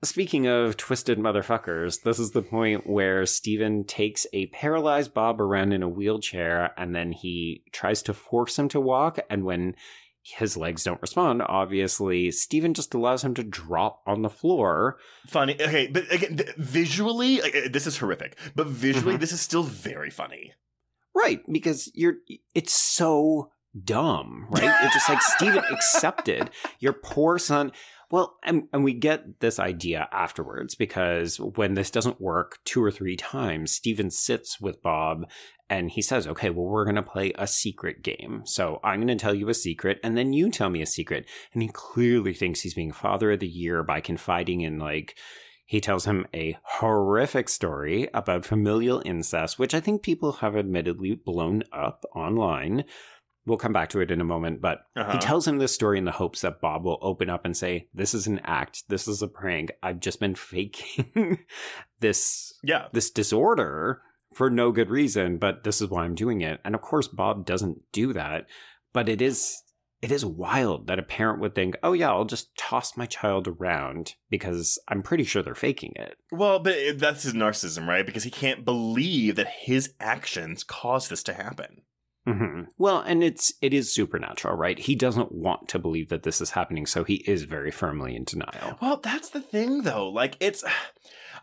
Speaking 0.04 0.48
of 0.48 0.76
twisted 0.76 1.16
motherfuckers, 1.18 2.02
this 2.02 2.18
is 2.18 2.32
the 2.32 2.42
point 2.42 2.88
where 2.88 3.24
Steven 3.24 3.84
takes 3.84 4.26
a 4.32 4.46
paralyzed 4.46 5.14
Bob 5.14 5.40
around 5.40 5.72
in 5.72 5.84
a 5.84 5.88
wheelchair 5.88 6.72
and 6.76 6.92
then 6.92 7.12
he 7.12 7.62
tries 7.70 8.02
to 8.02 8.12
force 8.12 8.58
him 8.58 8.68
to 8.70 8.80
walk. 8.80 9.20
And 9.30 9.44
when 9.44 9.76
his 10.22 10.56
legs 10.56 10.84
don't 10.84 11.02
respond, 11.02 11.42
obviously, 11.42 12.30
Steven 12.30 12.74
just 12.74 12.94
allows 12.94 13.24
him 13.24 13.34
to 13.34 13.42
drop 13.42 14.02
on 14.06 14.22
the 14.22 14.30
floor. 14.30 14.98
Funny. 15.26 15.54
Okay, 15.60 15.88
but 15.88 16.10
again, 16.12 16.38
visually, 16.56 17.42
uh, 17.42 17.68
this 17.70 17.86
is 17.86 17.98
horrific, 17.98 18.38
but 18.54 18.66
visually, 18.68 19.16
Mhm. 19.16 19.20
this 19.20 19.32
is 19.32 19.40
still 19.40 19.62
very 19.64 20.10
funny. 20.10 20.52
Right, 21.14 21.40
because 21.50 21.90
you're 21.94 22.14
it's 22.54 22.72
so 22.72 23.50
dumb, 23.84 24.46
right? 24.50 24.84
It's 24.84 24.94
just 24.94 25.08
like 25.08 25.20
Steven 25.22 25.64
accepted 25.70 26.50
your 26.78 26.92
poor 26.92 27.38
son. 27.38 27.72
Well, 28.10 28.36
and, 28.44 28.64
and 28.74 28.84
we 28.84 28.92
get 28.92 29.40
this 29.40 29.58
idea 29.58 30.06
afterwards 30.12 30.74
because 30.74 31.40
when 31.40 31.74
this 31.74 31.90
doesn't 31.90 32.20
work 32.20 32.58
two 32.64 32.82
or 32.84 32.90
three 32.90 33.16
times, 33.16 33.72
Steven 33.72 34.10
sits 34.10 34.60
with 34.60 34.82
Bob 34.82 35.24
and 35.72 35.90
he 35.90 36.02
says, 36.02 36.26
Okay, 36.26 36.50
well, 36.50 36.66
we're 36.66 36.84
going 36.84 36.96
to 36.96 37.02
play 37.02 37.32
a 37.36 37.46
secret 37.46 38.02
game. 38.02 38.42
So 38.44 38.78
I'm 38.84 39.00
going 39.00 39.16
to 39.16 39.22
tell 39.22 39.34
you 39.34 39.48
a 39.48 39.54
secret 39.54 39.98
and 40.04 40.16
then 40.16 40.32
you 40.32 40.50
tell 40.50 40.70
me 40.70 40.82
a 40.82 40.86
secret. 40.86 41.26
And 41.54 41.62
he 41.62 41.68
clearly 41.72 42.34
thinks 42.34 42.60
he's 42.60 42.74
being 42.74 42.92
father 42.92 43.32
of 43.32 43.40
the 43.40 43.48
year 43.48 43.82
by 43.82 44.00
confiding 44.00 44.60
in 44.60 44.78
like, 44.78 45.16
he 45.64 45.80
tells 45.80 46.04
him 46.04 46.26
a 46.34 46.58
horrific 46.64 47.48
story 47.48 48.08
about 48.12 48.44
familial 48.44 49.00
incest, 49.06 49.58
which 49.58 49.72
I 49.74 49.80
think 49.80 50.02
people 50.02 50.32
have 50.42 50.54
admittedly 50.56 51.14
blown 51.14 51.62
up 51.72 52.04
online. 52.14 52.84
We'll 53.46 53.56
come 53.58 53.72
back 53.72 53.88
to 53.90 54.00
it 54.00 54.10
in 54.10 54.20
a 54.20 54.24
moment, 54.34 54.60
but 54.60 54.80
Uh-huh. 54.94 55.12
he 55.12 55.18
tells 55.18 55.48
him 55.48 55.58
this 55.58 55.72
story 55.74 55.96
in 55.98 56.04
the 56.04 56.12
hopes 56.22 56.42
that 56.42 56.60
Bob 56.60 56.84
will 56.84 56.98
open 57.00 57.30
up 57.30 57.44
and 57.46 57.56
say, 57.56 57.88
This 57.94 58.12
is 58.12 58.26
an 58.26 58.40
act. 58.44 58.84
This 58.88 59.08
is 59.08 59.22
a 59.22 59.28
prank. 59.28 59.72
I've 59.82 60.00
just 60.00 60.20
been 60.20 60.34
faking 60.52 61.38
this 62.00 62.52
Yeah. 62.62 62.88
this 62.92 63.10
disorder 63.10 64.02
for 64.34 64.50
no 64.50 64.72
good 64.72 64.90
reason, 64.90 65.38
but 65.38 65.64
this 65.64 65.80
is 65.80 65.88
why 65.88 66.04
I'm 66.04 66.14
doing 66.14 66.40
it. 66.40 66.60
And 66.64 66.74
of 66.74 66.80
course 66.80 67.08
Bob 67.08 67.46
doesn't 67.46 67.80
do 67.92 68.12
that, 68.12 68.46
but 68.92 69.08
it 69.08 69.20
is 69.22 69.62
it 70.00 70.10
is 70.10 70.24
wild 70.24 70.88
that 70.88 70.98
a 70.98 71.02
parent 71.04 71.40
would 71.40 71.54
think, 71.54 71.76
"Oh 71.82 71.92
yeah, 71.92 72.10
I'll 72.10 72.24
just 72.24 72.56
toss 72.56 72.96
my 72.96 73.06
child 73.06 73.46
around 73.46 74.14
because 74.30 74.76
I'm 74.88 75.00
pretty 75.02 75.22
sure 75.22 75.42
they're 75.42 75.54
faking 75.54 75.92
it." 75.94 76.16
Well, 76.32 76.58
but 76.58 76.98
that's 76.98 77.22
his 77.22 77.34
narcissism, 77.34 77.86
right? 77.86 78.04
Because 78.04 78.24
he 78.24 78.30
can't 78.30 78.64
believe 78.64 79.36
that 79.36 79.46
his 79.48 79.94
actions 80.00 80.64
caused 80.64 81.08
this 81.08 81.22
to 81.24 81.34
happen. 81.34 81.82
hmm 82.26 82.62
Well, 82.78 83.00
and 83.00 83.22
it's 83.22 83.52
it 83.62 83.72
is 83.72 83.94
supernatural, 83.94 84.56
right? 84.56 84.78
He 84.78 84.96
doesn't 84.96 85.30
want 85.30 85.68
to 85.68 85.78
believe 85.78 86.08
that 86.08 86.24
this 86.24 86.40
is 86.40 86.50
happening, 86.50 86.84
so 86.86 87.04
he 87.04 87.16
is 87.26 87.44
very 87.44 87.70
firmly 87.70 88.16
in 88.16 88.24
denial. 88.24 88.78
Well, 88.82 88.96
that's 88.96 89.28
the 89.30 89.40
thing, 89.40 89.82
though. 89.82 90.08
Like, 90.08 90.36
it's. 90.40 90.64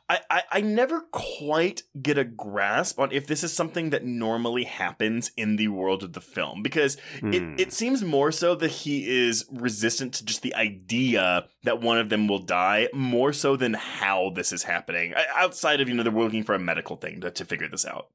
I, 0.10 0.20
I, 0.30 0.42
I 0.54 0.62
never 0.62 1.02
quite 1.12 1.84
get 2.02 2.18
a 2.18 2.24
grasp 2.24 3.00
on 3.00 3.12
if 3.12 3.28
this 3.28 3.44
is 3.44 3.54
something 3.54 3.92
that 3.92 4.04
normally 4.04 4.64
happens 4.64 5.32
in 5.38 5.56
the 5.58 5.68
world 5.68 6.02
of 6.04 6.14
the 6.14 6.22
film 6.22 6.64
because 6.64 6.98
Hmm. 7.20 7.34
it, 7.34 7.44
it 7.62 7.74
seems 7.74 8.04
more 8.04 8.32
so 8.32 8.56
that 8.56 8.72
he 8.72 9.08
is 9.08 9.46
resistant 9.52 10.14
to 10.16 10.26
just 10.26 10.42
the 10.42 10.56
idea 10.56 11.48
that 11.64 11.82
one 11.82 12.00
of 12.00 12.10
them 12.10 12.28
will 12.28 12.40
die 12.40 12.88
more 12.94 13.32
so 13.34 13.56
than 13.56 13.76
how 13.76 14.32
this 14.34 14.52
is 14.52 14.64
happening 14.64 15.14
outside 15.36 15.80
of 15.80 15.88
you 15.88 15.94
know 15.94 16.04
they're 16.04 16.12
looking 16.12 16.44
for 16.44 16.56
a 16.56 16.60
medical 16.60 16.96
thing 16.96 17.22
to, 17.22 17.30
to 17.30 17.46
figure 17.46 17.70
this 17.70 17.86
out 17.86 18.08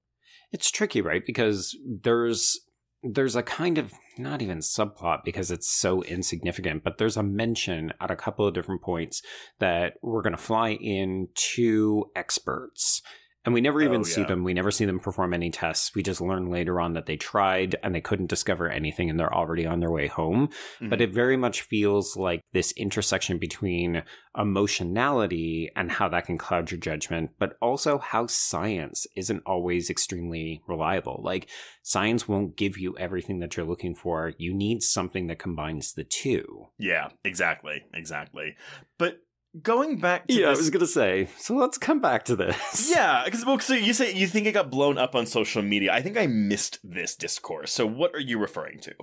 It's 0.53 0.71
tricky, 0.71 1.01
right? 1.01 1.25
Because 1.25 1.77
there's 1.85 2.61
there's 3.05 3.36
a 3.36 3.43
kind 3.43 3.76
of 3.76 3.93
not 4.16 4.40
even 4.40 4.59
subplot 4.59 5.24
because 5.24 5.51
it's 5.51 5.68
so 5.68 6.02
insignificant, 6.05 6.82
but 6.82 6.98
there's 6.98 7.16
a 7.16 7.22
mention 7.22 7.93
at 8.01 8.10
a 8.10 8.16
couple 8.16 8.47
of 8.47 8.55
different 8.55 8.81
points 8.81 9.22
that 9.59 9.94
we're 10.02 10.22
going 10.22 10.36
to 10.36 10.43
fly 10.43 10.70
in 10.70 11.28
two 11.35 12.10
experts. 12.16 13.02
And 13.45 13.53
we 13.55 13.61
never 13.61 13.83
even 13.83 14.01
Oh, 14.01 14.05
see 14.05 14.23
yeah. 14.23 14.29
them. 14.29 14.45
We 14.45 14.55
never 14.55 14.71
see 14.71 14.85
them 14.85 15.01
perform 15.01 15.35
any 15.35 15.51
tests. 15.51 15.95
We 15.95 16.03
just 16.03 16.21
learn 16.21 16.51
later 16.51 16.81
on 16.81 16.95
that 16.95 17.07
they 17.07 17.16
tried 17.16 17.77
and 17.83 17.95
they 17.95 18.01
couldn't 18.01 18.29
discover 18.31 18.69
anything 18.69 19.11
and 19.11 19.21
they're 19.21 19.33
already 19.35 19.66
on 19.66 19.81
their 19.81 19.91
way 19.91 20.07
home. 20.07 20.49
But 20.81 20.87
mm-hmm. 20.87 21.03
it 21.03 21.12
very 21.12 21.37
much 21.37 21.62
feels 21.62 22.16
like 22.16 22.41
this 22.53 22.73
intersection 22.73 23.39
between 23.39 24.03
emotionality 24.37 25.71
and 25.77 25.93
how 25.93 26.09
that 26.09 26.27
can 26.27 26.39
cloud 26.39 26.71
your 26.71 26.81
judgment, 26.81 27.31
but 27.39 27.57
also 27.61 27.99
how 27.99 28.27
science 28.27 29.07
isn't 29.16 29.43
always 29.47 29.91
extremely 29.91 30.62
reliable. 30.66 31.21
Like, 31.23 31.49
science 31.83 32.27
won't 32.27 32.57
give 32.57 32.79
you 32.79 32.97
everything 32.99 33.41
that 33.41 33.57
you're 33.57 33.66
looking 33.66 33.95
for. 33.95 34.33
You 34.39 34.55
need 34.55 34.83
something 34.83 35.27
that 35.29 35.39
combines 35.39 35.93
the 35.93 36.05
two. 36.05 36.69
yeah 36.79 37.09
exactly 37.25 37.83
exactly 37.93 38.57
but 38.99 39.19
going 39.62 39.98
back 39.98 40.26
to 40.28 40.35
yeah, 40.35 40.48
this, 40.51 40.59
I 40.59 40.60
was 40.62 40.70
going 40.70 40.81
to 40.81 40.86
say. 40.86 41.28
So 41.39 41.55
let's 41.55 41.78
come 41.78 42.01
back 42.01 42.24
to 42.26 42.36
this. 42.36 42.90
Yeah, 42.94 43.22
because 43.24 43.44
well, 43.44 43.59
so 43.59 43.74
you 43.74 43.93
say 43.93 44.12
you 44.12 44.26
think 44.26 44.47
it 44.47 44.52
got 44.52 44.70
blown 44.70 44.98
up 44.98 45.14
on 45.14 45.26
social 45.26 45.62
media. 45.62 45.93
I 45.93 46.02
think 46.02 46.16
I 46.16 46.26
missed 46.26 46.78
this 46.85 47.14
discourse. 47.16 47.72
So 47.72 47.86
what 47.86 48.14
are 48.14 48.20
you 48.20 48.39
referring 48.39 48.78
to? 48.81 48.94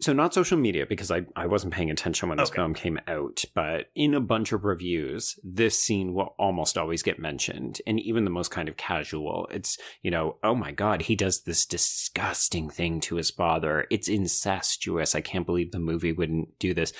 So 0.00 0.12
not 0.12 0.34
social 0.34 0.58
media 0.58 0.86
because 0.86 1.10
I, 1.10 1.22
I 1.36 1.46
wasn't 1.46 1.72
paying 1.72 1.90
attention 1.90 2.28
when 2.28 2.38
this 2.38 2.50
Okay. 2.50 2.56
film 2.56 2.74
came 2.74 2.98
out, 3.08 3.44
but 3.54 3.86
in 3.94 4.14
a 4.14 4.20
bunch 4.20 4.52
of 4.52 4.64
reviews, 4.64 5.38
this 5.42 5.78
scene 5.78 6.12
will 6.12 6.34
almost 6.38 6.76
always 6.78 7.02
get 7.02 7.18
mentioned. 7.18 7.80
And 7.86 7.98
even 8.00 8.24
the 8.24 8.30
most 8.30 8.50
kind 8.50 8.68
of 8.68 8.76
casual, 8.76 9.48
it's, 9.50 9.78
you 10.02 10.10
know, 10.10 10.36
oh 10.42 10.54
my 10.54 10.72
God, 10.72 11.02
he 11.02 11.16
does 11.16 11.42
this 11.42 11.64
disgusting 11.66 12.70
thing 12.70 13.00
to 13.02 13.16
his 13.16 13.30
father. 13.30 13.86
It's 13.90 14.08
incestuous. 14.08 15.14
I 15.14 15.20
can't 15.20 15.46
believe 15.46 15.72
the 15.72 15.78
movie 15.78 16.12
wouldn't 16.12 16.58
do 16.58 16.74
this. 16.74 16.92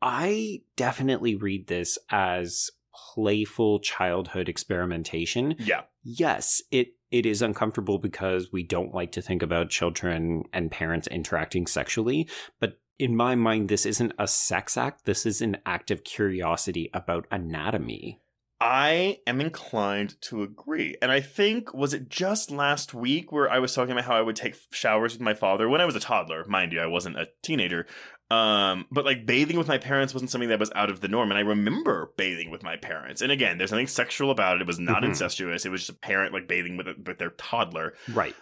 I 0.00 0.62
definitely 0.76 1.34
read 1.34 1.66
this 1.66 1.98
as 2.10 2.70
playful 3.14 3.80
childhood 3.80 4.48
experimentation. 4.48 5.56
Yeah, 5.58 5.82
yes, 6.02 6.62
it 6.70 6.94
it 7.10 7.24
is 7.24 7.42
uncomfortable 7.42 7.98
because 7.98 8.52
we 8.52 8.62
don't 8.62 8.94
like 8.94 9.12
to 9.12 9.22
think 9.22 9.42
about 9.42 9.70
children 9.70 10.44
and 10.52 10.70
parents 10.70 11.06
interacting 11.08 11.66
sexually, 11.66 12.28
but 12.60 12.78
in 12.98 13.16
my 13.16 13.34
mind 13.34 13.68
this 13.68 13.86
isn't 13.86 14.12
a 14.18 14.26
sex 14.26 14.76
act, 14.76 15.04
this 15.04 15.24
is 15.24 15.40
an 15.40 15.56
act 15.64 15.90
of 15.90 16.04
curiosity 16.04 16.90
about 16.92 17.26
anatomy. 17.30 18.20
I 18.60 19.18
am 19.26 19.40
inclined 19.40 20.20
to 20.22 20.42
agree. 20.42 20.96
And 21.00 21.12
I 21.12 21.20
think 21.20 21.72
was 21.72 21.94
it 21.94 22.08
just 22.08 22.50
last 22.50 22.92
week 22.92 23.30
where 23.30 23.48
I 23.50 23.60
was 23.60 23.72
talking 23.74 23.92
about 23.92 24.04
how 24.04 24.16
I 24.16 24.20
would 24.20 24.34
take 24.36 24.56
showers 24.72 25.12
with 25.12 25.20
my 25.20 25.34
father 25.34 25.68
when 25.68 25.80
I 25.80 25.84
was 25.84 25.94
a 25.94 26.00
toddler, 26.00 26.44
mind 26.48 26.72
you, 26.72 26.80
I 26.80 26.86
wasn't 26.86 27.18
a 27.18 27.28
teenager. 27.42 27.86
Um, 28.30 28.86
but 28.90 29.04
like 29.06 29.24
bathing 29.24 29.56
with 29.56 29.68
my 29.68 29.78
parents 29.78 30.12
wasn't 30.12 30.30
something 30.30 30.50
that 30.50 30.58
was 30.60 30.70
out 30.74 30.90
of 30.90 31.00
the 31.00 31.08
norm, 31.08 31.30
and 31.30 31.38
I 31.38 31.42
remember 31.42 32.12
bathing 32.18 32.50
with 32.50 32.62
my 32.62 32.76
parents. 32.76 33.22
And 33.22 33.32
again, 33.32 33.56
there's 33.56 33.70
nothing 33.70 33.86
sexual 33.86 34.30
about 34.30 34.56
it. 34.56 34.62
It 34.62 34.66
was 34.66 34.78
not 34.78 35.02
Mhm. 35.02 35.06
incestuous. 35.10 35.64
It 35.64 35.70
was 35.70 35.86
just 35.86 35.96
a 35.96 36.00
parent 36.00 36.34
like 36.34 36.46
bathing 36.48 36.76
with 36.76 36.88
a, 36.88 36.94
with 37.06 37.18
their 37.18 37.30
toddler. 37.30 37.94
Right. 38.12 38.34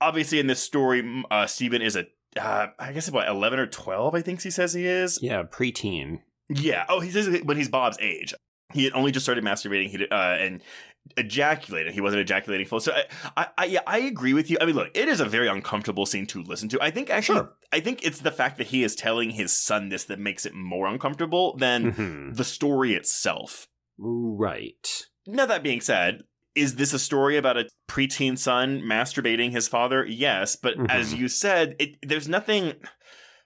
obviously 0.00 0.38
in 0.38 0.46
this 0.48 0.60
story, 0.60 1.24
uh, 1.30 1.46
Steven 1.46 1.80
is 1.80 1.96
a, 1.96 2.04
uh, 2.38 2.66
I 2.78 2.92
guess 2.92 3.08
about 3.08 3.26
11 3.28 3.58
or 3.58 3.66
12, 3.66 4.14
I 4.14 4.20
think 4.20 4.42
he 4.42 4.50
says 4.50 4.74
he 4.74 4.84
is. 4.86 5.18
Yeah, 5.22 5.44
preteen. 5.44 6.18
Yeah. 6.50 6.84
Oh, 6.90 7.00
he 7.00 7.10
says 7.10 7.40
when 7.44 7.56
he's 7.56 7.70
Bob's 7.70 7.96
age. 8.00 8.34
He 8.72 8.84
had 8.84 8.92
only 8.94 9.12
just 9.12 9.24
started 9.24 9.44
masturbating 9.44 9.88
he 9.88 10.08
uh, 10.08 10.14
and 10.16 10.62
ejaculated. 11.16 11.92
He 11.92 12.00
wasn't 12.00 12.22
ejaculating 12.22 12.66
full. 12.66 12.80
So 12.80 12.92
I, 12.92 13.04
I, 13.36 13.46
I, 13.58 13.64
yeah, 13.66 13.80
I 13.86 13.98
agree 13.98 14.32
with 14.32 14.50
you. 14.50 14.56
I 14.60 14.64
mean, 14.66 14.74
look, 14.74 14.90
it 14.94 15.08
is 15.08 15.20
a 15.20 15.26
very 15.26 15.48
uncomfortable 15.48 16.06
scene 16.06 16.26
to 16.28 16.42
listen 16.42 16.68
to. 16.70 16.82
I 16.82 16.90
think 16.90 17.10
actually, 17.10 17.40
Sure. 17.40 17.52
I 17.72 17.80
think 17.80 18.04
it's 18.04 18.20
the 18.20 18.32
fact 18.32 18.58
that 18.58 18.68
he 18.68 18.82
is 18.82 18.94
telling 18.96 19.30
his 19.30 19.52
son 19.52 19.90
this 19.90 20.04
that 20.04 20.18
makes 20.18 20.46
it 20.46 20.54
more 20.54 20.86
uncomfortable 20.86 21.56
than 21.58 21.92
Mhm. 21.92 22.36
the 22.36 22.44
story 22.44 22.94
itself. 22.94 23.68
Right. 23.98 24.88
Now, 25.26 25.46
that 25.46 25.62
being 25.62 25.80
said, 25.80 26.22
is 26.54 26.76
this 26.76 26.92
a 26.92 26.98
story 26.98 27.36
about 27.36 27.56
a 27.58 27.68
preteen 27.88 28.38
son 28.38 28.80
masturbating 28.80 29.50
his 29.50 29.68
father? 29.68 30.06
Yes, 30.06 30.56
but 30.56 30.74
as 30.90 31.12
Mhm. 31.12 31.18
you 31.18 31.28
said, 31.28 31.76
it, 31.78 31.96
there's 32.02 32.28
nothing 32.28 32.74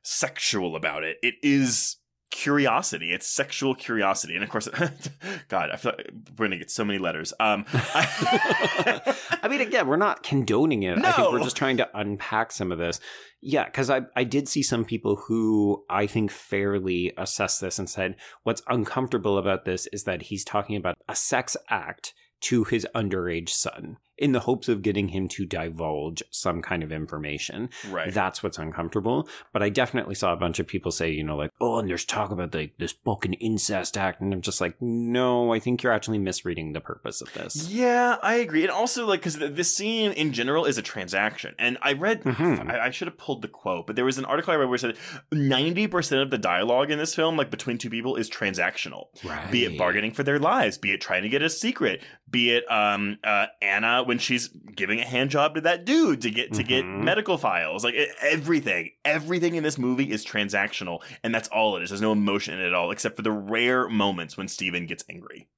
sexual 0.02 0.76
about 0.76 1.04
it. 1.04 1.16
It 1.22 1.34
is 1.42 1.96
curiosity. 2.30 3.12
It's 3.12 3.26
sexual 3.26 3.74
curiosity, 3.74 4.34
and 4.34 4.44
of 4.44 4.50
course, 4.50 4.68
God, 5.48 5.70
I 5.70 5.76
feel 5.76 5.92
like 5.96 6.10
we're 6.36 6.46
gonna 6.46 6.58
get 6.58 6.70
so 6.70 6.84
many 6.84 6.98
letters. 6.98 7.32
Um, 7.40 7.64
I, 7.72 9.16
I 9.42 9.48
mean, 9.48 9.60
again, 9.60 9.86
we're 9.86 9.96
not 9.96 10.22
condoning 10.22 10.82
it. 10.82 10.98
I 10.98 11.12
think 11.12 11.32
we're 11.32 11.42
just 11.42 11.56
trying 11.56 11.78
to 11.78 11.88
unpack 11.94 12.52
some 12.52 12.72
of 12.72 12.78
this. 12.78 13.00
Yeah, 13.40 13.64
because 13.64 13.88
I, 13.88 14.02
I 14.16 14.24
did 14.24 14.48
see 14.48 14.62
some 14.62 14.84
people 14.84 15.16
who 15.16 15.84
I 15.88 16.06
think 16.06 16.30
fairly 16.30 17.12
assessed 17.16 17.60
this 17.60 17.78
and 17.78 17.88
said 17.88 18.16
what's 18.42 18.62
uncomfortable 18.68 19.38
about 19.38 19.64
this 19.64 19.86
is 19.92 20.04
that 20.04 20.22
he's 20.22 20.44
talking 20.44 20.76
about 20.76 20.98
a 21.08 21.14
sex 21.14 21.56
act 21.70 22.14
to 22.40 22.64
his 22.64 22.86
underage 22.94 23.50
son. 23.50 23.98
In 24.18 24.32
the 24.32 24.40
hopes 24.40 24.68
of 24.68 24.82
getting 24.82 25.08
him 25.08 25.28
to 25.28 25.46
divulge 25.46 26.22
some 26.30 26.60
kind 26.62 26.82
of 26.82 26.90
information. 26.92 27.70
Right. 27.88 28.12
That's 28.12 28.42
what's 28.42 28.58
uncomfortable. 28.58 29.28
But 29.52 29.62
I 29.62 29.68
definitely 29.68 30.14
saw 30.14 30.32
a 30.32 30.36
bunch 30.36 30.58
of 30.58 30.66
people 30.66 30.90
say, 30.90 31.10
you 31.10 31.22
know, 31.24 31.36
like, 31.36 31.50
oh, 31.60 31.78
and 31.78 31.88
there's 31.88 32.04
talk 32.04 32.30
about 32.30 32.54
like 32.54 32.74
this 32.78 32.92
fucking 33.04 33.34
incest 33.34 33.96
act. 33.96 34.20
And 34.20 34.32
I'm 34.32 34.40
just 34.42 34.60
like, 34.60 34.80
no, 34.80 35.52
I 35.52 35.58
think 35.60 35.82
you're 35.82 35.92
actually 35.92 36.18
misreading 36.18 36.72
the 36.72 36.80
purpose 36.80 37.20
of 37.20 37.32
this. 37.32 37.68
Yeah, 37.70 38.16
I 38.22 38.34
agree. 38.34 38.62
And 38.62 38.70
also, 38.70 39.06
like, 39.06 39.20
because 39.20 39.38
this 39.38 39.74
scene 39.74 40.12
in 40.12 40.32
general 40.32 40.64
is 40.64 40.78
a 40.78 40.82
transaction. 40.82 41.54
And 41.58 41.78
I 41.82 41.92
read, 41.92 42.22
Mhm. 42.24 42.70
I, 42.70 42.86
I 42.86 42.90
should 42.90 43.08
have 43.08 43.18
pulled 43.18 43.42
the 43.42 43.48
quote, 43.48 43.86
but 43.86 43.96
there 43.96 44.04
was 44.04 44.18
an 44.18 44.24
article 44.24 44.52
I 44.52 44.56
read 44.56 44.66
where 44.68 44.74
it 44.76 44.80
said 44.80 44.96
90% 45.32 46.22
of 46.22 46.30
the 46.30 46.38
dialogue 46.38 46.90
in 46.90 46.98
this 46.98 47.14
film, 47.14 47.36
like 47.36 47.50
between 47.50 47.78
two 47.78 47.90
people, 47.90 48.16
is 48.16 48.28
transactional. 48.28 49.06
Right. 49.24 49.50
Be 49.50 49.64
it 49.64 49.78
bargaining 49.78 50.12
for 50.12 50.22
their 50.22 50.38
lives, 50.38 50.78
be 50.78 50.92
it 50.92 51.00
trying 51.00 51.22
to 51.22 51.28
get 51.28 51.42
a 51.42 51.50
secret, 51.50 52.02
be 52.30 52.50
it 52.52 52.70
um 52.70 53.18
uh, 53.24 53.46
Anna 53.62 54.02
when 54.08 54.18
she's 54.18 54.48
giving 54.74 54.98
a 55.00 55.04
hand 55.04 55.30
job 55.30 55.54
to 55.54 55.60
that 55.60 55.84
dude 55.84 56.22
to 56.22 56.30
get 56.30 56.52
to 56.54 56.62
get 56.62 56.84
Mhm. 56.84 57.04
medical 57.04 57.36
files, 57.38 57.84
like 57.84 57.94
it, 57.94 58.08
everything, 58.20 58.90
everything 59.04 59.54
in 59.54 59.62
this 59.62 59.78
movie 59.78 60.10
is 60.10 60.24
transactional, 60.24 61.00
and 61.22 61.34
that's 61.34 61.48
all 61.48 61.76
it 61.76 61.82
is. 61.82 61.90
There's 61.90 62.00
no 62.00 62.12
emotion 62.12 62.54
in 62.54 62.60
it 62.60 62.66
at 62.68 62.74
all, 62.74 62.90
except 62.90 63.16
for 63.16 63.22
the 63.22 63.30
rare 63.30 63.88
moments 63.88 64.36
when 64.36 64.48
Steven 64.48 64.86
gets 64.86 65.04
angry. 65.10 65.48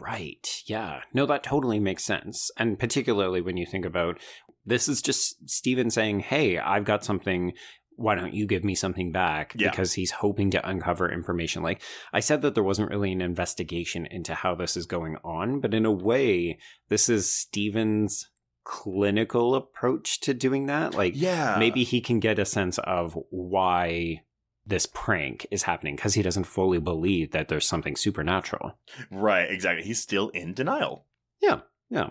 Right. 0.00 0.46
Yeah. 0.66 1.02
No, 1.14 1.26
that 1.26 1.42
totally 1.44 1.78
makes 1.78 2.04
sense. 2.04 2.50
And 2.58 2.78
particularly 2.78 3.40
when 3.40 3.56
you 3.56 3.66
think 3.66 3.84
about 3.84 4.18
this 4.64 4.88
is 4.88 5.02
just 5.02 5.48
Steven 5.50 5.90
saying, 5.90 6.20
Hey, 6.20 6.58
I've 6.58 6.84
got 6.84 7.04
something. 7.04 7.52
Why 7.96 8.14
don't 8.14 8.34
you 8.34 8.46
give 8.46 8.64
me 8.64 8.74
something 8.74 9.12
back? 9.12 9.54
Yeah. 9.56 9.70
Because 9.70 9.94
he's 9.94 10.10
hoping 10.10 10.50
to 10.52 10.68
uncover 10.68 11.10
information. 11.10 11.62
Like 11.62 11.82
I 12.12 12.20
said 12.20 12.42
that 12.42 12.54
there 12.54 12.62
wasn't 12.62 12.90
really 12.90 13.12
an 13.12 13.20
investigation 13.20 14.06
into 14.06 14.34
how 14.34 14.54
this 14.54 14.76
is 14.76 14.86
going 14.86 15.16
on, 15.24 15.60
but 15.60 15.74
in 15.74 15.84
a 15.84 15.92
way, 15.92 16.58
this 16.88 17.08
is 17.08 17.32
Steven's 17.32 18.28
clinical 18.64 19.54
approach 19.54 20.20
to 20.20 20.34
doing 20.34 20.66
that. 20.66 20.94
Like 20.94 21.14
Yeah, 21.16 21.56
maybe 21.58 21.84
he 21.84 22.00
can 22.00 22.20
get 22.20 22.38
a 22.38 22.44
sense 22.44 22.78
of 22.78 23.18
why 23.30 24.22
this 24.64 24.86
prank 24.86 25.46
is 25.50 25.64
happening 25.64 25.96
because 25.96 26.14
he 26.14 26.22
doesn't 26.22 26.44
fully 26.44 26.78
believe 26.78 27.32
that 27.32 27.48
there's 27.48 27.66
something 27.66 27.96
supernatural. 27.96 28.78
right, 29.10 29.50
exactly. 29.50 29.84
He's 29.84 30.00
still 30.00 30.28
in 30.30 30.54
denial. 30.54 31.06
Yeah. 31.40 31.60
Yeah. 31.90 32.10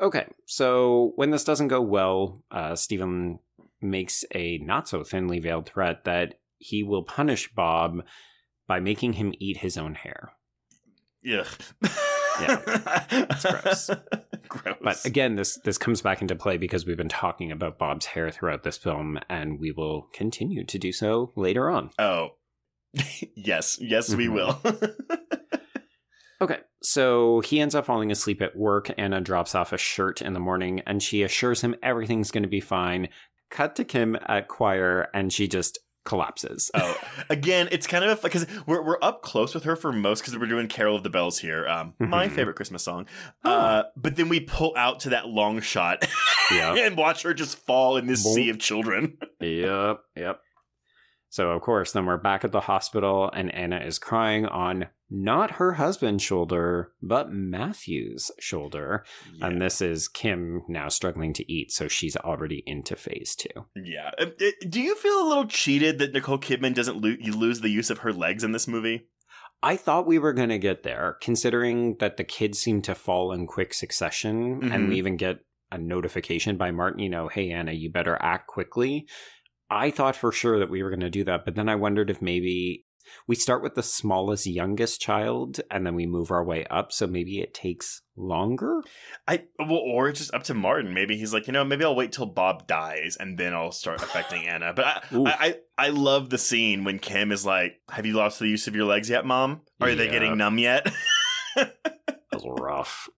Okay, 0.00 0.26
so 0.44 1.12
when 1.16 1.30
this 1.30 1.44
doesn't 1.44 1.68
go 1.68 1.80
well, 1.80 2.42
uh, 2.50 2.74
Stephen 2.74 3.38
makes 3.80 4.24
a 4.34 4.58
not 4.58 4.88
so 4.88 5.02
thinly 5.04 5.38
veiled 5.40 5.66
threat 5.66 6.04
that 6.04 6.34
he 6.58 6.82
will 6.82 7.02
punish 7.04 7.50
Bob 7.52 8.04
by 8.66 8.80
making 8.80 9.14
him 9.14 9.34
eat 9.38 9.58
his 9.58 9.76
own 9.76 9.94
hair. 9.94 10.32
Ugh. 11.30 11.46
Yeah, 12.40 12.60
it's 13.12 13.44
gross. 13.44 13.90
gross. 14.48 14.76
But 14.82 15.04
again, 15.04 15.36
this 15.36 15.56
this 15.64 15.78
comes 15.78 16.02
back 16.02 16.20
into 16.20 16.34
play 16.34 16.56
because 16.56 16.84
we've 16.84 16.96
been 16.96 17.08
talking 17.08 17.52
about 17.52 17.78
Bob's 17.78 18.06
hair 18.06 18.30
throughout 18.30 18.64
this 18.64 18.76
film, 18.76 19.18
and 19.30 19.60
we 19.60 19.70
will 19.70 20.08
continue 20.12 20.64
to 20.64 20.78
do 20.78 20.90
so 20.90 21.32
later 21.36 21.70
on. 21.70 21.90
oh, 21.98 22.30
yes, 23.36 23.78
yes, 23.80 24.12
we 24.14 24.26
Mhm. 24.26 24.32
will. 24.34 24.60
Okay, 26.40 26.58
so 26.82 27.40
he 27.40 27.60
ends 27.60 27.74
up 27.76 27.86
falling 27.86 28.10
asleep 28.10 28.42
at 28.42 28.56
work. 28.56 28.90
Anna 28.98 29.20
drops 29.20 29.54
off 29.54 29.72
a 29.72 29.78
shirt 29.78 30.20
in 30.20 30.32
the 30.34 30.40
morning 30.40 30.80
and 30.84 31.00
she 31.02 31.22
assures 31.22 31.60
him 31.62 31.76
everything's 31.82 32.32
going 32.32 32.42
to 32.42 32.48
be 32.48 32.60
fine. 32.60 33.08
Cut 33.50 33.76
to 33.76 33.84
Kim 33.84 34.16
at 34.26 34.48
choir 34.48 35.08
and 35.14 35.32
she 35.32 35.46
just 35.48 35.78
collapses. 36.04 36.70
oh, 36.74 36.96
again, 37.30 37.68
it's 37.72 37.86
kind 37.86 38.04
of 38.04 38.20
because 38.20 38.46
we're 38.66 38.82
we're 38.84 38.98
up 39.00 39.22
close 39.22 39.54
with 39.54 39.64
her 39.64 39.74
for 39.76 39.90
most 39.92 40.20
because 40.20 40.36
we're 40.38 40.46
doing 40.46 40.68
"Carol 40.68 40.96
of 40.96 41.02
the 41.02 41.10
Bells" 41.10 41.38
here, 41.38 41.66
um, 41.68 41.94
my 41.98 42.28
Mhm. 42.28 42.32
favorite 42.32 42.56
Christmas 42.56 42.82
song. 42.84 43.06
Oh. 43.44 43.50
Uh, 43.50 43.82
but 43.96 44.16
then 44.16 44.28
we 44.28 44.40
pull 44.40 44.74
out 44.76 45.00
to 45.00 45.10
that 45.10 45.28
long 45.28 45.60
shot 45.60 46.06
Yeah. 46.52 46.74
and 46.78 46.96
watch 46.96 47.22
her 47.22 47.32
just 47.32 47.56
fall 47.58 47.96
in 47.96 48.06
this 48.06 48.22
Boom. 48.22 48.34
sea 48.34 48.50
of 48.50 48.58
children. 48.58 49.16
Yep, 49.40 50.00
yep. 50.16 50.40
So, 51.34 51.50
of 51.50 51.62
course, 51.62 51.90
then 51.90 52.06
we're 52.06 52.16
back 52.16 52.44
at 52.44 52.52
the 52.52 52.60
hospital 52.60 53.28
and 53.34 53.52
Anna 53.52 53.78
is 53.80 53.98
crying 53.98 54.46
on 54.46 54.86
not 55.10 55.50
her 55.52 55.72
husband's 55.72 56.22
shoulder, 56.22 56.92
but 57.02 57.32
Matthew's 57.32 58.30
shoulder. 58.38 59.04
And 59.40 59.60
this 59.60 59.80
is 59.80 60.06
Kim 60.06 60.62
now 60.68 60.88
struggling 60.88 61.32
to 61.32 61.52
eat, 61.52 61.72
so 61.72 61.88
she's 61.88 62.16
already 62.16 62.62
into 62.68 62.94
phase 62.94 63.34
two. 63.34 63.48
yeah. 63.74 64.12
Uh, 64.16 64.26
uh, 64.40 64.50
Do 64.68 64.80
you 64.80 64.94
feel 64.94 65.26
a 65.26 65.26
little 65.28 65.46
cheated 65.48 65.98
that 65.98 66.12
Nicole 66.12 66.38
Kidman 66.38 66.72
doesn't 66.72 67.02
lo- 67.02 67.16
lose 67.36 67.62
the 67.62 67.68
use 67.68 67.90
of 67.90 67.98
her 67.98 68.12
legs 68.12 68.44
in 68.44 68.52
this 68.52 68.68
movie? 68.68 69.08
I 69.60 69.74
thought 69.76 70.06
we 70.06 70.20
were 70.20 70.34
going 70.34 70.50
to 70.50 70.58
get 70.60 70.84
there, 70.84 71.16
considering 71.20 71.96
that 71.98 72.16
the 72.16 72.22
kids 72.22 72.60
seem 72.60 72.80
to 72.82 72.94
fall 72.94 73.32
in 73.32 73.48
quick 73.48 73.74
succession, 73.74 74.60
and 74.70 74.84
Mhm. 74.84 74.88
we 74.88 74.98
even 74.98 75.16
get 75.16 75.40
a 75.72 75.78
notification 75.78 76.56
by 76.56 76.70
Martin, 76.70 77.00
you 77.00 77.08
know, 77.10 77.26
hey, 77.26 77.50
Anna, 77.50 77.72
you 77.72 77.90
better 77.90 78.16
act 78.20 78.46
quickly. 78.46 79.08
I 79.74 79.90
thought 79.90 80.14
for 80.14 80.30
sure 80.30 80.60
that 80.60 80.70
we 80.70 80.84
were 80.84 80.90
going 80.90 81.00
to 81.00 81.10
do 81.10 81.24
that, 81.24 81.44
but 81.44 81.56
then 81.56 81.68
I 81.68 81.74
wondered 81.74 82.08
if 82.08 82.22
maybe 82.22 82.86
we 83.26 83.34
start 83.34 83.60
with 83.60 83.74
the 83.74 83.82
smallest, 83.82 84.46
youngest 84.46 85.00
child, 85.00 85.60
and 85.68 85.84
then 85.84 85.96
we 85.96 86.06
move 86.06 86.30
our 86.30 86.44
way 86.44 86.64
up, 86.70 86.92
so 86.92 87.08
maybe 87.08 87.40
it 87.40 87.54
takes 87.54 88.02
longer. 88.16 88.82
I 89.26 89.44
well, 89.58 89.72
or 89.78 90.08
it's 90.08 90.20
just 90.20 90.32
up 90.32 90.44
to 90.44 90.54
Martin. 90.54 90.94
Maybe 90.94 91.16
he's 91.16 91.34
like, 91.34 91.48
you 91.48 91.52
know, 91.52 91.64
maybe 91.64 91.84
I'll 91.84 91.96
wait 91.96 92.12
till 92.12 92.26
Bob 92.26 92.68
dies 92.68 93.16
and 93.18 93.36
then 93.36 93.52
I'll 93.52 93.72
start 93.72 94.00
affecting 94.00 94.46
Anna. 94.46 94.72
But 94.74 94.86
I, 94.86 95.00
I, 95.12 95.36
I, 95.40 95.56
I 95.76 95.88
love 95.88 96.30
the 96.30 96.38
scene 96.38 96.84
when 96.84 97.00
Kim 97.00 97.32
is 97.32 97.44
like, 97.44 97.80
"Have 97.90 98.06
you 98.06 98.14
lost 98.14 98.38
the 98.38 98.46
use 98.46 98.68
of 98.68 98.76
your 98.76 98.86
legs 98.86 99.10
yet, 99.10 99.26
Mom? 99.26 99.62
Are 99.80 99.94
they 99.94 100.08
getting 100.08 100.36
numb 100.38 100.58
yet?" 100.58 100.86
That 101.56 102.42
was 102.42 102.60
rough. 102.60 103.08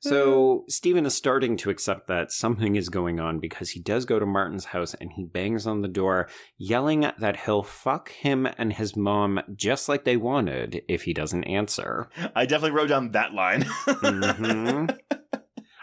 So 0.00 0.64
Stephen 0.68 1.06
is 1.06 1.14
starting 1.14 1.56
to 1.58 1.70
accept 1.70 2.06
that 2.08 2.30
something 2.30 2.76
is 2.76 2.88
going 2.88 3.18
on 3.18 3.40
because 3.40 3.70
he 3.70 3.80
does 3.80 4.04
go 4.04 4.18
to 4.18 4.26
Martin's 4.26 4.66
house 4.66 4.94
and 4.94 5.10
he 5.12 5.24
bangs 5.24 5.66
on 5.66 5.82
the 5.82 5.88
door, 5.88 6.28
yelling 6.58 7.10
that 7.18 7.36
he'll 7.44 7.62
fuck 7.62 8.10
him 8.10 8.46
and 8.58 8.72
his 8.72 8.94
mom 8.96 9.40
just 9.54 9.88
like 9.88 10.04
they 10.04 10.16
wanted 10.16 10.82
if 10.88 11.02
he 11.02 11.12
doesn't 11.12 11.44
answer. 11.44 12.08
I 12.34 12.46
definitely 12.46 12.76
wrote 12.76 12.88
down 12.88 13.12
that 13.12 13.32
line. 13.34 13.62
Mhm. 13.62 14.98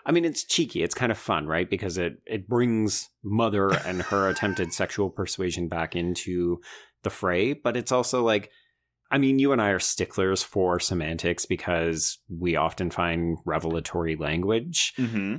I 0.06 0.12
mean, 0.12 0.26
it's 0.26 0.44
cheeky. 0.44 0.84
It's 0.84 0.96
kind 0.96 1.12
of 1.12 1.18
fun, 1.18 1.48
right? 1.48 1.70
Because 1.70 1.98
it 1.98 2.18
it 2.26 2.48
brings 2.48 3.10
mother 3.24 3.70
and 3.72 4.02
her 4.04 4.28
attempted 4.30 4.74
sexual 4.74 5.10
persuasion 5.10 5.68
back 5.70 5.96
into 5.96 6.62
the 7.04 7.10
fray, 7.10 7.54
but 7.54 7.76
it's 7.78 7.92
also 7.92 8.24
like 8.24 8.50
I 9.14 9.20
mean, 9.20 9.38
you 9.38 9.52
and 9.52 9.62
I 9.62 9.70
are 9.70 9.80
sticklers 9.80 10.42
for 10.42 10.80
semantics 10.80 11.46
because 11.46 12.18
we 12.28 12.56
often 12.56 12.90
find 12.90 13.38
revelatory 13.46 14.16
language. 14.16 14.94
hmm 14.98 15.36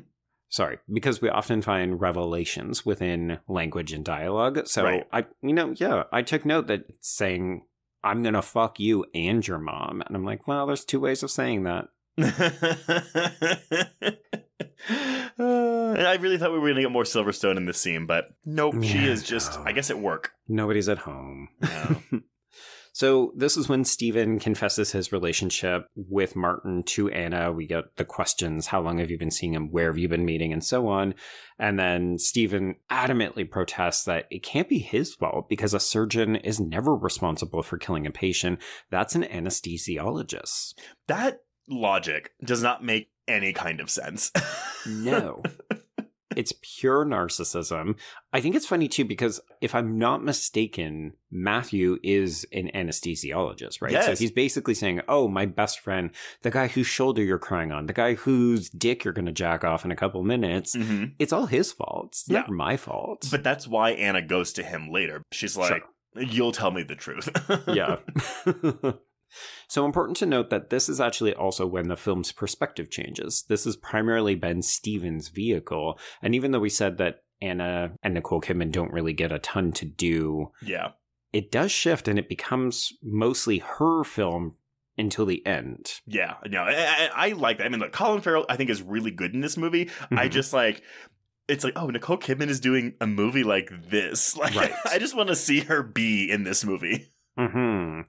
Sorry, 0.49 0.79
because 0.93 1.21
we 1.21 1.29
often 1.29 1.61
find 1.63 2.01
revelations 2.01 2.87
within 2.87 3.39
language 3.49 3.93
and 3.93 4.05
dialogue. 4.05 4.69
So 4.69 4.85
Right. 4.85 5.05
I, 5.13 5.25
you 5.43 5.53
know, 5.53 5.75
yeah, 5.77 6.05
I 6.13 6.23
took 6.23 6.45
note 6.45 6.69
that 6.69 6.85
saying 7.01 7.63
I'm 8.05 8.23
gonna 8.23 8.43
fuck 8.43 8.79
you 8.79 9.07
and 9.13 9.45
your 9.45 9.59
mom, 9.59 10.03
and 10.07 10.15
I'm 10.15 10.25
like, 10.25 10.47
well, 10.47 10.69
there's 10.69 10.85
two 10.85 11.01
ways 11.01 11.25
of 11.25 11.33
saying 11.33 11.65
that. 11.65 11.89
Uh, 15.37 15.95
and 15.99 16.07
I 16.07 16.15
really 16.17 16.39
thought 16.39 16.53
we 16.53 16.59
were 16.59 16.67
going 16.67 16.77
to 16.77 16.83
get 16.83 16.93
more 16.93 17.03
Silverstone 17.03 17.57
in 17.57 17.67
this 17.67 17.81
scene, 17.81 18.07
but 18.07 18.29
nope. 18.45 18.77
she 18.83 18.99
is 18.99 19.25
just, 19.25 19.59
no. 19.59 19.65
I 19.67 19.73
guess, 19.73 19.91
at 19.91 19.99
work. 19.99 20.31
Nobody's 20.47 20.89
at 20.89 20.99
home. 20.99 21.49
No. 21.61 22.03
so 22.95 23.33
this 23.37 23.57
is 23.57 23.69
when 23.69 23.85
Stephen 23.85 24.39
confesses 24.39 24.93
his 24.93 25.11
relationship 25.11 25.89
with 25.97 26.37
Martin 26.37 26.85
to 26.85 27.09
Anna. 27.11 27.51
We 27.51 27.67
get 27.67 27.97
the 27.97 28.05
questions, 28.05 28.69
how 28.69 28.81
long 28.81 28.99
have 28.99 29.11
you 29.11 29.19
been 29.19 29.33
seeing 29.33 29.53
him? 29.53 29.73
Where 29.73 29.89
have 29.89 29.99
you 29.99 30.09
been 30.09 30.25
meeting? 30.25 30.53
And 30.53 30.63
so 30.63 30.87
on. 30.87 31.15
And 31.59 31.77
then 31.77 32.19
Stephen 32.19 32.77
adamantly 32.89 33.51
protests 33.51 34.05
that 34.05 34.27
it 34.31 34.45
can't 34.45 34.69
be 34.69 34.79
his 34.79 35.13
fault 35.13 35.49
because 35.49 35.75
a 35.75 35.81
surgeon 35.81 36.37
is 36.37 36.61
never 36.61 36.95
responsible 36.95 37.65
for 37.65 37.79
killing 37.79 38.07
a 38.07 38.13
patient. 38.13 38.61
That's 38.93 39.17
an 39.17 39.25
anesthesiologist. 39.25 40.75
that 41.09 41.41
logic 41.69 42.31
does 42.45 42.63
not 42.63 42.85
make 42.85 43.09
any 43.27 43.53
kind 43.53 43.81
of 43.81 43.91
sense. 43.91 44.31
No. 44.87 45.43
It's 46.37 46.53
pure 46.63 47.05
narcissism. 47.05 47.97
I 48.33 48.41
think 48.41 48.55
it's 48.55 48.67
funny 48.67 48.89
too 48.89 49.05
because 49.05 49.41
if 49.61 49.75
I'm 49.75 49.99
not 49.99 50.23
mistaken, 50.25 51.13
Matthew 51.31 51.99
is 52.03 52.47
an 52.53 52.71
anesthesiologist, 52.75 53.81
right? 53.83 54.03
So 54.05 54.15
he's 54.17 54.31
basically 54.33 54.75
saying, 54.75 55.01
"Oh, 55.09 55.29
my 55.29 55.47
best 55.47 55.81
friend, 55.81 56.11
the 56.43 56.51
guy 56.51 56.69
whose 56.69 56.87
shoulder 56.87 57.23
you're 57.23 57.39
crying 57.39 57.73
on, 57.73 57.87
the 57.87 57.93
guy 57.93 58.15
whose 58.15 58.69
dick 58.71 59.05
you're 59.05 59.15
going 59.15 59.27
to 59.27 59.33
jack 59.33 59.65
off 59.65 59.85
in 59.85 59.91
a 59.91 59.97
couple 59.97 60.23
minutes, 60.23 60.75
hmm 60.75 61.05
it's 61.19 61.33
all 61.33 61.47
his 61.47 61.73
fault. 61.73 62.09
It's 62.13 62.25
Yeah. 62.29 62.41
never 62.41 62.53
my 62.53 62.77
fault." 62.77 63.29
But 63.31 63.43
that's 63.45 63.67
why 63.69 63.91
Anna 63.93 64.23
goes 64.23 64.53
to 64.55 64.63
him 64.63 64.91
later. 64.91 65.23
She's 65.33 65.57
like, 65.57 65.83
"You'll 66.17 66.53
tell 66.53 66.71
me 66.71 66.83
the 66.83 66.97
truth." 66.97 67.29
yeah. 67.69 67.97
so 69.69 69.85
important 69.85 70.17
to 70.19 70.27
note 70.27 70.51
that 70.51 70.71
this 70.71 70.89
is 70.89 71.01
actually 71.01 71.35
also 71.35 71.67
when 71.67 71.89
the 71.89 71.97
film's 71.97 72.33
perspective 72.33 72.91
changes. 72.91 73.45
This 73.49 73.65
has 73.65 73.77
primarily 73.77 74.35
been 74.35 74.63
Steven's 74.63 75.29
vehicle. 75.29 75.99
And 76.23 76.35
even 76.35 76.51
though 76.53 76.61
we 76.61 76.69
said 76.71 76.99
that 76.99 77.25
Anna 77.41 77.93
and 78.03 78.15
Nicole 78.15 78.41
Kidman 78.41 78.73
don't 78.73 78.93
really 78.93 79.13
get 79.13 79.33
a 79.33 79.39
ton 79.39 79.73
to 79.73 79.85
do, 79.85 80.53
yeah. 80.63 80.91
it 81.33 81.51
does 81.51 81.73
shift 81.73 82.09
and 82.09 82.19
it 82.19 82.29
becomes 82.29 82.93
mostly 83.03 83.59
her 83.59 84.05
film 84.05 84.55
until 84.97 85.27
the 85.27 85.45
end. 85.45 86.01
Yeah, 86.07 86.35
no, 86.47 86.63
I, 86.63 86.73
I, 86.75 87.11
I 87.15 87.29
like 87.33 87.59
that. 87.59 87.65
I 87.67 87.69
mean, 87.69 87.81
look, 87.81 87.93
Colin 87.93 88.21
Farrell, 88.21 88.47
I 88.49 88.57
think, 88.57 88.71
is 88.71 88.81
really 88.81 89.11
good 89.11 89.35
in 89.35 89.41
this 89.41 89.57
movie. 89.57 89.91
I 90.13 90.29
Mhm. 90.29 90.31
just 90.31 90.53
like. 90.53 90.83
It's 91.47 91.63
like, 91.63 91.75
oh, 91.77 91.89
Nicole 91.91 92.17
Kidman 92.17 92.49
is 92.49 92.59
doing 92.59 92.95
a 93.03 93.07
movie 93.07 93.43
like 93.45 93.71
this. 93.91 94.35
Like, 94.39 94.55
Right. 94.55 94.73
I 94.87 94.99
just 94.99 95.15
want 95.15 95.29
to 95.29 95.37
see 95.37 95.61
her 95.61 95.83
be 95.83 96.31
in 96.31 96.45
this 96.45 96.65
movie. 96.65 97.13
Hmm. 97.37 98.03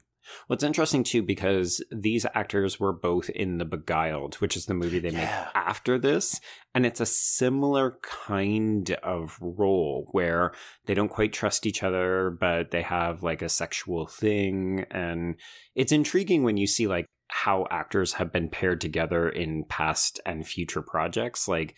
What's 0.48 0.64
interesting 0.64 1.04
too, 1.04 1.22
because 1.22 1.84
these 1.92 2.26
actors 2.34 2.80
were 2.80 2.94
both 2.94 3.30
in 3.30 3.58
The 3.58 3.66
Beguiled, 3.66 4.36
which 4.36 4.56
is 4.56 4.66
the 4.66 4.74
movie 4.74 5.00
they 5.00 5.10
Yeah. 5.10 5.46
make 5.46 5.56
after 5.56 5.98
this, 5.98 6.40
and 6.74 6.86
it's 6.86 7.00
a 7.00 7.06
similar 7.06 8.00
kind 8.02 8.92
of 9.04 9.38
role 9.42 10.08
where 10.12 10.54
they 10.86 10.94
don't 10.94 11.10
quite 11.10 11.34
trust 11.34 11.66
each 11.66 11.84
other, 11.84 12.36
but 12.40 12.72
they 12.72 12.82
have 12.82 13.24
like 13.24 13.42
a 13.42 13.50
sexual 13.50 14.08
thing, 14.08 14.86
and 14.92 15.36
it's 15.76 15.92
intriguing 15.92 16.44
when 16.44 16.58
you 16.58 16.68
see 16.68 16.88
like 16.88 17.06
how 17.30 17.66
actors 17.72 18.14
have 18.14 18.32
been 18.32 18.50
paired 18.50 18.80
together 18.80 19.28
in 19.28 19.64
past 19.68 20.20
and 20.26 20.48
future 20.48 20.82
projects. 20.82 21.48
Like, 21.48 21.76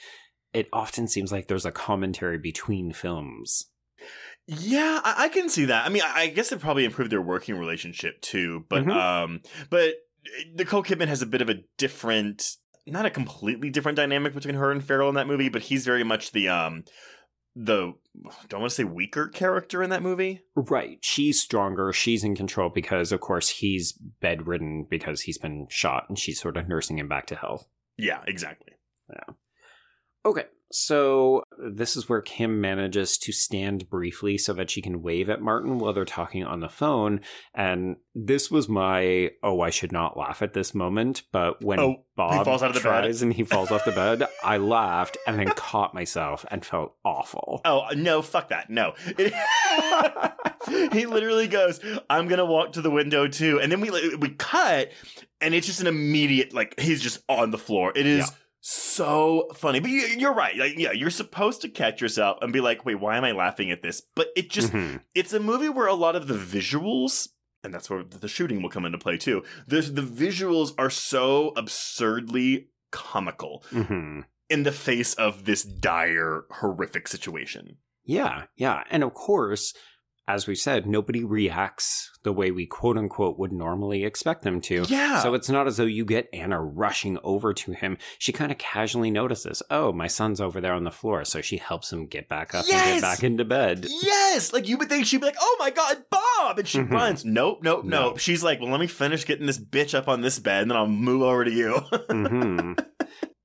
it 0.54 0.68
often 0.74 1.08
seems 1.08 1.32
like 1.32 1.48
there's 1.48 1.66
a 1.66 1.72
commentary 1.72 2.38
between 2.38 2.92
films. 2.92 3.66
Yeah, 4.48 5.02
I, 5.04 5.26
I 5.26 5.30
can 5.30 5.50
see 5.50 5.66
that. 5.66 5.86
I 5.86 5.90
mean, 5.90 6.04
I, 6.04 6.22
I 6.24 6.28
guess 6.28 6.52
it 6.52 6.60
probably 6.60 6.86
improved 6.86 7.12
their 7.12 7.22
working 7.22 7.58
relationship 7.58 8.22
too. 8.22 8.66
But 8.70 8.86
Mhm. 8.86 8.92
um, 8.96 9.42
but 9.70 9.96
Nicole 10.56 10.84
Kidman 10.84 11.08
has 11.10 11.22
a 11.22 11.26
bit 11.26 11.42
of 11.42 11.50
a 11.50 11.56
different, 11.78 12.56
not 12.86 13.06
a 13.06 13.10
completely 13.10 13.70
different 13.70 13.98
dynamic 13.98 14.34
between 14.34 14.56
her 14.56 14.72
and 14.72 14.84
Farrell 14.84 15.10
in 15.10 15.16
that 15.16 15.28
movie. 15.28 15.50
But 15.50 15.64
he's 15.64 15.86
very 15.86 16.04
much 16.04 16.32
the 16.32 16.48
um, 16.48 16.86
the 17.56 17.94
don't 18.48 18.62
want 18.62 18.70
to 18.72 18.76
say 18.76 18.84
weaker 18.86 19.28
character 19.28 19.84
in 19.84 19.90
that 19.90 20.02
movie. 20.02 20.42
Right. 20.56 21.00
She's 21.02 21.42
stronger. 21.42 21.92
She's 21.92 22.24
in 22.24 22.36
control 22.36 22.70
because, 22.74 23.12
of 23.12 23.20
course, 23.20 23.50
he's 23.50 23.94
bedridden 24.22 24.86
because 24.90 25.22
he's 25.22 25.38
been 25.38 25.68
shot 25.70 26.06
and 26.08 26.18
she's 26.18 26.40
sort 26.40 26.56
of 26.56 26.68
nursing 26.70 26.98
him 27.00 27.08
back 27.10 27.26
to 27.28 27.36
health. 27.36 27.68
Yeah, 27.98 28.22
exactly. 28.28 28.74
Yeah. 29.12 29.34
Okay. 30.26 30.46
So 30.72 31.44
this 31.58 31.96
is 31.96 32.10
where 32.10 32.22
Kim 32.22 32.60
manages 32.60 33.18
to 33.20 33.32
stand 33.32 33.90
briefly 33.90 34.38
so 34.38 34.54
that 34.54 34.70
she 34.70 34.82
can 34.82 35.02
wave 35.02 35.30
at 35.30 35.42
Martin 35.42 35.80
while 35.80 35.94
they're 35.94 36.04
talking 36.06 36.44
on 36.44 36.60
the 36.60 36.68
phone. 36.70 37.22
And 37.56 37.96
this 38.14 38.52
was 38.52 38.68
my, 38.68 39.32
oh, 39.44 39.62
I 39.62 39.70
should 39.70 39.92
not 39.94 40.18
laugh 40.18 40.42
at 40.42 40.54
this 40.54 40.76
moment. 40.76 41.24
But 41.32 41.64
when 41.64 41.80
Oh, 41.80 42.04
Bob 42.18 42.44
falls 42.46 42.64
out 42.64 42.70
of 42.70 42.76
the 42.76 42.82
bed. 42.82 43.02
tries 43.02 43.22
and 43.22 43.32
he 43.32 43.44
falls 43.44 43.72
off 43.72 43.86
the 43.86 43.92
bed, 43.94 44.24
I 44.44 44.58
laughed 44.58 45.18
and 45.26 45.40
then 45.40 45.48
caught 45.50 45.94
myself 45.94 46.46
and 46.52 46.66
felt 46.66 46.96
awful. 47.06 47.62
Oh 47.64 47.88
no, 47.96 48.22
fuck 48.22 48.50
that. 48.50 48.70
No. 48.70 48.94
he 50.92 51.06
literally 51.06 51.48
goes, 51.48 51.80
"I'm 52.10 52.28
going 52.28 52.40
to 52.40 52.46
walk 52.46 52.74
to 52.74 52.82
the 52.82 52.92
window 52.92 53.28
too." 53.28 53.60
And 53.60 53.72
then 53.72 53.82
we 53.82 54.16
we 54.18 54.30
cut 54.32 54.92
and 55.42 55.54
it's 55.54 55.68
just 55.68 55.80
an 55.82 55.88
immediate 55.88 56.54
like 56.54 56.80
he's 56.80 57.02
just 57.02 57.20
on 57.30 57.52
the 57.52 57.58
floor. 57.58 57.94
It 57.96 58.06
is 58.06 58.20
Yeah. 58.30 58.36
So 58.70 59.48
funny. 59.56 59.80
But 59.80 59.92
you, 59.92 60.02
you're 60.02 60.34
right. 60.34 60.56
Like 60.58 60.78
yeah, 60.78 60.92
you're 60.92 61.10
supposed 61.10 61.62
to 61.62 61.70
catch 61.70 62.02
yourself 62.02 62.38
and 62.42 62.52
be 62.52 62.60
like, 62.62 62.86
"Wait, 62.86 62.96
why 62.96 63.18
am 63.18 63.24
I 63.24 63.32
laughing 63.32 63.72
at 63.72 63.82
this?" 63.82 64.02
But 64.16 64.30
it 64.36 64.50
just 64.50 64.74
Mhm. 64.74 65.02
it's 65.16 65.32
a 65.34 65.40
movie 65.40 65.70
where 65.70 65.88
a 65.88 65.94
lot 65.94 66.16
of 66.16 66.28
the 66.28 66.34
visuals 66.34 67.30
and 67.64 67.74
that's 67.74 67.90
where 67.90 68.04
the 68.04 68.28
shooting 68.28 68.62
will 68.62 68.70
come 68.70 68.86
into 68.86 68.98
play 68.98 69.18
too. 69.18 69.44
The 69.68 69.82
the 69.82 70.02
visuals 70.02 70.74
are 70.78 70.90
so 70.90 71.54
absurdly 71.56 72.70
comical 72.92 73.64
Mhm. 73.72 74.24
in 74.50 74.64
the 74.64 74.72
face 74.72 75.14
of 75.16 75.46
this 75.46 75.64
dire 75.64 76.44
horrific 76.52 77.08
situation. 77.08 77.78
Yeah, 78.04 78.44
yeah. 78.56 78.84
And 78.90 79.04
of 79.04 79.14
course, 79.14 79.74
as 80.28 80.46
we 80.48 80.56
said, 80.56 80.86
nobody 80.86 81.24
reacts 81.24 82.12
the 82.24 82.34
way 82.34 82.52
we 82.52 82.66
quote 82.66 82.98
unquote 82.98 83.40
would 83.40 83.54
normally 83.54 84.04
expect 84.04 84.44
them 84.44 84.60
to. 84.62 84.84
Yeah. 84.90 85.20
So 85.20 85.34
it's 85.34 85.50
not 85.50 85.68
as 85.68 85.78
though 85.78 85.86
you 85.86 86.04
get 86.04 86.28
Anna 86.34 86.62
rushing 86.62 87.18
over 87.24 87.54
to 87.54 87.72
him. 87.72 87.98
She 88.20 88.34
kind 88.34 88.52
of 88.52 88.58
casually 88.58 89.10
notices, 89.10 89.64
oh, 89.72 89.94
my 89.94 90.08
son's 90.08 90.42
over 90.42 90.60
there 90.60 90.74
on 90.74 90.84
the 90.84 90.92
floor. 90.92 91.24
So 91.24 91.40
she 91.42 91.58
helps 91.58 91.94
him 91.94 92.06
get 92.08 92.28
back 92.28 92.54
up 92.54 92.66
and 92.66 92.72
get 92.72 93.02
back 93.02 93.24
into 93.24 93.46
bed. 93.46 93.86
Yes, 93.88 94.52
like 94.52 94.68
you 94.68 94.78
would 94.78 94.90
think 94.90 95.06
she'd 95.06 95.22
be 95.22 95.28
like, 95.28 95.38
"Oh 95.40 95.56
my 95.60 95.70
god, 95.70 96.04
Bob!" 96.10 96.60
and 96.60 96.68
she 96.68 96.80
Mhm. 96.80 96.92
runs. 96.92 97.24
Nope, 97.24 97.60
nope, 97.64 97.86
No. 97.86 98.10
nope. 98.10 98.20
She's 98.20 98.44
like, 98.44 98.60
"Well, 98.60 98.70
let 98.72 98.80
me 98.82 98.88
finish 98.88 99.26
getting 99.26 99.46
this 99.48 99.60
bitch 99.60 99.94
up 99.98 100.08
on 100.10 100.22
this 100.22 100.40
bed, 100.40 100.64
and 100.64 100.72
then 100.72 100.78
I'll 100.78 100.88
move 100.88 101.22
over 101.22 101.46
to 101.46 101.52
you." 101.52 101.74
hmm 102.12 102.74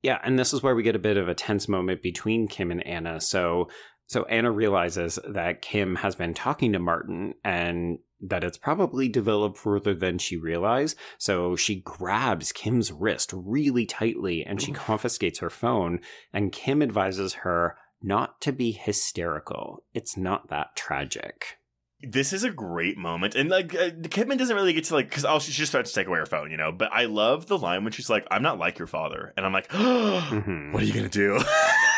Yeah, 0.02 0.18
and 0.24 0.36
this 0.36 0.52
is 0.52 0.64
where 0.64 0.74
we 0.74 0.82
get 0.82 0.96
a 0.96 0.98
bit 0.98 1.16
of 1.16 1.28
a 1.28 1.34
tense 1.34 1.68
moment 1.68 2.02
between 2.02 2.48
Kim 2.48 2.72
and 2.72 2.84
Anna. 2.84 3.20
So 3.20 3.68
so 4.12 4.24
Anna 4.26 4.50
realizes 4.50 5.18
that 5.28 5.62
Kim 5.62 5.96
has 5.96 6.14
been 6.14 6.34
talking 6.34 6.72
to 6.72 6.78
Martin 6.78 7.34
and 7.44 7.98
that 8.20 8.44
it's 8.44 8.58
probably 8.58 9.08
developed 9.08 9.58
further 9.58 9.94
than 9.94 10.18
she 10.18 10.36
realized. 10.36 10.96
So 11.18 11.56
she 11.56 11.76
grabs 11.80 12.52
Kim's 12.52 12.92
wrist 12.92 13.32
really 13.34 13.86
tightly 13.86 14.44
and 14.44 14.62
she 14.62 14.70
confiscates 14.72 15.40
her 15.40 15.50
phone. 15.50 15.98
And 16.32 16.52
Kim 16.52 16.82
advises 16.82 17.32
her 17.34 17.76
not 18.00 18.40
to 18.42 18.52
be 18.52 18.70
hysterical. 18.72 19.82
It's 19.94 20.16
not 20.16 20.48
that 20.50 20.76
tragic. 20.76 21.58
this 22.02 22.32
is 22.32 22.42
a 22.42 22.50
great 22.50 22.98
moment, 22.98 23.36
and 23.36 23.48
like 23.48 23.72
uh, 23.76 23.90
Kidman 23.90 24.36
doesn't 24.38 24.56
really 24.56 24.72
get 24.72 24.82
to 24.84 24.94
like 24.94 25.08
because 25.08 25.24
oh, 25.24 25.38
she 25.38 25.52
just 25.52 25.70
starts 25.70 25.92
to 25.92 26.00
take 26.00 26.08
away 26.08 26.18
her 26.18 26.26
phone, 26.26 26.50
you 26.50 26.56
know. 26.56 26.72
But 26.72 26.92
I 26.92 27.04
love 27.04 27.46
the 27.46 27.56
line 27.56 27.84
when 27.84 27.92
she's 27.92 28.10
like, 28.10 28.26
"I'm 28.28 28.42
not 28.42 28.58
like 28.58 28.76
your 28.80 28.88
father," 28.88 29.32
and 29.36 29.46
I'm 29.46 29.52
like, 29.52 29.68
Mhm. 29.70 30.72
"What 30.72 30.82
are 30.82 30.86
you 30.86 30.92
gonna 30.92 31.08
do?" 31.08 31.36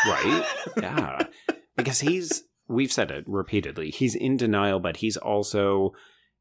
right? 0.07 0.45
Yeah. 0.83 1.27
Because 1.77 2.01
he's 2.01 2.45
we've 2.69 2.93
said 2.93 3.11
it 3.11 3.25
repeatedly. 3.27 3.91
He's 3.91 4.15
in 4.15 4.37
denial, 4.37 4.81
but 4.81 4.99
he's 4.99 5.17
also 5.17 5.93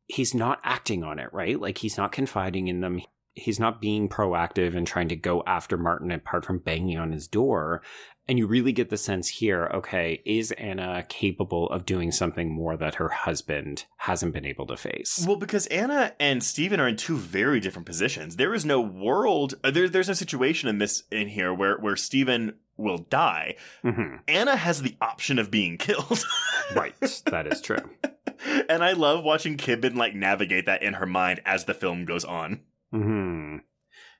he's 0.07 0.33
not 0.33 0.59
acting 0.63 1.03
on 1.03 1.19
it, 1.19 1.31
right? 1.33 1.59
Like 1.59 1.79
he's 1.79 1.97
not 1.97 2.11
confiding 2.11 2.67
in 2.67 2.81
them. 2.81 3.01
He's 3.35 3.59
not 3.59 3.81
being 3.81 4.09
proactive 4.09 4.75
and 4.75 4.85
trying 4.85 5.09
to 5.09 5.15
go 5.15 5.43
after 5.47 5.75
Martin 5.75 6.11
apart 6.11 6.45
from 6.45 6.59
banging 6.59 6.99
on 6.99 7.11
his 7.11 7.27
door. 7.27 7.81
And 8.27 8.39
you 8.39 8.47
really 8.47 8.71
get 8.71 8.89
the 8.89 8.95
sense 8.97 9.27
here, 9.27 9.69
okay, 9.73 10.21
is 10.23 10.51
Anna 10.53 11.05
capable 11.09 11.69
of 11.69 11.85
doing 11.85 12.11
something 12.11 12.49
more 12.49 12.77
that 12.77 12.95
her 12.95 13.09
husband 13.09 13.85
hasn't 13.97 14.33
been 14.33 14.45
able 14.45 14.65
to 14.67 14.77
face? 14.77 15.25
Well, 15.27 15.35
because 15.35 15.67
Anna 15.67 16.13
and 16.21 16.41
Stephen 16.41 16.79
are 16.79 16.87
in 16.87 16.95
two 16.95 17.17
very 17.17 17.59
different 17.59 17.85
positions. 17.85 18.37
There 18.37 18.53
is 18.53 18.63
no 18.63 18.79
world. 18.79 19.55
Uh, 19.61 19.71
there, 19.71 19.89
there's 19.89 20.07
no 20.07 20.13
situation 20.13 20.69
in 20.69 20.77
this 20.77 21.03
in 21.11 21.27
here 21.27 21.53
where 21.53 21.77
where 21.77 21.97
Stephen 21.97 22.53
will 22.77 22.97
die. 22.97 23.55
hmm 23.81 24.15
Anna 24.27 24.55
has 24.55 24.81
the 24.81 24.95
option 25.01 25.37
of 25.37 25.51
being 25.51 25.77
killed. 25.79 26.25
Right. 26.73 26.95
That 27.25 27.45
is 27.47 27.59
true. 27.61 27.89
and 28.69 28.83
I 28.83 28.93
love 28.93 29.23
watching 29.25 29.57
Kidman 29.57 29.95
like 29.95 30.15
navigate 30.15 30.65
that 30.65 30.81
in 30.81 30.93
her 30.95 31.05
mind 31.05 31.41
as 31.45 31.65
the 31.65 31.73
film 31.73 32.05
goes 32.05 32.23
on. 32.23 32.61
hmm 32.91 33.57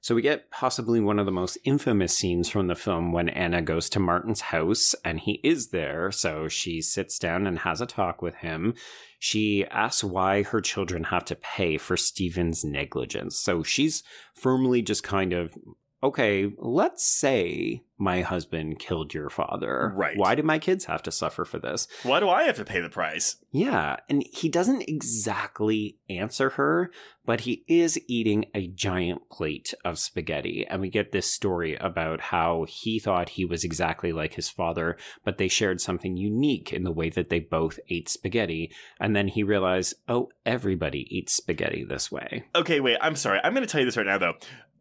So 0.04 0.16
we 0.16 0.22
get 0.22 0.52
possibly 0.52 1.00
one 1.00 1.18
of 1.18 1.26
the 1.26 1.32
most 1.32 1.58
infamous 1.64 2.14
scenes 2.14 2.50
from 2.50 2.68
the 2.68 2.76
film 2.76 3.14
when 3.14 3.30
Anna 3.30 3.62
goes 3.62 3.90
to 3.92 4.02
Martin's 4.02 4.42
house 4.42 4.94
and 5.06 5.18
he 5.18 5.40
is 5.46 5.70
there. 5.70 6.12
So 6.12 6.50
she 6.50 6.82
sits 6.82 7.18
down 7.18 7.48
and 7.48 7.60
has 7.60 7.80
a 7.80 7.86
talk 7.86 8.22
with 8.22 8.36
him. 8.36 8.74
She 9.18 9.66
asks 9.68 10.04
why 10.04 10.44
her 10.44 10.60
children 10.60 11.06
have 11.06 11.24
to 11.26 11.38
pay 11.38 11.78
for 11.78 11.96
Stephen's 11.96 12.66
negligence. 12.66 13.40
So 13.40 13.64
she's 13.64 14.04
firmly 14.34 14.82
just 14.82 15.04
kind 15.04 15.32
of, 15.32 15.58
okay, 16.04 16.52
let's 16.58 17.06
say 17.06 17.82
my 17.98 18.22
husband 18.22 18.78
killed 18.80 19.14
your 19.14 19.30
father. 19.30 19.94
Right. 19.96 20.18
Why 20.18 20.36
do 20.36 20.44
my 20.44 20.60
kids 20.60 20.86
have 20.86 21.02
to 21.04 21.12
suffer 21.12 21.46
for 21.46 21.58
this? 21.58 21.88
Why 22.04 22.20
do 22.20 22.28
I 22.28 22.44
have 22.44 22.58
to 22.58 22.66
pay 22.66 22.82
the 22.82 22.90
price? 22.90 23.38
Yeah, 23.52 23.98
and 24.10 24.26
he 24.34 24.50
doesn't 24.50 24.90
exactly 24.90 25.98
answer 26.10 26.50
her, 26.52 26.92
but 27.26 27.42
he 27.42 27.64
is 27.68 27.98
eating 28.08 28.46
a 28.54 28.68
giant 28.68 29.30
plate 29.30 29.74
of 29.86 30.00
spaghetti. 30.00 30.66
And 30.70 30.82
we 30.82 30.90
get 30.90 31.14
this 31.14 31.32
story 31.32 31.76
about 31.76 32.20
how 32.20 32.66
he 32.68 33.00
thought 33.00 33.30
he 33.30 33.46
was 33.46 33.64
exactly 33.64 34.12
like 34.12 34.34
his 34.34 34.50
father, 34.50 34.98
but 35.24 35.38
they 35.38 35.48
shared 35.48 35.80
something 35.80 36.18
unique 36.18 36.74
in 36.74 36.84
the 36.84 36.92
way 36.92 37.10
that 37.12 37.30
they 37.30 37.40
both 37.40 37.80
ate 37.90 38.10
spaghetti. 38.10 38.72
And 39.00 39.16
then 39.16 39.30
he 39.30 39.44
realized, 39.44 39.94
oh, 40.10 40.30
everybody 40.46 41.08
eats 41.16 41.34
spaghetti 41.34 41.86
this 41.88 42.12
way. 42.12 42.44
Okay, 42.54 42.82
wait, 42.82 42.98
I'm 43.00 43.16
sorry. 43.16 43.40
I'm 43.42 43.54
going 43.54 43.66
to 43.66 43.72
tell 43.72 43.80
you 43.80 43.86
this 43.86 43.96
right 43.96 44.06
now, 44.06 44.18
though. 44.18 44.34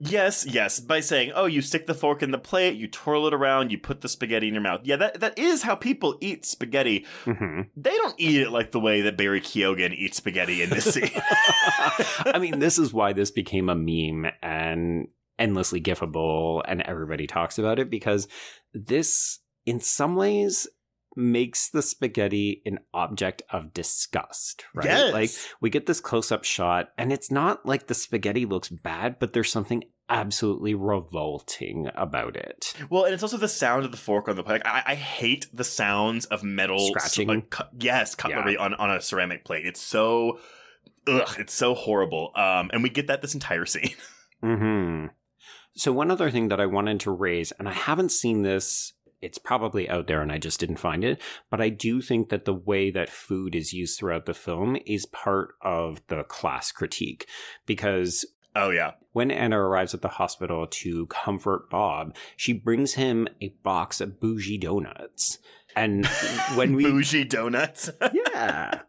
Yes, 0.05 0.45
yes, 0.45 0.81
by 0.81 0.99
saying, 0.99 1.31
oh, 1.37 1.47
you 1.47 1.62
stick 1.62 1.87
the 1.87 1.95
fork 1.95 2.24
in 2.24 2.33
the 2.33 2.39
plate, 2.39 2.77
you 2.77 2.89
twirl 2.89 3.29
it 3.29 3.35
around, 3.35 3.70
you 3.70 3.79
put 3.79 4.01
the 4.01 4.09
spaghetti 4.09 4.49
in 4.49 4.55
your 4.55 4.62
mouth. 4.62 4.81
Yeah, 4.83 4.97
that, 4.97 5.20
that 5.20 5.39
is 5.39 5.62
how 5.62 5.77
people 5.77 6.19
eat 6.20 6.45
spaghetti. 6.45 7.07
hmm 7.24 7.61
They 7.77 7.97
don't 7.97 8.16
eat 8.19 8.41
it 8.41 8.51
like 8.51 8.73
the 8.73 8.81
way 8.81 9.03
that 9.03 9.16
Barry 9.16 9.41
Keoghan 9.41 9.95
eats 9.95 10.16
spaghetti 10.16 10.61
in 10.61 10.70
this 10.70 10.93
scene. 10.93 11.09
I 11.15 12.39
mean, 12.41 12.59
this 12.59 12.79
is 12.79 12.93
why 12.93 13.12
this 13.12 13.31
became 13.31 13.69
a 13.69 13.77
meme 13.77 14.33
and 14.43 15.07
endlessly 15.39 15.81
gifable, 15.81 16.62
and 16.66 16.83
everybody 16.83 17.29
talks 17.29 17.57
about 17.57 17.79
it 17.79 17.89
because 17.89 18.27
this, 18.74 19.39
in 19.66 19.79
some 19.79 20.16
ways, 20.16 20.66
makes 21.16 21.68
the 21.68 21.82
spaghetti 21.82 22.62
an 22.64 22.78
object 22.94 23.43
of 23.51 23.74
disgust, 23.74 24.64
right? 24.74 24.86
Yes. 24.86 25.12
Like, 25.12 25.30
we 25.60 25.70
get 25.70 25.86
this 25.86 26.01
close 26.01 26.32
up 26.32 26.44
shot, 26.44 26.90
and 26.97 27.12
it's 27.12 27.30
not 27.30 27.66
like 27.66 27.86
the 27.86 27.94
spaghetti 27.94 28.47
looks 28.47 28.68
bad, 28.68 29.18
but 29.18 29.32
there's 29.32 29.52
something 29.52 29.84
absolutely 30.09 30.74
revolting 30.74 31.89
about 31.94 32.36
it. 32.36 32.74
Well, 32.90 33.05
and 33.05 33.14
it's 33.14 33.22
also 33.22 33.39
the 33.39 33.48
sound 33.48 33.84
of 33.84 33.90
the 33.90 33.97
fork 33.97 34.28
on 34.28 34.36
the 34.36 34.43
plate. 34.43 34.62
Like, 34.64 34.66
I, 34.66 34.93
I 34.93 34.94
hate 34.94 35.47
the 35.52 35.64
sounds 35.64 36.26
of 36.26 36.43
metal 36.43 36.89
Scratching. 36.89 37.28
like, 37.28 37.51
cu- 37.51 37.64
yes, 37.78 38.14
cutlery 38.14 38.56
on, 38.56 38.74
on 38.74 38.90
a 38.90 39.01
ceramic 39.01 39.44
plate. 39.44 39.66
It's 39.66 39.80
so 39.80 40.39
ugh, 41.06 41.36
it's 41.39 41.55
so 41.55 41.74
horrible. 41.74 42.32
Um, 42.36 42.70
and 42.72 42.82
we 42.82 42.90
get 42.90 43.06
that 43.06 43.22
this 43.22 43.34
entire 43.34 43.66
scene. 43.66 43.94
mm-hmm. 44.43 45.06
So 45.74 45.93
one 45.93 46.10
other 46.10 46.30
thing 46.30 46.48
that 46.48 46.60
I 46.60 46.66
wanted 46.66 47.01
to 47.01 47.10
raise, 47.10 47.52
and 47.52 47.68
I 47.68 47.72
haven't 47.72 48.10
seen 48.10 48.43
this. 48.43 48.93
It's 49.23 49.39
probably 49.39 49.89
out 49.89 50.07
there 50.07 50.20
and 50.20 50.32
I 50.32 50.39
just 50.39 50.61
didn't 50.61 50.77
find 50.77 51.05
it. 51.05 51.20
But 51.51 51.61
I 51.61 51.69
do 51.69 52.03
think 52.03 52.28
that 52.28 52.44
the 52.44 52.55
way 52.55 52.90
that 52.90 53.09
food 53.09 53.55
is 53.55 53.73
used 53.73 53.99
throughout 53.99 54.27
the 54.27 54.35
film 54.35 54.77
is 54.85 55.07
part 55.07 55.55
of 55.62 56.03
the 56.09 56.24
class 56.24 56.73
critique. 56.73 57.27
Because 57.65 58.27
oh 58.55 58.70
yeah, 58.70 58.93
when 59.12 59.31
Anna 59.31 59.59
arrives 59.59 59.94
at 59.94 60.03
the 60.03 60.09
hospital 60.09 60.66
to 60.66 61.07
comfort 61.07 61.70
Bob, 61.70 62.16
she 62.36 62.53
brings 62.53 62.94
him 62.94 63.28
a 63.40 63.55
box 63.62 64.01
of 64.01 64.20
bougie 64.20 64.59
donuts. 64.59 65.39
And 65.77 66.07
when 66.55 66.74
we 66.74 66.85
bougie 66.90 67.24
donuts. 67.24 67.90
yeah. 68.12 68.81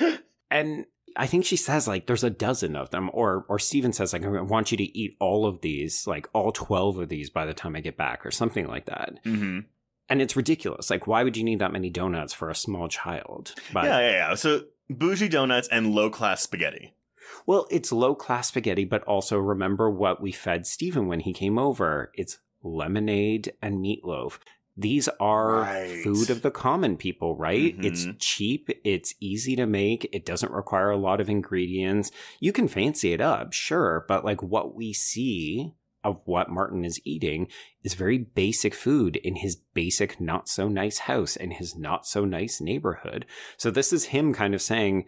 And 0.50 0.86
I 1.16 1.26
think 1.26 1.44
she 1.44 1.56
says 1.56 1.86
like 1.86 2.06
there's 2.06 2.24
a 2.24 2.30
dozen 2.30 2.76
of 2.76 2.90
them, 2.90 3.10
or 3.12 3.44
or 3.48 3.58
Steven 3.58 3.92
says 3.92 4.12
like 4.12 4.24
I 4.24 4.40
want 4.40 4.70
you 4.70 4.76
to 4.78 4.98
eat 4.98 5.16
all 5.20 5.46
of 5.46 5.60
these, 5.60 6.06
like 6.06 6.28
all 6.32 6.52
twelve 6.52 6.98
of 6.98 7.08
these 7.08 7.30
by 7.30 7.46
the 7.46 7.54
time 7.54 7.76
I 7.76 7.80
get 7.80 7.96
back, 7.96 8.24
or 8.26 8.30
something 8.30 8.66
like 8.66 8.86
that. 8.86 9.18
hmm 9.24 9.60
And 10.08 10.20
it's 10.20 10.36
ridiculous. 10.36 10.90
Like, 10.90 11.06
why 11.06 11.22
would 11.24 11.36
you 11.36 11.44
need 11.44 11.60
that 11.60 11.72
many 11.72 11.90
donuts 11.90 12.32
for 12.34 12.50
a 12.50 12.54
small 12.54 12.88
child? 12.88 13.54
But 13.72 13.84
yeah, 13.84 14.00
yeah, 14.00 14.10
yeah. 14.10 14.34
So 14.34 14.64
bougie 14.90 15.28
donuts 15.28 15.68
and 15.68 15.94
low 15.94 16.10
class 16.10 16.42
spaghetti. 16.42 16.94
well, 17.46 17.66
it's 17.70 17.90
low 17.92 18.14
class 18.14 18.48
spaghetti, 18.48 18.84
but 18.84 19.02
also 19.04 19.38
remember 19.38 19.90
what 19.90 20.20
we 20.20 20.30
fed 20.32 20.66
Steven 20.66 21.06
when 21.08 21.20
he 21.20 21.32
came 21.32 21.58
over. 21.58 22.10
It's 22.14 22.38
lemonade 22.62 23.52
and 23.62 23.78
meatloaf. 23.84 24.38
These 24.76 25.08
are 25.20 25.60
Right. 25.60 26.02
food 26.02 26.30
of 26.30 26.42
the 26.42 26.50
common 26.50 26.96
people, 26.96 27.36
right? 27.36 27.76
It's 27.82 28.06
Mhm. 28.06 28.16
cheap, 28.18 28.70
it's 28.84 29.14
easy 29.20 29.54
to 29.56 29.66
make, 29.66 30.08
it 30.12 30.24
doesn't 30.26 30.52
require 30.52 30.90
a 30.90 30.96
lot 30.96 31.20
of 31.20 31.30
ingredients. 31.30 32.10
You 32.40 32.52
can 32.52 32.66
fancy 32.66 33.12
it 33.12 33.20
up, 33.20 33.52
sure, 33.52 34.04
but 34.08 34.24
like 34.24 34.42
what 34.42 34.74
we 34.74 34.92
see 34.92 35.72
of 36.02 36.20
what 36.24 36.50
Martin 36.50 36.84
is 36.84 37.00
eating 37.04 37.48
is 37.82 37.94
very 37.94 38.18
basic 38.18 38.74
food 38.74 39.16
in 39.16 39.36
his 39.36 39.56
basic, 39.56 40.20
not 40.20 40.48
so 40.48 40.68
nice 40.68 40.98
house 40.98 41.34
in 41.36 41.52
his 41.52 41.76
not 41.76 42.04
so 42.06 42.24
nice 42.24 42.60
neighborhood. 42.60 43.24
So 43.56 43.70
this 43.70 43.92
is 43.92 44.06
him 44.06 44.34
kind 44.34 44.54
of 44.54 44.60
saying, 44.60 45.06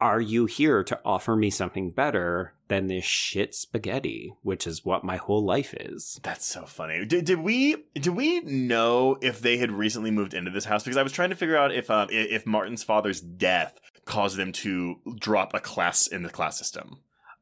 are 0.00 0.20
you 0.20 0.46
here 0.46 0.82
to 0.84 0.98
offer 1.04 1.36
me 1.36 1.50
something 1.50 1.90
better 1.90 2.54
than 2.68 2.86
this 2.86 3.04
shit 3.04 3.54
spaghetti, 3.54 4.32
which 4.42 4.66
is 4.66 4.84
what 4.84 5.04
my 5.04 5.16
whole 5.16 5.44
life 5.44 5.74
is? 5.74 6.18
That's 6.22 6.46
so 6.46 6.64
funny. 6.64 7.04
Did, 7.04 7.24
did 7.24 7.40
we 7.40 7.84
did 7.94 8.08
we 8.08 8.40
know 8.40 9.18
if 9.20 9.40
they 9.40 9.58
had 9.58 9.70
recently 9.70 10.10
moved 10.10 10.34
into 10.34 10.50
this 10.50 10.64
house? 10.64 10.84
Because 10.84 10.96
I 10.96 11.02
was 11.02 11.12
trying 11.12 11.30
to 11.30 11.36
figure 11.36 11.56
out 11.56 11.72
if 11.72 11.90
um, 11.90 12.08
if 12.10 12.46
Martin's 12.46 12.82
father's 12.82 13.20
death 13.20 13.78
caused 14.04 14.36
them 14.36 14.52
to 14.52 14.96
drop 15.18 15.52
a 15.54 15.60
class 15.60 16.06
in 16.06 16.22
the 16.22 16.30
class 16.30 16.58
system. 16.58 17.00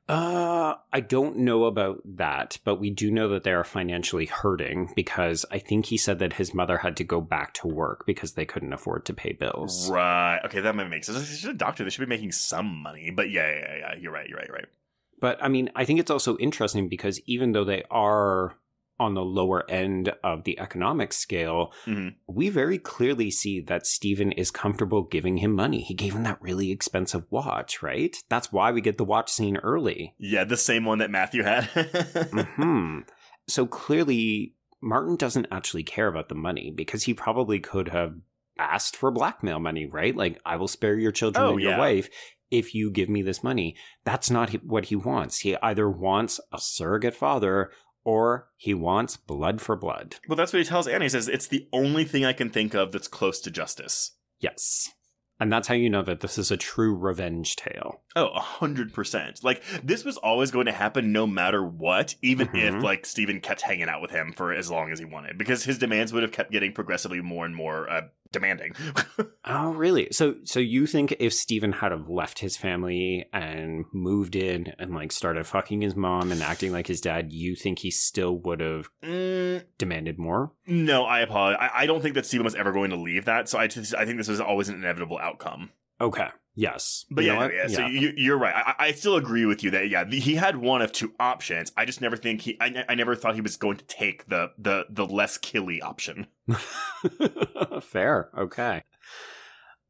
Uh, 0.08 0.74
I 0.90 1.00
don't 1.00 1.38
know 1.38 1.64
about 1.64 2.00
that, 2.16 2.58
but 2.64 2.76
we 2.76 2.88
do 2.88 3.10
know 3.10 3.28
that 3.28 3.44
they 3.44 3.52
are 3.52 3.64
financially 3.64 4.24
hurting 4.24 4.90
because 4.96 5.44
I 5.50 5.58
think 5.58 5.86
he 5.86 5.98
said 5.98 6.18
that 6.20 6.32
his 6.32 6.54
mother 6.54 6.78
had 6.78 6.96
to 6.96 7.04
go 7.04 7.20
back 7.20 7.52
to 7.54 7.66
work 7.66 8.06
because 8.06 8.32
they 8.32 8.46
couldn't 8.46 8.72
afford 8.72 9.04
to 9.06 9.12
pay 9.12 9.32
bills. 9.32 9.90
Right. 9.90 10.40
Okay, 10.46 10.60
that 10.60 10.74
might 10.74 10.88
make 10.88 11.04
sense. 11.04 11.28
Should 11.28 11.50
a 11.50 11.54
doctor. 11.54 11.84
They 11.84 11.90
should 11.90 12.00
be 12.00 12.06
making 12.06 12.32
some 12.32 12.82
money. 12.82 13.10
But 13.10 13.30
yeah, 13.30 13.50
yeah, 13.50 13.60
yeah, 13.60 13.76
yeah. 13.76 13.94
You're 14.00 14.12
right. 14.12 14.26
You're 14.26 14.38
right. 14.38 14.46
You're 14.46 14.56
right. 14.56 14.68
But 15.20 15.42
I 15.42 15.48
mean, 15.48 15.70
I 15.76 15.84
think 15.84 16.00
it's 16.00 16.10
also 16.10 16.38
interesting 16.38 16.88
because 16.88 17.20
even 17.26 17.52
though 17.52 17.64
they 17.64 17.82
are 17.90 18.54
on 19.00 19.14
the 19.14 19.24
lower 19.24 19.68
end 19.70 20.12
of 20.24 20.44
the 20.44 20.58
economic 20.58 21.12
scale, 21.12 21.72
Mhm. 21.86 22.14
we 22.26 22.48
very 22.48 22.78
clearly 22.78 23.30
see 23.30 23.60
that 23.60 23.86
Steven 23.86 24.32
is 24.32 24.50
comfortable 24.50 25.02
giving 25.02 25.38
him 25.38 25.52
money. 25.52 25.80
He 25.82 25.94
gave 25.94 26.14
him 26.14 26.24
that 26.24 26.42
really 26.42 26.70
expensive 26.70 27.24
watch, 27.30 27.82
right? 27.82 28.16
That's 28.28 28.52
why 28.52 28.72
we 28.72 28.80
get 28.80 28.98
the 28.98 29.04
watch 29.04 29.30
scene 29.30 29.56
early. 29.58 30.14
Yeah, 30.18 30.44
the 30.44 30.56
same 30.56 30.84
one 30.84 30.98
that 30.98 31.10
Matthew 31.10 31.42
had. 31.44 31.64
hmm 32.32 33.00
So 33.46 33.66
clearly, 33.66 34.54
Martin 34.80 35.16
doesn't 35.16 35.46
actually 35.50 35.82
care 35.82 36.06
about 36.08 36.28
the 36.28 36.34
money 36.34 36.70
because 36.74 37.04
he 37.04 37.14
probably 37.14 37.58
could 37.60 37.88
have 37.88 38.14
asked 38.58 38.96
for 38.96 39.10
blackmail 39.10 39.58
money, 39.60 39.86
right? 39.86 40.14
Like, 40.14 40.40
I 40.44 40.56
will 40.56 40.68
spare 40.68 40.96
your 40.98 41.12
children 41.12 41.46
Oh, 41.46 41.52
and 41.52 41.60
your 41.60 41.72
yeah. 41.72 41.78
wife 41.78 42.08
if 42.50 42.74
you 42.74 42.90
give 42.90 43.08
me 43.08 43.22
this 43.22 43.44
money. 43.44 43.76
That's 44.04 44.30
not 44.30 44.50
what 44.64 44.86
he 44.86 44.96
wants. 44.96 45.40
He 45.40 45.56
either 45.56 45.88
wants 45.88 46.40
a 46.52 46.58
surrogate 46.58 47.14
father 47.14 47.70
or 48.08 48.48
he 48.56 48.72
wants 48.72 49.18
blood 49.18 49.60
for 49.60 49.76
blood. 49.76 50.16
well, 50.28 50.36
that's 50.36 50.52
what 50.54 50.60
he 50.60 50.64
tells 50.64 50.88
Annie. 50.88 51.04
He 51.04 51.08
says 51.10 51.28
it's 51.28 51.46
the 51.46 51.68
only 51.74 52.04
thing 52.04 52.24
I 52.24 52.32
can 52.32 52.48
think 52.48 52.72
of 52.74 52.90
that's 52.90 53.06
close 53.08 53.38
to 53.42 53.50
justice. 53.50 54.12
Yes. 54.40 54.88
And 55.40 55.52
that's 55.52 55.68
how 55.68 55.74
you 55.74 55.88
know 55.90 56.02
that 56.02 56.18
this 56.20 56.36
is 56.36 56.50
a 56.50 56.56
true 56.56 56.92
revenge 56.96 57.54
tale. 57.54 58.00
Oh, 58.16 58.28
a 58.34 58.40
hundred 58.40 58.92
percent. 58.92 59.44
Like 59.44 59.62
this 59.84 60.04
was 60.04 60.16
always 60.16 60.50
going 60.50 60.66
to 60.66 60.72
happen 60.72 61.12
no 61.12 61.26
matter 61.28 61.62
what, 61.64 62.14
even 62.22 62.48
Mhm. 62.48 62.78
if 62.78 62.82
like 62.82 63.06
Steven 63.06 63.40
kept 63.40 63.60
hanging 63.60 63.88
out 63.88 64.02
with 64.02 64.10
him 64.10 64.32
for 64.32 64.52
as 64.52 64.68
long 64.70 64.90
as 64.90 64.98
he 64.98 65.04
wanted, 65.04 65.38
because 65.38 65.62
his 65.64 65.78
demands 65.78 66.12
would 66.12 66.24
have 66.24 66.32
kept 66.32 66.50
getting 66.50 66.72
progressively 66.72 67.20
more 67.20 67.44
and 67.44 67.54
more 67.54 67.88
uh, 67.88 68.00
demanding. 68.32 68.74
Oh, 69.50 69.72
really? 69.72 70.08
So, 70.12 70.34
so 70.44 70.60
you 70.60 70.86
think 70.86 71.16
if 71.20 71.32
Steven 71.32 71.72
had 71.72 71.90
have 71.90 72.10
left 72.10 72.40
his 72.40 72.58
family 72.58 73.24
and 73.32 73.86
moved 73.94 74.36
in 74.36 74.74
and 74.78 74.94
like 74.94 75.10
started 75.10 75.46
fucking 75.46 75.80
his 75.80 75.96
mom 75.96 76.30
and 76.30 76.42
acting 76.42 76.70
like 76.70 76.86
his 76.86 77.00
dad, 77.00 77.32
you 77.32 77.56
think 77.56 77.78
he 77.78 77.90
still 77.90 78.36
would 78.40 78.60
have 78.60 78.90
mm, 79.02 79.64
demanded 79.78 80.18
more? 80.18 80.52
no, 80.66 81.04
I 81.04 81.20
apologize. 81.20 81.70
I, 81.74 81.84
I 81.84 81.86
don't 81.86 82.02
think 82.02 82.14
that 82.14 82.26
Steven 82.26 82.44
was 82.44 82.54
ever 82.54 82.72
going 82.72 82.90
to 82.90 82.96
leave 82.96 83.24
that, 83.24 83.48
so 83.48 83.58
I 83.58 83.68
just 83.68 83.94
I 83.94 84.04
think 84.04 84.18
this 84.18 84.28
was 84.28 84.40
always 84.40 84.68
an 84.68 84.74
inevitable 84.74 85.18
outcome. 85.18 85.70
Okay. 86.00 86.28
Yes. 86.54 87.04
But 87.08 87.22
You 87.22 87.28
yeah, 87.28 87.34
know 87.34 87.40
what? 87.40 87.54
yeah, 87.54 87.66
So 87.68 87.86
you, 87.86 88.12
you're 88.16 88.38
right. 88.38 88.54
I, 88.54 88.74
I 88.86 88.92
still 88.92 89.14
agree 89.14 89.46
with 89.46 89.62
you 89.62 89.70
that 89.70 89.88
yeah, 89.90 90.02
the, 90.02 90.18
he 90.18 90.34
had 90.34 90.56
one 90.56 90.82
of 90.82 90.90
two 90.90 91.12
options. 91.20 91.70
I 91.76 91.84
just 91.84 92.00
never 92.00 92.16
think 92.16 92.40
he. 92.40 92.56
I, 92.60 92.84
I 92.88 92.94
never 92.96 93.14
thought 93.14 93.36
he 93.36 93.40
was 93.40 93.56
going 93.56 93.76
to 93.76 93.84
take 93.84 94.26
the 94.28 94.50
the 94.58 94.86
the 94.90 95.06
less 95.06 95.38
killy 95.38 95.80
option. 95.80 96.26
Fair. 97.80 98.30
Okay. 98.36 98.82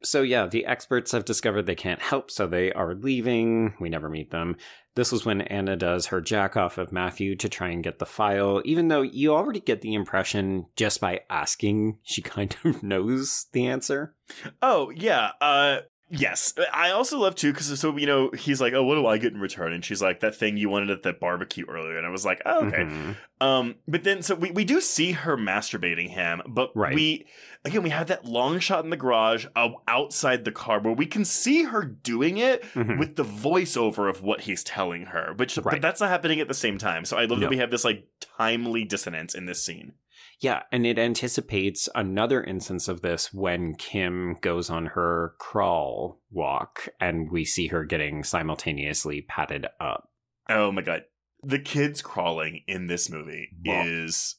So, 0.01 0.21
yeah, 0.21 0.45
the 0.47 0.65
experts 0.65 1.11
have 1.11 1.25
discovered 1.25 1.63
they 1.63 1.75
can't 1.75 2.01
help, 2.01 2.31
so 2.31 2.47
they 2.47 2.71
are 2.71 2.95
leaving. 2.95 3.73
We 3.81 3.89
never 3.89 4.07
meet 4.07 4.31
them. 4.31 4.55
This 4.95 5.11
was 5.11 5.25
when 5.25 5.41
Anna 5.41 5.75
does 5.75 6.05
her 6.07 6.21
jack 6.21 6.55
off 6.55 6.77
of 6.77 6.93
Matthew 6.93 7.35
to 7.35 7.49
try 7.49 7.69
and 7.69 7.83
get 7.83 7.99
the 7.99 8.05
file, 8.05 8.61
even 8.63 8.87
though 8.87 9.01
you 9.01 9.33
already 9.33 9.59
get 9.59 9.81
the 9.81 9.93
impression 9.93 10.67
just 10.77 11.01
by 11.01 11.21
asking, 11.29 11.97
she 12.03 12.21
kind 12.21 12.55
of 12.63 12.81
knows 12.83 13.47
the 13.51 13.65
answer. 13.67 14.15
Oh 14.61 14.89
yeah. 14.91 15.31
Uh. 15.41 15.79
Yes, 16.11 16.55
I 16.73 16.89
also 16.89 17.19
love 17.19 17.35
too 17.35 17.51
because 17.53 17.79
so 17.79 17.95
you 17.95 18.07
know 18.07 18.31
he's 18.31 18.59
like, 18.59 18.73
oh, 18.73 18.83
what 18.83 18.95
do 18.95 19.05
I 19.05 19.19
get 19.19 19.33
in 19.33 19.39
return? 19.39 19.73
And 19.73 19.85
she's 19.85 20.01
like, 20.01 20.21
that 20.21 20.33
thing 20.35 20.57
you 20.57 20.67
wanted 20.69 20.89
at 20.89 21.03
the 21.03 21.13
barbecue 21.13 21.65
earlier, 21.69 21.97
and 21.97 22.07
I 22.07 22.09
was 22.09 22.25
like, 22.25 22.41
oh, 22.47 22.65
okay. 22.65 22.83
Mhm. 22.83 23.15
Um, 23.41 23.75
but 23.87 24.03
then 24.03 24.21
so 24.23 24.33
we, 24.35 24.49
we 24.51 24.65
do 24.65 24.81
see 24.81 25.11
her 25.11 25.37
masturbating 25.37 26.09
him, 26.09 26.41
but 26.47 26.71
Right. 26.75 26.95
we 26.95 27.27
again 27.63 27.83
we 27.83 27.91
have 27.91 28.07
that 28.07 28.25
long 28.25 28.59
shot 28.59 28.83
in 28.83 28.89
the 28.89 28.97
garage 28.97 29.45
uh, 29.55 29.69
outside 29.87 30.45
the 30.45 30.51
car 30.51 30.79
where 30.79 30.93
we 30.93 31.05
can 31.05 31.23
see 31.25 31.63
her 31.65 31.83
doing 31.83 32.37
it 32.37 32.63
Mhm. 32.73 32.97
with 32.97 33.15
the 33.15 33.23
voiceover 33.23 34.09
of 34.09 34.23
what 34.23 34.41
he's 34.41 34.63
telling 34.63 35.05
her, 35.07 35.33
but 35.37 35.55
but 35.63 35.79
that's 35.81 36.01
not 36.01 36.09
happening 36.09 36.39
at 36.39 36.47
the 36.47 36.53
same 36.55 36.77
time. 36.79 37.05
So 37.05 37.17
I 37.17 37.21
love 37.25 37.37
No. 37.37 37.41
that 37.41 37.49
we 37.51 37.57
have 37.57 37.69
this 37.71 37.85
like 37.85 38.05
timely 38.37 38.83
dissonance 38.83 39.35
in 39.35 39.45
this 39.45 39.63
scene. 39.63 39.93
Yeah, 40.41 40.63
and 40.71 40.85
it 40.85 40.97
anticipates 40.97 41.89
another 41.95 42.41
instance 42.43 42.87
of 42.87 43.01
this 43.01 43.33
when 43.33 43.75
Kim 43.75 44.37
goes 44.41 44.69
on 44.69 44.87
her 44.87 45.33
crawl 45.37 46.21
walk 46.31 46.87
and 46.99 47.29
we 47.29 47.43
see 47.43 47.67
her 47.67 47.83
getting 47.83 48.23
simultaneously 48.23 49.21
patted 49.21 49.65
up. 49.81 50.09
Oh 50.47 50.71
my 50.71 50.81
god, 50.81 51.03
the 51.43 51.59
kids 51.59 52.01
crawling 52.01 52.61
in 52.67 52.87
this 52.87 53.09
movie 53.09 53.49
Well- 53.65 53.85
is 53.85 54.35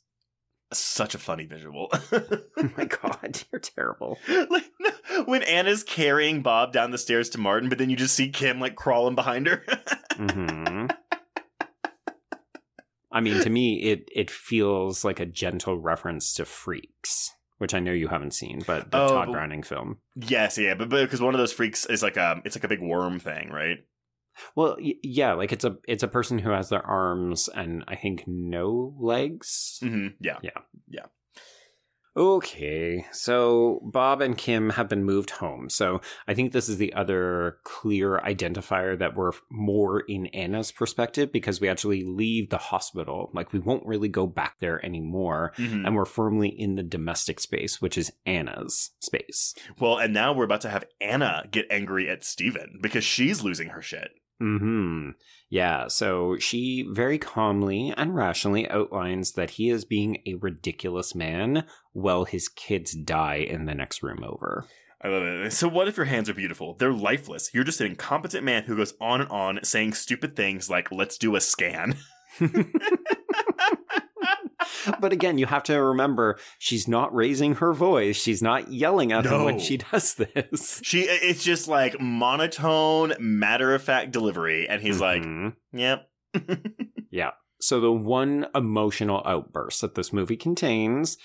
such 0.73 1.15
a 1.15 1.19
funny 1.19 1.45
visual. 1.47 1.91
Oh 2.13 2.71
my 2.77 2.85
god, 3.03 3.43
you're 3.53 3.61
terrible. 3.61 4.19
like 4.29 4.71
no, 4.81 5.25
when 5.25 5.43
Anna's 5.43 5.83
carrying 5.83 6.43
Bob 6.43 6.73
down 6.73 6.91
the 6.93 6.99
stairs 6.99 7.29
to 7.31 7.39
Martin, 7.39 7.69
but 7.69 7.79
then 7.79 7.91
you 7.91 7.97
just 7.97 8.15
see 8.15 8.29
Kim 8.29 8.61
like 8.61 8.75
crawling 8.75 9.15
behind 9.15 9.47
her. 9.47 9.65
hmm 10.17 10.87
I 13.13 13.21
mean, 13.21 13.41
to 13.41 13.51
me, 13.51 13.83
it 13.83 14.09
it 14.15 14.31
feels 14.31 15.05
like 15.05 15.21
a 15.21 15.27
gentle 15.27 15.79
reference 15.79 16.33
to 16.35 16.45
Freaks, 16.45 17.31
which 17.59 17.75
I 17.75 17.81
know 17.81 17.93
you 17.93 18.09
haven't 18.09 18.35
seen, 18.35 18.63
but 18.67 18.91
the 18.91 18.99
Oh, 18.99 19.15
Tod 19.15 19.33
Browning 19.33 19.63
film. 19.63 19.99
yes, 20.15 20.57
yeah, 20.59 20.75
but 20.75 20.89
because 20.91 21.21
one 21.21 21.35
of 21.35 21.39
those 21.39 21.53
freaks 21.53 21.87
is 21.87 22.03
like 22.03 22.17
a 22.17 22.41
it's 22.45 22.57
like 22.57 22.65
a 22.65 22.69
big 22.69 22.81
worm 22.83 23.19
thing, 23.19 23.51
right? 23.51 23.79
Well, 24.55 24.77
y- 24.81 24.95
yeah, 25.03 25.33
like 25.35 25.53
it's 25.53 25.65
a 25.65 25.77
it's 25.89 26.03
a 26.03 26.09
person 26.09 26.39
who 26.39 26.51
has 26.51 26.69
their 26.69 26.87
arms 26.87 27.49
and 27.49 27.85
I 27.89 27.97
think 27.97 28.25
no 28.27 28.95
legs. 28.99 29.79
hmm 29.83 30.09
Yeah, 30.21 30.39
yeah, 30.43 30.51
Yeah. 30.89 31.07
Okay, 32.21 33.07
so 33.13 33.81
Bob 33.83 34.21
and 34.21 34.37
Kim 34.37 34.69
have 34.71 34.91
been 34.91 35.05
moved 35.05 35.31
home. 35.31 35.71
So 35.71 36.03
I 36.29 36.35
think 36.35 36.53
this 36.53 36.69
is 36.69 36.77
the 36.77 36.93
other 36.93 37.57
clear 37.65 38.19
identifier 38.19 38.99
that 38.99 39.17
we're 39.17 39.33
more 39.51 40.01
in 40.01 40.27
Anna's 40.27 40.71
perspective 40.71 41.33
because 41.33 41.63
we 41.63 41.69
actually 41.71 42.05
leave 42.05 42.51
the 42.51 42.59
hospital. 42.59 43.31
Like 43.33 43.55
we 43.55 43.59
won't 43.59 43.87
really 43.87 44.11
go 44.11 44.27
back 44.27 44.57
there 44.61 44.85
anymore. 44.85 45.55
Mhm. 45.57 45.87
And 45.87 45.97
we're 45.97 46.05
firmly 46.05 46.51
in 46.51 46.75
the 46.75 46.83
domestic 46.83 47.41
space, 47.41 47.81
which 47.81 47.97
is 47.97 48.13
Anna's 48.27 48.91
space. 49.01 49.55
Well, 49.79 49.97
and 49.97 50.13
now 50.13 50.35
we're 50.35 50.45
about 50.45 50.61
to 50.61 50.69
have 50.69 50.85
Anna 51.01 51.47
get 51.51 51.69
angry 51.71 52.11
at 52.11 52.23
Steven 52.23 52.81
because 52.83 53.03
she's 53.03 53.43
losing 53.43 53.71
her 53.71 53.81
shit. 53.81 54.11
Hmm. 54.41 55.11
Yeah. 55.51 55.89
So 55.89 56.39
she 56.39 56.87
very 56.91 57.19
calmly 57.19 57.93
and 57.97 58.15
rationally 58.15 58.69
outlines 58.71 59.33
that 59.33 59.51
he 59.51 59.69
is 59.69 59.85
being 59.85 60.23
a 60.27 60.35
ridiculous 60.35 61.15
man 61.15 61.65
while 61.93 62.25
his 62.25 62.49
kids 62.49 62.93
die 62.95 63.37
in 63.37 63.67
the 63.67 63.75
next 63.75 64.03
room 64.03 64.25
over. 64.25 64.67
I 65.03 65.09
love 65.09 65.23
it. 65.23 65.53
So, 65.53 65.67
what 65.67 65.89
if 65.89 65.97
your 65.97 66.07
hands 66.07 66.29
are 66.29 66.35
beautiful? 66.35 66.75
They're 66.75 66.93
lifeless. 66.93 67.51
You're 67.55 67.65
just 67.65 67.81
an 67.81 67.87
incompetent 67.87 68.45
man 68.45 68.65
who 68.65 68.77
goes 68.77 68.93
on 69.01 69.23
and 69.23 69.31
on 69.31 69.61
saying 69.63 69.95
stupid 69.95 70.37
things 70.37 70.69
like, 70.69 70.93
let's 70.93 71.17
do 71.17 71.37
a 71.37 71.41
scan. 71.41 71.97
but 75.01 75.13
again, 75.13 75.39
you 75.39 75.47
have 75.47 75.63
to 75.65 75.75
remember 75.81 76.39
she's 76.59 76.87
not 76.89 77.15
raising 77.15 77.57
her 77.57 77.73
voice. 77.73 78.17
She's 78.17 78.43
not 78.43 78.73
yelling 78.73 79.13
at 79.13 79.27
him 79.27 79.45
when 79.45 79.59
she 79.59 79.79
does 79.79 80.15
this. 80.15 80.81
She, 80.83 81.03
it's 81.03 81.43
just 81.45 81.69
like 81.69 82.01
monotone, 82.01 83.15
matter 83.19 83.75
of 83.75 83.83
fact 83.83 84.11
delivery. 84.13 84.69
And 84.69 84.81
he's 84.83 85.01
like, 85.01 85.23
Mhm. 85.23 85.55
yep. 85.73 86.09
yeah. 87.11 87.31
So 87.61 87.81
the 87.81 87.93
one 87.93 88.47
emotional 88.55 89.23
outburst 89.27 89.81
that 89.83 89.95
this 89.95 90.13
movie 90.13 90.37
contains 90.37 91.17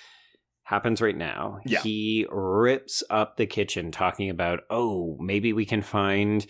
happens 0.64 1.02
right 1.02 1.16
now. 1.18 1.60
Yeah. 1.66 1.82
He 1.82 2.26
rips 2.32 3.04
up 3.10 3.38
the 3.38 3.46
kitchen 3.46 3.92
talking 3.92 4.30
about, 4.30 4.62
oh, 4.70 5.16
maybe 5.20 5.54
we 5.54 5.66
can 5.66 5.82
find 5.82 6.46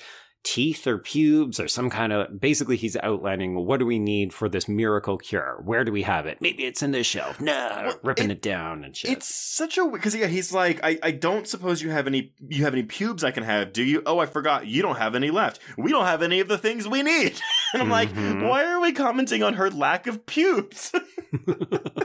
teeth 0.45 0.85
or 0.87 0.97
pubes 0.99 1.59
or 1.59 1.67
some 1.67 1.89
kind 1.89 2.13
of 2.13 2.39
basically 2.39 2.77
he's 2.77 2.95
outlining 3.03 3.55
what 3.65 3.79
do 3.79 3.85
we 3.85 3.99
need 3.99 4.31
for 4.31 4.47
this 4.47 4.67
miracle 4.69 5.17
cure 5.17 5.59
where 5.65 5.83
do 5.83 5.91
we 5.91 6.03
have 6.03 6.25
it 6.27 6.37
maybe 6.39 6.63
it's 6.63 6.81
in 6.83 6.91
this 6.91 7.07
shelf 7.07 7.41
no 7.41 7.51
Well, 7.87 7.99
ripping 8.03 8.29
it- 8.29 8.33
it, 8.33 8.41
down 8.41 8.83
and 8.83 8.95
shit 8.95 9.09
It's 9.11 9.33
such 9.33 9.77
a 9.77 9.85
because 9.87 10.15
yeah, 10.15 10.27
he's 10.27 10.53
like, 10.53 10.79
I, 10.83 10.99
I 11.01 11.11
don't 11.11 11.47
suppose 11.47 11.81
you 11.81 11.89
have 11.89 12.05
any 12.07 12.31
you 12.47 12.63
have 12.63 12.73
any 12.73 12.83
pubes 12.83 13.23
I 13.23 13.31
can 13.31 13.43
have, 13.43 13.73
do 13.73 13.83
you? 13.83 14.03
Oh, 14.05 14.19
I 14.19 14.25
forgot, 14.27 14.67
you 14.67 14.81
don't 14.81 14.97
have 14.97 15.15
any 15.15 15.31
left. 15.31 15.59
We 15.77 15.89
don't 15.91 16.05
have 16.05 16.21
any 16.21 16.39
of 16.39 16.47
the 16.47 16.57
things 16.57 16.87
we 16.87 17.01
need. 17.03 17.39
And 17.73 17.81
I'm 17.81 17.89
like, 17.89 18.09
Mhm. 18.13 18.47
why 18.47 18.63
are 18.65 18.79
we 18.79 18.93
commenting 18.93 19.43
on 19.43 19.55
her 19.55 19.69
lack 19.69 20.07
of 20.07 20.25
pubes? 20.25 20.93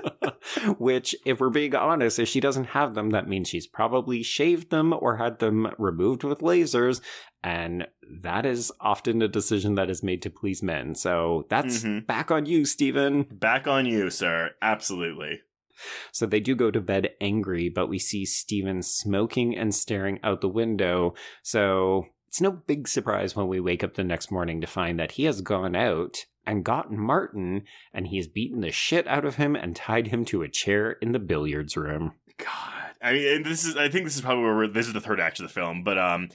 Which, 0.78 1.14
if 1.24 1.40
we're 1.40 1.51
being 1.51 1.74
honest, 1.74 2.18
if 2.18 2.28
she 2.28 2.40
doesn't 2.40 2.68
have 2.68 2.94
them, 2.94 3.10
that 3.10 3.28
means 3.28 3.48
she's 3.48 3.66
probably 3.66 4.22
shaved 4.22 4.70
them 4.70 4.93
or 4.93 5.16
had 5.16 5.39
them 5.39 5.68
removed 5.78 6.24
with 6.24 6.40
lasers. 6.40 7.01
And 7.43 7.86
that 8.22 8.44
is 8.44 8.72
often 8.81 9.22
a 9.22 9.28
decision 9.28 9.74
that 9.77 9.90
is 9.90 10.02
made 10.02 10.22
to 10.22 10.31
please 10.31 10.62
men. 10.62 10.94
So 10.94 11.47
that's 11.48 11.85
Mhm. 11.85 12.06
back 12.06 12.31
on 12.31 12.47
you, 12.47 12.64
Stephen. 12.64 13.27
Back 13.31 13.66
on 13.66 13.86
you, 13.86 14.10
sir. 14.10 14.51
Absolutely. 14.60 15.40
So 16.12 16.27
they 16.27 16.40
do 16.40 16.55
go 16.55 16.70
to 16.70 16.81
bed 16.81 17.10
angry, 17.20 17.70
but 17.70 17.89
we 17.89 17.98
see 17.98 18.27
Stephen 18.27 18.82
smoking 18.82 19.56
and 19.56 19.74
staring 19.74 20.20
out 20.22 20.43
the 20.43 20.48
window. 20.48 21.14
So 21.43 22.06
it's 22.28 22.40
no 22.40 22.51
big 22.51 22.86
surprise 22.86 23.35
when 23.35 23.48
we 23.48 23.60
wake 23.60 23.82
up 23.82 23.94
the 23.94 24.05
next 24.05 24.31
morning 24.31 24.60
to 24.60 24.66
find 24.66 24.98
that 25.01 25.12
he 25.12 25.24
has 25.24 25.40
gone 25.40 25.74
out 25.74 26.27
and 26.47 26.65
gotten 26.65 26.99
Martin 26.99 27.62
and 27.93 28.09
he 28.09 28.17
has 28.17 28.29
beaten 28.29 28.61
the 28.61 28.71
shit 28.71 29.07
out 29.07 29.25
of 29.25 29.37
him 29.37 29.55
and 29.55 29.77
tied 29.77 30.09
him 30.09 30.25
to 30.27 30.43
a 30.43 30.49
chair 30.49 30.93
in 30.93 31.12
the 31.12 31.19
billiards 31.19 31.77
room. 31.77 32.12
God, 32.39 32.95
I 33.03 33.12
mean, 33.12 33.43
this 33.43 33.65
is. 33.65 33.77
I 33.77 33.89
think 33.89 34.05
this 34.05 34.17
is 34.17 34.23
probably 34.23 34.45
where 34.45 34.69
this 34.69 34.87
is 34.87 34.93
the 34.93 35.01
third 35.01 35.21
act 35.21 35.41
of 35.41 35.45
the 35.45 35.53
film, 35.53 35.85
but 35.85 35.99
um, 35.99 36.29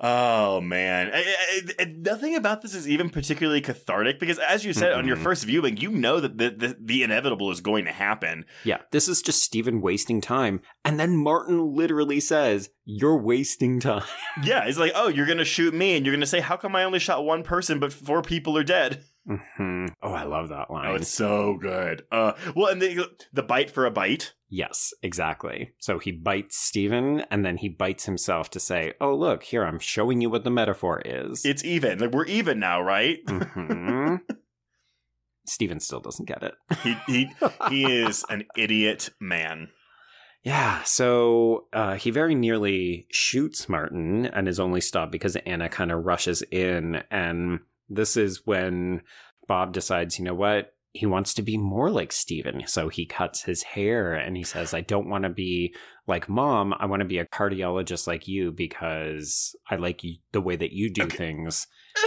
oh 0.00 0.60
man, 0.60 1.10
I, 1.12 1.18
I, 1.18 1.60
I- 1.82 1.94
nothing 1.96 2.34
about 2.34 2.62
this 2.62 2.74
is 2.74 2.88
even 2.88 3.10
particularly 3.10 3.60
cathartic 3.60 4.18
because, 4.18 4.38
as 4.38 4.64
you 4.64 4.72
said 4.72 4.92
on 4.92 5.06
your 5.06 5.16
first 5.16 5.44
viewing, 5.44 5.76
you 5.76 5.90
know 5.90 6.20
that 6.20 6.38
the, 6.38 6.50
the 6.50 6.76
the 6.80 7.02
inevitable 7.02 7.50
is 7.50 7.60
going 7.60 7.84
to 7.84 7.92
happen. 7.92 8.44
Yeah, 8.64 8.78
this 8.90 9.08
is 9.08 9.22
just 9.22 9.42
Stephen 9.42 9.80
wasting 9.80 10.20
time. 10.20 10.60
And 10.84 10.98
then 10.98 11.16
Martin 11.16 11.74
literally 11.74 12.20
says, 12.20 12.70
You're 12.84 13.18
wasting 13.18 13.80
time. 13.80 14.02
Yeah, 14.44 14.64
it's 14.66 14.78
like, 14.78 14.92
oh, 14.94 15.08
you're 15.08 15.26
gonna 15.26 15.44
shoot 15.44 15.74
me, 15.74 15.96
and 15.96 16.06
you're 16.06 16.14
gonna 16.14 16.24
say, 16.24 16.40
how 16.40 16.56
come 16.56 16.74
I 16.74 16.84
only 16.84 16.98
shot 16.98 17.24
one 17.24 17.42
person, 17.42 17.78
but 17.78 17.92
four 17.92 18.22
people 18.22 18.56
are 18.56 18.64
dead? 18.64 19.04
hmm 19.26 19.86
Oh, 20.02 20.12
I 20.12 20.22
love 20.24 20.48
that 20.48 20.70
line. 20.70 20.88
Oh, 20.88 20.94
it's 20.94 21.08
so 21.08 21.58
good. 21.60 22.04
Uh, 22.10 22.32
well, 22.56 22.68
and 22.68 22.80
the 22.80 23.06
the 23.32 23.42
bite 23.42 23.70
for 23.70 23.84
a 23.86 23.90
bite. 23.90 24.32
Yes, 24.52 24.92
exactly. 25.00 25.72
So 25.78 26.00
he 26.00 26.10
bites 26.10 26.56
Stephen 26.56 27.20
and 27.30 27.44
then 27.44 27.56
he 27.56 27.68
bites 27.68 28.04
himself 28.04 28.50
to 28.50 28.60
say, 28.60 28.94
Oh, 29.00 29.14
look, 29.14 29.44
here, 29.44 29.64
I'm 29.64 29.78
showing 29.78 30.20
you 30.20 30.28
what 30.28 30.42
the 30.42 30.50
metaphor 30.50 31.00
is. 31.04 31.44
It's 31.44 31.64
even. 31.64 32.00
Like 32.00 32.10
we're 32.10 32.26
even 32.26 32.58
now, 32.58 32.82
right? 32.82 33.18
hmm 33.28 34.16
Stephen 35.46 35.80
still 35.80 36.00
doesn't 36.00 36.28
get 36.28 36.42
it. 36.42 36.54
he 36.82 36.94
he 37.06 37.30
he 37.68 37.90
is 37.90 38.24
an 38.28 38.44
idiot 38.56 39.10
man. 39.20 39.68
Yeah, 40.42 40.82
so 40.84 41.66
uh, 41.72 41.96
he 41.96 42.10
very 42.10 42.34
nearly 42.34 43.06
shoots 43.10 43.68
Martin 43.68 44.26
and 44.26 44.48
is 44.48 44.58
only 44.58 44.80
stopped 44.80 45.12
because 45.12 45.36
Anna 45.36 45.68
kind 45.68 45.92
of 45.92 46.04
rushes 46.04 46.42
in. 46.50 47.02
And 47.10 47.60
this 47.88 48.16
is 48.16 48.46
when 48.46 49.02
Bob 49.46 49.72
decides, 49.72 50.18
you 50.18 50.24
know 50.24 50.34
what? 50.34 50.72
He 50.92 51.06
wants 51.06 51.34
to 51.34 51.42
be 51.42 51.56
more 51.56 51.90
like 51.90 52.10
Steven. 52.12 52.66
So 52.66 52.88
he 52.88 53.06
cuts 53.06 53.42
his 53.42 53.62
hair 53.62 54.12
and 54.14 54.36
he 54.36 54.42
says, 54.42 54.74
I 54.74 54.80
don't 54.80 55.08
want 55.08 55.24
to 55.24 55.30
be 55.30 55.74
like 56.06 56.28
mom. 56.28 56.74
I 56.78 56.86
want 56.86 57.00
to 57.00 57.06
be 57.08 57.18
a 57.18 57.26
cardiologist 57.26 58.06
like 58.06 58.26
you 58.26 58.50
because 58.50 59.54
I 59.70 59.76
like 59.76 60.02
the 60.32 60.40
way 60.40 60.56
that 60.56 60.72
you 60.72 60.90
do 60.92 61.02
Okay. 61.02 61.16
things. 61.16 61.66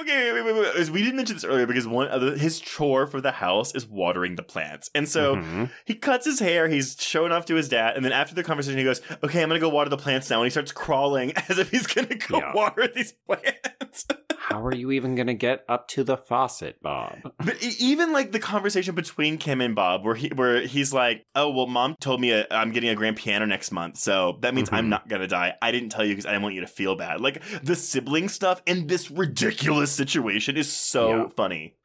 okay, 0.00 0.30
okay, 0.30 0.32
wait, 0.32 0.44
wait, 0.44 0.54
wait, 0.54 0.74
wait. 0.74 0.90
We 0.90 1.00
didn't 1.02 1.16
mention 1.16 1.36
this 1.36 1.44
earlier 1.44 1.66
because 1.66 1.86
one 1.86 2.08
of 2.08 2.20
the, 2.20 2.36
his 2.38 2.60
chore 2.60 3.06
for 3.06 3.20
the 3.20 3.32
house 3.32 3.74
is 3.74 3.86
watering 3.86 4.36
the 4.36 4.42
plants, 4.42 4.90
and 4.94 5.08
so 5.08 5.36
Mhm. 5.36 5.70
he 5.84 5.94
cuts 5.94 6.24
his 6.26 6.38
hair. 6.40 6.68
He's 6.68 6.96
showing 7.00 7.32
off 7.32 7.46
to 7.46 7.54
his 7.54 7.68
dad, 7.68 7.96
and 7.96 8.04
then 8.04 8.12
after 8.12 8.34
the 8.34 8.42
conversation, 8.42 8.78
he 8.78 8.84
goes, 8.84 9.00
"Okay, 9.22 9.42
I'm 9.42 9.48
gonna 9.48 9.60
go 9.60 9.68
water 9.68 9.90
the 9.90 9.96
plants 9.96 10.28
now," 10.30 10.36
and 10.38 10.46
he 10.46 10.50
starts 10.50 10.72
crawling 10.72 11.32
as 11.48 11.58
if 11.58 11.70
he's 11.70 11.86
gonna 11.86 12.14
go 12.14 12.38
Yeah. 12.38 12.52
water 12.54 12.88
these 12.94 13.12
plants. 13.26 14.06
How 14.38 14.64
are 14.66 14.74
you 14.74 14.90
even 14.90 15.14
going 15.14 15.28
to 15.28 15.34
get 15.34 15.64
up 15.68 15.86
to 15.88 16.02
the 16.02 16.16
faucet, 16.16 16.82
Bob? 16.82 17.18
But 17.38 17.62
e- 17.62 17.74
even 17.78 18.12
like 18.12 18.32
the 18.32 18.40
conversation 18.40 18.96
between 18.96 19.38
Kim 19.38 19.60
and 19.60 19.76
Bob, 19.76 20.04
where 20.04 20.16
he 20.16 20.28
where 20.34 20.62
he's 20.66 20.92
like, 20.92 21.24
"Oh 21.36 21.50
well, 21.50 21.66
mom 21.68 21.94
told 22.00 22.20
me 22.20 22.32
uh, 22.32 22.44
I'm 22.50 22.72
getting 22.72 22.90
a 22.90 22.96
grand 22.96 23.16
piano 23.16 23.46
next 23.46 23.70
month, 23.70 23.98
so 23.98 24.38
that 24.40 24.54
means 24.54 24.68
I'm 24.72 24.86
Mhm. 24.86 24.90
not 24.90 25.08
gonna 25.08 25.28
die. 25.28 25.54
I 25.62 25.70
didn't 25.70 25.90
tell 25.90 26.04
you 26.04 26.12
because 26.12 26.26
I 26.26 26.30
didn't 26.30 26.42
want 26.42 26.54
you 26.56 26.62
to 26.62 26.66
feel 26.66 26.96
bad." 26.96 27.20
Like 27.20 27.42
the 27.62 27.76
sibling 27.76 28.28
stuff 28.28 28.60
in 28.66 28.88
this 28.88 29.08
ridiculous 29.10 29.89
situation 29.90 30.56
is 30.56 30.72
so 30.72 31.08
Yeah. 31.08 31.28
funny. 31.36 31.76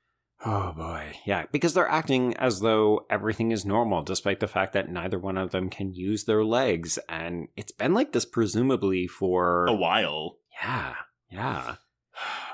Oh 0.45 0.73
boy. 0.73 1.13
Yeah, 1.25 1.45
because 1.51 1.73
they're 1.73 1.87
acting 1.87 2.35
as 2.37 2.59
though 2.59 3.05
everything 3.09 3.51
is 3.51 3.65
normal, 3.65 4.03
despite 4.03 4.39
the 4.41 4.47
fact 4.47 4.73
that 4.73 4.89
neither 4.91 5.17
one 5.17 5.37
of 5.37 5.51
them 5.51 5.69
can 5.69 5.93
use 5.93 6.25
their 6.25 6.43
legs. 6.43 6.99
And 7.09 7.47
it's 7.55 7.71
been 7.71 7.93
like 7.93 8.11
this 8.11 8.25
presumably 8.25 9.07
for. 9.07 9.65
A 9.65 9.73
while. 9.73 10.37
Yeah. 10.61 10.95
Yeah. 11.31 11.75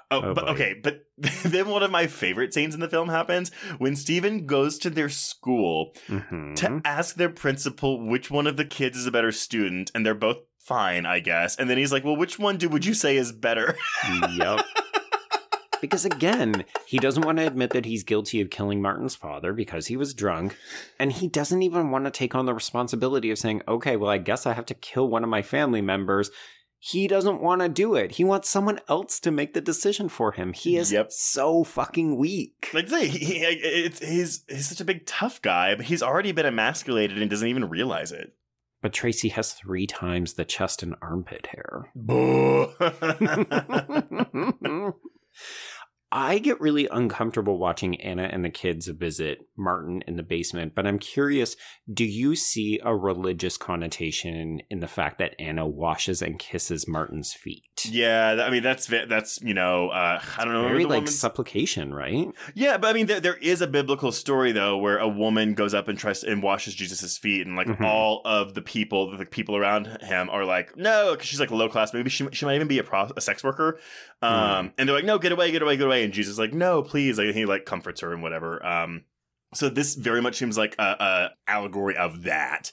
Oh, 0.09 0.21
Oh, 0.23 0.33
but 0.33 0.45
boy. 0.45 0.51
okay, 0.51 0.75
but 0.81 1.05
then 1.45 1.69
one 1.69 1.83
of 1.83 1.91
my 1.91 2.05
favorite 2.07 2.53
scenes 2.53 2.73
in 2.75 2.81
the 2.81 2.89
film 2.89 3.09
happens 3.09 3.49
when 3.77 3.95
Steven 3.95 4.45
goes 4.45 4.77
to 4.79 4.89
their 4.89 5.07
school 5.09 5.93
hmm 6.07 6.53
to 6.55 6.81
ask 6.83 7.15
their 7.15 7.29
principal 7.29 8.05
which 8.05 8.29
one 8.29 8.45
of 8.47 8.57
the 8.57 8.65
kids 8.65 8.97
is 8.97 9.05
a 9.07 9.11
better 9.11 9.31
student, 9.31 9.89
and 9.95 10.05
they're 10.05 10.13
both 10.13 10.37
fine, 10.59 11.05
I 11.05 11.19
guess. 11.21 11.55
And 11.55 11.69
then 11.69 11.77
he's 11.77 11.91
like, 11.93 12.03
"Well, 12.03 12.17
which 12.17 12.37
one 12.37 12.57
do 12.57 12.67
would 12.69 12.85
you 12.85 12.93
say 12.93 13.15
is 13.17 13.31
better?" 13.31 13.77
yep. 14.35 14.65
Because 15.81 16.05
again, 16.05 16.63
he 16.85 16.99
doesn't 16.99 17.25
want 17.25 17.39
to 17.39 17.47
admit 17.47 17.71
that 17.71 17.85
he's 17.85 18.03
guilty 18.03 18.39
of 18.39 18.51
killing 18.51 18.81
Martin's 18.81 19.15
father 19.15 19.51
because 19.51 19.87
he 19.87 19.97
was 19.97 20.13
drunk. 20.13 20.55
And 20.99 21.11
he 21.11 21.27
doesn't 21.27 21.63
even 21.63 21.89
want 21.89 22.05
to 22.05 22.11
take 22.11 22.35
on 22.35 22.45
the 22.45 22.53
responsibility 22.53 23.31
of 23.31 23.39
saying, 23.39 23.63
okay, 23.67 23.97
well, 23.97 24.11
I 24.11 24.19
guess 24.19 24.45
I 24.45 24.53
have 24.53 24.67
to 24.67 24.75
kill 24.75 25.09
one 25.09 25.23
of 25.23 25.29
my 25.29 25.41
family 25.41 25.81
members. 25.81 26.29
He 26.83 27.07
doesn't 27.07 27.41
want 27.41 27.61
to 27.61 27.69
do 27.69 27.93
it. 27.95 28.13
He 28.13 28.23
wants 28.23 28.49
someone 28.49 28.79
else 28.89 29.19
to 29.19 29.29
make 29.31 29.53
the 29.53 29.61
decision 29.61 30.09
for 30.09 30.31
him. 30.31 30.53
He 30.53 30.77
is 30.77 30.91
Yep. 30.91 31.11
so 31.11 31.63
fucking 31.63 32.17
weak. 32.17 32.69
Like 32.73 32.89
say, 32.89 33.07
he, 33.07 33.25
he, 33.25 33.35
it's 33.43 33.99
he's 33.99 34.43
he's 34.49 34.69
such 34.69 34.81
a 34.81 34.85
big 34.85 35.05
tough 35.05 35.41
guy, 35.43 35.75
but 35.75 35.85
he's 35.85 36.01
already 36.01 36.31
been 36.31 36.47
emasculated 36.47 37.21
and 37.21 37.29
doesn't 37.29 37.47
even 37.47 37.69
realize 37.69 38.11
it. 38.11 38.33
But 38.81 38.93
Tracy 38.93 39.29
has 39.29 39.53
three 39.53 39.85
times 39.85 40.33
the 40.33 40.43
chest 40.45 40.81
and 40.81 40.95
armpit 41.03 41.49
hair. 41.51 41.91
Boo. 41.95 42.71
I 46.13 46.39
get 46.39 46.59
really 46.59 46.87
uncomfortable 46.87 47.57
watching 47.57 47.99
Anna 48.01 48.23
and 48.23 48.43
the 48.43 48.49
kids 48.49 48.87
visit 48.87 49.47
Martin 49.57 50.03
in 50.07 50.17
the 50.17 50.23
basement, 50.23 50.75
but 50.75 50.85
I'm 50.85 50.99
curious 50.99 51.55
do 51.91 52.03
you 52.03 52.35
see 52.35 52.81
a 52.83 52.93
religious 52.93 53.57
connotation 53.57 54.61
in 54.69 54.81
the 54.81 54.87
fact 54.87 55.19
that 55.19 55.35
Anna 55.39 55.65
washes 55.65 56.21
and 56.21 56.37
kisses 56.37 56.87
Martin's 56.87 57.33
feet? 57.33 57.70
Yeah, 57.89 58.43
I 58.45 58.49
mean 58.49 58.63
that's 58.63 58.87
that's 58.87 59.39
you 59.41 59.53
know 59.53 59.89
uh, 59.89 60.21
I 60.37 60.43
don't 60.45 60.53
know 60.53 60.63
Very 60.67 60.83
like 60.85 61.01
woman's- 61.01 61.17
supplication, 61.19 61.93
right? 61.93 62.27
yeah, 62.55 62.77
but 62.77 62.87
I 62.87 62.93
mean 62.93 63.05
there 63.07 63.19
there 63.19 63.37
is 63.37 63.61
a 63.61 63.67
biblical 63.67 64.11
story 64.11 64.51
though 64.51 64.77
where 64.77 64.97
a 64.97 65.07
woman 65.07 65.53
goes 65.53 65.73
up 65.73 65.87
and 65.87 65.97
tries 65.97 66.23
and 66.23 66.43
washes 66.43 66.73
Jesus's 66.75 67.17
feet 67.17 67.45
and 67.47 67.55
like 67.55 67.67
Mhm. 67.67 67.85
all 67.85 68.21
of 68.25 68.53
the 68.53 68.61
people 68.61 69.15
the 69.17 69.25
people 69.25 69.55
around 69.55 69.87
him 70.01 70.29
are 70.29 70.45
like 70.45 70.75
no 70.77 71.11
because 71.13 71.27
she's 71.27 71.39
like 71.39 71.51
low 71.51 71.69
class. 71.69 71.93
Maybe 71.93 72.09
she 72.09 72.27
she 72.31 72.45
might 72.45 72.55
even 72.55 72.67
be 72.67 72.79
a, 72.79 72.83
pro- 72.83 73.11
a 73.15 73.21
sex 73.21 73.43
worker. 73.43 73.79
Um 74.21 74.73
and 74.77 74.87
they're 74.87 74.95
like 74.95 75.05
no 75.05 75.17
get 75.17 75.31
away 75.31 75.51
get 75.51 75.61
away 75.61 75.77
get 75.77 75.85
away. 75.87 76.03
And 76.03 76.13
Jesus 76.13 76.33
is 76.33 76.39
like 76.39 76.53
no 76.53 76.83
please. 76.83 77.17
Like 77.17 77.33
he 77.33 77.45
like 77.45 77.65
comforts 77.65 78.01
her 78.01 78.13
and 78.13 78.21
whatever. 78.21 78.63
Um 78.65 79.03
so 79.53 79.67
this 79.69 79.95
very 79.95 80.21
much 80.21 80.37
seems 80.37 80.57
like 80.57 80.75
a, 80.79 80.83
a 80.83 81.29
allegory 81.47 81.95
of 81.97 82.23
that. 82.23 82.71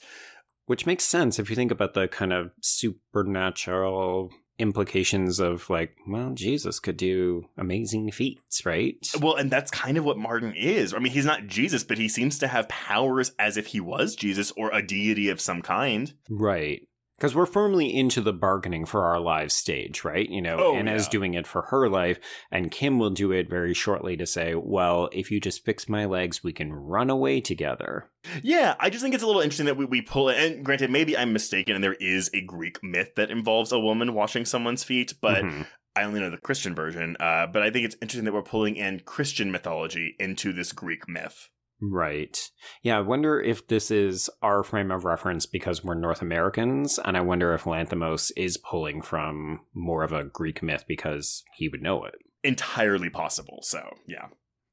Which 0.65 0.85
makes 0.85 1.03
sense 1.03 1.39
if 1.39 1.49
you 1.49 1.55
think 1.55 1.71
about 1.71 1.93
the 1.95 2.07
kind 2.07 2.31
of 2.31 2.51
supernatural 2.61 4.31
implications 4.59 5.39
of 5.39 5.69
like, 5.69 5.95
well, 6.07 6.31
Jesus 6.33 6.79
could 6.79 6.97
do 6.97 7.45
amazing 7.57 8.11
feats, 8.11 8.65
right? 8.65 8.95
Well, 9.19 9.35
and 9.35 9.49
that's 9.49 9.71
kind 9.71 9.97
of 9.97 10.03
what 10.03 10.17
Martin 10.17 10.53
is. 10.55 10.93
I 10.93 10.99
mean, 10.99 11.13
he's 11.13 11.25
not 11.25 11.47
Jesus, 11.47 11.83
but 11.83 11.97
he 11.97 12.07
seems 12.07 12.37
to 12.39 12.47
have 12.47 12.69
powers 12.69 13.31
as 13.39 13.57
if 13.57 13.67
he 13.67 13.79
was 13.79 14.15
Jesus 14.15 14.51
or 14.57 14.71
a 14.71 14.85
deity 14.85 15.29
of 15.29 15.41
some 15.41 15.61
kind. 15.61 16.13
Right. 16.29 16.81
Because 17.19 17.35
we're 17.35 17.45
firmly 17.45 17.93
into 17.93 18.21
the 18.21 18.31
bargaining 18.31 18.85
for 18.85 19.03
our 19.03 19.19
lives 19.19 19.53
stage, 19.53 20.05
right? 20.05 20.27
You 20.29 20.41
know, 20.41 20.57
Oh, 20.57 20.75
Anna's 20.75 21.05
yeah. 21.07 21.09
doing 21.11 21.33
it 21.33 21.45
for 21.45 21.63
her 21.63 21.89
life, 21.89 22.17
and 22.49 22.71
Kim 22.71 22.97
will 22.97 23.09
do 23.09 23.33
it 23.33 23.49
very 23.49 23.73
shortly 23.73 24.15
to 24.15 24.25
say, 24.25 24.55
well, 24.55 25.09
if 25.11 25.29
you 25.29 25.41
just 25.41 25.65
fix 25.65 25.89
my 25.89 26.05
legs, 26.05 26.43
we 26.43 26.53
can 26.53 26.71
run 26.71 27.09
away 27.09 27.41
together. 27.41 28.09
Yeah, 28.41 28.75
I 28.79 28.89
just 28.89 29.03
think 29.03 29.13
it's 29.13 29.23
a 29.23 29.27
little 29.27 29.41
interesting 29.41 29.65
that 29.65 29.75
we, 29.77 29.83
we 29.83 30.01
pull 30.01 30.29
it. 30.29 30.37
And 30.37 30.63
granted, 30.63 30.89
maybe 30.91 31.17
I'm 31.17 31.33
mistaken, 31.33 31.75
and 31.75 31.83
there 31.83 31.93
is 31.99 32.29
a 32.33 32.39
Greek 32.41 32.81
myth 32.81 33.11
that 33.17 33.29
involves 33.31 33.71
a 33.73 33.79
woman 33.79 34.13
washing 34.13 34.45
someone's 34.45 34.85
feet, 34.85 35.13
but 35.21 35.43
Mhm. 35.43 35.67
I 35.95 36.03
only 36.03 36.21
know 36.21 36.29
the 36.29 36.37
Christian 36.37 36.73
version. 36.75 37.17
Uh, 37.19 37.47
but 37.47 37.61
I 37.63 37.69
think 37.69 37.83
it's 37.85 37.95
interesting 38.01 38.23
that 38.25 38.33
we're 38.33 38.43
pulling 38.43 38.77
in 38.77 39.01
Christian 39.01 39.51
mythology 39.51 40.15
into 40.19 40.53
this 40.53 40.71
Greek 40.71 41.09
myth. 41.09 41.49
Right. 41.81 42.37
Yeah, 42.83 42.97
I 42.97 43.01
wonder 43.01 43.41
if 43.41 43.67
this 43.67 43.89
is 43.89 44.29
our 44.41 44.63
frame 44.63 44.91
of 44.91 45.05
reference 45.05 45.45
because 45.45 45.83
we're 45.83 45.95
North 45.95 46.21
Americans, 46.21 46.99
and 47.03 47.15
I 47.15 47.21
wonder 47.21 47.53
if 47.53 47.63
Lanthimos 47.63 48.31
is 48.35 48.57
pulling 48.57 49.01
from 49.01 49.61
more 49.73 50.03
of 50.03 50.11
a 50.11 50.25
Greek 50.25 50.61
myth 50.61 50.83
because 50.87 51.43
he 51.55 51.69
would 51.69 51.81
know 51.81 52.03
it. 52.03 52.15
Entirely 52.43 53.09
possible. 53.09 53.59
So, 53.61 53.95
yeah. 54.07 54.27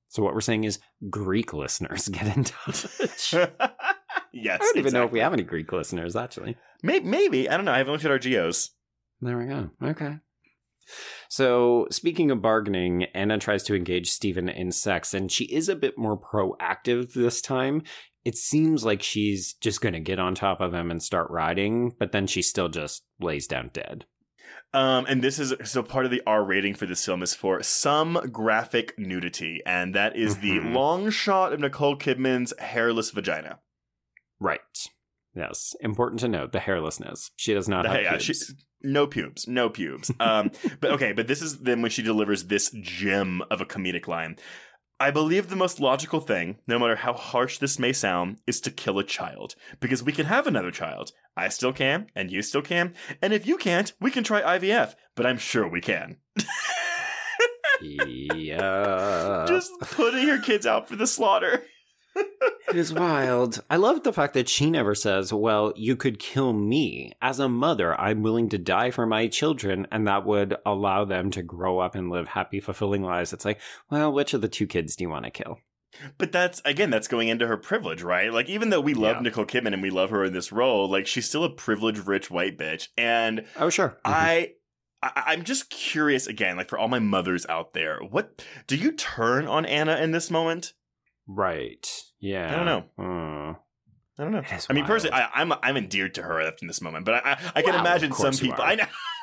So 0.08 0.22
what 0.22 0.34
we're 0.34 0.40
saying 0.40 0.64
is 0.64 0.80
Greek 1.10 1.52
listeners 1.52 2.08
get 2.12 2.36
in 2.36 2.44
touch. 2.44 3.32
yes. 4.32 4.60
I 4.60 4.64
don't 4.64 4.78
even 4.78 4.92
know 4.92 5.04
if 5.04 5.12
we 5.12 5.20
have 5.20 5.32
any 5.32 5.42
Greek 5.44 5.70
listeners, 5.72 6.16
actually. 6.16 6.56
Maybe, 6.82 7.06
maybe. 7.06 7.48
I 7.48 7.56
don't 7.56 7.66
know. 7.66 7.72
I 7.72 7.78
haven't 7.78 7.92
looked 7.92 8.04
at 8.04 8.10
our 8.10 8.18
geos. 8.18 8.70
There 9.20 9.38
we 9.38 9.46
go. 9.46 9.70
Okay. 9.82 10.18
So, 11.28 11.86
speaking 11.90 12.30
of 12.30 12.42
bargaining, 12.42 13.04
Anna 13.14 13.38
tries 13.38 13.62
to 13.64 13.74
engage 13.74 14.10
Steven 14.10 14.48
in 14.48 14.72
sex, 14.72 15.14
and 15.14 15.30
she 15.30 15.44
is 15.44 15.68
a 15.68 15.76
bit 15.76 15.98
more 15.98 16.18
proactive 16.18 17.12
this 17.12 17.40
time. 17.40 17.82
It 18.24 18.36
seems 18.36 18.84
like 18.84 19.02
she's 19.02 19.52
just 19.54 19.80
going 19.80 19.92
to 19.94 20.00
get 20.00 20.18
on 20.18 20.34
top 20.34 20.60
of 20.60 20.74
him 20.74 20.90
and 20.90 21.02
start 21.02 21.30
riding, 21.30 21.92
but 21.98 22.12
then 22.12 22.26
she 22.26 22.42
still 22.42 22.68
just 22.68 23.04
lays 23.20 23.46
down 23.46 23.70
dead. 23.72 24.04
Um, 24.74 25.06
and 25.08 25.22
this 25.22 25.38
is 25.38 25.54
so 25.64 25.82
part 25.82 26.04
of 26.04 26.10
the 26.10 26.22
R 26.26 26.44
rating 26.44 26.74
for 26.74 26.86
this 26.86 27.04
film 27.04 27.22
is 27.22 27.34
for 27.34 27.62
some 27.62 28.20
graphic 28.32 28.98
nudity, 28.98 29.62
and 29.64 29.94
that 29.94 30.16
is 30.16 30.38
the 30.38 30.58
Mhm. 30.58 30.74
long 30.74 31.10
shot 31.10 31.52
of 31.52 31.60
Nicole 31.60 31.96
Kidman's 31.96 32.52
hairless 32.58 33.10
vagina. 33.10 33.60
Right. 34.40 34.60
Yes. 35.36 35.76
Important 35.80 36.20
to 36.20 36.28
note 36.28 36.52
the 36.52 36.58
hairlessness. 36.58 37.30
She 37.36 37.52
does 37.52 37.68
not 37.68 37.84
have 37.86 38.02
yeah, 38.02 38.10
pubes. 38.16 38.24
she- 38.24 38.54
no 38.82 39.06
pubes, 39.06 39.46
no 39.46 39.68
pubes. 39.68 40.10
Um, 40.20 40.50
but 40.80 40.92
okay, 40.92 41.12
but 41.12 41.26
this 41.28 41.42
is 41.42 41.58
then 41.58 41.82
when 41.82 41.90
she 41.90 42.02
delivers 42.02 42.44
this 42.44 42.70
gem 42.80 43.42
of 43.50 43.60
a 43.60 43.66
comedic 43.66 44.08
line. 44.08 44.36
I 44.98 45.10
believe 45.10 45.48
the 45.50 45.56
most 45.56 45.78
logical 45.78 46.20
thing, 46.20 46.56
no 46.66 46.78
matter 46.78 46.96
how 46.96 47.12
harsh 47.12 47.58
this 47.58 47.78
may 47.78 47.92
sound, 47.92 48.38
is 48.46 48.62
to 48.62 48.70
kill 48.70 48.98
a 48.98 49.04
child. 49.04 49.54
Because 49.78 50.02
we 50.02 50.12
can 50.12 50.24
have 50.24 50.46
another 50.46 50.70
child. 50.70 51.12
I 51.36 51.48
still 51.50 51.74
can, 51.74 52.06
and 52.14 52.30
you 52.30 52.40
still 52.40 52.62
can. 52.62 52.94
And 53.20 53.34
if 53.34 53.46
you 53.46 53.58
can't, 53.58 53.92
we 54.00 54.10
can 54.10 54.24
try 54.24 54.40
IVF. 54.58 54.94
But 55.14 55.26
I'm 55.26 55.36
sure 55.36 55.68
we 55.68 55.82
can. 55.82 56.16
yeah. 57.82 59.44
Just 59.46 59.70
putting 59.80 60.26
your 60.26 60.40
kids 60.40 60.64
out 60.64 60.88
for 60.88 60.96
the 60.96 61.06
slaughter. 61.06 61.62
It 62.68 62.74
is 62.74 62.92
wild. 62.92 63.62
I 63.70 63.76
love 63.76 64.02
the 64.02 64.12
fact 64.12 64.34
that 64.34 64.48
she 64.48 64.70
never 64.70 64.94
says, 64.96 65.32
Well, 65.32 65.72
you 65.76 65.94
could 65.94 66.18
kill 66.18 66.52
me. 66.52 67.12
As 67.22 67.38
a 67.38 67.48
mother, 67.48 67.98
I'm 67.98 68.22
willing 68.22 68.48
to 68.48 68.58
die 68.58 68.90
for 68.90 69.06
my 69.06 69.28
children, 69.28 69.86
and 69.92 70.08
that 70.08 70.26
would 70.26 70.56
allow 70.66 71.04
them 71.04 71.30
to 71.30 71.42
grow 71.44 71.78
up 71.78 71.94
and 71.94 72.10
live 72.10 72.26
happy, 72.26 72.58
fulfilling 72.58 73.04
lives. 73.04 73.32
It's 73.32 73.44
like, 73.44 73.60
Well, 73.88 74.12
which 74.12 74.34
of 74.34 74.40
the 74.40 74.48
two 74.48 74.66
kids 74.66 74.96
do 74.96 75.04
you 75.04 75.10
want 75.10 75.24
to 75.26 75.30
kill? 75.30 75.58
But 76.18 76.32
that's 76.32 76.60
again, 76.64 76.90
that's 76.90 77.06
going 77.08 77.28
into 77.28 77.46
her 77.46 77.56
privilege, 77.56 78.02
right? 78.02 78.32
Like, 78.32 78.48
even 78.48 78.70
though 78.70 78.80
we 78.80 78.94
love 78.94 79.16
Yeah. 79.16 79.22
Nicole 79.22 79.46
Kidman 79.46 79.72
and 79.72 79.80
we 79.80 79.90
love 79.90 80.10
her 80.10 80.24
in 80.24 80.32
this 80.32 80.50
role, 80.50 80.90
like 80.90 81.06
she's 81.06 81.28
still 81.28 81.44
a 81.44 81.50
privileged, 81.50 82.06
rich 82.06 82.32
white 82.32 82.58
bitch. 82.58 82.88
And 82.98 83.46
Oh, 83.56 83.70
sure. 83.70 83.90
Mm-hmm. 84.04 84.12
I, 84.12 84.52
I, 85.02 85.22
I'm 85.28 85.44
just 85.44 85.70
curious 85.70 86.26
again, 86.26 86.56
like 86.56 86.68
for 86.68 86.78
all 86.78 86.88
my 86.88 86.98
mothers 86.98 87.46
out 87.48 87.74
there, 87.74 88.00
what 88.00 88.44
do 88.66 88.74
you 88.76 88.90
turn 88.90 89.46
on 89.46 89.64
Anna 89.64 89.96
in 89.98 90.10
this 90.10 90.32
moment? 90.32 90.72
right. 91.28 91.86
Yeah. 92.20 92.52
I 92.52 92.56
don't 92.56 92.66
know. 92.66 92.84
Hmm. 92.98 93.52
I 94.18 94.22
don't 94.22 94.32
know. 94.32 94.42
I 94.70 94.72
mean, 94.72 94.84
wild. 94.84 94.86
personally, 94.86 95.12
I, 95.14 95.28
I'm 95.34 95.52
I'm 95.62 95.76
endeared 95.76 96.14
to 96.14 96.22
her 96.22 96.40
in 96.40 96.66
this 96.66 96.80
moment, 96.80 97.04
but 97.04 97.14
I 97.16 97.32
I, 97.32 97.38
I 97.56 97.62
can 97.62 97.74
of 97.74 97.80
imagine 97.82 98.12
some 98.12 98.32
people. 98.32 98.64
I 98.64 98.74
know. 98.76 98.86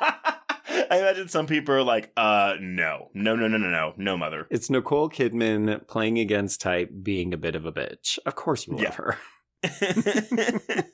I 0.90 0.98
imagine 0.98 1.28
some 1.28 1.46
people 1.46 1.74
are 1.74 1.82
like, 1.82 2.12
uh, 2.16 2.54
no, 2.60 3.10
no, 3.12 3.34
no, 3.34 3.48
no, 3.48 3.56
no, 3.58 3.68
no, 3.70 3.94
no, 3.96 4.16
mother. 4.16 4.46
It's 4.50 4.70
Nicole 4.70 5.10
Kidman 5.10 5.86
playing 5.88 6.18
against 6.18 6.60
type, 6.60 6.90
being 7.02 7.34
a 7.34 7.36
bit 7.36 7.54
of 7.56 7.64
a 7.66 7.72
bitch. 7.72 8.18
Of 8.24 8.34
course 8.36 8.66
you 8.66 8.74
love 8.74 8.82
Yeah. 8.82 8.92
her. 8.92 9.18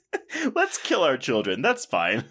Let's 0.54 0.78
kill 0.78 1.02
our 1.04 1.16
children. 1.16 1.60
That's 1.62 1.84
fine. 1.84 2.24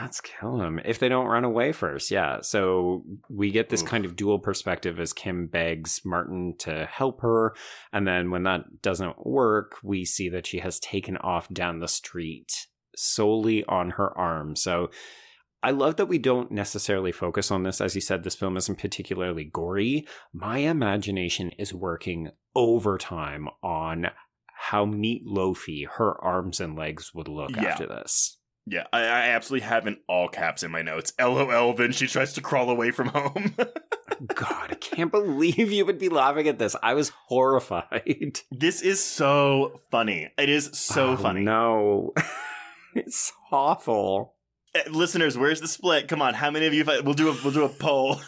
Let's 0.00 0.20
kill 0.20 0.60
him 0.60 0.80
if 0.84 0.98
they 1.00 1.08
don't 1.08 1.26
run 1.26 1.44
away 1.44 1.72
first. 1.72 2.10
Yeah. 2.10 2.40
So 2.42 3.02
we 3.28 3.50
get 3.50 3.68
this 3.68 3.82
Oof. 3.82 3.88
kind 3.88 4.04
of 4.04 4.14
dual 4.14 4.38
perspective 4.38 5.00
as 5.00 5.12
Kim 5.12 5.48
begs 5.48 6.00
Martin 6.04 6.54
to 6.60 6.86
help 6.86 7.20
her. 7.22 7.54
And 7.92 8.06
then 8.06 8.30
when 8.30 8.44
that 8.44 8.80
doesn't 8.80 9.26
work, 9.26 9.76
we 9.82 10.04
see 10.04 10.28
that 10.28 10.46
she 10.46 10.60
has 10.60 10.78
taken 10.78 11.16
off 11.16 11.48
down 11.48 11.80
the 11.80 11.88
street 11.88 12.68
solely 12.96 13.64
on 13.64 13.90
her 13.90 14.16
arm. 14.16 14.54
So 14.54 14.90
I 15.64 15.72
love 15.72 15.96
that 15.96 16.06
we 16.06 16.18
don't 16.18 16.52
necessarily 16.52 17.12
focus 17.12 17.50
on 17.50 17.64
this. 17.64 17.80
As 17.80 17.94
you 17.94 18.00
said, 18.00 18.22
this 18.22 18.36
film 18.36 18.56
isn't 18.56 18.78
particularly 18.78 19.44
gory. 19.44 20.06
My 20.32 20.58
imagination 20.58 21.50
is 21.58 21.74
working 21.74 22.30
overtime 22.54 23.48
on 23.62 24.08
how 24.54 24.86
meatloafy 24.86 25.88
her 25.88 26.22
arms 26.22 26.60
and 26.60 26.76
legs 26.76 27.12
would 27.14 27.28
look 27.28 27.50
Yeah. 27.56 27.64
after 27.64 27.86
this. 27.86 28.38
Yeah, 28.66 28.84
I, 28.92 29.00
I 29.00 29.20
absolutely 29.30 29.66
have 29.66 29.86
in 29.86 29.96
all 30.08 30.28
caps 30.28 30.62
in 30.62 30.70
my 30.70 30.82
notes. 30.82 31.12
LOL, 31.20 31.74
then 31.74 31.92
she 31.92 32.06
tries 32.06 32.32
to 32.34 32.40
crawl 32.40 32.70
away 32.70 32.90
from 32.92 33.08
home. 33.08 33.54
God, 34.34 34.70
I 34.70 34.74
can't 34.74 35.10
believe 35.10 35.72
you 35.72 35.84
would 35.84 35.98
be 35.98 36.08
laughing 36.08 36.46
at 36.46 36.58
this. 36.58 36.76
I 36.82 36.94
was 36.94 37.10
horrified. 37.26 38.40
this 38.52 38.80
is 38.82 39.02
so 39.04 39.80
funny. 39.90 40.30
It 40.38 40.48
is 40.48 40.70
so 40.74 41.10
Oh, 41.10 41.16
funny. 41.16 41.40
No, 41.40 42.12
it's 42.94 43.32
awful. 43.50 44.34
Uh, 44.74 44.88
listeners, 44.90 45.36
where's 45.36 45.60
the 45.60 45.68
split? 45.68 46.06
Come 46.08 46.22
on, 46.22 46.34
how 46.34 46.50
many 46.50 46.66
of 46.66 46.72
you? 46.72 46.84
We'll 46.86 47.14
do 47.14 47.30
a 47.30 47.36
we'll 47.42 47.52
do 47.52 47.64
a 47.64 47.68
poll. 47.68 48.20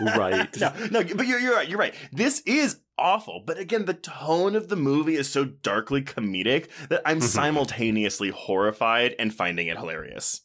Right. 0.00 0.48
No, 0.58 0.72
no, 0.90 1.02
but 1.02 1.26
you're 1.26 1.40
you're 1.40 1.54
right. 1.56 1.68
You're 1.68 1.78
right. 1.78 1.94
This 2.12 2.40
is 2.46 2.78
awful. 2.98 3.42
But 3.46 3.58
again, 3.58 3.84
the 3.84 3.94
tone 3.94 4.54
of 4.54 4.68
the 4.68 4.76
movie 4.76 5.16
is 5.16 5.28
so 5.28 5.44
darkly 5.44 6.02
comedic 6.02 6.68
that 6.88 7.02
I'm 7.04 7.18
Mhm. 7.20 7.24
simultaneously 7.24 8.30
horrified 8.30 9.14
and 9.18 9.34
finding 9.34 9.68
it 9.68 9.78
hilarious. 9.78 10.42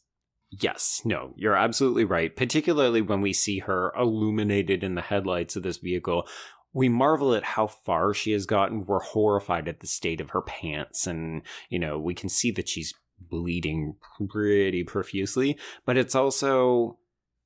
Yes, 0.50 1.02
no, 1.04 1.34
you're 1.36 1.56
absolutely 1.56 2.04
right. 2.04 2.34
Particularly 2.34 3.02
when 3.02 3.20
we 3.20 3.32
see 3.32 3.58
her 3.60 3.92
illuminated 3.96 4.82
in 4.82 4.94
the 4.94 5.02
headlights 5.02 5.56
of 5.56 5.62
this 5.62 5.76
vehicle. 5.76 6.26
We 6.72 6.88
marvel 6.88 7.34
at 7.34 7.44
how 7.44 7.66
far 7.66 8.14
she 8.14 8.32
has 8.32 8.46
gotten. 8.46 8.86
We're 8.86 9.00
horrified 9.00 9.68
at 9.68 9.80
the 9.80 9.86
state 9.86 10.20
of 10.20 10.30
her 10.30 10.42
pants. 10.42 11.06
And, 11.06 11.42
you 11.68 11.78
know, 11.78 11.98
we 11.98 12.14
can 12.14 12.28
see 12.28 12.50
that 12.52 12.68
she's 12.68 12.94
bleeding 13.20 13.96
pretty 14.30 14.84
profusely. 14.84 15.58
But 15.84 15.96
it's 15.96 16.14
also, 16.14 16.98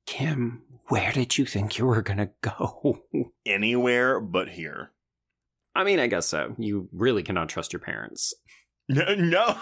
Kim, 0.05 0.61
where 0.87 1.11
did 1.11 1.37
you 1.37 1.45
think 1.45 1.77
you 1.77 1.85
were 1.85 2.01
going 2.01 2.17
to 2.17 2.29
go? 2.41 2.99
Anywhere 3.45 4.19
but 4.19 4.49
here. 4.49 4.91
I 5.75 5.83
mean, 5.83 5.99
I 5.99 6.07
guess 6.07 6.27
so. 6.27 6.55
You 6.57 6.89
really 6.91 7.23
cannot 7.23 7.49
trust 7.49 7.73
your 7.73 7.79
parents. 7.79 8.33
No. 8.89 9.15
no. 9.15 9.57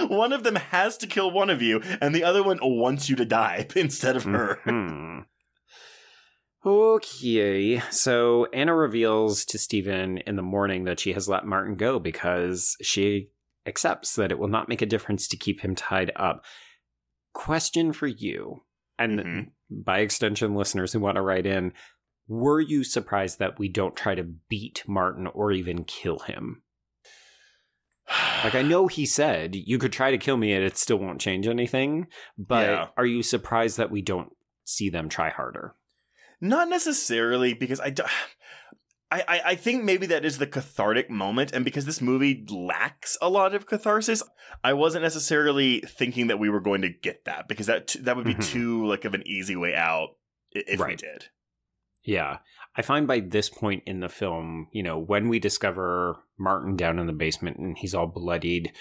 one 0.08 0.32
of 0.32 0.42
them 0.42 0.56
has 0.56 0.96
to 0.98 1.06
kill 1.06 1.30
one 1.30 1.50
of 1.50 1.62
you, 1.62 1.80
and 2.00 2.14
the 2.14 2.24
other 2.24 2.42
one 2.42 2.58
wants 2.60 3.08
you 3.08 3.16
to 3.16 3.24
die 3.24 3.66
instead 3.76 4.16
of 4.16 4.24
her. 4.24 4.58
Hmm. 4.64 5.20
Okay, 6.66 7.80
so 7.90 8.46
Anna 8.46 8.74
reveals 8.74 9.44
to 9.46 9.58
Steven 9.58 10.18
in 10.18 10.36
the 10.36 10.42
morning 10.42 10.84
that 10.84 10.98
she 10.98 11.12
has 11.12 11.28
let 11.28 11.44
Martin 11.44 11.76
go 11.76 11.98
because 11.98 12.76
she 12.80 13.28
accepts 13.66 14.14
that 14.16 14.32
it 14.32 14.38
will 14.38 14.48
not 14.48 14.68
make 14.68 14.80
a 14.80 14.86
difference 14.86 15.28
to 15.28 15.36
keep 15.36 15.60
him 15.60 15.74
tied 15.74 16.10
up. 16.16 16.42
Question 17.34 17.92
for 17.92 18.06
you 18.06 18.62
And 18.98 19.18
Mhm. 19.20 19.50
by 19.70 19.98
extension, 20.00 20.54
listeners 20.54 20.92
who 20.92 21.00
want 21.00 21.16
to 21.16 21.22
write 21.22 21.46
in, 21.46 21.72
were 22.28 22.60
you 22.60 22.84
surprised 22.84 23.38
that 23.38 23.58
we 23.58 23.68
don't 23.68 23.96
try 23.96 24.14
to 24.14 24.22
beat 24.48 24.82
Martin 24.86 25.26
or 25.26 25.52
even 25.52 25.84
kill 25.84 26.20
him? 26.20 26.62
Like, 28.44 28.54
I 28.54 28.62
know 28.62 28.86
he 28.86 29.06
said 29.06 29.54
you 29.56 29.78
could 29.78 29.92
try 29.92 30.10
to 30.10 30.18
kill 30.18 30.36
me 30.36 30.52
and 30.52 30.62
it 30.64 30.76
still 30.76 30.98
won't 30.98 31.20
change 31.20 31.46
anything, 31.48 32.06
but 32.36 32.68
Yeah. 32.68 32.88
are 32.96 33.06
you 33.06 33.22
surprised 33.22 33.78
that 33.78 33.90
we 33.90 34.02
don't 34.02 34.30
see 34.64 34.90
them 34.90 35.08
try 35.08 35.30
harder? 35.30 35.74
Not 36.40 36.68
necessarily 36.68 37.54
because 37.54 37.80
I, 37.80 37.90
do, 37.90 38.02
I, 39.10 39.22
I, 39.28 39.40
I 39.44 39.54
think 39.54 39.84
maybe 39.84 40.06
that 40.06 40.24
is 40.24 40.38
the 40.38 40.46
cathartic 40.46 41.10
moment, 41.10 41.52
and 41.52 41.64
because 41.64 41.84
this 41.86 42.00
movie 42.00 42.44
lacks 42.50 43.16
a 43.22 43.28
lot 43.28 43.54
of 43.54 43.66
catharsis, 43.66 44.22
I 44.62 44.72
wasn't 44.72 45.02
necessarily 45.02 45.80
thinking 45.80 46.26
that 46.28 46.38
we 46.38 46.48
were 46.50 46.60
going 46.60 46.82
to 46.82 46.88
get 46.88 47.24
that 47.26 47.46
because 47.48 47.66
that 47.66 47.94
that 48.00 48.16
would 48.16 48.24
be 48.26 48.34
Mhm. 48.34 48.44
too 48.44 48.86
like 48.86 49.04
of 49.04 49.14
an 49.14 49.22
easy 49.26 49.56
way 49.56 49.74
out 49.74 50.16
if 50.52 50.80
we 50.80 50.96
did. 50.96 51.26
Yeah. 52.02 52.38
I 52.76 52.82
find 52.82 53.06
by 53.06 53.20
this 53.20 53.48
point 53.48 53.84
in 53.86 54.00
the 54.00 54.08
film, 54.08 54.68
you 54.72 54.82
know, 54.82 54.98
when 54.98 55.28
we 55.28 55.38
discover 55.38 56.16
Martin 56.38 56.76
down 56.76 56.98
in 56.98 57.06
the 57.06 57.12
basement 57.12 57.56
and 57.58 57.78
he's 57.78 57.94
all 57.94 58.06
bloodied, 58.06 58.72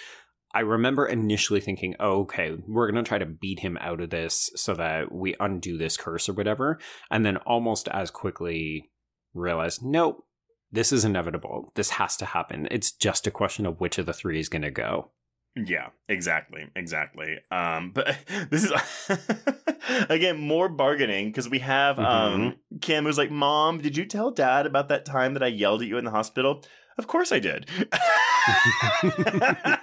I 0.53 0.61
remember 0.61 1.05
initially 1.05 1.59
thinking, 1.61 1.95
oh, 1.99 2.21
okay, 2.21 2.55
we're 2.67 2.91
going 2.91 3.03
to 3.03 3.07
try 3.07 3.17
to 3.19 3.25
beat 3.25 3.59
him 3.59 3.77
out 3.81 4.01
of 4.01 4.09
this 4.09 4.49
so 4.55 4.73
that 4.75 5.11
we 5.11 5.35
undo 5.39 5.77
this 5.77 5.95
curse 5.97 6.27
or 6.27 6.33
whatever. 6.33 6.79
And 7.11 7.25
then 7.25 7.37
almost 7.37 7.87
as 7.89 8.09
quickly 8.11 8.89
realize, 9.33 9.81
nope, 9.81 10.25
this 10.71 10.91
is 10.91 11.05
inevitable. 11.05 11.71
This 11.75 11.91
has 11.91 12.17
to 12.17 12.25
happen. 12.25 12.67
It's 12.71 12.91
just 12.91 13.27
a 13.27 13.31
question 13.31 13.65
of 13.65 13.79
which 13.79 13.97
of 13.97 14.05
the 14.05 14.13
three 14.13 14.39
is 14.39 14.49
going 14.49 14.63
to 14.63 14.71
go. 14.71 15.11
Yeah, 15.55 15.89
exactly, 16.09 16.67
exactly. 16.75 17.37
Um, 17.51 17.91
but 17.93 18.17
this 18.49 18.63
is 18.63 18.73
again 20.09 20.39
more 20.39 20.67
bargaining 20.67 21.27
because 21.27 21.47
we 21.47 21.59
have 21.59 21.99
um 21.99 22.55
Kim 22.81 23.05
who's 23.05 23.19
like, 23.19 23.29
"Mom, 23.29 23.79
did 23.79 23.95
you 23.95 24.05
tell 24.05 24.31
Dad 24.31 24.65
about 24.65 24.89
that 24.89 25.05
time 25.05 25.35
that 25.35 25.43
I 25.43 25.47
yelled 25.47 25.83
at 25.83 25.87
you 25.87 25.99
in 25.99 26.05
the 26.05 26.11
hospital?" 26.11 26.63
Of 26.97 27.07
course 27.07 27.31
I 27.31 27.39
did. 27.39 27.69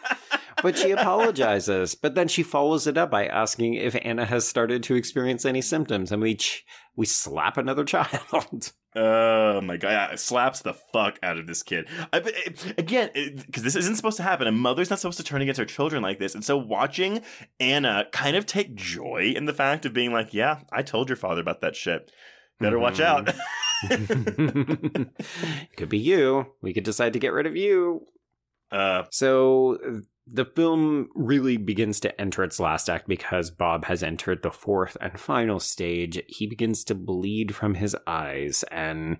But 0.62 0.76
she 0.76 0.90
apologizes, 0.90 1.94
but 1.94 2.14
then 2.14 2.28
she 2.28 2.42
follows 2.42 2.86
it 2.86 2.98
up 2.98 3.10
by 3.10 3.26
asking 3.26 3.74
if 3.74 3.96
Anna 4.02 4.26
has 4.26 4.46
started 4.46 4.82
to 4.84 4.94
experience 4.94 5.44
any 5.44 5.62
symptoms, 5.62 6.12
and 6.12 6.20
we 6.20 6.36
ch- 6.36 6.64
we 6.96 7.06
slap 7.06 7.56
another 7.56 7.84
child. 7.84 8.72
Oh 8.96 9.60
my 9.60 9.76
god! 9.76 9.88
Yeah, 9.90 10.10
it 10.12 10.18
slaps 10.18 10.62
the 10.62 10.74
fuck 10.74 11.18
out 11.22 11.38
of 11.38 11.46
this 11.46 11.62
kid. 11.62 11.86
I, 12.12 12.18
it- 12.24 12.74
again, 12.76 13.10
because 13.46 13.62
this 13.62 13.76
isn't 13.76 13.94
supposed 13.96 14.16
to 14.16 14.24
happen. 14.24 14.48
A 14.48 14.52
mother's 14.52 14.90
not 14.90 14.98
supposed 14.98 15.18
to 15.18 15.24
turn 15.24 15.42
against 15.42 15.58
her 15.60 15.64
children 15.64 16.02
like 16.02 16.18
this. 16.18 16.34
And 16.34 16.44
so, 16.44 16.56
watching 16.56 17.22
Anna 17.60 18.06
kind 18.10 18.34
of 18.36 18.46
take 18.46 18.74
joy 18.74 19.32
in 19.36 19.44
the 19.44 19.54
fact 19.54 19.86
of 19.86 19.92
being 19.92 20.12
like, 20.12 20.34
"Yeah, 20.34 20.60
I 20.72 20.82
told 20.82 21.08
your 21.08 21.16
father 21.16 21.40
about 21.40 21.60
that 21.60 21.76
shit. 21.76 22.10
Better 22.58 22.78
watch 22.80 22.98
Mhm. 22.98 23.28
out." 23.28 23.34
could 25.76 25.88
be 25.88 25.98
you. 25.98 26.46
We 26.60 26.72
could 26.72 26.84
decide 26.84 27.12
to 27.14 27.18
get 27.18 27.32
rid 27.32 27.46
of 27.46 27.56
you. 27.56 28.06
uh, 28.72 29.04
So 29.10 30.02
the 30.32 30.44
film 30.44 31.08
really 31.14 31.56
begins 31.56 31.98
to 32.00 32.20
enter 32.20 32.42
its 32.44 32.60
last 32.60 32.88
act 32.88 33.08
because 33.08 33.50
Bob 33.50 33.84
has 33.86 34.02
entered 34.02 34.42
the 34.42 34.50
fourth 34.50 34.96
and 35.00 35.18
final 35.18 35.58
stage. 35.60 36.22
He 36.28 36.46
begins 36.46 36.84
to 36.84 36.94
bleed 36.94 37.54
from 37.54 37.74
his 37.74 37.96
eyes, 38.06 38.64
and 38.70 39.16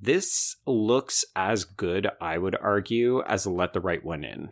this 0.00 0.56
looks 0.66 1.24
as 1.34 1.64
good, 1.64 2.08
I 2.20 2.38
would 2.38 2.56
argue, 2.60 3.22
as 3.22 3.46
Let 3.46 3.72
the 3.72 3.80
Right 3.80 4.04
One 4.04 4.24
In. 4.24 4.50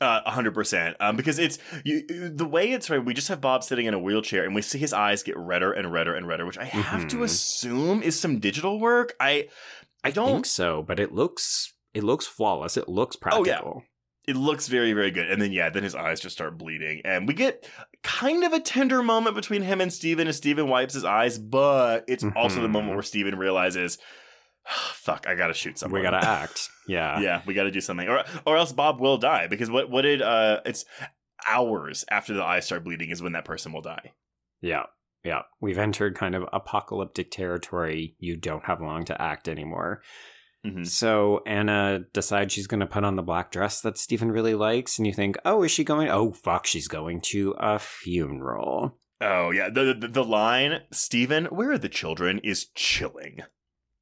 Uh, 0.00 0.22
a 0.24 0.30
hundred 0.30 0.54
percent. 0.54 0.96
Um, 0.98 1.14
because 1.16 1.38
it's 1.38 1.58
you, 1.84 2.30
the 2.30 2.46
way 2.46 2.72
it's 2.72 2.88
right. 2.88 3.04
We 3.04 3.12
just 3.12 3.28
have 3.28 3.42
Bob 3.42 3.62
sitting 3.62 3.84
in 3.84 3.92
a 3.92 3.98
wheelchair, 3.98 4.44
and 4.44 4.54
we 4.54 4.62
see 4.62 4.78
his 4.78 4.94
eyes 4.94 5.22
get 5.22 5.36
redder 5.36 5.72
and 5.72 5.92
redder 5.92 6.14
and 6.14 6.26
redder, 6.26 6.46
which 6.46 6.56
I 6.56 6.64
have 6.64 7.06
to 7.08 7.16
Mhm. 7.18 7.22
assume 7.24 8.02
is 8.02 8.18
some 8.18 8.38
digital 8.40 8.80
work. 8.80 9.12
I, 9.20 9.48
I 10.02 10.08
I 10.08 10.10
don't. 10.10 10.32
think 10.32 10.46
so, 10.46 10.82
but 10.82 10.98
it 10.98 11.12
looks 11.12 11.74
it 11.92 12.02
looks 12.02 12.26
flawless. 12.26 12.78
It 12.78 12.88
looks 12.88 13.16
Oh, 13.30 13.44
yeah. 13.44 13.60
It 14.28 14.36
looks 14.36 14.68
very, 14.68 14.92
very 14.92 15.10
good. 15.10 15.30
And 15.30 15.40
then 15.40 15.52
yeah, 15.52 15.70
then 15.70 15.82
his 15.82 15.94
eyes 15.94 16.20
just 16.20 16.36
start 16.36 16.58
bleeding, 16.58 17.00
and 17.04 17.26
we 17.26 17.34
get 17.34 17.68
kind 18.02 18.44
of 18.44 18.52
a 18.52 18.60
tender 18.60 19.02
moment 19.02 19.34
between 19.34 19.62
him 19.62 19.80
and 19.80 19.92
Steven 19.92 20.28
as 20.28 20.36
Steven 20.36 20.68
wipes 20.68 20.94
his 20.94 21.04
eyes, 21.04 21.38
but 21.38 22.04
it's 22.06 22.24
also 22.36 22.60
the 22.60 22.68
moment 22.68 22.94
where 22.94 23.02
Steven 23.02 23.36
realizes, 23.36 23.98
"Fuck, 24.92 25.26
I 25.26 25.34
gotta 25.34 25.54
shoot 25.54 25.78
someone. 25.78 26.00
We 26.00 26.04
gotta 26.04 26.24
act. 26.28 26.68
Yeah. 26.86 27.20
yeah, 27.20 27.42
we 27.46 27.54
gotta 27.54 27.70
do 27.70 27.80
something, 27.80 28.08
or 28.08 28.24
or 28.46 28.56
else 28.56 28.72
Bob 28.72 29.00
will 29.00 29.18
die 29.18 29.46
because 29.46 29.70
what 29.70 29.90
what 29.90 30.02
did 30.02 30.22
uh? 30.22 30.60
It's 30.64 30.84
hours 31.48 32.04
after 32.10 32.34
the 32.34 32.44
eyes 32.44 32.66
start 32.66 32.84
bleeding 32.84 33.10
is 33.10 33.22
when 33.22 33.32
that 33.32 33.44
person 33.44 33.72
will 33.72 33.82
die. 33.82 34.12
Yeah. 34.60 34.84
Yeah. 35.24 35.42
We've 35.60 35.78
entered 35.78 36.16
kind 36.16 36.34
of 36.34 36.44
apocalyptic 36.52 37.30
territory. 37.30 38.14
You 38.18 38.36
don't 38.36 38.64
have 38.64 38.80
long 38.80 39.04
to 39.06 39.20
act 39.20 39.48
anymore. 39.48 40.02
Mhm. 40.66 40.86
So 40.86 41.42
Anna 41.46 42.00
decides 42.12 42.52
she's 42.52 42.66
going 42.66 42.80
to 42.80 42.86
put 42.86 43.04
on 43.04 43.16
the 43.16 43.22
black 43.22 43.50
dress 43.50 43.80
that 43.80 43.96
Steven 43.96 44.30
really 44.30 44.54
likes. 44.54 44.98
And 44.98 45.06
you 45.06 45.12
think, 45.14 45.36
oh, 45.44 45.62
is 45.62 45.70
she 45.70 45.84
going? 45.84 46.08
Oh, 46.10 46.32
fuck, 46.32 46.66
she's 46.66 46.88
going 46.88 47.22
to 47.30 47.54
a 47.58 47.78
funeral. 47.78 48.98
Oh 49.22 49.50
yeah, 49.50 49.68
the, 49.68 49.94
the 49.98 50.08
the 50.08 50.24
line 50.24 50.80
Steven, 50.92 51.44
where 51.46 51.72
are 51.72 51.78
the 51.78 51.88
children 51.90 52.40
is 52.42 52.66
chilling. 52.74 53.40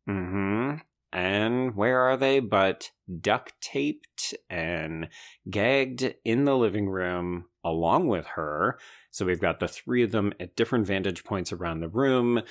hmm 0.06 0.74
And 1.12 1.74
where 1.74 2.01
are 2.01 2.16
they? 2.16 2.39
But 2.40 2.90
duct 3.20 3.55
taped 3.60 4.35
and 4.48 5.09
gagged 5.51 6.14
in 6.24 6.44
the 6.44 6.56
living 6.56 6.89
room 6.89 7.47
along 7.64 8.06
with 8.06 8.26
her. 8.36 8.78
So 9.10 9.26
we've 9.26 9.40
got 9.40 9.59
the 9.59 9.66
three 9.68 10.05
of 10.05 10.12
them 10.12 10.32
at 10.39 10.55
different 10.55 10.86
vantage 10.86 11.24
points 11.24 11.52
around 11.52 11.80
the 11.80 11.89
room. 11.89 12.43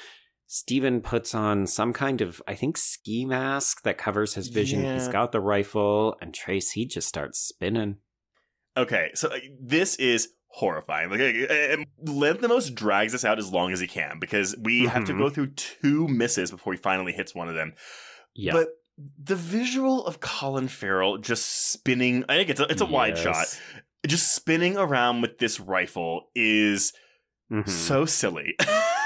Steven 0.50 1.02
puts 1.02 1.36
on 1.36 1.68
some 1.68 1.92
kind 1.92 2.22
of, 2.22 2.42
I 2.48 2.56
think, 2.56 2.78
ski 2.78 3.26
mask 3.26 3.84
that 3.84 3.98
covers 3.98 4.34
his 4.36 4.48
vision. 4.48 4.82
He's 4.84 5.10
got 5.10 5.32
the 5.34 5.42
rifle, 5.42 6.16
and 6.22 6.34
Trace, 6.34 6.72
he 6.72 6.86
just 6.86 7.08
starts 7.08 7.40
spinning. 7.40 7.98
Okay, 8.78 9.10
so 9.14 9.28
uh, 9.28 9.40
this 9.62 9.96
is 9.98 10.30
horrifying. 10.48 11.10
Like, 11.10 11.20
uh, 11.20 11.54
uh, 11.54 11.78
Lanthimos 12.06 12.74
drags 12.74 13.14
us 13.14 13.26
out 13.26 13.40
as 13.40 13.52
long 13.52 13.74
as 13.74 13.82
he 13.82 13.88
can 13.88 14.20
because 14.20 14.56
we 14.58 14.86
have 14.86 15.04
to 15.06 15.14
Mhm. 15.14 15.18
go 15.20 15.30
through 15.30 15.48
two 15.52 16.08
misses 16.08 16.50
before 16.52 16.72
he 16.74 16.78
finally 16.80 17.12
hits 17.12 17.36
one 17.36 17.50
of 17.50 17.56
them. 17.56 17.74
Yeah. 18.34 18.54
But 18.54 18.70
the 19.22 19.36
visual 19.36 20.06
of 20.06 20.22
Colin 20.22 20.70
Farrell 20.70 21.18
just 21.18 21.72
spinning, 21.72 22.24
I 22.30 22.38
think 22.38 22.50
it's 22.52 22.60
a, 22.62 22.72
it's 22.72 22.82
a 22.82 22.86
wide 22.86 23.18
shot, 23.18 23.48
just 24.08 24.34
spinning 24.34 24.78
around 24.78 25.22
with 25.22 25.40
this 25.40 25.60
rifle 25.60 26.30
is 26.34 26.94
Mhm. 27.52 27.68
so 27.68 28.06
silly. 28.06 28.56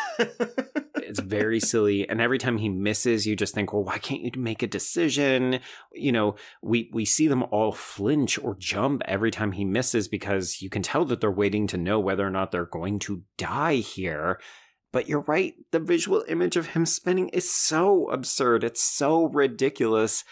it's 0.96 1.20
very 1.20 1.60
silly 1.60 2.08
and 2.08 2.22
every 2.22 2.38
time 2.38 2.58
he 2.58 2.70
misses 2.70 3.26
you 3.26 3.36
just 3.36 3.54
think 3.54 3.74
well 3.74 3.84
why 3.84 3.98
can't 3.98 4.22
you 4.22 4.32
make 4.38 4.64
a 4.64 4.68
decision? 4.68 5.60
You 5.94 6.12
know 6.12 6.36
we 6.62 6.90
we 6.94 7.06
see 7.06 7.28
them 7.28 7.44
all 7.52 7.72
flinch 7.72 8.40
or 8.40 8.56
jump 8.56 9.02
every 9.06 9.32
time 9.32 9.52
he 9.54 9.66
misses 9.66 10.08
because 10.08 10.62
you 10.62 10.70
can 10.70 10.82
tell 10.82 11.06
that 11.06 11.22
they're 11.22 11.32
waiting 11.32 11.68
to 11.68 11.78
know 11.78 12.00
whether 12.00 12.26
or 12.26 12.32
not 12.32 12.52
they're 12.52 12.66
going 12.66 13.00
to 13.00 13.24
die 13.38 13.76
here. 13.76 14.40
But 14.92 15.08
you're 15.08 15.22
right 15.22 15.54
the 15.72 15.80
visual 15.80 16.24
image 16.28 16.58
of 16.58 16.68
him 16.68 16.86
spinning 16.86 17.30
is 17.30 17.54
so 17.54 18.10
absurd 18.10 18.64
it's 18.64 18.82
so 18.82 19.26
ridiculous 19.26 20.24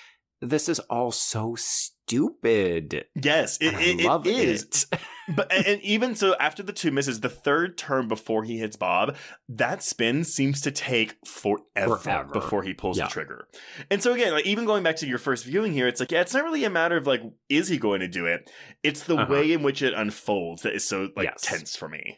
this 0.42 0.70
is 0.70 0.80
all 0.82 1.12
so 1.12 1.56
stupid 1.56 3.06
yes, 3.16 3.58
it, 3.62 3.74
it, 3.76 4.04
love 4.06 4.26
it 4.26 4.36
is. 4.36 4.88
it. 4.92 5.00
but 5.36 5.52
and, 5.52 5.66
and 5.68 5.82
even 5.82 6.16
so, 6.16 6.36
after 6.40 6.64
the 6.64 6.74
two 6.74 6.92
misses, 6.92 7.20
the 7.20 7.30
third 7.30 7.78
turn 7.78 8.08
before 8.08 8.44
he 8.44 8.58
hits 8.58 8.76
Bob, 8.76 9.16
that 9.48 9.84
spin 9.84 10.24
seems 10.24 10.62
to 10.62 10.72
take 10.72 11.16
forever, 11.26 11.98
Forever. 11.98 12.32
before 12.34 12.64
he 12.64 12.74
pulls 12.74 12.98
Yeah. 12.98 13.06
the 13.06 13.12
trigger. 13.12 13.48
And 13.92 14.02
so 14.02 14.14
again, 14.14 14.34
like 14.34 14.46
even 14.46 14.66
going 14.66 14.82
back 14.84 14.96
to 14.98 15.08
your 15.08 15.18
first 15.20 15.46
viewing 15.46 15.74
here, 15.74 15.88
it's 15.88 16.00
like 16.00 16.12
yeah, 16.12 16.22
it's 16.22 16.34
not 16.34 16.44
really 16.44 16.64
a 16.64 16.70
matter 16.70 16.98
of 16.98 17.06
like 17.06 17.22
is 17.50 17.68
he 17.68 17.78
going 17.78 18.00
to 18.00 18.08
do 18.08 18.26
it? 18.26 18.50
It's 18.84 19.04
the 19.04 19.18
Uh-huh. 19.18 19.32
way 19.32 19.52
in 19.54 19.62
which 19.62 19.82
it 19.82 19.94
unfolds 19.94 20.64
that 20.64 20.74
is 20.74 20.88
so 20.88 21.10
like 21.16 21.26
Yes. 21.26 21.42
tense 21.42 21.76
for 21.76 21.88
me. 21.90 22.18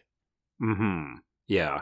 Hmm. 0.61 1.15
Yeah. 1.47 1.81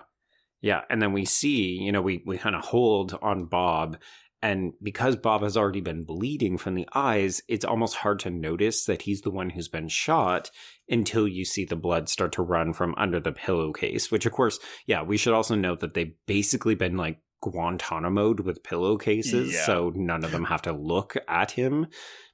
Yeah. 0.62 0.82
And 0.90 1.02
then 1.02 1.14
we 1.14 1.26
see, 1.26 1.74
you 1.74 1.92
know, 1.92 2.02
we 2.02 2.24
we 2.26 2.38
kind 2.38 2.56
of 2.56 2.62
hold 2.66 3.18
on 3.22 3.46
Bob, 3.46 3.98
and 4.42 4.74
because 4.82 5.16
Bob 5.16 5.42
has 5.44 5.58
already 5.58 5.82
been 5.82 6.04
bleeding 6.04 6.58
from 6.58 6.76
the 6.76 6.88
eyes, 6.94 7.42
it's 7.48 7.66
almost 7.66 7.98
hard 7.98 8.20
to 8.20 8.30
notice 8.30 8.86
that 8.86 9.02
he's 9.04 9.22
the 9.22 9.32
one 9.32 9.50
who's 9.50 9.68
been 9.68 9.88
shot 9.90 10.50
until 10.90 11.28
you 11.28 11.44
see 11.46 11.66
the 11.66 11.76
blood 11.76 12.08
start 12.10 12.32
to 12.34 12.42
run 12.42 12.74
from 12.74 12.96
under 12.98 13.20
the 13.20 13.32
pillowcase. 13.32 14.10
Which, 14.12 14.26
of 14.26 14.32
course, 14.32 14.60
yeah, 14.86 15.04
we 15.04 15.18
should 15.18 15.34
also 15.34 15.56
note 15.56 15.82
that 15.82 15.94
they've 15.94 16.16
basically 16.26 16.76
been 16.76 16.96
like 16.98 17.20
Guantanamoed 17.44 18.40
with 18.42 18.64
pillowcases, 18.64 19.54
Yeah. 19.54 19.66
so 19.66 19.92
none 19.96 20.24
of 20.24 20.32
them 20.32 20.46
have 20.46 20.62
to 20.64 20.72
look 20.74 21.16
at 21.28 21.52
him. 21.52 21.88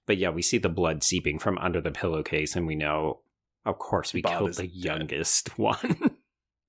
But 0.08 0.18
yeah, 0.18 0.30
we 0.30 0.42
see 0.42 0.58
the 0.60 0.70
blood 0.70 1.04
seeping 1.04 1.40
from 1.40 1.58
under 1.58 1.82
the 1.82 1.92
pillowcase, 1.92 2.56
and 2.56 2.68
we 2.68 2.76
know, 2.76 3.22
of 3.66 3.78
course, 3.80 4.14
we 4.14 4.22
Bob 4.22 4.38
killed 4.38 4.54
the 4.54 4.64
dead. 4.68 4.72
youngest 4.72 5.58
one. 5.60 6.18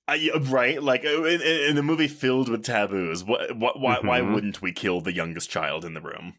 I, 0.08 0.30
right, 0.40 0.82
like 0.82 1.04
uh, 1.04 1.24
in, 1.24 1.40
in 1.42 1.74
the 1.76 1.82
movie 1.82 2.06
filled 2.08 2.48
with 2.48 2.62
taboos, 2.64 3.24
what, 3.24 3.56
what, 3.56 3.80
why, 3.80 3.98
why 4.00 4.20
Mhm. 4.20 4.34
wouldn't 4.34 4.62
we 4.62 4.72
kill 4.72 5.00
the 5.00 5.12
youngest 5.14 5.50
child 5.50 5.84
in 5.84 5.94
the 5.94 6.00
room? 6.00 6.34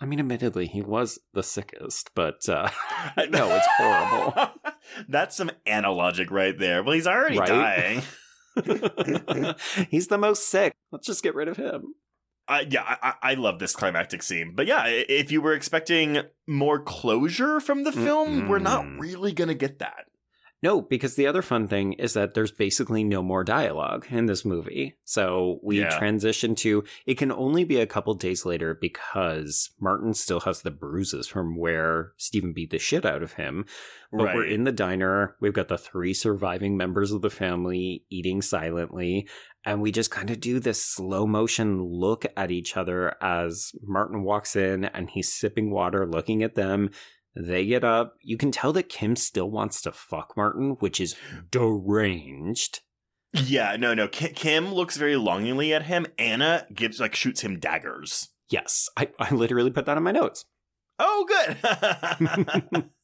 I 0.00 0.06
mean, 0.06 0.18
admittedly, 0.18 0.66
he 0.66 0.80
was 0.82 1.18
the 1.32 1.42
sickest, 1.42 2.10
but 2.14 2.48
uh, 2.48 2.70
no, 3.30 3.54
it's 3.54 3.66
horrible. 3.76 4.50
That's 5.08 5.36
some 5.36 5.50
analogic 5.66 6.30
right 6.30 6.58
there. 6.58 6.82
Well, 6.82 6.94
he's 6.94 7.06
already 7.06 7.38
Right? 7.38 7.48
dying. 7.48 8.02
He's 9.90 10.08
the 10.08 10.18
most 10.18 10.48
sick. 10.48 10.74
Let's 10.90 11.06
just 11.06 11.22
get 11.22 11.34
rid 11.34 11.48
of 11.48 11.56
him. 11.56 11.94
Uh, 12.48 12.64
yeah, 12.68 12.82
I, 13.02 13.14
I 13.22 13.34
love 13.34 13.58
this 13.60 13.74
climactic 13.76 14.22
scene. 14.22 14.52
But 14.54 14.66
yeah, 14.66 14.86
if 14.86 15.30
you 15.30 15.40
were 15.40 15.54
expecting 15.54 16.22
more 16.46 16.80
closure 16.80 17.60
from 17.60 17.84
the 17.84 17.92
film, 17.92 18.48
we're 18.48 18.58
not 18.58 18.84
really 18.98 19.32
going 19.32 19.48
to 19.48 19.54
get 19.54 19.78
that. 19.78 20.06
No, 20.62 20.80
because 20.80 21.16
the 21.16 21.26
other 21.26 21.42
fun 21.42 21.66
thing 21.66 21.94
is 21.94 22.12
that 22.12 22.34
there's 22.34 22.52
basically 22.52 23.02
no 23.02 23.20
more 23.20 23.42
dialogue 23.42 24.06
in 24.10 24.26
this 24.26 24.44
movie. 24.44 24.94
So 25.04 25.58
we 25.62 25.80
Yeah. 25.80 25.98
transition 25.98 26.54
to 26.56 26.84
it 27.04 27.18
can 27.18 27.32
only 27.32 27.64
be 27.64 27.80
a 27.80 27.86
couple 27.86 28.14
days 28.14 28.46
later 28.46 28.72
because 28.80 29.70
Martin 29.80 30.14
still 30.14 30.40
has 30.40 30.62
the 30.62 30.70
bruises 30.70 31.26
from 31.26 31.56
where 31.56 32.12
Steven 32.16 32.52
beat 32.52 32.70
the 32.70 32.78
shit 32.78 33.04
out 33.04 33.24
of 33.24 33.32
him. 33.32 33.64
But 34.12 34.34
we're 34.34 34.44
in 34.44 34.64
the 34.64 34.72
diner. 34.72 35.36
We've 35.40 35.52
got 35.54 35.68
the 35.68 35.78
three 35.78 36.14
surviving 36.14 36.76
members 36.76 37.10
of 37.12 37.22
the 37.22 37.30
family 37.30 38.04
eating 38.10 38.40
silently. 38.42 39.26
And 39.64 39.80
we 39.80 39.90
just 39.90 40.10
kind 40.10 40.30
of 40.30 40.38
do 40.40 40.60
this 40.60 40.84
slow 40.84 41.26
motion 41.26 41.82
look 41.82 42.26
at 42.36 42.50
each 42.50 42.76
other 42.76 43.16
as 43.22 43.72
Martin 43.82 44.22
walks 44.22 44.54
in 44.54 44.84
and 44.84 45.08
he's 45.10 45.32
sipping 45.32 45.70
water, 45.70 46.06
looking 46.06 46.42
at 46.42 46.54
them. 46.56 46.90
They 47.34 47.66
get 47.66 47.84
up. 47.84 48.16
You 48.20 48.36
can 48.36 48.52
tell 48.52 48.72
that 48.74 48.88
Kim 48.88 49.16
still 49.16 49.50
wants 49.50 49.80
to 49.82 49.92
fuck 49.92 50.36
Martin, 50.36 50.76
which 50.80 51.00
is 51.00 51.16
deranged. 51.50 52.80
Yeah, 53.32 53.76
no, 53.76 53.94
no. 53.94 54.08
Kim 54.08 54.74
looks 54.74 54.96
very 54.98 55.16
longingly 55.16 55.72
at 55.72 55.84
him. 55.84 56.06
Anna 56.18 56.66
gives, 56.72 57.00
like, 57.00 57.14
shoots 57.14 57.40
him 57.40 57.58
daggers. 57.58 58.28
Yes, 58.50 58.90
I, 58.96 59.08
I 59.18 59.34
literally 59.34 59.70
put 59.70 59.86
that 59.86 59.96
in 59.96 60.02
my 60.02 60.12
notes. 60.12 60.44
Oh, 60.98 61.26
good. 61.26 62.84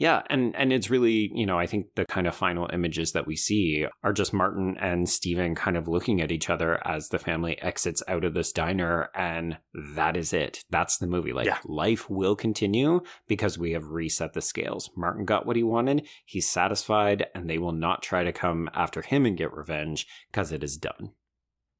Yeah, 0.00 0.22
and 0.30 0.56
and 0.56 0.72
it's 0.72 0.88
really, 0.88 1.30
you 1.34 1.44
know, 1.44 1.58
I 1.58 1.66
think 1.66 1.88
the 1.94 2.06
kind 2.06 2.26
of 2.26 2.34
final 2.34 2.70
images 2.72 3.12
that 3.12 3.26
we 3.26 3.36
see 3.36 3.86
are 4.02 4.14
just 4.14 4.32
Martin 4.32 4.78
and 4.80 5.06
Steven 5.06 5.54
kind 5.54 5.76
of 5.76 5.86
looking 5.88 6.22
at 6.22 6.32
each 6.32 6.48
other 6.48 6.80
as 6.88 7.10
the 7.10 7.18
family 7.18 7.60
exits 7.60 8.02
out 8.08 8.24
of 8.24 8.32
this 8.32 8.50
diner 8.50 9.10
and 9.14 9.58
that 9.94 10.16
is 10.16 10.32
it. 10.32 10.64
That's 10.70 10.96
the 10.96 11.06
movie. 11.06 11.34
Like 11.34 11.44
Yeah. 11.44 11.58
life 11.66 12.08
will 12.08 12.34
continue 12.34 13.02
because 13.28 13.58
we 13.58 13.72
have 13.72 13.88
reset 13.90 14.32
the 14.32 14.40
scales. 14.40 14.88
Martin 14.96 15.26
got 15.26 15.44
what 15.44 15.56
he 15.56 15.62
wanted, 15.62 16.06
he's 16.24 16.48
satisfied 16.48 17.26
and 17.34 17.48
they 17.50 17.58
will 17.58 17.72
not 17.72 18.02
try 18.02 18.24
to 18.24 18.32
come 18.32 18.70
after 18.72 19.02
him 19.02 19.26
and 19.26 19.36
get 19.36 19.52
revenge 19.52 20.06
because 20.32 20.50
it 20.50 20.64
is 20.64 20.78
done. 20.78 21.10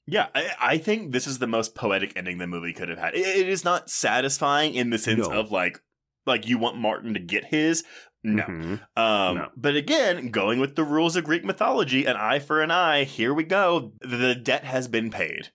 yeah, 0.07 0.27
I, 0.35 0.51
I 0.61 0.77
think 0.79 1.13
this 1.13 1.27
is 1.27 1.39
the 1.39 1.47
most 1.47 1.75
poetic 1.75 2.13
ending 2.17 2.37
the 2.37 2.47
movie 2.47 2.75
could 2.75 2.91
have 2.91 2.99
had. 2.99 3.15
It, 3.15 3.21
it 3.27 3.49
is 3.49 3.65
not 3.65 3.89
satisfying 3.89 4.75
in 4.75 4.91
the 4.91 4.99
sense 4.99 5.27
No. 5.27 5.33
of, 5.41 5.51
like, 5.51 5.79
like 6.27 6.47
you 6.47 6.59
want 6.59 6.77
Martin 6.77 7.15
to 7.15 7.21
get 7.21 7.47
his. 7.47 7.83
No. 8.23 8.43
Mhm. 8.45 8.81
Um, 8.97 9.37
No. 9.37 9.49
But 9.57 9.77
again, 9.77 10.31
going 10.31 10.61
with 10.61 10.77
the 10.77 10.85
rules 10.85 11.17
of 11.17 11.25
Greek 11.25 11.45
mythology, 11.45 12.05
an 12.05 12.17
eye 12.17 12.39
for 12.39 12.61
an 12.63 12.71
eye, 12.71 13.05
here 13.05 13.33
we 13.33 13.45
go. 13.45 13.93
The 14.01 14.35
debt 14.35 14.65
has 14.65 14.89
been 14.89 15.11
paid. 15.11 15.49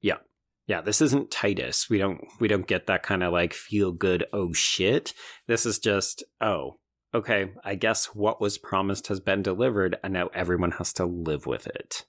Yeah. 0.00 0.16
Yeah, 0.66 0.80
this 0.80 1.00
isn't 1.00 1.30
Titus. 1.30 1.88
We 1.88 1.98
don't 1.98 2.20
we 2.40 2.48
don't 2.48 2.66
get 2.66 2.86
that 2.86 3.02
kind 3.02 3.22
of 3.22 3.32
like 3.32 3.54
feel 3.54 3.92
good 3.92 4.24
oh 4.32 4.52
shit. 4.52 5.14
This 5.46 5.64
is 5.64 5.78
just 5.78 6.22
oh, 6.40 6.78
okay, 7.14 7.52
I 7.64 7.74
guess 7.74 8.06
what 8.06 8.40
was 8.40 8.58
promised 8.58 9.06
has 9.06 9.20
been 9.20 9.42
delivered 9.42 9.96
and 10.02 10.12
now 10.12 10.28
everyone 10.34 10.72
has 10.72 10.92
to 10.94 11.06
live 11.06 11.46
with 11.46 11.66
it. 11.66 12.04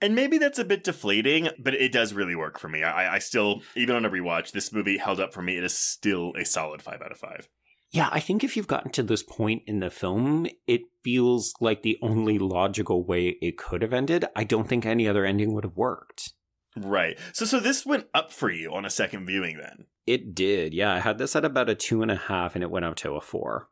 And 0.00 0.14
maybe 0.14 0.38
that's 0.38 0.60
a 0.60 0.64
bit 0.64 0.84
deflating, 0.84 1.48
but 1.58 1.74
it 1.74 1.90
does 1.90 2.12
really 2.12 2.36
work 2.36 2.60
for 2.60 2.68
me. 2.68 2.84
I, 2.84 3.16
I 3.16 3.18
still, 3.18 3.62
even 3.74 3.96
on 3.96 4.04
a 4.04 4.10
rewatch, 4.10 4.52
this 4.52 4.72
movie 4.72 4.98
held 4.98 5.18
up 5.18 5.34
for 5.34 5.42
me. 5.42 5.56
It 5.56 5.64
is 5.64 5.76
still 5.76 6.32
a 6.36 6.44
solid 6.44 6.82
five 6.82 7.02
out 7.02 7.10
of 7.10 7.18
five. 7.18 7.48
Yeah, 7.96 8.10
I 8.12 8.20
think 8.20 8.44
if 8.44 8.58
you've 8.58 8.66
gotten 8.66 8.90
to 8.92 9.02
this 9.02 9.22
point 9.22 9.62
in 9.66 9.80
the 9.80 9.88
film, 9.88 10.46
it 10.66 10.82
feels 11.02 11.54
like 11.62 11.80
the 11.80 11.98
only 12.02 12.38
logical 12.38 13.02
way 13.02 13.38
it 13.40 13.56
could 13.56 13.80
have 13.80 13.94
ended. 13.94 14.26
I 14.36 14.44
don't 14.44 14.68
think 14.68 14.84
any 14.84 15.08
other 15.08 15.24
ending 15.24 15.54
would 15.54 15.64
have 15.64 15.78
worked. 15.78 16.34
Right. 16.76 17.18
So, 17.32 17.46
so 17.46 17.58
this 17.58 17.86
went 17.86 18.08
up 18.12 18.34
for 18.34 18.50
you 18.50 18.74
on 18.74 18.84
a 18.84 18.90
second 18.90 19.24
viewing, 19.24 19.56
then. 19.56 19.86
It 20.06 20.34
did, 20.34 20.74
yeah. 20.74 20.92
I 20.92 20.98
had 20.98 21.16
this 21.16 21.34
at 21.34 21.46
about 21.46 21.70
a 21.70 21.74
two 21.74 22.02
and 22.02 22.10
a 22.10 22.16
half 22.16 22.54
and 22.54 22.62
it 22.62 22.70
went 22.70 22.84
up 22.84 22.96
to 22.96 23.14
a 23.14 23.20
four. 23.22 23.70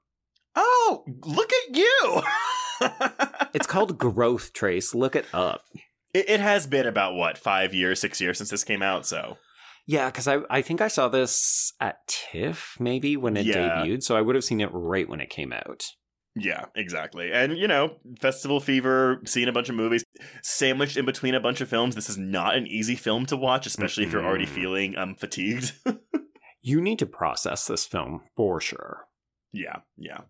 Oh, 0.57 1.05
look 1.27 1.51
at 1.53 1.77
you! 1.77 2.23
It's 3.55 3.67
called 3.69 3.99
Growth 3.99 4.53
Trace. 4.53 4.95
Look 4.95 5.15
it 5.15 5.27
up. 5.33 5.65
It, 6.15 6.29
it 6.29 6.41
has 6.41 6.67
been 6.67 6.87
about 6.87 7.15
what 7.15 7.37
five 7.37 7.73
years, 7.75 8.01
six 8.01 8.21
years 8.21 8.39
since 8.39 8.51
this 8.51 8.65
came 8.65 8.83
out. 8.83 9.07
So 9.07 9.37
Yeah, 9.87 10.07
because 10.11 10.27
I, 10.29 10.39
I 10.49 10.63
think 10.63 10.81
I 10.81 10.89
saw 10.89 11.09
this 11.09 11.73
at 11.81 11.99
TIFF 12.07 12.77
maybe 12.81 13.17
when 13.17 13.37
it 13.37 13.47
Yeah. 13.47 13.83
debuted, 13.85 14.03
so 14.03 14.17
I 14.17 14.21
would 14.23 14.35
have 14.35 14.45
seen 14.45 14.61
it 14.61 14.71
right 14.73 15.09
when 15.09 15.21
it 15.21 15.29
came 15.31 15.53
out. 15.53 15.85
yeah, 16.37 16.65
exactly. 16.75 17.31
And 17.33 17.57
you 17.59 17.69
know, 17.69 17.97
festival 18.21 18.61
fever, 18.61 19.21
seeing 19.25 19.47
a 19.49 19.53
bunch 19.53 19.69
of 19.69 19.75
movies, 19.77 20.03
sandwiched 20.43 20.97
in 20.97 21.05
between 21.05 21.35
a 21.35 21.41
bunch 21.41 21.61
of 21.61 21.69
films. 21.69 21.95
This 21.95 22.09
is 22.11 22.19
not 22.19 22.57
an 22.57 22.67
easy 22.67 22.95
film 22.97 23.27
to 23.27 23.37
watch, 23.37 23.67
especially 23.67 24.05
if 24.05 24.13
you're 24.13 24.25
already 24.25 24.47
feeling 24.47 24.97
um 24.97 25.15
fatigued. 25.15 25.73
You 26.67 26.81
need 26.81 26.99
to 27.01 27.07
process 27.07 27.67
this 27.67 27.85
film 27.85 28.23
for 28.37 28.59
sure. 28.59 29.07
yeah, 29.53 29.81
yeah. 29.99 30.23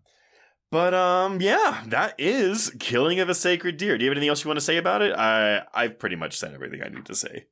But 0.69 0.93
um, 0.93 1.39
yeah, 1.39 1.81
that 1.87 2.15
is 2.17 2.75
killing 2.77 3.21
of 3.21 3.29
a 3.29 3.33
sacred 3.33 3.77
deer. 3.77 3.97
Do 3.97 4.03
you 4.03 4.09
have 4.11 4.17
anything 4.17 4.27
else 4.27 4.43
you 4.43 4.49
want 4.49 4.59
to 4.59 4.65
say 4.65 4.75
about 4.75 5.01
it? 5.01 5.15
I 5.15 5.61
I've 5.73 5.97
pretty 5.97 6.17
much 6.17 6.35
said 6.37 6.53
everything 6.53 6.81
I 6.83 6.89
need 6.89 7.05
to 7.05 7.15
say. 7.15 7.45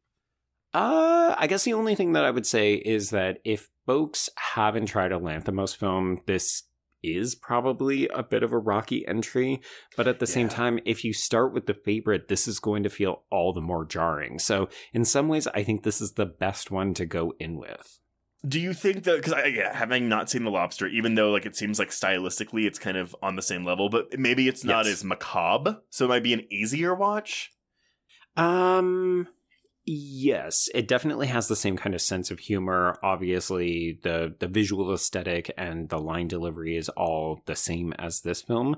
Uh, 0.74 1.36
I 1.38 1.48
guess 1.48 1.64
the 1.64 1.74
only 1.74 1.95
thing 1.95 2.14
that 2.14 2.26
I 2.26 2.32
would 2.32 2.48
say 2.48 2.74
is 2.74 3.12
that 3.12 3.40
if 3.44 3.70
folks 3.86 4.30
haven't 4.38 4.88
tried 4.88 5.12
a 5.12 5.20
Lanthimos 5.20 5.76
film, 5.76 6.22
this 6.26 6.64
is 7.04 7.36
probably 7.36 8.08
a 8.08 8.24
bit 8.24 8.44
of 8.44 8.54
a 8.54 8.58
rocky 8.58 9.06
entry. 9.08 9.62
But 9.98 10.08
at 10.08 10.20
the 10.20 10.26
same 10.28 10.48
time, 10.50 10.80
if 10.86 11.04
you 11.04 11.14
start 11.14 11.54
with 11.54 11.66
the 11.68 11.74
favorite, 11.74 12.28
this 12.28 12.48
is 12.48 12.60
going 12.60 12.84
to 12.84 12.90
feel 12.90 13.24
all 13.30 13.52
the 13.54 13.62
more 13.62 13.86
jarring. 13.86 14.40
So, 14.40 14.70
in 14.94 15.04
some 15.06 15.28
ways, 15.28 15.45
I 15.48 15.64
think 15.64 15.84
this 15.84 16.00
is 16.02 16.14
the 16.14 16.26
best 16.26 16.72
one 16.72 16.94
to 16.95 17.06
go 17.06 17.34
in 17.40 17.58
with. 17.58 18.00
Do 18.48 18.60
you 18.60 18.74
think 18.74 19.04
that 19.04 19.18
because 19.18 19.34
I 19.34 19.45
yeah, 19.45 19.74
having 19.76 20.10
not 20.10 20.30
seen 20.30 20.44
the 20.44 20.52
lobster, 20.52 20.88
even 20.88 21.16
though 21.16 21.32
like 21.32 21.45
it 21.45 21.56
seems 21.56 21.80
like 21.80 21.90
stylistically 21.91 22.66
it's 22.66 22.80
kind 22.80 22.98
of 22.98 23.16
on 23.22 23.36
the 23.38 23.41
same 23.41 23.64
level, 23.64 23.88
but 23.90 24.18
maybe 24.20 24.48
it's 24.50 24.64
not 24.66 24.86
Yes. 24.86 24.95
as 24.95 25.04
macabre, 25.06 25.80
so 25.90 26.06
it 26.06 26.10
might 26.10 26.24
be 26.24 26.34
an 26.34 26.45
easier 26.52 26.94
watch. 26.94 27.52
Um 28.36 29.28
yes, 29.86 30.70
it 30.74 30.88
definitely 30.88 31.28
has 31.28 31.48
the 31.48 31.56
same 31.56 31.78
kind 31.78 31.94
of 31.96 32.02
sense 32.02 32.32
of 32.32 32.40
humor. 32.40 32.98
Obviously, 33.04 34.00
the 34.04 34.36
the 34.40 34.48
visual 34.48 34.94
aesthetic 34.94 35.52
and 35.58 35.90
the 35.90 36.00
line 36.00 36.28
delivery 36.28 36.76
is 36.78 36.90
all 36.90 37.42
the 37.46 37.56
same 37.56 37.94
as 38.00 38.22
this 38.22 38.42
film. 38.42 38.76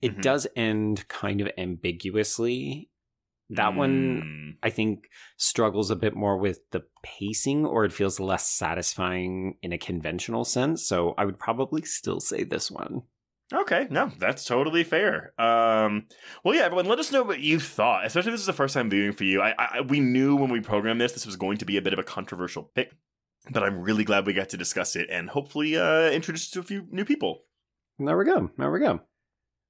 It 0.00 0.16
Mhm. 0.16 0.22
does 0.22 0.46
end 0.56 1.08
kind 1.08 1.40
of 1.40 1.48
ambiguously. 1.56 2.90
That 3.50 3.74
one 3.74 4.22
Mm. 4.22 4.58
I 4.62 4.70
think 4.70 5.08
struggles 5.36 5.90
a 5.90 5.96
bit 5.96 6.14
more 6.14 6.38
with 6.38 6.60
the 6.70 6.84
pacing 7.02 7.66
or 7.66 7.84
it 7.84 7.92
feels 7.92 8.18
less 8.18 8.48
satisfying 8.48 9.58
in 9.62 9.72
a 9.72 9.78
conventional 9.78 10.44
sense. 10.44 10.86
So 10.86 11.14
I 11.18 11.24
would 11.26 11.38
probably 11.38 11.82
still 11.82 12.20
say 12.20 12.44
this 12.44 12.70
one. 12.70 13.02
Okay, 13.54 13.86
no, 13.90 14.10
that's 14.18 14.44
totally 14.44 14.82
fair. 14.82 15.32
Um, 15.38 16.06
well, 16.42 16.54
yeah, 16.54 16.62
everyone, 16.62 16.86
let 16.86 16.98
us 16.98 17.12
know 17.12 17.22
what 17.22 17.40
you 17.40 17.60
thought, 17.60 18.04
especially 18.04 18.30
if 18.30 18.34
this 18.34 18.40
is 18.40 18.46
the 18.46 18.52
first 18.52 18.74
time 18.74 18.90
viewing 18.90 19.12
for 19.12 19.24
you. 19.24 19.40
I, 19.40 19.54
I, 19.58 19.80
we 19.82 20.00
knew 20.00 20.34
when 20.34 20.50
we 20.50 20.60
programmed 20.60 21.00
this, 21.00 21.12
this 21.12 21.26
was 21.26 21.36
going 21.36 21.58
to 21.58 21.64
be 21.64 21.76
a 21.76 21.82
bit 21.82 21.92
of 21.92 21.98
a 21.98 22.04
controversial 22.04 22.70
pick, 22.74 22.92
but 23.50 23.62
I'm 23.62 23.80
really 23.80 24.04
glad 24.04 24.26
we 24.26 24.32
got 24.32 24.48
to 24.50 24.56
discuss 24.56 24.96
it 24.96 25.08
and 25.10 25.30
hopefully 25.30 25.76
uh, 25.76 26.10
introduce 26.10 26.48
it 26.48 26.52
to 26.54 26.60
a 26.60 26.64
few 26.64 26.86
new 26.90 27.04
people. 27.04 27.44
There 27.98 28.18
we 28.18 28.24
go. 28.24 28.50
There 28.58 28.72
we 28.72 28.80
go. 28.80 29.00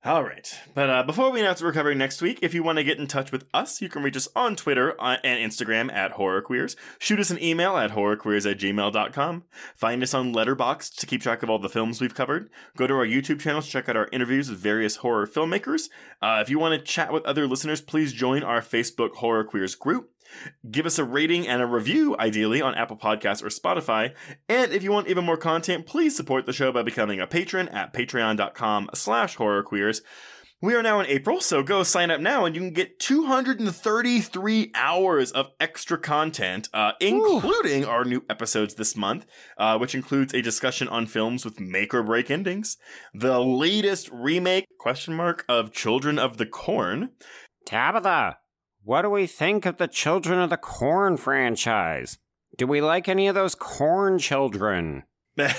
All 0.06 0.22
right. 0.22 0.54
But 0.74 0.90
uh, 0.90 1.02
before 1.02 1.30
we 1.30 1.40
announce 1.40 1.62
what 1.62 1.68
we're 1.68 1.72
covering 1.72 1.96
next 1.96 2.20
week, 2.20 2.40
if 2.42 2.52
you 2.52 2.62
want 2.62 2.76
to 2.76 2.84
get 2.84 2.98
in 2.98 3.06
touch 3.06 3.32
with 3.32 3.46
us, 3.54 3.80
you 3.80 3.88
can 3.88 4.02
reach 4.02 4.18
us 4.18 4.28
on 4.36 4.54
Twitter 4.54 4.94
uh, 5.00 5.16
and 5.24 5.50
Instagram 5.50 5.90
at 5.90 6.16
HorrorQueers. 6.16 6.76
Shoot 6.98 7.20
us 7.20 7.30
an 7.30 7.42
email 7.42 7.78
at 7.78 7.92
horrorqueers 7.92 8.50
at 8.50 8.58
gmail.com. 8.58 9.44
Find 9.74 10.02
us 10.02 10.12
on 10.12 10.34
Letterboxd 10.34 10.96
to 10.96 11.06
keep 11.06 11.22
track 11.22 11.42
of 11.42 11.48
all 11.48 11.58
the 11.58 11.70
films 11.70 12.02
we've 12.02 12.14
covered. 12.14 12.50
Go 12.76 12.86
to 12.86 12.92
our 12.92 13.06
YouTube 13.06 13.40
channel 13.40 13.62
to 13.62 13.68
check 13.68 13.88
out 13.88 13.96
our 13.96 14.10
interviews 14.12 14.50
with 14.50 14.58
various 14.58 14.96
horror 14.96 15.26
filmmakers. 15.26 15.88
Uh, 16.20 16.38
if 16.42 16.50
you 16.50 16.58
want 16.58 16.78
to 16.78 16.84
chat 16.84 17.10
with 17.10 17.24
other 17.24 17.46
listeners, 17.46 17.80
please 17.80 18.12
join 18.12 18.42
our 18.42 18.60
Facebook 18.60 19.14
Horror 19.14 19.44
Queers 19.44 19.74
group. 19.74 20.10
Give 20.70 20.86
us 20.86 20.98
a 20.98 21.04
rating 21.04 21.46
and 21.46 21.62
a 21.62 21.66
review, 21.66 22.16
ideally, 22.18 22.60
on 22.60 22.74
Apple 22.74 22.96
Podcasts 22.96 23.42
or 23.42 23.48
Spotify. 23.48 24.14
And 24.48 24.72
if 24.72 24.82
you 24.82 24.92
want 24.92 25.08
even 25.08 25.24
more 25.24 25.36
content, 25.36 25.86
please 25.86 26.16
support 26.16 26.46
the 26.46 26.52
show 26.52 26.72
by 26.72 26.82
becoming 26.82 27.20
a 27.20 27.26
patron 27.26 27.68
at 27.68 27.92
patreon.com 27.92 28.90
slash 28.94 29.36
horrorqueers. 29.36 30.00
We 30.64 30.74
are 30.74 30.82
now 30.82 30.98
in 31.00 31.06
April, 31.08 31.42
so 31.42 31.62
go 31.62 31.82
sign 31.82 32.10
up 32.10 32.22
now 32.22 32.46
and 32.46 32.54
you 32.54 32.62
can 32.62 32.72
get 32.72 32.98
233 32.98 34.72
hours 34.74 35.30
of 35.30 35.50
extra 35.60 35.98
content, 35.98 36.70
uh, 36.72 36.92
including 37.02 37.84
our 37.84 38.02
new 38.02 38.24
episodes 38.30 38.74
this 38.74 38.96
month, 38.96 39.26
uh, 39.58 39.76
which 39.76 39.94
includes 39.94 40.32
a 40.32 40.40
discussion 40.40 40.88
on 40.88 41.04
films 41.04 41.44
with 41.44 41.60
make 41.60 41.92
or 41.92 42.02
break 42.02 42.30
endings, 42.30 42.78
the 43.12 43.40
latest 43.40 44.08
remake, 44.10 44.64
question 44.78 45.12
mark, 45.12 45.44
of 45.50 45.70
Children 45.70 46.18
of 46.18 46.38
the 46.38 46.46
Corn, 46.46 47.10
Tabitha, 47.66 48.38
what 48.84 49.02
do 49.02 49.10
we 49.10 49.26
think 49.26 49.64
of 49.64 49.78
the 49.78 49.88
Children 49.88 50.38
of 50.40 50.50
the 50.50 50.58
Corn 50.58 51.16
franchise? 51.16 52.18
Do 52.58 52.66
we 52.66 52.82
like 52.82 53.08
any 53.08 53.26
of 53.28 53.34
those 53.34 53.54
corn 53.54 54.18
children? 54.18 55.04
Y'all, 55.36 55.56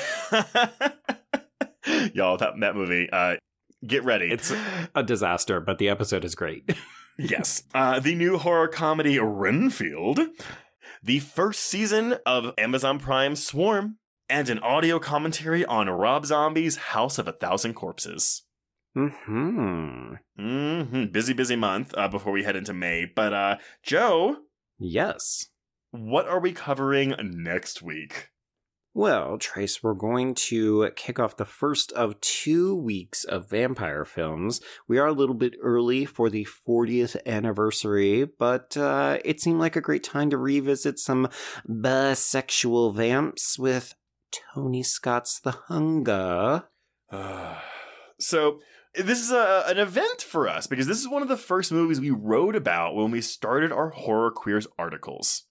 that, 2.38 2.54
that 2.60 2.76
movie, 2.76 3.10
uh, 3.12 3.38
get 3.86 4.04
ready. 4.04 4.32
It's 4.32 4.54
a 4.94 5.02
disaster, 5.04 5.60
but 5.60 5.80
the 5.80 5.90
episode 5.90 6.24
is 6.24 6.36
great. 6.36 6.72
yes. 7.20 7.64
Uh, 7.74 8.00
the 8.00 8.14
new 8.14 8.38
horror 8.38 8.68
comedy 8.68 9.20
Renfield, 9.20 10.20
the 11.04 11.20
first 11.20 11.64
season 11.64 12.18
of 12.28 12.54
Amazon 12.60 13.00
Prime 13.00 13.36
Swarm, 13.36 13.98
and 14.30 14.50
an 14.50 14.60
audio 14.60 15.00
commentary 15.00 15.66
on 15.66 15.90
Rob 15.90 16.28
Zombie's 16.28 16.78
House 16.78 17.18
of 17.18 17.28
a 17.28 17.34
Thousand 17.34 17.74
Corpses. 17.74 18.44
Hmm. 18.96 20.14
hmm 20.38 21.06
Busy, 21.12 21.34
busy 21.34 21.56
month 21.56 21.94
uh, 21.98 22.08
before 22.08 22.32
we 22.32 22.44
head 22.44 22.56
into 22.56 22.74
May. 22.74 23.06
But, 23.06 23.34
uh, 23.34 23.58
Joe, 23.84 24.38
Yes. 24.80 25.48
what 25.92 26.28
are 26.28 26.40
we 26.40 26.54
covering 26.54 27.14
next 27.20 27.82
week? 27.82 28.30
Well, 28.94 29.38
Trace, 29.38 29.84
we're 29.84 29.94
going 29.94 30.36
to 30.36 30.90
kick 30.96 31.20
off 31.20 31.36
the 31.36 31.44
first 31.44 31.92
of 31.92 32.22
two 32.22 32.74
weeks 32.74 33.26
of 33.26 33.50
vampire 33.50 34.06
films. 34.06 34.62
We 34.88 34.98
are 35.00 35.08
a 35.08 35.12
little 35.12 35.36
bit 35.36 35.56
early 35.62 36.06
for 36.06 36.30
the 36.30 36.48
40th 36.66 37.18
anniversary, 37.26 38.24
but 38.24 38.78
uh, 38.78 39.18
it 39.26 39.42
seemed 39.42 39.60
like 39.60 39.76
a 39.76 39.82
great 39.82 40.06
time 40.06 40.30
to 40.30 40.38
revisit 40.38 40.98
some 41.00 41.28
bisexual 41.68 42.96
vamps 42.96 43.60
with 43.60 43.96
Tony 44.54 44.82
Scott's 44.84 45.42
The 45.42 45.52
Hunger. 45.68 46.64
so 48.20 48.60
this 48.98 49.20
is 49.22 49.32
a, 49.32 49.66
an 49.68 49.78
event 49.78 50.22
for 50.22 50.48
us 50.48 50.68
because 50.68 50.88
this 50.88 51.00
is 51.00 51.08
one 51.08 51.22
of 51.22 51.28
the 51.28 51.38
first 51.38 51.72
movies 51.72 52.00
we 52.00 52.12
wrote 52.12 52.56
about 52.56 52.96
when 52.96 53.12
we 53.12 53.22
started 53.22 53.72
our 53.72 53.90
horror 53.90 54.32
queers 54.32 54.68
articles. 54.78 55.44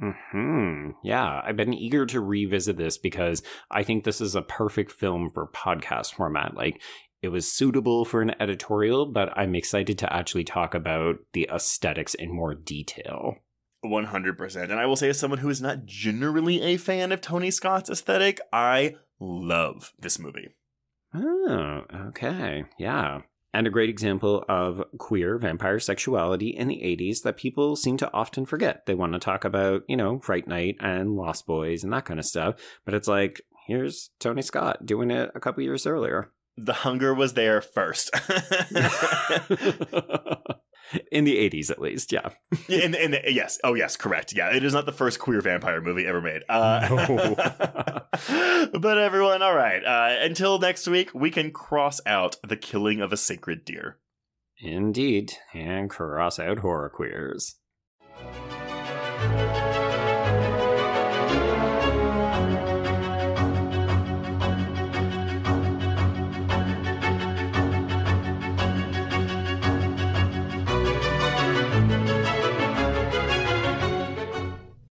Hmm. 0.00 0.90
Yeah, 1.04 1.40
I've 1.44 1.56
been 1.56 1.72
eager 1.72 2.04
to 2.06 2.20
revisit 2.20 2.76
this 2.76 2.98
because 2.98 3.42
I 3.70 3.84
think 3.84 4.02
this 4.04 4.20
is 4.20 4.34
a 4.34 4.42
perfect 4.42 4.90
film 4.90 5.30
for 5.30 5.46
podcast 5.46 6.14
format. 6.14 6.54
Like, 6.56 6.82
it 7.22 7.28
was 7.28 7.50
suitable 7.50 8.04
for 8.04 8.20
an 8.20 8.34
editorial, 8.40 9.06
but 9.06 9.32
I'm 9.36 9.54
excited 9.54 9.98
to 9.98 10.12
actually 10.12 10.44
talk 10.44 10.74
about 10.74 11.16
the 11.32 11.48
aesthetics 11.52 12.14
in 12.14 12.34
more 12.34 12.54
detail. 12.54 13.36
100%. 13.84 14.62
And 14.62 14.74
I 14.74 14.86
will 14.86 14.96
say, 14.96 15.08
as 15.08 15.18
someone 15.18 15.38
who 15.38 15.48
is 15.48 15.62
not 15.62 15.86
generally 15.86 16.60
a 16.62 16.76
fan 16.76 17.12
of 17.12 17.20
Tony 17.20 17.50
Scott's 17.50 17.88
aesthetic, 17.88 18.40
I 18.52 18.96
love 19.20 19.92
this 19.98 20.18
movie. 20.18 20.48
Oh, 21.14 21.82
okay. 22.08 22.64
Yeah. 22.78 23.20
And 23.52 23.68
a 23.68 23.70
great 23.70 23.88
example 23.88 24.44
of 24.48 24.82
queer 24.98 25.38
vampire 25.38 25.78
sexuality 25.78 26.48
in 26.48 26.66
the 26.66 26.82
80s 26.82 27.22
that 27.22 27.36
people 27.36 27.76
seem 27.76 27.96
to 27.98 28.12
often 28.12 28.46
forget. 28.46 28.84
They 28.86 28.94
want 28.94 29.12
to 29.12 29.20
talk 29.20 29.44
about, 29.44 29.82
you 29.86 29.96
know, 29.96 30.18
Fright 30.18 30.48
Night 30.48 30.76
and 30.80 31.14
Lost 31.14 31.46
Boys 31.46 31.84
and 31.84 31.92
that 31.92 32.04
kind 32.04 32.18
of 32.18 32.26
stuff. 32.26 32.56
But 32.84 32.94
it's 32.94 33.06
like, 33.06 33.42
here's 33.66 34.10
Tony 34.18 34.42
Scott 34.42 34.84
doing 34.84 35.12
it 35.12 35.30
a 35.36 35.40
couple 35.40 35.62
years 35.62 35.86
earlier. 35.86 36.32
The 36.56 36.72
hunger 36.72 37.14
was 37.14 37.34
there 37.34 37.60
first. 37.60 38.10
in 41.10 41.24
the 41.24 41.36
80s, 41.36 41.70
at 41.70 41.80
least, 41.80 42.12
yeah. 42.12 42.30
in, 42.68 42.94
in 42.94 43.12
the, 43.12 43.22
yes. 43.26 43.58
Oh, 43.64 43.74
yes, 43.74 43.96
correct. 43.96 44.32
Yeah, 44.32 44.54
it 44.54 44.64
is 44.64 44.72
not 44.72 44.86
the 44.86 44.92
first 44.92 45.18
queer 45.18 45.40
vampire 45.40 45.80
movie 45.80 46.06
ever 46.06 46.20
made. 46.20 46.42
Uh, 46.48 46.86
No. 46.90 47.34
but 48.78 48.98
everyone, 48.98 49.42
all 49.42 49.54
right. 49.54 49.84
Uh, 49.84 50.16
until 50.20 50.58
next 50.58 50.86
week, 50.86 51.10
we 51.14 51.30
can 51.30 51.50
cross 51.50 52.00
out 52.06 52.36
the 52.46 52.56
killing 52.56 53.00
of 53.00 53.12
a 53.12 53.16
sacred 53.16 53.64
deer. 53.64 53.98
Indeed. 54.58 55.34
And 55.52 55.90
cross 55.90 56.38
out 56.38 56.58
horror 56.58 56.88
queers. 56.88 57.56